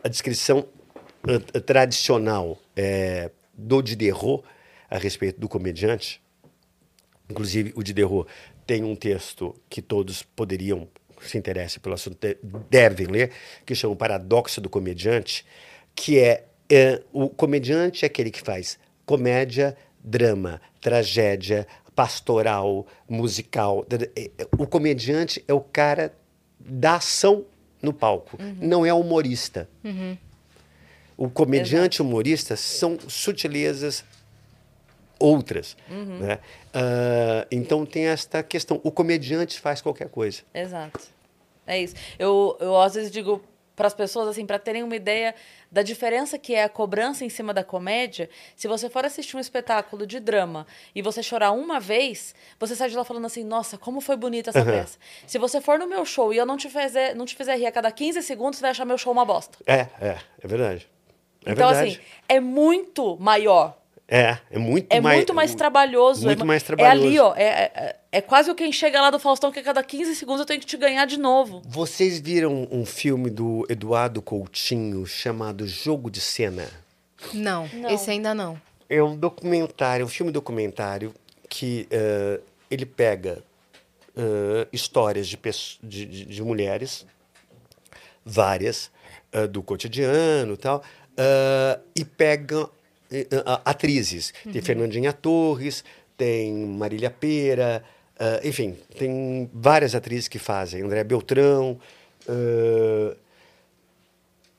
a 0.03 0.09
descrição 0.09 0.65
ah, 1.23 1.59
tradicional 1.61 2.57
eh, 2.75 3.29
do 3.61 3.81
Diderot 3.81 4.43
a 4.89 4.97
respeito 4.97 5.39
do 5.39 5.47
comediante 5.47 6.21
Inclusive, 7.29 7.71
o 7.75 7.83
Diderot 7.83 8.27
tem 8.67 8.83
um 8.83 8.93
texto 8.95 9.55
que 9.69 9.81
todos 9.81 10.21
poderiam, 10.21 10.87
se 11.21 11.37
interessem 11.37 11.81
pelo 11.81 11.95
assunto, 11.95 12.17
de- 12.19 12.37
devem 12.69 13.07
ler, 13.07 13.31
que 13.65 13.73
chama 13.73 13.93
o 13.93 13.95
Paradoxo 13.95 14.59
do 14.59 14.69
Comediante, 14.69 15.45
que 15.95 16.19
é, 16.19 16.45
é, 16.69 17.01
o 17.13 17.29
comediante 17.29 18.03
é 18.03 18.07
aquele 18.07 18.31
que 18.31 18.41
faz 18.41 18.77
comédia, 19.05 19.77
drama, 20.03 20.59
tragédia, 20.81 21.65
pastoral, 21.95 22.85
musical. 23.07 23.85
O 24.57 24.67
comediante 24.67 25.41
é 25.47 25.53
o 25.53 25.61
cara 25.61 26.13
da 26.59 26.95
ação 26.95 27.45
no 27.81 27.93
palco, 27.93 28.37
não 28.59 28.85
é 28.85 28.93
humorista. 28.93 29.69
O 31.21 31.29
comediante 31.29 31.97
e 31.97 32.01
o 32.01 32.05
humorista 32.07 32.55
são 32.55 32.97
sutilezas 33.07 34.03
outras. 35.19 35.77
Né? 35.87 36.39
Ah, 36.73 37.45
então 37.51 37.85
tem 37.85 38.07
esta 38.07 38.41
questão. 38.41 38.81
O 38.83 38.91
comediante 38.91 39.59
faz 39.59 39.81
qualquer 39.81 40.09
coisa. 40.09 40.41
Exato. 40.51 40.99
É 41.67 41.79
isso. 41.79 41.93
Eu, 42.17 42.57
eu 42.59 42.75
às 42.81 42.95
vezes 42.95 43.11
digo 43.11 43.39
para 43.75 43.85
as 43.85 43.93
pessoas, 43.93 44.29
assim, 44.29 44.47
para 44.47 44.57
terem 44.57 44.81
uma 44.81 44.95
ideia 44.95 45.35
da 45.71 45.83
diferença 45.83 46.39
que 46.39 46.55
é 46.55 46.63
a 46.63 46.69
cobrança 46.69 47.23
em 47.23 47.29
cima 47.29 47.53
da 47.53 47.63
comédia, 47.63 48.27
se 48.55 48.67
você 48.67 48.89
for 48.89 49.05
assistir 49.05 49.37
um 49.37 49.39
espetáculo 49.39 50.07
de 50.07 50.19
drama 50.19 50.65
e 50.95 51.03
você 51.03 51.21
chorar 51.21 51.51
uma 51.51 51.79
vez, 51.79 52.33
você 52.59 52.75
sai 52.75 52.89
de 52.89 52.95
lá 52.95 53.03
falando 53.03 53.25
assim, 53.25 53.43
nossa, 53.43 53.77
como 53.77 54.01
foi 54.01 54.15
bonita 54.15 54.49
essa 54.49 54.65
peça. 54.65 54.97
Se 55.27 55.37
você 55.37 55.61
for 55.61 55.77
no 55.77 55.87
meu 55.87 56.03
show 56.03 56.33
e 56.33 56.37
eu 56.37 56.47
não 56.47 56.57
te 56.57 56.67
fizer, 56.67 57.15
não 57.15 57.25
te 57.27 57.35
fizer 57.35 57.55
rir 57.57 57.67
a 57.67 57.71
cada 57.71 57.91
15 57.91 58.23
segundos, 58.23 58.57
você 58.57 58.61
vai 58.63 58.71
achar 58.71 58.85
meu 58.85 58.97
show 58.97 59.13
uma 59.13 59.23
bosta. 59.23 59.59
É, 59.67 59.87
é, 60.01 60.17
é 60.43 60.47
verdade. 60.47 60.89
É 61.45 61.51
então, 61.53 61.67
verdade. 61.69 61.91
assim, 61.91 61.99
é 62.29 62.39
muito 62.39 63.17
maior. 63.19 63.77
é, 64.07 64.37
é 64.51 64.59
muito 64.59 64.87
É 64.91 64.99
mais. 65.01 65.17
muito 65.17 65.33
mais 65.33 65.55
trabalhoso. 65.55 66.25
Muito 66.25 66.43
é, 66.43 66.45
mais 66.45 66.61
É 66.61 66.65
trabalhoso. 66.65 67.07
ali, 67.07 67.19
ó. 67.19 67.33
É, 67.35 67.43
é, 67.43 67.95
é 68.11 68.21
quase 68.21 68.51
o 68.51 68.55
quem 68.55 68.71
chega 68.71 69.01
lá 69.01 69.09
do 69.09 69.17
Faustão 69.19 69.51
que 69.51 69.59
a 69.59 69.63
cada 69.63 69.81
15 69.83 70.15
segundos 70.15 70.41
eu 70.41 70.45
tenho 70.45 70.59
que 70.59 70.65
te 70.65 70.77
ganhar 70.77 71.05
de 71.05 71.17
novo. 71.17 71.61
Vocês 71.65 72.19
viram 72.19 72.67
um 72.71 72.85
filme 72.85 73.29
do 73.29 73.65
Eduardo 73.69 74.21
Coutinho 74.21 75.05
chamado 75.05 75.65
Jogo 75.67 76.11
de 76.11 76.19
Cena? 76.21 76.67
Não, 77.33 77.67
Não. 77.73 77.89
esse 77.89 78.09
ainda 78.11 78.33
não. 78.33 78.59
É 78.89 79.01
um 79.01 79.15
documentário, 79.15 80.05
um 80.05 80.09
filme 80.09 80.31
documentário 80.31 81.13
que 81.47 81.87
eh, 81.89 82.39
ele 82.69 82.85
pega 82.85 83.41
eh, 84.17 84.67
histórias 84.73 85.27
de, 85.27 85.37
de, 85.81 86.05
de- 86.05 86.25
de 86.25 86.43
mulheres, 86.43 87.05
várias, 88.25 88.91
eh, 89.31 89.47
do 89.47 89.61
cotidiano 89.63 90.53
e 90.53 90.57
tal, 90.57 90.83
eh, 91.17 91.79
e 91.95 92.05
pega 92.05 92.69
a- 93.45 93.61
atrizes. 93.71 94.33
Tem 94.51 94.61
Fernandinha 94.61 95.11
Torres, 95.13 95.83
tem 96.17 96.53
Marília 96.53 97.09
Pera, 97.09 97.83
eh, 98.19 98.41
enfim, 98.47 98.77
tem 98.97 99.49
várias 99.53 99.93
atrizes 99.95 100.27
que 100.27 100.39
fazem. 100.39 100.81
André 100.83 101.03
Beltrão. 101.03 101.79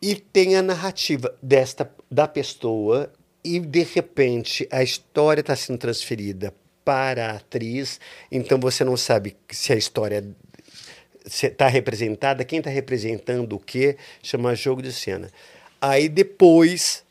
e 0.00 0.16
tem 0.16 0.56
a 0.56 0.62
narrativa 0.62 1.32
desta 1.40 1.88
da 2.10 2.26
pessoa 2.26 3.10
e 3.44 3.60
de 3.60 3.82
repente 3.84 4.66
a 4.70 4.82
história 4.82 5.40
está 5.40 5.54
sendo 5.54 5.78
transferida 5.78 6.52
para 6.84 7.26
a 7.32 7.36
atriz, 7.36 8.00
então 8.30 8.58
você 8.58 8.82
não 8.84 8.96
sabe 8.96 9.36
se 9.48 9.72
a 9.72 9.76
história 9.76 10.24
está 11.24 11.68
representada, 11.68 12.44
quem 12.44 12.58
está 12.58 12.68
representando 12.70 13.52
o 13.54 13.60
quê, 13.60 13.96
chama 14.20 14.54
jogo 14.56 14.82
de 14.82 14.92
cena. 14.92 15.30
Aí 15.84 16.08
depois, 16.08 17.04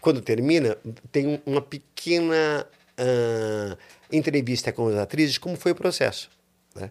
quando 0.00 0.20
termina, 0.20 0.76
tem 1.12 1.28
um- 1.28 1.40
uma 1.46 1.62
pequena 1.62 2.66
ah, 3.00 3.78
entrevista 4.10 4.72
com 4.72 4.88
as 4.88 4.96
atrizes, 4.96 5.38
como 5.38 5.56
foi 5.56 5.70
o 5.70 5.74
processo. 5.76 6.28
né? 6.74 6.90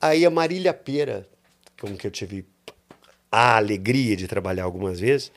Aí 0.00 0.24
a 0.24 0.30
Marília 0.30 0.72
Pera, 0.72 1.28
com 1.78 1.94
que 1.94 2.06
eu 2.06 2.10
tive 2.10 2.46
a 3.30 3.56
alegria 3.58 4.16
de 4.16 4.26
trabalhar 4.26 4.64
algumas 4.64 4.98
vezes, 4.98 5.30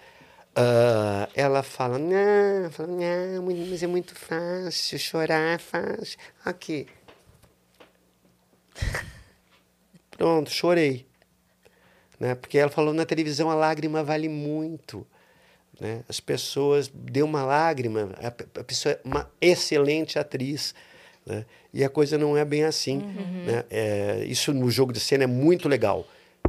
ah, 0.56 1.28
ela 1.36 1.62
fala, 1.64 2.00
não, 2.00 2.72
fala, 2.72 2.88
não, 2.88 3.44
mas 3.70 3.84
é 3.84 3.88
muito 3.88 4.16
fácil, 4.16 4.98
chorar 4.98 5.56
é 5.56 5.58
fácil. 5.58 6.18
Aqui. 6.46 6.88
Pronto, 10.12 10.50
chorei. 10.50 11.06
Né? 12.20 12.36
Porque 12.36 12.58
ela 12.58 12.70
falou, 12.70 12.94
na 12.94 13.06
televisão 13.06 13.50
a 13.50 13.56
lágrima 13.56 14.04
vale 14.04 14.28
muito. 14.28 15.06
Né? 15.80 16.02
As 16.10 16.20
pessoas, 16.20 16.92
deu 16.94 17.26
uma 17.26 17.44
lágrima, 17.44 18.10
a, 18.22 18.30
pe- 18.32 18.46
a 18.60 18.64
pessoa 18.64 18.94
é 18.94 19.00
uma 19.04 19.30
excelente 19.40 20.20
atriz. 20.20 20.76
Né? 21.26 21.46
E 21.74 21.84
a 21.84 21.90
coisa 21.90 22.18
não 22.18 22.36
é 22.36 22.44
bem 22.44 22.64
assim. 22.66 22.98
Né? 23.46 23.64
É, 23.70 24.24
isso 24.28 24.54
no 24.54 24.70
jogo 24.70 24.92
de 24.92 25.00
cena 25.00 25.24
é 25.24 25.28
muito 25.28 25.70
legal 25.70 26.06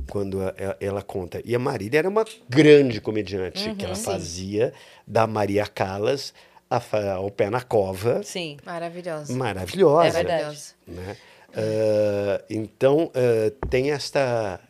quando 0.08 0.42
a- 0.42 0.48
a- 0.48 0.76
ela 0.80 1.02
conta. 1.02 1.40
E 1.44 1.54
a 1.54 1.58
Marília 1.58 1.98
era 1.98 2.08
uma 2.08 2.24
grande 2.48 3.00
comediante, 3.00 3.72
que 3.74 3.84
ela 3.84 3.94
fazia 4.04 4.72
da 5.06 5.26
Maria 5.26 5.66
Callas 5.66 6.32
a 6.68 6.80
ao 7.14 7.30
pé 7.30 7.50
na 7.50 7.60
cova. 7.62 8.22
Sim. 8.24 8.56
Maravilhosa. 8.64 9.32
Maravilhosa. 9.36 10.06
É 10.08 10.10
verdade. 10.10 10.62
Né? 10.86 11.16
Ah, 11.54 12.42
então, 12.48 13.10
ah, 13.14 13.52
tem 13.68 13.90
esta, 13.90 14.60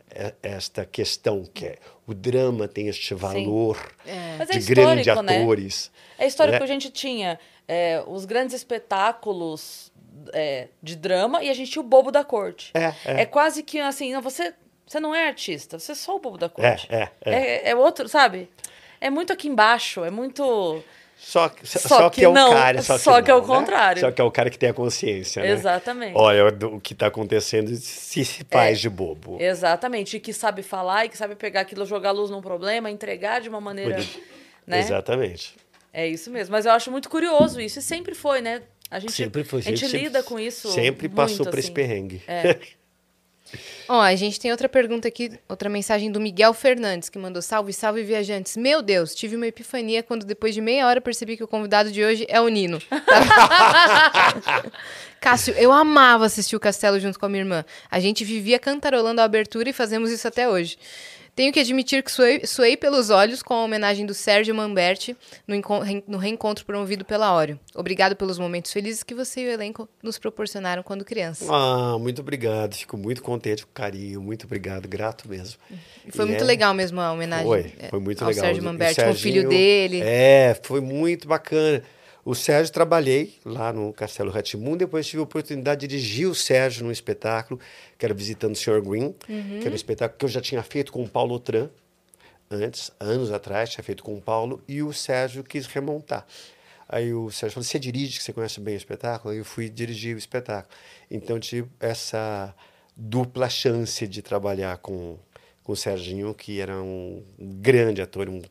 esta 0.41 0.85
questão 0.85 1.43
que 1.53 1.65
é 1.65 1.77
o 2.05 2.13
drama 2.13 2.67
tem 2.67 2.87
este 2.87 3.13
valor 3.13 3.77
Mas 4.37 4.49
é 4.49 4.59
de 4.59 4.65
grandes 4.65 5.07
histórico, 5.07 5.23
né? 5.23 5.41
atores. 5.41 5.91
É 6.17 6.27
histórico 6.27 6.53
né? 6.53 6.57
que 6.59 6.63
a 6.63 6.67
gente 6.67 6.89
tinha 6.89 7.39
é, 7.67 8.03
os 8.05 8.25
grandes 8.25 8.55
espetáculos 8.55 9.91
é, 10.33 10.67
de 10.81 10.95
drama 10.95 11.43
e 11.43 11.49
a 11.49 11.53
gente 11.53 11.71
tinha 11.71 11.81
o 11.81 11.85
bobo 11.85 12.11
da 12.11 12.23
corte. 12.23 12.71
É, 12.73 12.93
é. 13.05 13.25
quase 13.25 13.63
que 13.63 13.79
assim, 13.79 14.11
não, 14.13 14.21
você, 14.21 14.53
você 14.85 14.99
não 14.99 15.15
é 15.15 15.27
artista, 15.27 15.79
você 15.79 15.93
é 15.93 15.95
só 15.95 16.15
o 16.15 16.19
bobo 16.19 16.37
da 16.37 16.49
corte. 16.49 16.87
É, 16.91 17.09
é, 17.23 17.33
é. 17.33 17.69
é 17.69 17.75
outro, 17.75 18.09
sabe? 18.09 18.49
É 18.99 19.09
muito 19.09 19.33
aqui 19.33 19.47
embaixo, 19.47 20.03
é 20.03 20.11
muito. 20.11 20.83
Só, 21.23 21.47
que- 21.49 21.67
só, 21.67 21.79
Só 21.87 22.09
que 22.09 22.15
que, 22.21 22.25
é 22.25 22.29
o 22.29 22.33
não, 22.33 22.51
cara. 22.51 22.81
Só 22.81 22.97
que, 22.97 23.03
só 23.03 23.21
que 23.21 23.29
é 23.29 23.35
o 23.35 23.41
não, 23.41 23.47
né? 23.47 23.55
contrário. 23.59 23.99
Só 24.01 24.11
que 24.11 24.19
é 24.19 24.23
o 24.23 24.31
cara 24.31 24.49
que 24.49 24.57
tem 24.57 24.69
a 24.69 24.73
consciência, 24.73 25.43
né? 25.43 25.51
Exatamente. 25.51 26.13
Olha 26.17 26.47
o 26.47 26.81
que 26.81 26.93
está 26.93 27.07
acontecendo 27.07 27.73
se 27.75 28.25
se 28.25 28.43
faz 28.49 28.79
É. 28.79 28.81
de 28.81 28.89
bobo. 28.89 29.37
Exatamente. 29.39 30.17
E 30.17 30.19
que 30.19 30.33
sabe 30.33 30.63
falar 30.63 31.05
e 31.05 31.09
que 31.09 31.17
sabe 31.17 31.35
pegar 31.35 31.61
aquilo, 31.61 31.85
jogar 31.85 32.09
luz 32.11 32.31
num 32.31 32.41
problema, 32.41 32.89
entregar 32.89 33.39
de 33.39 33.47
uma 33.49 33.61
maneira. 33.61 33.97
Né? 34.65 34.79
Exatamente. 34.79 35.55
É 35.93 36.07
isso 36.07 36.31
mesmo. 36.31 36.51
Mas 36.53 36.65
eu 36.65 36.71
acho 36.71 36.89
muito 36.89 37.07
curioso 37.07 37.61
isso. 37.61 37.77
E 37.77 37.81
sempre 37.83 38.15
foi, 38.15 38.41
né? 38.41 38.63
A 38.89 38.99
gente, 38.99 39.13
Sempre 39.13 39.43
foi. 39.43 39.59
A 39.59 39.63
gente 39.63 39.79
sempre- 39.85 39.99
lida 39.99 40.23
com 40.23 40.39
isso. 40.39 40.71
Sempre 40.71 41.07
muito, 41.07 41.15
passou 41.15 41.45
por 41.45 41.59
esse 41.59 41.67
assim. 41.67 41.73
perrengue. 41.73 42.21
Ó, 43.87 43.99
a 43.99 44.15
gente 44.15 44.39
tem 44.39 44.51
outra 44.51 44.69
pergunta 44.69 45.07
aqui, 45.07 45.31
outra 45.49 45.69
mensagem 45.69 46.11
do 46.11 46.19
Miguel 46.19 46.53
Fernandes, 46.53 47.09
que 47.09 47.19
mandou 47.19 47.41
salve, 47.41 47.73
salve 47.73 48.03
viajantes. 48.03 48.57
Meu 48.57 48.81
Deus, 48.81 49.13
tive 49.13 49.35
uma 49.35 49.47
epifania 49.47 50.01
quando 50.01 50.25
depois 50.25 50.53
de 50.53 50.61
meia 50.61 50.87
hora 50.87 51.01
percebi 51.01 51.35
que 51.35 51.43
o 51.43 51.47
convidado 51.47 51.91
de 51.91 52.03
hoje 52.03 52.25
é 52.29 52.39
o 52.39 52.47
Nino. 52.47 52.79
Cássio, 55.21 55.53
eu 55.53 55.71
amava 55.71 56.25
assistir 56.25 56.55
o 56.55 56.59
Castelo 56.59 56.99
junto 56.99 57.19
com 57.19 57.27
a 57.27 57.29
minha 57.29 57.43
irmã. 57.43 57.63
A 57.91 57.99
gente 57.99 58.23
vivia 58.23 58.57
cantarolando 58.57 59.21
a 59.21 59.23
abertura 59.23 59.69
e 59.69 59.73
fazemos 59.73 60.09
isso 60.09 60.27
até 60.27 60.49
hoje. 60.49 60.79
Tenho 61.33 61.53
que 61.53 61.59
admitir 61.59 62.03
que 62.03 62.11
suei, 62.11 62.45
suei 62.45 62.75
pelos 62.75 63.09
olhos 63.09 63.41
com 63.41 63.53
a 63.53 63.63
homenagem 63.63 64.05
do 64.05 64.13
Sérgio 64.13 64.53
Mamberti 64.53 65.15
no, 65.47 65.55
no 66.07 66.17
reencontro 66.17 66.65
promovido 66.65 67.05
pela 67.05 67.33
Óreo. 67.33 67.57
Obrigado 67.73 68.15
pelos 68.15 68.37
momentos 68.37 68.71
felizes 68.71 69.01
que 69.01 69.13
você 69.15 69.41
e 69.41 69.47
o 69.47 69.51
elenco 69.51 69.87
nos 70.03 70.19
proporcionaram 70.19 70.83
quando 70.83 71.05
criança. 71.05 71.45
Ah, 71.49 71.97
muito 71.97 72.21
obrigado. 72.21 72.75
Fico 72.75 72.97
muito 72.97 73.23
contente 73.23 73.65
com 73.65 73.71
o 73.71 73.73
carinho. 73.73 74.21
Muito 74.21 74.45
obrigado. 74.45 74.87
Grato 74.87 75.29
mesmo. 75.29 75.57
E 76.05 76.11
foi 76.11 76.25
E 76.25 76.27
muito 76.27 76.43
é- 76.43 76.47
legal 76.47 76.73
mesmo 76.73 76.99
a 76.99 77.11
homenagem 77.13 77.45
Foi, 77.47 77.73
é, 77.79 77.87
foi 77.89 77.99
muito 77.99 78.21
ao 78.21 78.29
legal. 78.29 78.45
Sérgio 78.45 78.63
Mamberti, 78.63 79.01
com 79.01 79.09
o 79.11 79.15
filho 79.15 79.47
dele. 79.47 80.01
É, 80.03 80.59
foi 80.61 80.81
muito 80.81 81.27
bacana. 81.27 81.81
O 82.23 82.35
Sérgio 82.35 82.71
trabalhei 82.71 83.33
lá 83.43 83.73
no 83.73 83.91
Castelo 83.93 84.29
Ratimun, 84.31 84.77
depois 84.77 85.07
tive 85.07 85.19
a 85.21 85.23
oportunidade 85.23 85.81
de 85.81 85.87
dirigir 85.87 86.27
o 86.27 86.35
Sérgio 86.35 86.85
num 86.85 86.91
espetáculo, 86.91 87.59
que 87.97 88.05
era 88.05 88.13
Visitando 88.13 88.53
o 88.53 88.55
Sr. 88.55 88.81
Green, 88.81 89.15
Uhum. 89.27 89.59
que 89.59 89.65
era 89.65 89.71
um 89.71 89.75
espetáculo 89.75 90.19
que 90.19 90.25
eu 90.25 90.29
já 90.29 90.39
tinha 90.41 90.61
feito 90.61 90.91
com 90.91 91.03
o 91.03 91.09
Paulo 91.09 91.33
Otran, 91.35 91.69
antes, 92.49 92.91
anos 92.99 93.31
atrás, 93.31 93.69
tinha 93.71 93.83
feito 93.83 94.03
com 94.03 94.15
o 94.15 94.21
Paulo, 94.21 94.61
e 94.67 94.83
o 94.83 94.93
Sérgio 94.93 95.43
quis 95.43 95.65
remontar. 95.65 96.25
Aí 96.87 97.13
o 97.13 97.31
Sérgio 97.31 97.55
falou, 97.55 97.63
você 97.63 97.79
dirige, 97.79 98.17
que 98.17 98.23
você 98.23 98.33
conhece 98.33 98.59
bem 98.59 98.75
o 98.75 98.77
espetáculo? 98.77 99.31
Aí 99.31 99.39
eu 99.39 99.45
fui 99.45 99.69
dirigir 99.69 100.13
o 100.13 100.19
espetáculo. 100.19 100.71
Então 101.09 101.39
tive 101.39 101.69
essa 101.79 102.53
dupla 102.95 103.49
chance 103.49 104.05
de 104.05 104.21
trabalhar 104.21 104.77
com, 104.77 105.17
com 105.63 105.71
o 105.71 105.75
Serginho, 105.75 106.33
que 106.33 106.59
era 106.59 106.75
um 106.81 107.23
grande 107.39 108.01
ator, 108.01 108.27
um, 108.27 108.41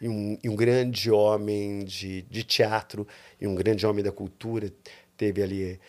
e 0.00 0.08
um, 0.08 0.38
e 0.42 0.48
um 0.48 0.56
grande 0.56 1.10
homem 1.10 1.84
de, 1.84 2.22
de 2.22 2.42
teatro, 2.44 3.06
e 3.40 3.46
um 3.46 3.54
grande 3.54 3.86
homem 3.86 4.02
da 4.04 4.12
cultura. 4.12 4.72
Teve 5.16 5.42
ali, 5.42 5.80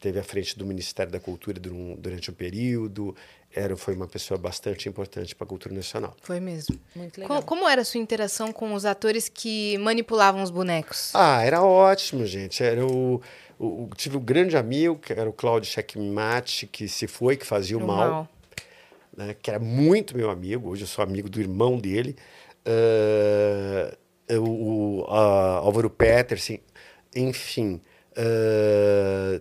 teve 0.00 0.18
à 0.18 0.22
frente 0.24 0.58
do 0.58 0.66
Ministério 0.66 1.12
da 1.12 1.20
Cultura 1.20 1.60
dur- 1.60 1.96
durante 1.98 2.30
um 2.30 2.34
período, 2.34 3.14
era, 3.54 3.76
foi 3.76 3.94
uma 3.94 4.06
pessoa 4.06 4.38
bastante 4.38 4.88
importante 4.88 5.34
para 5.34 5.44
a 5.44 5.48
cultura 5.48 5.74
nacional. 5.74 6.16
Foi 6.22 6.38
mesmo. 6.40 6.78
Muito 6.94 7.20
legal. 7.20 7.40
Co- 7.40 7.46
Como 7.46 7.68
era 7.68 7.82
a 7.82 7.84
sua 7.84 8.00
interação 8.00 8.52
com 8.52 8.74
os 8.74 8.84
atores 8.84 9.28
que 9.28 9.76
manipulavam 9.78 10.42
os 10.42 10.50
bonecos? 10.50 11.10
Ah, 11.14 11.42
era 11.44 11.62
ótimo, 11.62 12.24
gente. 12.26 12.62
Era 12.62 12.86
o, 12.86 13.20
o- 13.58 13.84
o- 13.84 13.90
tive 13.96 14.16
um 14.16 14.20
grande 14.20 14.56
amigo, 14.56 14.96
que 14.98 15.12
era 15.12 15.28
o 15.28 15.32
Cláudio 15.32 15.68
Checkmate, 15.70 16.66
que 16.68 16.86
se 16.88 17.06
foi, 17.08 17.36
que 17.36 17.44
fazia 17.44 17.76
o 17.76 17.82
O 17.82 17.86
mal, 17.86 18.10
mal. 18.10 18.28
né, 19.16 19.34
que 19.40 19.50
era 19.50 19.58
muito 19.58 20.16
meu 20.16 20.30
amigo. 20.30 20.68
Hoje 20.70 20.82
eu 20.84 20.88
sou 20.88 21.02
amigo 21.04 21.28
do 21.28 21.40
irmão 21.40 21.76
dele. 21.76 22.16
Ah, 22.70 23.96
o, 24.38 25.04
Álvaro 25.08 25.90
Peterson, 25.90 26.58
enfim. 27.14 27.80
ah, 28.16 29.40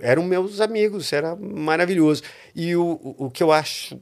eram 0.00 0.22
meus 0.24 0.60
amigos, 0.60 1.12
era 1.12 1.36
maravilhoso. 1.36 2.22
E 2.54 2.74
o, 2.76 2.82
o, 3.18 3.26
o 3.26 3.30
que 3.30 3.42
eu 3.42 3.52
acho, 3.52 4.00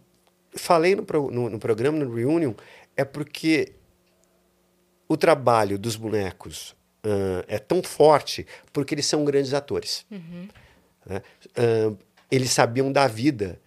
falei 0.57 0.95
no, 0.95 1.05
pro- 1.05 1.31
no, 1.31 1.51
no 1.51 1.59
programa, 1.59 1.99
no 2.05 2.15
Reunion, 2.15 2.53
é 2.97 3.05
porque 3.05 3.73
o 5.09 5.17
trabalho 5.17 5.79
dos 5.79 5.97
bonecos 5.97 6.75
ah, 7.03 7.45
é 7.49 7.59
tão 7.59 7.83
forte 7.83 8.47
porque 8.73 8.95
eles 8.95 9.07
são 9.07 9.25
grandes 9.25 9.53
atores. 9.55 10.07
né? 11.07 11.23
Ah, 11.57 11.93
eles 12.31 12.51
sabiam 12.51 12.91
da 12.91 13.07
vida 13.07 13.61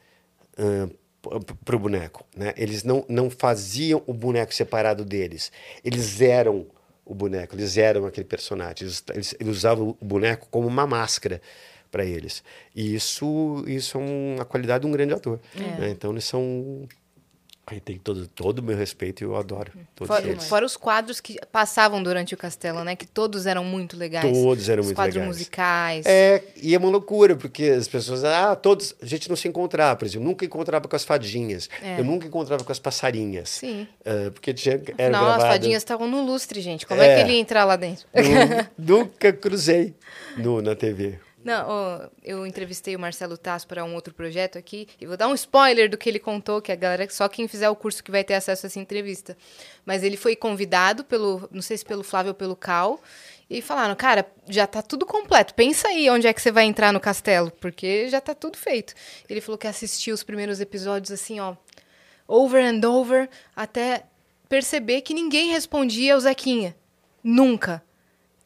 para 1.22 1.76
o 1.76 1.80
boneco. 1.80 2.26
Né? 2.35 2.53
Eles 2.57 2.84
não, 2.84 3.06
não 3.10 3.30
faziam 3.30 4.02
o 4.06 4.14
boneco 4.14 4.53
separado 4.53 5.03
deles. 5.03 5.52
Eles 5.84 6.22
eram 6.22 6.68
o 7.06 7.14
boneco, 7.15 7.56
eles 7.56 7.77
eram 7.77 8.06
aquele 8.06 8.26
personagem. 8.26 8.84
Eles, 8.88 9.03
eles- 9.14 9.35
eles 9.39 9.57
usavam 9.57 9.95
o 9.99 10.06
boneco 10.06 10.48
como 10.52 10.68
uma 10.68 10.85
máscara 10.88 11.41
para 11.89 12.03
eles. 12.06 12.44
E 12.76 12.94
isso, 12.95 13.64
isso 13.68 13.98
é 13.98 14.02
uma 14.02 14.45
qualidade 14.45 14.81
de 14.81 14.88
um 14.88 14.91
grande 14.91 15.14
ator. 15.14 15.39
né? 15.80 15.89
Então 15.89 16.11
eles 16.11 16.26
são. 16.26 16.88
Aí 17.69 17.81
tem 17.81 17.98
todo, 17.98 18.26
todo 18.30 18.60
o 18.60 18.64
meu 18.64 18.77
respeito 18.77 19.22
e 19.22 19.26
eu 19.26 19.35
adoro 19.35 19.73
todos 19.94 20.07
Fora, 20.15 20.26
eles. 20.26 20.48
fora 20.48 20.65
os 20.65 20.77
quadros 20.77 21.19
que 21.19 21.38
passavam 21.52 22.02
durante 22.02 22.34
o 22.34 22.38
castelo, 22.38 22.81
né? 22.81 22.95
Que 22.95 23.06
todos 23.06 23.45
eram 23.45 23.61
muito 23.65 23.98
legais. 23.98 24.23
Todos 24.31 24.69
eram 24.69 24.80
os 24.80 24.85
muito 24.88 24.95
quadros 24.95 25.15
legais. 25.15 25.27
musicais. 25.35 26.06
É, 26.06 26.41
e 26.56 26.73
é 26.73 26.77
uma 26.77 26.89
loucura, 26.89 27.35
porque 27.35 27.65
as 27.65 27.85
pessoas, 27.89 28.23
ah, 28.23 28.56
todos, 28.56 28.95
a 29.02 29.06
gente 29.06 29.27
não 29.27 29.35
se 29.35 29.49
encontrava, 29.49 29.98
por 29.98 30.06
exemplo, 30.06 30.23
eu 30.26 30.30
nunca 30.30 30.45
encontrava 30.45 30.88
com 30.88 30.95
as 30.95 31.03
fadinhas, 31.03 31.68
É. 31.84 31.99
eu 31.99 32.06
nunca 32.06 32.26
encontrava 32.26 32.64
com 32.64 32.72
as 32.72 32.80
passarinhas. 32.80 33.49
Sim. 33.49 33.85
Ah, 34.06 34.31
porque 34.34 34.53
tinha, 34.53 34.81
era 34.98 35.18
as 35.18 35.23
gravado. 35.26 35.41
fadinhas 35.41 35.81
estavam 35.81 36.07
no 36.07 36.26
lustre, 36.26 36.61
gente. 36.61 36.88
Como 36.88 37.02
é, 37.02 37.15
que 37.15 37.22
É. 37.22 37.23
ele 37.26 37.34
ia 37.34 37.39
entrar 37.39 37.65
lá 37.65 37.76
dentro? 37.76 38.06
Nu- 38.15 38.68
nunca 39.03 39.34
cruzei 39.34 39.94
no, 40.38 40.61
na 40.61 40.73
TV. 40.73 41.19
Não, 41.48 42.11
eu 42.26 42.45
entrevistei 42.45 42.94
o 42.94 42.99
Marcelo 42.99 43.38
Tasso 43.38 43.65
para 43.65 43.82
um 43.86 43.95
outro 43.95 44.14
projeto 44.14 44.57
aqui 44.57 44.86
e 44.99 45.06
vou 45.06 45.15
dar 45.15 45.30
um 45.30 45.34
spoiler 45.34 45.90
do 45.90 45.98
que 45.98 46.10
ele 46.10 46.19
contou, 46.19 46.61
que 46.61 46.74
a 46.74 46.76
galera, 46.76 47.10
só 47.10 47.30
quem 47.30 47.48
fizer 47.48 47.69
o 47.69 47.76
curso 47.76 48.03
que 48.03 48.11
vai 48.11 48.22
ter 48.22 48.34
acesso 48.34 48.65
a 48.65 48.68
essa 48.68 48.78
entrevista. 48.78 49.38
Mas 49.86 50.03
ele 50.03 50.18
foi 50.18 50.36
convidado 50.36 51.06
pelo, 51.06 51.48
não 51.49 51.61
sei 51.61 51.78
se 51.78 51.86
pelo 51.86 52.03
Flávio 52.03 52.32
ou 52.32 52.36
pelo 52.36 52.53
Cal, 52.53 53.02
e 53.49 53.61
falaram, 53.61 53.95
cara, 53.95 54.30
já 54.49 54.68
tá 54.68 54.82
tudo 54.82 55.06
completo. 55.06 55.53
Pensa 55.53 55.88
aí 55.88 56.10
onde 56.10 56.28
é 56.28 56.34
que 56.34 56.41
você 56.41 56.52
vai 56.52 56.65
entrar 56.65 56.91
no 56.91 56.99
castelo, 56.99 57.49
porque 57.61 58.10
já 58.10 58.19
tá 58.19 58.36
tudo 58.36 58.57
feito. 58.57 58.94
Ele 59.30 59.40
falou 59.40 59.57
que 59.57 59.68
assistiu 59.68 60.14
os 60.14 60.24
primeiros 60.24 60.60
episódios 60.60 61.14
assim, 61.14 61.40
ó, 61.40 61.56
over 62.28 62.61
and 62.61 62.86
over, 62.86 63.30
até 63.56 64.03
perceber 64.49 64.99
que 64.99 65.14
ninguém 65.14 65.52
respondia 65.52 66.14
ao 66.14 66.19
Zequinha. 66.19 66.76
Nunca. 67.24 67.87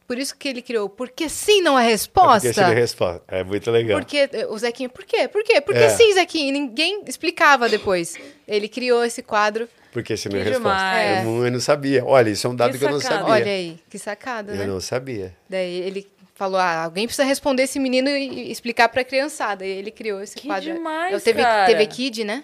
Por 0.06 0.18
isso 0.18 0.36
que 0.36 0.48
ele 0.48 0.60
criou, 0.62 0.88
porque 0.88 1.28
sim 1.28 1.60
não 1.62 1.78
é 1.78 1.84
É 1.86 1.88
resposta. 1.90 2.32
porque 2.40 2.48
esse 2.48 2.60
é 2.60 2.64
a 2.64 2.68
resposta. 2.68 3.22
É 3.28 3.44
muito 3.44 3.70
legal. 3.70 3.98
Porque 4.00 4.28
eh, 4.32 4.46
o 4.48 4.58
Zequinha, 4.58 4.88
por 4.88 5.04
quê? 5.04 5.26
Por 5.28 5.42
quê? 5.44 5.60
Porque 5.60 5.80
É. 5.80 5.88
sim, 5.88 6.12
Zequinha. 6.12 6.48
E 6.48 6.52
ninguém 6.52 7.02
explicava 7.06 7.68
depois. 7.68 8.16
Ele 8.46 8.68
criou 8.68 9.04
esse 9.04 9.22
quadro. 9.22 9.68
Porque 9.92 10.14
esse 10.14 10.28
não 10.28 10.38
é 10.38 10.42
resposta. 10.42 11.04
Eu, 11.18 11.24
não, 11.24 11.44
eu 11.46 11.52
não 11.52 11.60
sabia. 11.60 12.04
Olha, 12.04 12.30
isso 12.30 12.46
é 12.46 12.50
um 12.50 12.56
dado 12.56 12.72
Que 12.72 12.78
que, 12.78 12.84
eu 12.84 12.90
não 12.90 13.00
sabia. 13.00 13.24
Olha 13.26 13.44
aí, 13.52 13.78
que 13.88 13.98
sacada, 13.98 14.52
eu 14.52 14.58
né? 14.58 14.66
não 14.66 14.80
sabia. 14.80 15.34
Daí 15.48 15.74
ele 15.82 16.06
falou: 16.34 16.58
ah, 16.58 16.84
alguém 16.84 17.06
precisa 17.06 17.24
responder 17.26 17.62
esse 17.64 17.78
menino 17.78 18.08
e 18.08 18.50
explicar 18.50 18.88
pra 18.88 19.04
criançada. 19.04 19.64
E 19.66 19.70
ele 19.70 19.90
criou 19.90 20.20
esse 20.22 20.34
Que 20.36 20.46
quadro. 20.48 20.72
demais, 20.72 21.12
É 21.12 21.16
o 21.16 21.20
TV, 21.20 21.42
cara. 21.42 21.66
TV 21.66 21.86
Kid, 21.86 22.24
né? 22.24 22.42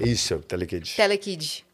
Isso, 0.00 0.38
Telekid. 0.40 0.94
Telekid. 0.96 1.64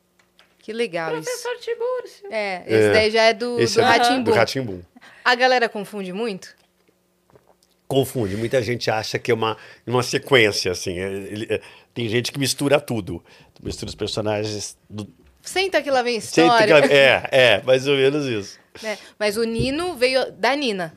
Que 0.58 0.72
legal 0.72 1.16
isso. 1.16 1.22
Professor 1.22 1.56
Tibúrcio. 1.60 2.26
É, 2.30 2.62
esse 2.66 2.88
É. 2.88 2.92
daí 2.92 3.10
já 3.10 3.22
é 3.22 3.32
do, 3.34 3.60
Esse 3.60 3.74
do 3.76 3.80
é 3.82 3.84
Rá-Tim-Bum. 3.84 4.22
do 4.24 4.32
Ratimbum. 4.32 4.80
A 5.26 5.34
galera 5.34 5.68
confunde 5.68 6.12
muito? 6.12 6.54
Confunde. 7.88 8.36
Muita 8.36 8.62
gente 8.62 8.88
acha 8.88 9.18
que 9.18 9.30
é 9.32 9.34
uma, 9.34 9.56
uma 9.84 10.02
sequência, 10.04 10.70
assim. 10.70 10.98
É- 11.00 11.12
ele- 11.12 11.46
é- 11.50 11.60
tem 11.92 12.08
gente 12.08 12.30
que 12.30 12.38
mistura 12.38 12.80
tudo. 12.80 13.24
Mistura 13.60 13.88
os 13.88 13.94
personagens 13.96 14.78
do 14.88 15.12
Senta 15.42 15.82
que 15.82 15.90
lá 15.90 16.02
vem 16.02 16.16
história. 16.16 16.80
que- 16.86 16.94
É, 16.94 17.28
é, 17.32 17.62
mais 17.64 17.88
ou 17.88 17.96
menos 17.96 18.24
isso. 18.26 18.56
né? 18.80 18.96
Mas 19.18 19.36
o 19.36 19.42
Nino 19.42 19.96
veio 19.96 20.30
da 20.30 20.54
Nina. 20.54 20.94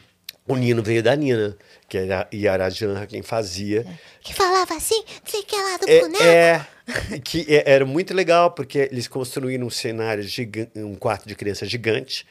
O 0.48 0.56
Nino 0.56 0.84
veio 0.84 1.02
da 1.02 1.16
Nina, 1.16 1.58
que 1.88 1.98
era 1.98 2.28
Yara 2.32 2.70
Janra 2.70 3.08
quem 3.08 3.24
fazia. 3.24 3.84
Que 4.22 4.34
falava 4.34 4.76
assim, 4.76 5.04
sei 5.26 5.42
que 5.42 5.56
é 5.56 5.60
lá 5.62 5.78
do 5.78 5.90
É, 5.90 6.00
boneco. 6.02 6.24
é, 6.24 7.20
que 7.24 7.46
é- 7.48 7.64
era 7.72 7.84
muito 7.86 8.14
legal, 8.14 8.52
porque 8.52 8.90
eles 8.92 9.08
construíram 9.08 9.66
um 9.66 9.70
cenário 9.72 10.22
gigante, 10.22 10.72
um 10.78 10.94
quarto 10.96 11.28
de 11.28 11.34
criança 11.36 11.66
gigante, 11.68 12.28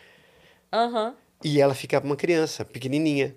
Aham. 0.73 1.15
E 1.45 1.61
ela 1.61 1.75
ficava 1.75 2.05
uma 2.07 2.17
criança 2.17 2.65
pequenininha. 2.65 3.35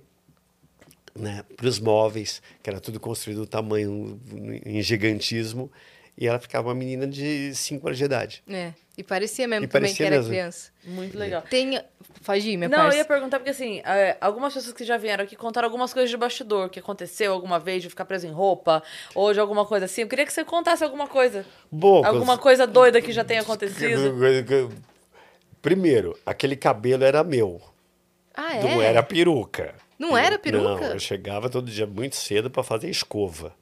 né, 1.13 1.43
para 1.57 1.67
os 1.67 1.77
móveis, 1.77 2.41
que 2.63 2.69
era 2.69 2.79
tudo 2.79 2.97
construído 2.99 3.39
no 3.39 3.45
tamanho, 3.45 4.17
em 4.65 4.81
gigantismo. 4.81 5.69
E 6.17 6.25
ela 6.27 6.39
ficava 6.39 6.69
uma 6.69 6.75
menina 6.75 7.05
de 7.05 7.53
5 7.53 7.85
anos 7.87 7.97
de 7.97 8.03
idade. 8.05 8.43
É. 8.47 8.71
E 8.97 9.03
parecia 9.03 9.45
mesmo 9.47 9.65
E 9.65 9.67
também 9.67 9.89
parecia 9.89 9.97
que 9.97 10.03
era 10.07 10.15
mesmo. 10.17 10.31
criança. 10.31 10.71
Muito 10.85 11.17
legal. 11.17 11.41
Tem. 11.49 11.81
Pode 12.25 12.49
ir, 12.49 12.55
minha 12.57 12.69
Não, 12.69 12.77
eu 12.77 12.83
parça. 12.83 12.97
ia 12.97 13.05
perguntar 13.05 13.39
porque 13.39 13.49
assim, 13.49 13.81
é, 13.83 14.17
algumas 14.21 14.53
pessoas 14.53 14.73
que 14.73 14.83
já 14.85 14.97
vieram 14.97 15.23
aqui 15.23 15.35
contaram 15.35 15.67
algumas 15.67 15.91
coisas 15.93 16.09
de 16.09 16.15
bastidor 16.17 16.69
que 16.69 16.79
aconteceu 16.79 17.33
alguma 17.33 17.59
vez 17.59 17.81
de 17.83 17.89
ficar 17.89 18.05
preso 18.05 18.27
em 18.27 18.31
roupa 18.31 18.81
ou 19.15 19.33
de 19.33 19.39
alguma 19.39 19.65
coisa 19.65 19.85
assim. 19.85 20.01
Eu 20.01 20.07
queria 20.07 20.25
que 20.25 20.31
você 20.33 20.45
contasse 20.45 20.83
alguma 20.83 21.07
coisa. 21.07 21.45
Bom, 21.71 22.05
Alguma 22.05 22.37
coisa 22.37 22.65
doida 22.67 23.01
que 23.01 23.11
já 23.11 23.23
tenha 23.25 23.41
acontecido. 23.41 24.13
Primeiro, 25.61 26.17
aquele 26.25 26.55
cabelo 26.55 27.03
era 27.03 27.23
meu, 27.23 27.61
Ah, 28.35 28.55
é? 28.55 28.61
não 28.63 28.81
era 28.81 29.03
peruca. 29.03 29.75
Não 29.99 30.17
era 30.17 30.39
peruca? 30.39 30.87
Não, 30.87 30.93
eu 30.93 30.99
chegava 30.99 31.49
todo 31.49 31.69
dia 31.69 31.85
muito 31.85 32.15
cedo 32.15 32.49
para 32.49 32.63
fazer 32.63 32.89
escova. 32.89 33.53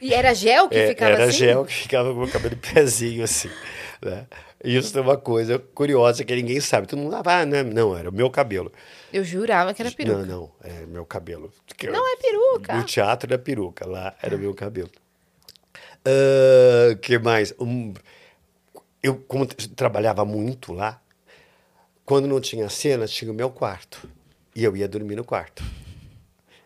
E- 0.00 0.14
era 0.14 0.32
gel 0.34 0.68
que 0.68 0.76
É, 0.76 0.88
ficava 0.88 1.12
era 1.12 1.24
assim? 1.24 1.38
gel 1.38 1.64
que 1.64 1.72
ficava 1.74 2.14
com 2.14 2.22
o 2.22 2.30
cabelo 2.30 2.54
em 2.54 2.58
pezinho 2.58 3.24
assim. 3.24 3.50
Né? 4.00 4.26
Isso 4.62 4.96
é 4.96 5.00
uma 5.02 5.16
coisa 5.18 5.58
curiosa 5.58 6.24
que 6.24 6.34
ninguém 6.34 6.58
sabe. 6.60 6.86
Todo 6.86 6.98
mundo, 7.00 7.16
ah, 7.22 7.44
não, 7.44 7.64
não, 7.64 7.96
era 7.98 8.08
o 8.08 8.12
meu 8.12 8.30
cabelo. 8.30 8.72
Eu 9.12 9.22
jurava 9.24 9.74
que 9.74 9.82
era 9.82 9.90
peruca. 9.90 10.18
Não, 10.18 10.24
não, 10.26 10.50
é 10.62 10.86
meu 10.86 11.04
cabelo. 11.04 11.52
Não 11.84 12.12
é 12.12 12.16
peruca. 12.16 12.74
No 12.76 12.84
teatro 12.84 13.30
era 13.32 13.38
peruca, 13.42 13.86
lá 13.86 14.14
era 14.22 14.36
o 14.36 14.38
meu 14.38 14.54
cabelo. 14.54 14.90
O 16.92 16.96
que 16.98 17.18
mais? 17.18 17.54
Um, 17.58 17.92
eu, 19.02 19.16
como 19.28 19.46
trabalhava 19.46 20.24
muito 20.24 20.72
lá, 20.72 21.00
quando 22.04 22.26
não 22.28 22.40
tinha 22.40 22.68
cena, 22.68 23.06
tinha 23.06 23.30
o 23.30 23.34
meu 23.34 23.50
quarto. 23.50 24.08
E 24.54 24.62
eu 24.62 24.76
ia 24.76 24.86
dormir 24.88 25.16
no 25.16 25.24
quarto. 25.24 25.62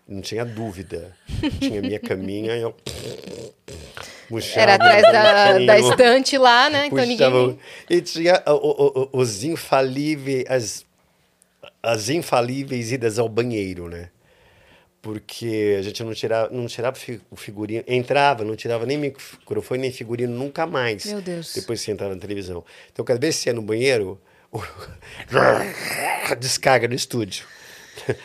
Não 0.07 0.21
tinha 0.21 0.45
dúvida. 0.45 1.15
Tinha 1.61 1.81
minha 1.83 2.01
caminha 2.01 2.57
e 2.57 2.63
eu. 2.63 2.75
puxava 4.29 4.61
Era 4.61 4.75
atrás 4.75 5.03
da, 5.03 5.59
da 5.67 5.79
estante 5.79 6.37
lá, 6.39 6.69
né? 6.69 6.87
Então 6.87 6.99
puxava 6.99 7.39
ninguém. 7.41 7.55
o- 7.55 7.59
E 7.95 8.01
tinha 8.01 8.43
o- 8.47 8.53
o- 8.53 9.09
o- 9.13 9.19
os 9.21 9.43
infalíveis, 9.45 10.45
as, 10.49 10.87
as 11.83 12.09
infalíveis 12.09 12.93
idas 12.93 13.19
ao 13.19 13.29
banheiro, 13.29 13.89
né? 13.89 14.11
Porque 15.01 15.77
a 15.79 15.83
gente 15.83 16.03
não 16.03 16.13
tirava, 16.13 16.51
não 16.53 16.67
tirava 16.67 16.97
o 17.31 17.37
figurino, 17.37 17.85
entrava, 17.87 18.45
não 18.45 18.57
tirava 18.57 18.85
nem 18.85 18.99
microfone 18.99 19.81
nem 19.81 19.93
figurino 19.93 20.37
nunca 20.37 20.67
mais. 20.67 21.07
Meu 21.07 21.23
Deus. 21.23 21.55
Depois 21.55 21.79
que 21.81 21.87
você 21.87 21.93
entrava 21.93 22.15
na 22.15 22.21
televisão. 22.21 22.65
Então, 22.93 23.05
cada 23.05 23.19
vez 23.21 23.37
que 23.37 23.43
você 23.43 23.51
ia 23.51 23.55
no 23.55 23.63
banheiro, 23.63 24.21
descarga 26.39 26.89
no 26.89 26.95
estúdio. 26.95 27.45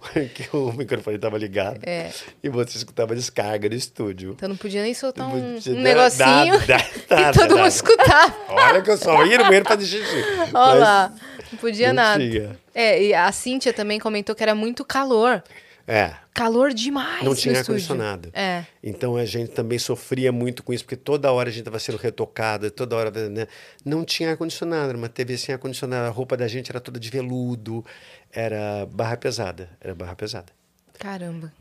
Porque 0.00 0.48
o 0.56 0.72
microfone 0.72 1.16
estava 1.16 1.36
ligado 1.36 1.80
É. 1.84 2.10
e 2.42 2.48
você 2.48 2.78
escutava 2.78 3.14
descarga 3.14 3.68
no 3.68 3.74
estúdio. 3.74 4.32
Então 4.32 4.48
não 4.48 4.56
podia 4.56 4.82
nem 4.82 4.94
soltar 4.94 5.28
um, 5.28 5.58
tinha 5.58 5.76
um 5.76 5.80
negocinho 5.82 6.26
nada, 6.58 6.78
que 7.06 7.14
nada, 7.14 7.32
todo 7.32 7.48
mundo 7.50 7.56
nada. 7.58 7.68
escutava. 7.68 8.34
Olha 8.48 8.82
que 8.82 8.90
eu 8.90 8.96
só 8.96 9.24
ia 9.26 9.38
no 9.38 9.44
banheiro 9.44 9.66
fazer 9.66 9.86
xixi. 9.86 10.24
Olha 10.54 10.74
lá. 10.74 11.12
Não 11.52 11.58
podia 11.58 11.88
não 11.88 11.94
nada. 12.02 12.18
tinha. 12.20 12.58
É, 12.74 13.02
e 13.02 13.14
a 13.14 13.30
Cíntia 13.32 13.72
também 13.72 13.98
comentou 13.98 14.34
que 14.34 14.42
era 14.42 14.54
muito 14.54 14.84
calor. 14.84 15.42
É, 15.86 16.14
Calor 16.34 16.74
demais. 16.74 17.24
não 17.24 17.34
tinha 17.34 17.58
ar-condicionado. 17.58 18.30
É. 18.32 18.64
Então 18.82 19.16
a 19.16 19.24
gente 19.24 19.52
também 19.52 19.78
sofria 19.78 20.32
muito 20.32 20.62
com 20.62 20.72
isso, 20.72 20.84
porque 20.84 20.96
toda 20.96 21.30
hora 21.30 21.48
a 21.48 21.52
gente 21.52 21.60
estava 21.60 21.78
sendo 21.78 21.96
retocada, 21.96 22.70
toda 22.70 22.96
hora, 22.96 23.28
né? 23.28 23.46
Não 23.84 24.04
tinha 24.04 24.30
ar-condicionado, 24.30 24.88
era 24.88 24.98
uma 24.98 25.08
TV 25.08 25.38
sem 25.38 25.52
ar-condicionado, 25.54 26.06
a 26.06 26.10
roupa 26.10 26.36
da 26.36 26.48
gente 26.48 26.70
era 26.70 26.80
toda 26.80 26.98
de 26.98 27.08
veludo, 27.08 27.84
era 28.32 28.84
barra 28.86 29.16
pesada, 29.16 29.70
era 29.80 29.94
barra 29.94 30.16
pesada. 30.16 30.52
Caramba. 30.98 31.52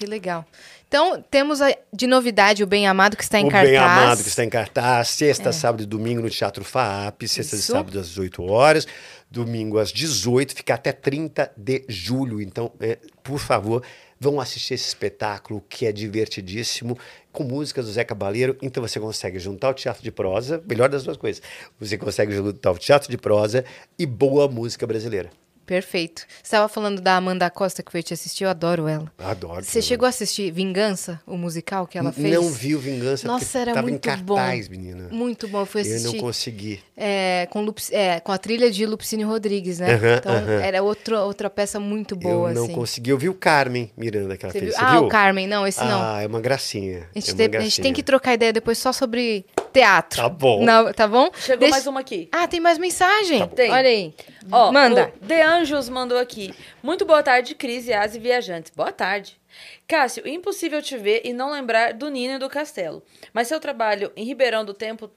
Que 0.00 0.06
legal. 0.06 0.46
Então, 0.88 1.22
temos 1.30 1.60
a- 1.60 1.76
de 1.92 2.06
novidade 2.06 2.64
o 2.64 2.66
Bem 2.66 2.88
Amado 2.88 3.18
que 3.18 3.22
está 3.22 3.38
em 3.38 3.44
o 3.44 3.50
cartaz. 3.50 3.68
Bem 3.68 3.76
Amado 3.78 4.22
que 4.22 4.28
está 4.30 4.42
em 4.42 4.48
cartaz, 4.48 5.08
sexta, 5.10 5.52
sábado 5.52 5.82
e 5.82 5.86
domingo 5.86 6.22
no 6.22 6.30
Teatro 6.30 6.64
FAAP, 6.64 7.28
sexta 7.28 7.54
e 7.54 7.58
Isso. 7.58 7.70
sábado 7.72 8.00
às 8.00 8.08
18 8.08 8.42
horas, 8.42 8.86
domingo 9.30 9.78
às 9.78 9.92
18, 9.92 10.54
fica 10.54 10.72
até 10.72 10.90
30 10.90 11.52
de 11.54 11.84
julho. 11.86 12.40
Então, 12.40 12.72
é, 12.80 12.96
por 13.22 13.38
favor, 13.38 13.82
vão 14.18 14.40
assistir 14.40 14.72
esse 14.72 14.88
espetáculo 14.88 15.62
que 15.68 15.84
é 15.84 15.92
divertidíssimo, 15.92 16.96
com 17.30 17.44
música 17.44 17.82
do 17.82 17.92
Zé 17.92 18.02
Cabaleiro. 18.02 18.56
Então 18.62 18.82
você 18.82 18.98
consegue 18.98 19.38
juntar 19.38 19.68
o 19.68 19.74
teatro 19.74 20.02
de 20.02 20.10
prosa, 20.10 20.62
melhor 20.66 20.88
das 20.88 21.02
duas 21.04 21.18
coisas. 21.18 21.42
Você 21.78 21.98
consegue 21.98 22.32
juntar 22.32 22.70
o 22.70 22.78
teatro 22.78 23.10
de 23.10 23.18
prosa 23.18 23.66
e 23.98 24.06
boa 24.06 24.48
música 24.48 24.86
brasileira. 24.86 25.28
Perfeito. 25.70 26.22
Você 26.22 26.42
estava 26.42 26.66
falando 26.68 27.00
da 27.00 27.14
Amanda 27.16 27.48
Costa 27.48 27.80
que 27.80 27.92
foi 27.92 28.02
te 28.02 28.12
assistir, 28.12 28.42
eu 28.42 28.50
adoro 28.50 28.88
ela. 28.88 29.04
Adoro. 29.16 29.62
Você 29.62 29.80
chegou 29.80 30.04
a 30.04 30.08
assistir 30.08 30.50
Vingança, 30.50 31.20
o 31.24 31.36
musical 31.36 31.86
que 31.86 31.96
ela 31.96 32.10
fez? 32.10 32.34
Não 32.34 32.50
vi 32.50 32.74
o 32.74 32.80
Vingança, 32.80 33.24
Nossa, 33.28 33.56
era 33.60 33.72
tava 33.74 33.86
muito 33.86 34.04
em 34.04 34.10
cartaz, 34.10 34.66
bom. 34.66 34.72
menina. 34.74 35.08
Muito 35.12 35.46
bom, 35.46 35.60
eu 35.60 35.66
fui 35.66 35.82
Eu 35.82 35.84
assistir. 35.84 36.16
não 36.16 36.20
consegui. 36.24 36.80
É, 36.96 37.46
com, 37.52 37.62
Lup- 37.62 37.78
é, 37.92 38.18
com 38.18 38.32
a 38.32 38.38
trilha 38.38 38.68
de 38.68 38.84
Lupicínio 38.84 39.28
Rodrigues, 39.28 39.78
né? 39.78 39.94
Aham, 39.94 40.16
então, 40.16 40.32
aham. 40.34 40.60
era 40.60 40.82
outro, 40.82 41.16
outra 41.20 41.48
peça 41.48 41.78
muito 41.78 42.16
boa, 42.16 42.50
eu 42.50 42.54
não 42.56 42.64
assim. 42.64 42.74
consegui. 42.74 43.10
Eu 43.10 43.18
vi 43.18 43.28
o 43.28 43.34
Carmen 43.34 43.92
Miranda 43.96 44.36
que 44.36 44.44
ela 44.44 44.52
Você 44.52 44.58
fez. 44.58 44.76
viu? 44.76 44.84
Ah, 44.84 44.90
viu? 44.90 45.04
o 45.04 45.08
Carmen. 45.08 45.46
Não, 45.46 45.64
esse 45.64 45.78
não. 45.84 46.02
Ah, 46.02 46.20
é 46.20 46.26
uma 46.26 46.40
gracinha. 46.40 47.08
A 47.14 47.20
gente, 47.20 47.30
é 47.30 47.32
uma 47.32 47.36
tem, 47.36 47.46
a 47.46 47.48
gracinha. 47.48 47.70
gente 47.70 47.80
tem 47.80 47.92
que 47.92 48.02
trocar 48.02 48.34
ideia 48.34 48.52
depois 48.52 48.76
só 48.76 48.92
sobre 48.92 49.46
teatro. 49.72 50.22
Tá 50.22 50.28
bom. 50.28 50.64
Não, 50.64 50.92
tá 50.92 51.06
bom? 51.06 51.30
Chegou 51.34 51.60
Deixa- 51.60 51.74
mais 51.74 51.86
uma 51.86 52.00
aqui. 52.00 52.28
Ah, 52.32 52.46
tem 52.46 52.60
mais 52.60 52.78
mensagem? 52.78 53.46
Tem. 53.48 53.70
Olha 53.70 53.88
aí. 53.88 54.14
Ó, 54.50 54.72
Manda. 54.72 55.12
O 55.20 55.24
De 55.24 55.40
Anjos 55.42 55.88
mandou 55.88 56.18
aqui. 56.18 56.54
Muito 56.82 57.04
boa 57.04 57.22
tarde, 57.22 57.54
Cris, 57.54 57.86
e 57.88 58.18
viajantes. 58.18 58.72
Boa 58.74 58.92
tarde. 58.92 59.40
Cássio, 59.86 60.26
impossível 60.26 60.80
te 60.80 60.96
ver 60.96 61.22
e 61.24 61.32
não 61.32 61.50
lembrar 61.50 61.92
do 61.92 62.08
Nino 62.08 62.34
e 62.34 62.38
do 62.38 62.48
Castelo. 62.48 63.02
Mas 63.32 63.48
seu 63.48 63.58
trabalho 63.58 64.12
em 64.16 64.24
Ribeirão 64.24 64.64
do 64.64 64.72
Tempo. 64.72 65.10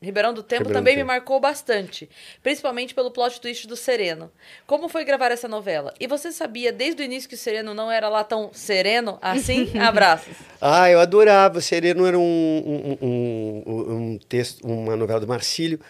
Ribeirão 0.00 0.32
do 0.32 0.42
Tempo 0.44 0.62
Ribeirão 0.62 0.80
do 0.80 0.84
também 0.84 0.94
me 0.96 1.00
Tempo. 1.02 1.08
marcou 1.08 1.40
bastante, 1.40 2.08
principalmente 2.42 2.94
pelo 2.94 3.10
plot 3.10 3.40
twist 3.40 3.66
do 3.66 3.74
Sereno. 3.76 4.30
Como 4.66 4.88
foi 4.88 5.04
gravar 5.04 5.32
essa 5.32 5.48
novela? 5.48 5.92
E 5.98 6.06
você 6.06 6.30
sabia 6.30 6.72
desde 6.72 7.02
o 7.02 7.04
início 7.04 7.28
que 7.28 7.34
o 7.34 7.38
Sereno 7.38 7.74
não 7.74 7.90
era 7.90 8.08
lá 8.08 8.22
tão 8.22 8.50
sereno 8.52 9.18
assim? 9.20 9.70
Abraços. 9.78 10.36
Ah, 10.60 10.88
eu 10.88 11.00
adorava. 11.00 11.60
Sereno 11.60 12.06
era 12.06 12.16
um, 12.18 12.22
um, 12.22 13.06
um, 13.06 13.92
um- 14.12 14.18
texto, 14.28 14.64
uma 14.64 14.94
novela 14.96 15.18
do 15.18 15.26
Marcílio 15.26 15.80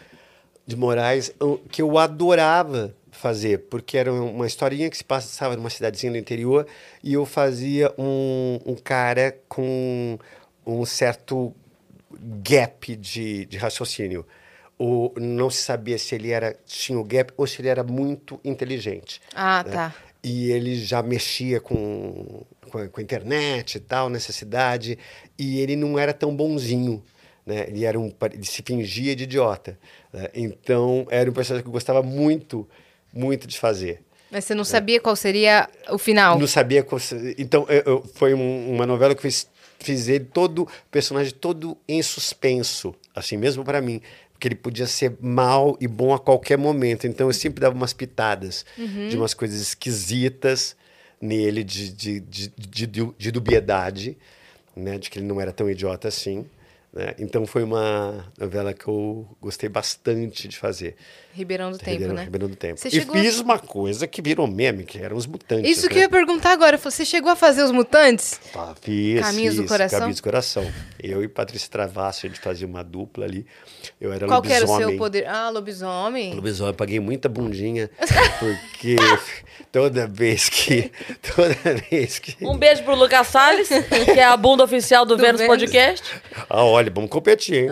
de 0.67 0.75
Moraes 0.77 1.33
que 1.71 1.83
eu 1.83 1.99
adorava 1.99 2.95
fazer, 3.11 3.59
porque 3.69 3.99
era 3.99 4.13
uma 4.13 4.47
historinha 4.47 4.89
que 4.89 4.97
se 4.97 5.05
passava 5.05 5.57
numa 5.57 5.71
cidadezinha 5.71 6.13
do 6.13 6.19
interior 6.19 6.67
e 7.03 7.15
eu 7.15 7.27
fazia 7.27 7.93
um, 7.99 8.61
um 8.65 8.75
cara 8.77 9.37
com 9.49 10.19
um 10.67 10.85
certo 10.87 11.53
gap 12.43 12.97
de, 12.97 13.47
de 13.47 13.57
raciocínio. 13.57 14.27
O, 14.79 15.13
não 15.19 15.51
se 15.51 15.63
sabia 15.63 15.99
se 15.99 16.15
ele 16.15 16.31
era 16.31 16.57
tinha 16.65 16.99
o 16.99 17.05
gap 17.05 17.33
ou 17.37 17.47
se 17.47 17.61
ele 17.61 17.69
era 17.69 17.83
muito 17.83 18.39
inteligente. 18.45 19.21
Ah, 19.35 19.65
né? 19.67 19.73
tá. 19.73 19.95
E 20.23 20.51
ele 20.51 20.77
já 20.77 21.03
mexia 21.03 21.61
com, 21.61 22.45
com, 22.71 22.79
a, 22.79 22.89
com 22.89 23.01
a 23.01 23.03
internet 23.03 23.77
e 23.77 23.81
tal, 23.81 24.09
nessa 24.09 24.33
cidade, 24.33 24.99
e 25.39 25.61
ele 25.61 25.75
não 25.77 25.99
era 25.99 26.13
tão 26.13 26.35
bonzinho. 26.35 27.03
Né? 27.47 27.65
Ele, 27.69 27.85
era 27.85 27.99
um, 27.99 28.13
ele 28.33 28.45
se 28.45 28.63
fingia 28.63 29.17
de 29.17 29.25
idiota. 29.25 29.79
né? 30.13 30.29
Então, 30.35 31.07
era 31.11 31.29
um 31.31 31.33
personagem 31.33 31.63
que 31.63 31.69
eu 31.69 31.73
gostava 31.73 32.03
muito, 32.03 32.69
muito 33.13 33.47
de 33.47 33.59
fazer. 33.59 34.03
Mas 34.31 34.45
você 34.45 34.55
não 34.55 34.65
sabia 34.65 35.01
qual 35.01 35.17
seria 35.17 35.69
o 35.89 35.97
final? 35.99 36.39
Não 36.39 36.47
sabia. 36.47 36.83
qual 36.83 37.01
Então, 37.39 37.65
eu- 37.69 37.83
eu- 37.87 38.03
foi 38.15 38.35
um- 38.35 38.75
uma 38.75 38.85
novela 38.87 39.15
que 39.15 39.19
eu 39.21 39.23
fiz, 39.23 39.49
fiz 39.79 40.09
ele 40.09 40.25
todo, 40.25 40.67
personagem 40.91 41.33
todo 41.33 41.77
em 41.89 42.03
suspenso, 42.03 42.95
assim, 43.15 43.37
mesmo 43.37 43.65
para 43.65 43.81
mim. 43.81 44.01
Porque 44.33 44.47
ele 44.49 44.55
podia 44.55 44.87
ser 44.87 45.17
mal 45.21 45.77
e 45.81 45.89
bom 45.89 46.15
a 46.15 46.19
qualquer 46.19 46.57
momento. 46.57 47.07
Então, 47.07 47.27
eu 47.29 47.33
sempre 47.33 47.61
dava 47.61 47.75
umas 47.75 47.93
pitadas 47.93 48.65
de 49.09 49.17
umas 49.17 49.35
coisas 49.35 49.61
esquisitas 49.61 50.77
nele, 51.21 51.65
de, 51.65 51.93
de, 51.93 52.21
de, 52.21 52.49
de, 52.57 52.87
de- 52.87 53.13
de 53.19 53.31
dubiedade, 53.33 54.17
né? 54.77 54.97
De 54.97 55.11
que 55.11 55.19
ele 55.19 55.27
não 55.27 55.41
era 55.41 55.53
tão 55.53 55.69
idiota 55.69 56.07
assim. 56.07 56.47
Né? 56.93 57.15
Então, 57.19 57.45
foi 57.47 57.65
uma 57.65 58.33
novela 58.39 58.73
que 58.73 58.87
eu 58.87 59.27
gostei 59.41 59.69
bastante 59.69 60.47
de 60.47 60.57
fazer. 60.57 60.95
Ribeirão 61.39 61.71
do 61.71 61.79
Tempo, 61.79 61.91
Ribeirão, 61.91 62.15
né? 62.15 62.25
Ribeirão 62.25 62.49
do 62.49 62.57
Tempo. 62.57 62.81
Você 62.81 62.89
E 62.89 62.91
chegou 62.91 63.17
fiz 63.17 63.39
uma 63.39 63.59
coisa 63.59 64.07
que 64.07 64.21
virou 64.21 64.47
meme, 64.47 64.85
que 64.85 64.99
eram 64.99 65.17
os 65.17 65.27
mutantes. 65.27 65.71
Isso 65.71 65.89
que 65.89 65.95
né? 65.95 66.01
eu 66.01 66.03
ia 66.05 66.09
perguntar 66.09 66.51
agora. 66.53 66.77
Você 66.77 67.05
chegou 67.05 67.31
a 67.31 67.37
fazer 67.37 67.63
os 67.63 67.71
mutantes? 67.71 68.41
Tá, 68.53 68.75
fiz, 68.81 69.21
Caminhos 69.21 69.55
do 69.55 69.63
fiz, 69.63 69.71
Coração? 69.71 69.99
Caminhos 70.01 70.21
do 70.21 70.23
Coração. 70.23 70.73
Eu 71.03 71.23
e 71.23 71.29
Patrícia 71.29 71.71
Travassi, 71.71 72.27
a 72.27 72.29
gente 72.29 72.41
fazia 72.41 72.67
uma 72.67 72.83
dupla 72.83 73.25
ali. 73.25 73.47
Eu 74.01 74.13
era 74.13 74.27
Qual 74.27 74.43
que 74.43 74.53
era 74.53 74.65
o 74.65 74.69
lobisomem. 74.69 74.89
seu 74.91 74.99
poder? 74.99 75.27
Ah, 75.29 75.49
lobisomem. 75.51 76.35
Lobisomem, 76.35 76.75
paguei 76.75 77.01
muita 77.01 77.29
bundinha, 77.29 77.89
porque 78.39 78.97
toda 79.71 80.07
vez 80.07 80.49
que. 80.49 80.91
Toda 81.35 81.55
vez 81.91 82.19
que. 82.19 82.37
Um 82.45 82.57
beijo 82.57 82.83
pro 82.83 82.95
Lucas 82.95 83.27
Salles, 83.29 83.69
que 83.69 84.11
é 84.19 84.25
a 84.25 84.37
bunda 84.37 84.65
oficial 84.65 85.05
do, 85.05 85.17
Do 85.17 85.23
Vênus 85.23 85.41
Vênus. 85.41 85.57
Podcast. 85.57 86.05
Ah, 86.49 86.65
olha, 86.65 86.91
vamos 86.91 87.11
competir, 87.11 87.65
hein? 87.65 87.71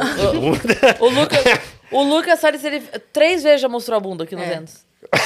O 1.01 1.09
Lucas, 1.09 1.43
o 1.99 2.03
Lucas 2.03 2.39
Salles, 2.41 2.65
ele 2.65 2.81
três 3.13 3.43
vezes 3.43 3.61
já 3.61 3.69
mostrou 3.69 3.97
a 3.97 4.01
bunda 4.01 4.25
aqui 4.25 4.35
no 4.37 4.43
É. 4.43 4.47
Vênus. 4.47 4.85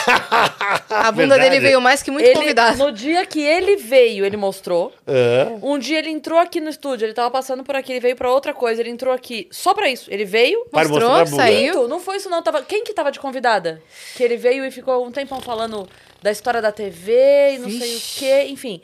A 0.91 1.11
bunda 1.13 1.29
Verdade. 1.37 1.41
dele 1.51 1.61
veio 1.61 1.81
mais 1.81 2.03
que 2.03 2.11
muito 2.11 2.27
Ele- 2.27 2.35
convidado. 2.35 2.77
No 2.77 2.93
dia 2.93 3.25
que 3.25 3.41
ele 3.41 3.77
veio, 3.77 4.25
ele 4.27 4.37
mostrou. 4.37 4.93
É. 5.07 5.47
Um 5.63 5.79
dia 5.79 5.99
ele 5.99 6.11
entrou 6.11 6.39
aqui 6.39 6.61
no 6.61 6.69
estúdio, 6.69 7.07
ele 7.07 7.15
tava 7.15 7.31
passando 7.31 7.65
por 7.65 7.75
aqui, 7.75 7.93
ele 7.93 8.01
veio 8.01 8.17
pra 8.17 8.31
outra 8.31 8.53
coisa, 8.53 8.81
ele 8.83 8.91
entrou 8.91 9.15
aqui 9.15 9.49
só 9.51 9.73
pra 9.73 9.89
isso. 9.89 10.13
Ele 10.13 10.25
veio. 10.25 10.67
Para 10.71 10.87
Mostrou, 10.89 11.09
mostrar 11.09 11.23
a 11.23 11.25
bunda. 11.31 11.43
saiu. 11.43 11.89
Não 11.89 11.99
foi 12.01 12.17
isso 12.17 12.29
não, 12.29 12.43
tava... 12.43 12.63
quem 12.63 12.85
que 12.85 12.93
tava 12.93 13.11
de 13.11 13.19
convidada? 13.21 13.81
Que 14.17 14.23
ele 14.23 14.37
veio 14.37 14.65
e 14.65 14.71
ficou 14.71 15.07
um 15.07 15.11
tempão 15.11 15.41
falando 15.41 15.89
da 16.23 16.31
história 16.31 16.61
da 16.61 16.73
TV 16.73 17.55
e 17.55 17.59
não 17.59 17.71
sei 17.71 17.97
o 17.97 18.01
quê, 18.19 18.47
enfim. 18.51 18.83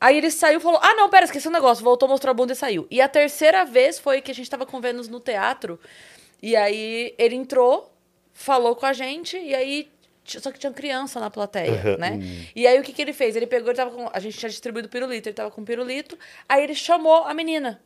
Aí 0.00 0.18
ele 0.18 0.30
saiu 0.30 0.58
e 0.58 0.62
falou: 0.62 0.78
Ah, 0.82 0.94
não, 0.94 1.08
pera, 1.08 1.24
esqueci 1.24 1.48
um 1.48 1.52
negócio. 1.52 1.82
Voltou, 1.82 2.08
mostrou 2.08 2.30
a 2.30 2.34
bunda 2.34 2.52
e 2.52 2.56
saiu. 2.56 2.86
E 2.90 3.00
a 3.00 3.08
terceira 3.08 3.64
vez 3.64 3.98
foi 3.98 4.20
que 4.20 4.30
a 4.30 4.34
gente 4.34 4.50
tava 4.50 4.66
com 4.66 4.76
o 4.76 4.80
Vênus 4.80 5.08
no 5.08 5.20
teatro. 5.20 5.78
E 6.42 6.56
aí 6.56 7.14
ele 7.18 7.36
entrou, 7.36 7.94
falou 8.32 8.74
com 8.74 8.84
a 8.86 8.92
gente, 8.92 9.36
e 9.38 9.54
aí. 9.54 9.88
Só 10.24 10.52
que 10.52 10.58
tinha 10.58 10.72
criança 10.72 11.18
na 11.18 11.30
plateia, 11.30 11.96
né? 11.98 12.18
E 12.54 12.64
aí 12.66 12.78
o 12.78 12.82
que, 12.82 12.92
que 12.92 13.02
ele 13.02 13.12
fez? 13.12 13.34
Ele 13.34 13.46
pegou, 13.46 13.68
ele 13.70 13.76
tava 13.76 13.90
com. 13.90 14.08
A 14.12 14.18
gente 14.20 14.36
tinha 14.38 14.48
distribuído 14.48 14.88
pirulito, 14.88 15.28
ele 15.28 15.34
tava 15.34 15.50
com 15.50 15.64
pirulito. 15.64 16.16
Aí 16.48 16.62
ele 16.62 16.74
chamou 16.74 17.24
a 17.24 17.34
menina. 17.34 17.80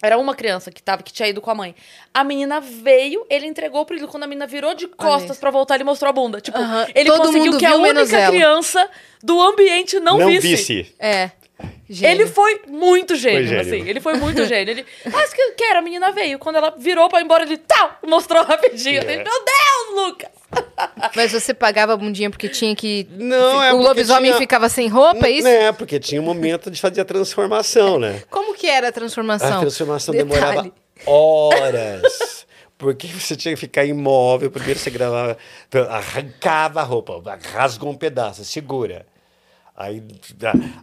Era 0.00 0.16
uma 0.16 0.32
criança 0.36 0.70
que, 0.70 0.80
tava, 0.80 1.02
que 1.02 1.12
tinha 1.12 1.28
ido 1.28 1.40
com 1.40 1.50
a 1.50 1.54
mãe. 1.56 1.74
A 2.14 2.22
menina 2.22 2.60
veio, 2.60 3.26
ele 3.28 3.46
entregou 3.46 3.80
o 3.80 3.84
pirulito. 3.84 4.08
Quando 4.08 4.22
a 4.22 4.26
menina 4.28 4.46
virou 4.46 4.72
de 4.72 4.86
costas 4.86 5.38
pra 5.38 5.50
voltar, 5.50 5.74
ele 5.74 5.82
mostrou 5.82 6.08
a 6.08 6.12
bunda. 6.12 6.40
Tipo, 6.40 6.56
Aham. 6.56 6.86
ele 6.94 7.10
Todo 7.10 7.22
conseguiu 7.22 7.46
mundo 7.46 7.58
que 7.58 7.66
a 7.66 7.70
viu, 7.70 7.80
menos 7.80 8.02
única 8.04 8.16
ela. 8.16 8.30
criança 8.32 8.88
do 9.20 9.42
ambiente 9.42 9.98
não, 9.98 10.18
Não 10.18 10.28
visse. 10.28 10.48
visse. 10.54 10.94
É. 11.00 11.32
Gênio. 11.90 12.20
Ele 12.22 12.26
foi 12.26 12.60
muito 12.68 13.16
gênio, 13.16 13.38
Foi 13.38 13.46
gênio. 13.46 13.60
assim. 13.62 13.88
Ele 13.88 14.00
foi 14.00 14.14
muito 14.14 14.44
gênio. 14.44 14.70
Ele, 14.72 14.86
mas 15.10 15.32
que, 15.32 15.52
que 15.52 15.64
era? 15.64 15.78
A 15.78 15.82
menina 15.82 16.12
veio. 16.12 16.38
Quando 16.38 16.56
ela 16.56 16.74
virou 16.78 17.08
pra 17.08 17.20
ir 17.20 17.24
embora, 17.24 17.42
ele 17.44 17.56
tá, 17.56 17.98
mostrou 18.06 18.44
rapidinho. 18.44 19.00
É. 19.00 19.12
Ele, 19.14 19.24
Meu 19.24 19.44
Deus, 19.44 20.06
Lucas! 20.06 20.28
Mas 21.16 21.32
você 21.32 21.52
pagava 21.54 21.94
a 21.94 21.96
bundinha 21.96 22.30
porque 22.30 22.48
tinha 22.48 22.74
que. 22.76 23.06
Não, 23.10 23.62
é 23.62 23.72
O 23.72 23.78
lobisomem 23.78 24.30
tinha- 24.30 24.38
ficava 24.38 24.68
sem 24.68 24.86
roupa, 24.88 25.26
é 25.26 25.30
isso? 25.30 25.48
É, 25.48 25.72
porque 25.72 25.98
tinha 25.98 26.20
um 26.20 26.24
momento 26.24 26.70
de 26.70 26.80
fazer 26.80 27.00
a 27.00 27.04
transformação, 27.04 27.98
né? 27.98 28.22
Como 28.30 28.54
que 28.54 28.66
era 28.66 28.88
a 28.88 28.92
transformação? 28.92 29.56
A 29.58 29.60
transformação 29.60 30.12
Detalhe. 30.14 30.30
demorava 30.40 30.72
horas. 31.06 32.46
Porque 32.76 33.08
você 33.08 33.34
tinha 33.34 33.54
que 33.54 33.60
ficar 33.60 33.84
imóvel. 33.84 34.50
Primeiro 34.50 34.78
você 34.78 34.90
gravava, 34.90 35.36
arrancava 35.90 36.80
a 36.80 36.84
roupa, 36.84 37.20
rasgou 37.52 37.90
um 37.90 37.96
pedaço, 37.96 38.44
segura. 38.44 39.04
Aí, 39.80 40.02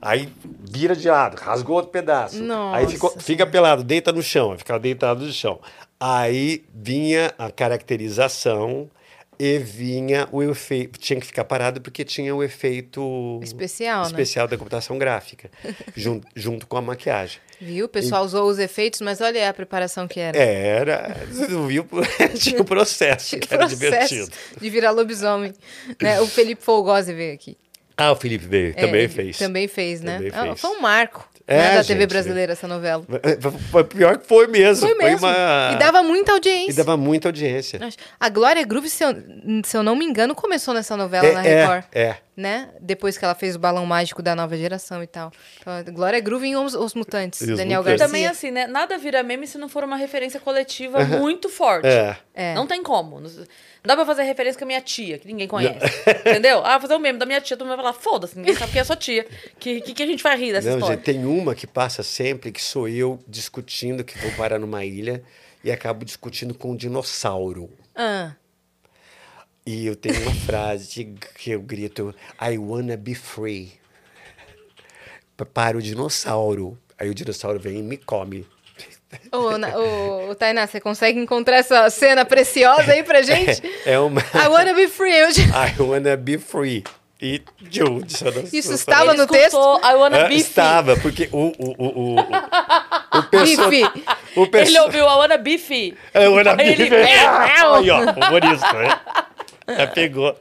aí 0.02 0.30
vira 0.72 0.96
de 0.96 1.10
lado, 1.10 1.36
rasgou 1.36 1.76
outro 1.76 1.92
pedaço. 1.92 2.42
Aí 2.74 2.88
ficou, 2.88 3.10
Nossa 3.10 3.22
fica 3.22 3.46
pelado, 3.46 3.84
deita 3.84 4.14
no 4.14 4.24
chão, 4.24 4.54
aí 4.54 4.58
ficava 4.58 4.80
deitado 4.80 5.26
no 5.26 5.34
chão. 5.34 5.60
Aí 6.00 6.64
vinha 6.74 7.34
a 7.38 7.52
caracterização 7.52 8.90
e 9.38 9.58
vinha 9.60 10.30
o 10.32 10.42
efeito. 10.42 10.98
Tinha 10.98 11.20
que 11.20 11.26
ficar 11.26 11.44
parado 11.44 11.82
porque 11.82 12.06
tinha 12.06 12.34
o 12.34 12.42
efeito 12.42 13.42
Especial, 13.44 14.04
né? 14.04 14.08
especial 14.08 14.48
da 14.48 14.58
computação 14.58 14.98
gráfica, 14.98 15.52
junto, 15.94 16.26
junto 16.34 16.66
com 16.66 16.78
a 16.78 16.82
maquiagem. 16.82 17.40
Viu? 17.60 17.88
O 17.88 17.90
pessoal 17.90 18.24
usou 18.24 18.50
os 18.50 18.60
efeitos, 18.60 19.02
mas 19.02 19.20
olha 19.20 19.50
a 19.50 19.54
preparação 19.54 20.08
que 20.08 20.22
era. 20.22 20.38
Era, 20.38 21.18
você 21.30 21.48
não 21.52 21.68
viu? 21.68 21.86
Tinha 22.40 22.62
o 22.62 22.66
processo, 22.66 23.38
que 23.38 23.54
era 23.54 23.66
divertido. 23.66 24.32
de 24.58 24.70
virar 24.70 24.92
lobisomem. 24.92 25.54
né? 26.02 26.22
O 26.22 26.28
Felipe 26.28 26.64
Folgosi 26.64 27.14
veio 27.14 27.34
aqui. 27.34 27.58
Ah, 27.98 28.12
o 28.12 28.16
Felipe 28.16 28.46
veio, 28.46 28.74
também 28.76 29.06
É, 29.06 29.08
fez. 29.08 29.38
Também 29.38 29.68
fez, 29.68 30.02
né? 30.02 30.16
Também 30.18 30.32
Ah, 30.34 30.44
fez. 30.44 30.60
Foi 30.62 30.70
um 30.72 30.82
marco 30.82 31.28
É, 31.48 31.58
né, 31.58 31.76
da 31.78 31.84
TV 31.84 32.02
gente, 32.02 32.10
brasileira, 32.10 32.52
essa 32.54 32.68
novela. 32.68 33.06
Foi 33.72 33.84
pior 33.84 34.18
que 34.18 34.28
foi 34.28 34.48
mesmo. 34.48 34.88
Foi 34.88 34.98
mesmo. 34.98 35.26
uma- 35.28 35.72
E 35.74 35.78
dava 35.78 36.02
muita 36.04 36.32
audiência. 36.34 36.72
E 36.72 36.74
dava 36.74 36.98
muita 36.98 37.28
audiência. 37.30 37.80
A 38.20 38.30
Glória 38.30 38.64
Groove, 38.66 38.90
se 38.90 39.04
eu, 39.04 39.14
se 39.64 39.78
eu 39.78 39.84
não 39.84 39.96
me 39.96 40.04
engano, 40.06 40.34
começou 40.36 40.74
nessa 40.74 40.98
novela 40.98 41.32
na 41.34 41.46
é, 41.46 41.62
Record. 41.62 41.84
é, 41.94 42.02
é. 42.02 42.18
Né? 42.38 42.70
Depois 42.82 43.18
que 43.18 43.24
ela 43.24 43.34
fez 43.34 43.56
o 43.56 43.60
Balão 43.60 43.86
Mágico 43.86 44.22
da 44.22 44.36
Nova 44.36 44.58
Geração 44.58 45.02
e 45.02 45.08
tal. 45.08 45.32
Então, 45.62 45.94
Glória 45.94 46.20
Groove 46.20 46.48
em 46.48 46.58
Os, 46.58 46.74
Os 46.74 46.94
Mutantes, 46.94 47.40
Os 47.40 47.48
Daniel 47.56 47.80
Mutantes. 47.82 47.86
E 47.86 47.98
Garcia. 47.98 48.08
também 48.08 48.28
assim, 48.28 48.52
né? 48.52 48.68
Nada 48.68 48.98
vira 48.98 49.24
meme 49.24 49.48
se 49.48 49.58
não 49.58 49.70
for 49.70 49.86
uma 49.86 49.96
referência 49.96 50.38
coletiva 50.38 51.00
muito 51.06 51.48
forte. 51.48 51.88
É. 51.88 52.18
É. 52.34 52.54
Não 52.54 52.68
tem 52.68 52.84
como. 52.84 53.22
Não 53.22 53.30
dá 53.86 53.96
pra 53.96 54.06
fazer 54.06 54.24
referência 54.24 54.60
com 54.60 54.66
a 54.66 54.68
minha 54.68 54.82
tia, 54.82 55.18
que 55.18 55.26
ninguém 55.28 55.48
conhece. 55.48 55.80
Entendeu? 56.28 56.62
Ah, 56.66 56.78
fazer 56.78 56.96
o 56.96 57.00
meme 57.00 57.18
da 57.18 57.26
minha 57.26 57.40
tia, 57.40 57.56
todo 57.56 57.66
mundo 57.68 57.78
vai 57.78 57.86
falar, 57.86 57.98
foda-se, 57.98 58.38
ninguém 58.38 58.54
sabe 58.54 58.74
quem 58.74 58.82
é 58.82 58.84
sua 58.84 58.98
tia. 58.98 59.26
Que, 59.58 59.80
que, 59.80 59.94
que 59.94 60.04
a 60.04 60.08
gente 60.08 60.22
vai 60.22 60.38
rir 60.38 60.52
dessa 60.52 60.70
Não, 60.72 60.78
história? 60.78 60.98
gente, 60.98 61.06
tem 61.06 61.26
uma 61.26 61.56
que 61.56 61.66
passa 61.66 62.04
sempre 62.04 62.52
que 62.52 62.62
sou 62.62 62.90
eu 62.90 63.18
discutindo 63.26 64.04
que 64.04 64.18
vou 64.18 64.32
parar 64.32 64.60
numa 64.60 64.84
ilha 64.84 65.24
e 65.64 65.72
acabo 65.72 66.04
discutindo 66.04 66.54
com 66.54 66.72
um 66.72 66.76
dinossauro. 66.76 67.70
Ah, 67.96 68.34
E 69.66 69.88
eu 69.88 69.96
tenho 69.96 70.22
uma 70.22 70.34
frase 70.34 71.16
que 71.40 71.52
eu 71.52 71.62
grito: 71.62 72.14
I 72.42 72.58
wanna 72.58 72.96
be 72.98 73.16
free. 73.16 73.74
Para 75.54 75.78
o 75.78 75.82
dinossauro. 75.82 76.78
Aí 76.98 77.10
o 77.10 77.16
dinossauro 77.16 77.60
vem 77.60 77.80
e 77.80 77.82
me 77.82 77.98
come. 77.98 78.48
Ô, 79.32 80.30
ô, 80.30 80.36
Tainá, 80.36 80.66
você 80.68 80.80
consegue 80.80 81.20
encontrar 81.20 81.58
essa 81.58 81.90
cena 81.90 82.24
preciosa 82.26 82.92
aí 82.94 83.04
pra 83.04 83.22
gente? 83.24 83.62
É 83.86 83.98
uma. 84.00 84.22
I 84.22 84.48
wanna 84.50 84.74
be 84.74 84.88
free. 84.88 85.14
Eu 85.14 85.30
I 85.30 85.82
wanna 85.82 86.16
be 86.16 86.38
free. 86.38 86.84
E 87.22 87.42
dinossauro. 87.62 88.48
Isso 88.54 88.74
estava 88.74 89.14
no 89.14 89.26
texto? 89.26 89.58
I 89.58 89.96
wanna 89.96 90.18
É, 90.18 90.22
be 90.24 90.28
free. 90.36 90.42
estava, 90.42 90.98
porque 90.98 91.28
o, 91.32 91.48
o, 91.58 91.76
o, 91.78 91.86
o, 91.88 92.16
o, 92.20 93.20
o 93.20 93.24
perso- 93.24 93.62
o 94.36 94.46
Ele 94.58 94.80
ouviu 94.80 95.06
I 95.06 95.16
wanna 95.18 95.38
be 95.38 95.58
free. 95.58 95.98
I 96.14 96.28
wanna 96.28 96.56
be 96.56 96.64
ele- 96.64 96.88
free. 96.88 97.02
Aí, 97.04 97.90
ó, 97.90 98.02
humorista, 98.12 98.74
né? 98.74 99.00
Já 99.68 99.88
pegou. 99.88 100.36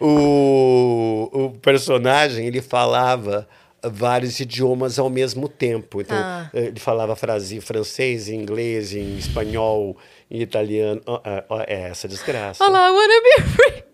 O, 0.00 1.28
o 1.32 1.50
personagem, 1.60 2.46
ele 2.46 2.60
falava 2.62 3.48
vários 3.82 4.38
idiomas 4.40 4.98
ao 4.98 5.08
mesmo 5.10 5.48
tempo. 5.48 6.00
Então, 6.00 6.16
Ah. 6.16 6.50
ele 6.52 6.78
falava 6.80 7.14
frase 7.16 7.56
em 7.56 7.60
francês, 7.60 8.28
em 8.28 8.34
inglês, 8.40 8.92
em 8.92 9.16
espanhol, 9.18 9.96
em 10.30 10.40
italiano. 10.40 11.00
Ó, 11.06 11.20
ó, 11.48 11.60
é 11.66 11.88
essa 11.90 12.06
desgraça. 12.08 12.62
Olha 12.64 12.72
lá, 12.72 12.88
I 12.88 12.90
wanna 12.92 13.22
be 13.22 13.42
free. 13.42 13.84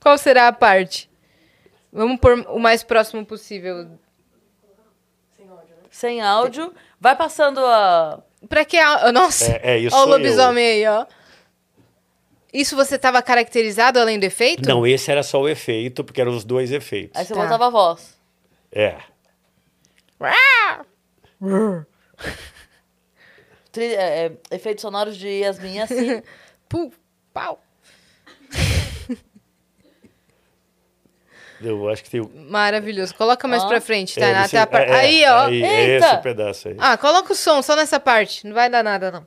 Qual 0.00 0.16
será 0.18 0.48
a 0.48 0.52
parte? 0.52 1.10
Vamos 1.92 2.18
por 2.20 2.32
o 2.48 2.58
mais 2.58 2.82
próximo 2.82 3.24
possível. 3.26 3.88
Sem 5.90 6.20
áudio. 6.20 6.72
Vai 7.00 7.16
passando 7.16 7.58
a. 7.60 8.22
Pra 8.48 8.64
que 8.64 8.78
a... 8.78 9.10
Nossa, 9.12 9.52
É- 9.52 9.74
é, 9.74 9.78
isso 9.78 9.94
Ó 9.94 10.00
o 10.00 10.04
sou 10.04 10.12
eu. 10.12 10.18
lobisomem 10.18 10.64
aí, 10.64 10.86
ó. 10.86 11.04
Isso 12.52 12.74
você 12.76 12.96
estava 12.96 13.22
caracterizado 13.22 13.98
além 14.00 14.18
do 14.18 14.24
efeito? 14.24 14.68
Não, 14.68 14.86
esse 14.86 15.10
era 15.10 15.22
só 15.22 15.40
o 15.40 15.48
efeito, 15.48 16.02
porque 16.02 16.20
eram 16.20 16.32
os 16.34 16.44
dois 16.44 16.72
efeitos. 16.72 17.16
Aí 17.18 17.24
você 17.24 17.32
Tá. 17.34 17.42
botava 17.42 17.66
a 17.66 17.70
voz. 17.70 18.18
É. 18.72 18.96
Tri- 23.72 23.94
é, 23.94 24.26
é, 24.26 24.32
efeitos 24.50 24.82
sonoros 24.82 25.16
de 25.16 25.28
Yasmin 25.28 25.78
assim. 25.80 26.22
Pu, 26.68 26.92
pau. 27.32 27.62
Eu 31.62 31.88
acho 31.90 32.02
que 32.02 32.10
tem 32.10 32.20
o. 32.20 32.30
Maravilhoso. 32.34 33.14
Coloca 33.14 33.46
mais 33.46 33.62
Ó. 33.64 33.68
pra 33.68 33.80
frente, 33.82 34.18
é, 34.18 34.22
Tainá. 34.22 34.44
esse- 34.46 34.56
até 34.56 34.62
a 34.62 34.66
par- 34.66 34.88
é, 34.88 34.90
é, 34.90 34.94
Aí, 34.94 35.24
ó. 35.26 35.46
Aí, 35.46 35.62
é 35.62 35.90
Eita! 35.94 36.06
esse 36.06 36.14
o 36.16 36.22
pedaço 36.22 36.68
aí. 36.68 36.76
Ah, 36.78 36.96
coloca 36.96 37.32
o 37.32 37.36
som 37.36 37.60
só 37.60 37.76
nessa 37.76 38.00
parte. 38.00 38.46
Não 38.46 38.54
vai 38.54 38.70
dar 38.70 38.82
nada, 38.82 39.10
não. 39.10 39.26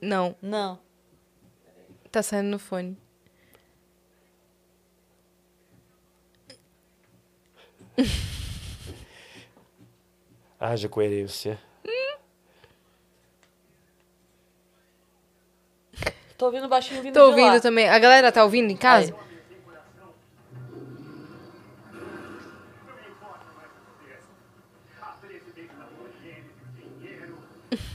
Não, 0.00 0.34
Não. 0.42 0.78
tá 2.10 2.22
saindo 2.22 2.48
no 2.50 2.58
fone. 2.58 2.96
Haja 10.58 10.88
coerência. 10.88 11.58
Tô 16.36 16.46
ouvindo 16.46 16.68
baixinho 16.68 17.02
vindo 17.02 17.14
Tô 17.14 17.30
de 17.30 17.36
lá. 17.40 17.46
ouvindo 17.46 17.62
também. 17.62 17.88
A 17.88 17.98
galera 17.98 18.32
tá 18.32 18.42
ouvindo 18.44 18.70
em 18.70 18.76
casa? 18.76 19.14
A 25.00 25.12
presidente 25.20 25.72
da 25.74 25.84
Polêmica, 25.84 26.64
dinheiro, 26.76 27.38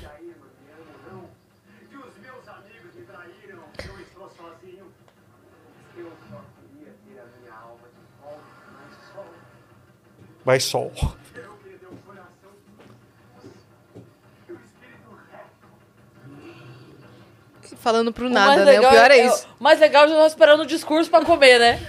Jair 0.02 0.36
Mariano, 0.38 0.94
não. 1.11 1.30
Que 1.90 1.98
os 1.98 2.18
meus 2.18 2.48
amigos 2.48 2.94
me 2.95 3.03
traíram, 3.06 3.64
eu 3.88 3.99
estou 4.02 4.30
sozinho. 4.32 4.91
Eu 5.98 6.11
só 6.30 6.44
queria 6.73 6.94
ter 7.06 7.19
a 7.19 7.26
minha 7.40 7.53
alma 7.53 7.88
de 7.88 8.02
volta, 8.22 8.44
mas 8.73 8.94
só 8.94 9.02
Mas 9.02 9.14
sol. 9.14 9.23
eu 9.23 9.23
perder 9.23 9.23
o 9.23 9.26
coração. 9.26 9.36
E 10.19 10.23
o 10.23 10.26
espírito 10.54 10.90
reto. 10.94 11.18
Falando 17.78 18.12
pro 18.14 18.28
O 18.28 18.30
nada, 18.30 18.64
mais 18.64 18.66
né? 18.66 18.80
O 18.80 18.90
pior 18.90 19.12
é 19.12 19.26
isso. 19.26 19.48
O 19.60 19.64
mais 19.64 19.80
legal 19.80 20.04
é 20.04 20.08
que 20.08 20.12
eu 20.14 20.18
tava 20.18 20.28
esperando 20.28 20.62
o 20.62 20.66
discurso 20.66 21.10
pra 21.10 21.24
comer, 21.24 21.60
né? 21.60 21.80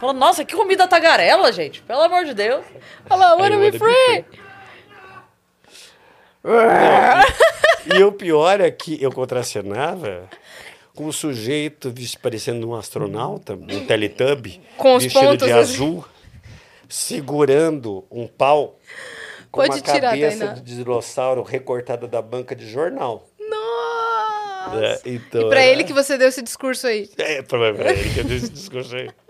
Fala, 0.00 0.12
nossa, 0.12 0.44
que 0.44 0.54
comida 0.54 0.86
tagarela, 0.86 1.50
gente. 1.52 1.80
Pelo 1.82 2.02
amor 2.02 2.24
de 2.24 2.34
Deus. 2.34 2.64
Olha 3.08 3.20
lá, 3.20 3.34
wanna 3.36 3.56
I 3.56 3.58
be 3.58 3.64
wanna 3.64 3.70
be 3.72 3.78
free. 3.78 4.24
E 7.94 8.02
o 8.02 8.12
pior 8.12 8.60
é 8.60 8.70
que 8.70 9.02
eu 9.02 9.10
contracenava 9.12 10.28
com 10.94 11.06
um 11.06 11.12
sujeito 11.12 11.92
parecendo 12.20 12.68
um 12.68 12.74
astronauta, 12.74 13.54
um 13.54 13.86
teletubb, 13.86 14.60
Com 14.76 14.96
os 14.96 15.04
vestido 15.04 15.24
pontos 15.24 15.46
de 15.46 15.52
assim. 15.52 15.72
azul, 15.74 16.04
segurando 16.88 18.04
um 18.10 18.26
pau 18.26 18.78
com 19.50 19.60
Pode 19.60 19.76
uma 19.76 19.80
tirar, 19.80 20.10
cabeça 20.10 20.38
Tainá. 20.38 20.52
de 20.54 20.62
dinossauro 20.76 21.42
recortada 21.42 22.06
da 22.08 22.20
banca 22.20 22.54
de 22.56 22.68
jornal. 22.68 23.28
Nossa! 23.38 24.84
É, 24.84 25.00
então, 25.04 25.42
E 25.42 25.48
pra 25.48 25.60
era- 25.62 25.72
ele 25.72 25.84
que 25.84 25.92
você 25.92 26.16
deu 26.18 26.28
esse 26.28 26.42
discurso 26.42 26.86
aí. 26.86 27.08
É, 27.18 27.42
pra, 27.42 27.72
pra 27.74 27.92
ele 27.92 28.10
que 28.12 28.20
eu 28.20 28.24
dei 28.24 28.36
esse 28.38 28.48
discurso 28.50 28.96
aí. 28.96 29.08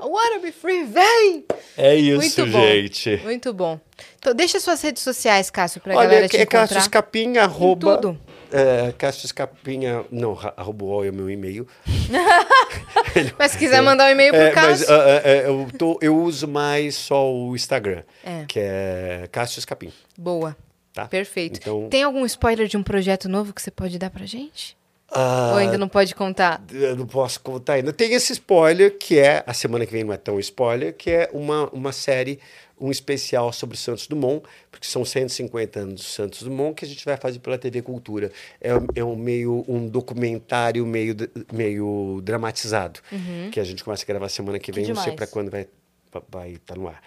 I 0.00 0.02
wanna 0.02 0.38
be 0.38 0.52
free, 0.52 0.84
vem! 0.84 1.44
É 1.76 1.94
isso, 1.96 2.16
Muito 2.40 2.46
bom. 2.52 2.60
gente. 2.66 3.16
Muito 3.24 3.52
bom. 3.52 3.80
Então, 4.18 4.32
deixa 4.34 4.58
suas 4.60 4.80
redes 4.80 5.02
sociais, 5.02 5.50
Cássio, 5.50 5.80
pra 5.80 5.96
Olha, 5.96 6.06
galera 6.08 6.28
te 6.28 6.36
é 6.36 6.42
encontrar. 6.42 6.60
Cássio 6.68 6.78
Escapinha, 6.78 7.42
arroba... 7.42 7.96
tudo. 7.96 8.20
É, 8.54 8.92
Cássio 8.92 9.26
Escapinha... 9.26 10.04
Não, 10.10 10.36
UOL 10.80 11.04
é 11.04 11.10
meu 11.10 11.28
e-mail. 11.30 11.66
Mas 13.38 13.52
se 13.52 13.58
quiser 13.58 13.80
mandar 13.82 14.06
um 14.08 14.10
e-mail 14.12 14.32
pro 14.32 14.40
É, 14.42 14.54
mas 14.54 14.80
Cássio... 14.80 14.94
ah, 14.94 14.96
ah, 14.98 15.22
ah, 15.24 15.28
eu, 15.30 15.68
tô- 15.78 15.98
eu 16.00 16.16
uso 16.16 16.48
mais 16.48 16.94
só 16.94 17.32
o 17.32 17.54
Instagram, 17.54 18.02
É. 18.24 18.44
que 18.46 18.58
é 18.60 19.28
Cássio 19.30 19.58
Escapim. 19.58 19.92
Boa. 20.18 20.56
Tá? 20.92 21.06
Perfeito. 21.06 21.58
Então- 21.60 21.88
Tem 21.88 22.02
algum 22.02 22.24
spoiler 22.26 22.66
de 22.66 22.76
um 22.76 22.82
projeto 22.82 23.28
novo 23.28 23.52
que 23.52 23.60
você 23.62 23.70
pode 23.70 23.98
dar 23.98 24.10
pra 24.10 24.24
gente? 24.26 24.76
Ah, 25.10 25.50
Ou 25.52 25.58
ainda 25.58 25.78
não 25.78 25.88
pode 25.88 26.14
contar? 26.14 26.60
Eu 26.72 26.96
não 26.96 27.06
posso 27.06 27.40
contar 27.40 27.74
ainda. 27.74 27.92
Tem 27.92 28.12
esse 28.14 28.32
spoiler, 28.32 28.96
que 28.98 29.18
é, 29.18 29.44
a 29.46 29.52
semana 29.54 29.86
que 29.86 29.92
vem 29.92 30.02
não 30.02 30.12
é 30.12 30.16
tão 30.16 30.40
spoiler, 30.40 30.92
que 30.94 31.10
é 31.10 31.30
uma, 31.32 31.68
uma 31.70 31.92
série, 31.92 32.40
um 32.80 32.90
especial 32.90 33.52
sobre 33.52 33.76
Santos 33.76 34.06
Dumont, 34.06 34.44
porque 34.70 34.86
são 34.86 35.04
150 35.04 35.80
anos 35.80 35.94
do 35.94 36.06
Santos 36.06 36.42
Dumont, 36.42 36.74
que 36.74 36.84
a 36.84 36.88
gente 36.88 37.04
vai 37.04 37.16
fazer 37.16 37.38
pela 37.38 37.56
TV 37.56 37.82
Cultura. 37.82 38.30
É, 38.60 38.70
é 38.96 39.04
um 39.04 39.16
meio 39.16 39.64
um 39.68 39.88
documentário 39.88 40.84
meio, 40.84 41.14
meio 41.52 42.20
dramatizado, 42.22 43.00
que 43.52 43.60
a 43.60 43.64
gente 43.64 43.84
começa 43.84 44.04
a 44.04 44.06
gravar 44.06 44.28
semana 44.28 44.58
que 44.58 44.64
Que 44.64 44.72
vem, 44.72 44.88
não 44.88 44.96
sei 44.96 45.12
para 45.12 45.26
quando 45.26 45.50
vai 45.50 45.66
vai 46.30 46.52
estar 46.52 46.76
no 46.76 46.86
ar. 46.88 47.02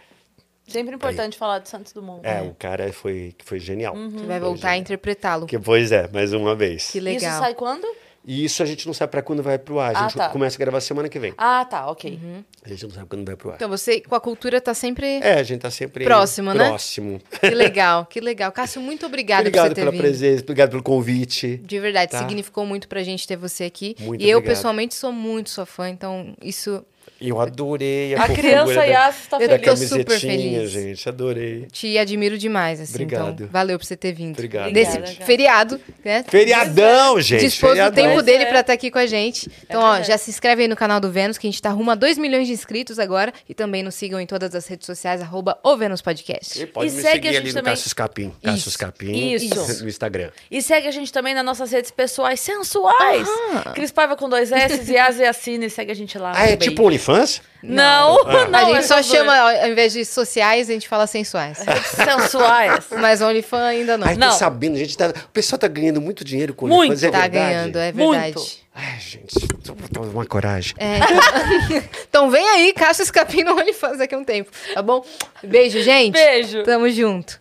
Sempre 0.68 0.96
importante 0.96 1.38
falar 1.38 1.60
de 1.60 1.70
Santos 1.70 1.94
Dumont. 1.94 2.28
É, 2.28 2.42
o 2.42 2.54
cara 2.54 2.92
foi, 2.92 3.34
foi 3.44 3.58
genial. 3.58 3.96
Você 3.96 4.26
vai 4.26 4.40
Foi 4.40 4.50
voltar 4.50 4.72
a 4.72 4.78
interpretá-lo. 4.78 5.46
Que, 5.46 5.58
pois 5.58 5.94
é, 5.94 6.10
mais 6.10 6.34
uma 6.34 6.56
vez. 6.56 6.92
Que 6.92 7.00
legal. 7.00 7.32
Isso 7.32 7.40
sai 7.40 7.56
quando? 7.56 7.88
E 8.28 8.44
isso 8.44 8.62
a 8.62 8.66
gente 8.66 8.86
não 8.86 8.94
sabe 8.94 9.10
para 9.10 9.22
quando 9.22 9.42
vai 9.42 9.58
pro 9.58 9.80
ar. 9.80 9.96
A 9.96 10.00
Ah, 10.00 10.04
gente 10.04 10.18
tá. 10.18 10.28
começa 10.28 10.58
a 10.58 10.60
gravar 10.60 10.82
semana 10.82 11.08
que 11.08 11.18
vem. 11.18 11.34
Ah, 11.38 11.64
tá, 11.64 11.90
ok. 11.90 12.20
A 12.66 12.68
gente 12.68 12.84
não 12.84 12.90
sabe 12.92 13.08
quando 13.08 13.26
vai 13.26 13.38
pro 13.38 13.52
ar. 13.52 13.56
Então 13.56 13.70
você, 13.70 14.02
com 14.02 14.14
a 14.16 14.20
cultura, 14.20 14.60
tá 14.60 14.74
sempre... 14.74 15.20
É, 15.24 15.36
a 15.40 15.44
gente 15.44 15.62
tá 15.62 15.72
sempre 15.72 16.04
Próximo, 16.04 16.54
né? 16.54 16.68
próximo. 16.68 17.22
Que 17.40 17.50
legal, 17.52 18.06
que 18.06 18.20
legal. 18.20 18.52
Cássio, 18.52 18.82
muito 18.82 19.06
obrigada 19.06 19.44
por 19.44 19.48
obrigado 19.48 19.70
você 19.70 19.76
ter 19.76 19.82
pela 19.82 19.92
vindo. 19.92 20.02
presença, 20.02 20.44
obrigado 20.44 20.70
pelo 20.72 20.84
convite. 20.84 21.56
De 21.64 21.80
verdade, 21.80 22.12
Tá. 22.12 22.20
significou 22.20 22.66
muito 22.66 22.90
pra 22.90 23.02
gente 23.02 23.26
ter 23.26 23.38
você 23.38 23.64
aqui. 23.64 23.96
Muito 24.02 24.22
e 24.22 24.30
eu, 24.30 24.40
obrigado. 24.40 24.56
pessoalmente, 24.58 24.94
sou 24.96 25.14
muito 25.14 25.50
sua 25.50 25.66
fã, 25.66 25.88
então 25.90 26.36
isso 26.44 26.84
Eu 27.20 27.42
adorei 27.42 28.16
a, 28.16 28.24
A 28.24 28.30
criança 28.30 28.74
da, 28.76 28.84
Yas 28.84 29.16
está 29.22 29.38
Eu 29.40 29.48
da 29.48 29.58
tô 29.58 29.76
feliz. 29.76 29.90
super 29.90 30.06
camisetinha, 30.06 30.60
feliz. 30.60 30.72
gente. 30.72 31.10
Adorei. 31.10 31.68
te 31.72 31.98
admiro 31.98 32.38
demais, 32.38 32.80
assim. 32.80 32.94
Obrigado. 32.94 33.34
Então, 33.34 33.48
valeu 33.52 33.78
por 33.80 33.86
você 33.86 33.96
ter 33.98 34.14
vindo. 34.14 34.34
Obrigado, 34.34 34.72
Nesse 34.72 35.00
feriado, 35.24 35.80
né? 36.04 36.24
Feriadão, 36.28 37.20
gente. 37.20 37.42
Dispôs 37.42 37.72
feriadão. 37.72 38.04
tempo 38.04 38.22
dele 38.22 38.44
é. 38.44 38.46
pra 38.48 38.60
estar 38.62 38.74
aqui 38.74 38.92
com 38.92 39.00
a 39.00 39.06
gente. 39.06 39.50
Então, 39.64 39.82
ó, 39.82 40.02
já 40.02 40.18
se 40.18 40.30
inscreve 40.30 40.64
aí 40.64 40.68
no 40.68 40.76
canal 40.76 41.00
do 41.00 41.12
Vênus, 41.12 41.38
que 41.38 41.48
a 41.48 41.50
gente 41.50 41.62
tá 41.62 41.70
rumo 41.70 41.92
a 41.92 41.96
2 41.96 42.18
milhões 42.18 42.48
de 42.48 42.54
inscritos 42.54 43.00
agora. 43.00 43.34
E 43.50 43.54
também 43.54 43.82
nos 43.84 43.96
sigam 43.96 44.20
em 44.20 44.26
todas 44.26 44.54
as 44.54 44.68
redes 44.68 44.86
sociais, 44.86 45.22
arroba 45.22 45.58
o 45.64 45.76
Vênus 45.76 46.02
Podcast. 46.02 46.62
E 46.62 46.66
pode 46.66 46.92
E 46.92 46.96
me 46.96 47.02
segue 47.02 47.14
seguir 47.16 47.28
a 47.28 47.32
ali 47.32 47.38
gente 47.40 47.48
no 47.48 47.54
também. 47.62 47.74
Cássio 47.74 47.88
Escapim. 47.88 48.34
Cássio 48.44 48.70
Escapim 48.70 49.34
Isso. 49.34 49.48
no 49.84 49.90
Instagram. 49.90 50.30
E 50.52 50.62
segue 50.62 50.88
a 50.88 50.92
gente 50.92 51.12
também 51.12 51.34
nas 51.34 51.44
nossas 51.46 51.72
redes 51.72 51.92
pessoais 51.92 52.40
sensuais. 52.40 53.28
Cris 53.74 53.92
Paiva 53.92 54.16
com 54.16 54.30
dois 54.30 54.52
S, 54.52 54.92
Yas 54.92 55.20
e 55.20 55.24
Assine. 55.24 55.70
Segue 55.70 55.92
a 55.92 55.96
gente 55.96 56.18
lá. 56.18 56.34
Ah, 56.36 56.48
é 56.50 56.54
Um 56.54 56.58
tipo 56.58 56.90
OnlyFans? 56.98 57.42
Não, 57.64 58.24
não. 58.24 58.60
a 58.60 58.66
gente 58.66 58.78
é 58.78 58.82
só 58.84 59.02
chama, 59.02 59.36
ao 59.38 59.70
invés 59.70 59.92
de 59.94 60.06
sociais, 60.06 60.70
a 60.70 60.74
gente 60.74 60.88
fala 60.88 61.08
sensuais. 61.08 61.58
Sensuais. 61.86 62.86
Mas 62.92 63.22
OnlyFans 63.22 63.62
ainda 63.62 63.98
não. 63.98 64.08
Ai, 64.08 64.14
tô 64.14 64.20
Não. 64.20 64.32
sabendo, 64.32 64.78
gente. 64.78 64.98
Tá, 64.98 65.08
o 65.10 65.30
pessoal 65.30 65.60
tá 65.60 65.68
ganhando 65.68 66.00
muito 66.02 66.24
dinheiro 66.24 66.54
com 66.54 66.68
Muito. 66.68 66.92
OnlyFans, 66.92 67.04
é 67.04 67.12
tá 67.12 67.22
verdade? 67.22 67.46
ganhando, 67.46 67.78
é 67.78 67.92
Muito. 67.92 68.12
verdade. 68.22 68.68
Ai, 68.76 69.00
gente, 69.00 69.48
tô- 69.64 69.74
tô 69.92 70.02
uma 70.04 70.26
coragem. 70.26 70.76
É, 70.78 71.00
então, 72.08 72.30
vem 72.30 72.48
aí, 72.48 72.74
Cássio 72.74 73.04
Escapim 73.04 73.44
no 73.44 73.54
OnlyFans 73.54 73.98
daqui 73.98 74.14
a 74.14 74.18
um 74.18 74.24
tempo, 74.24 74.52
tá 74.74 74.82
bom? 74.82 75.04
Beijo, 75.44 75.82
gente. 75.82 76.14
Beijo. 76.14 76.64
Tamo 76.64 76.88
junto. 76.90 77.40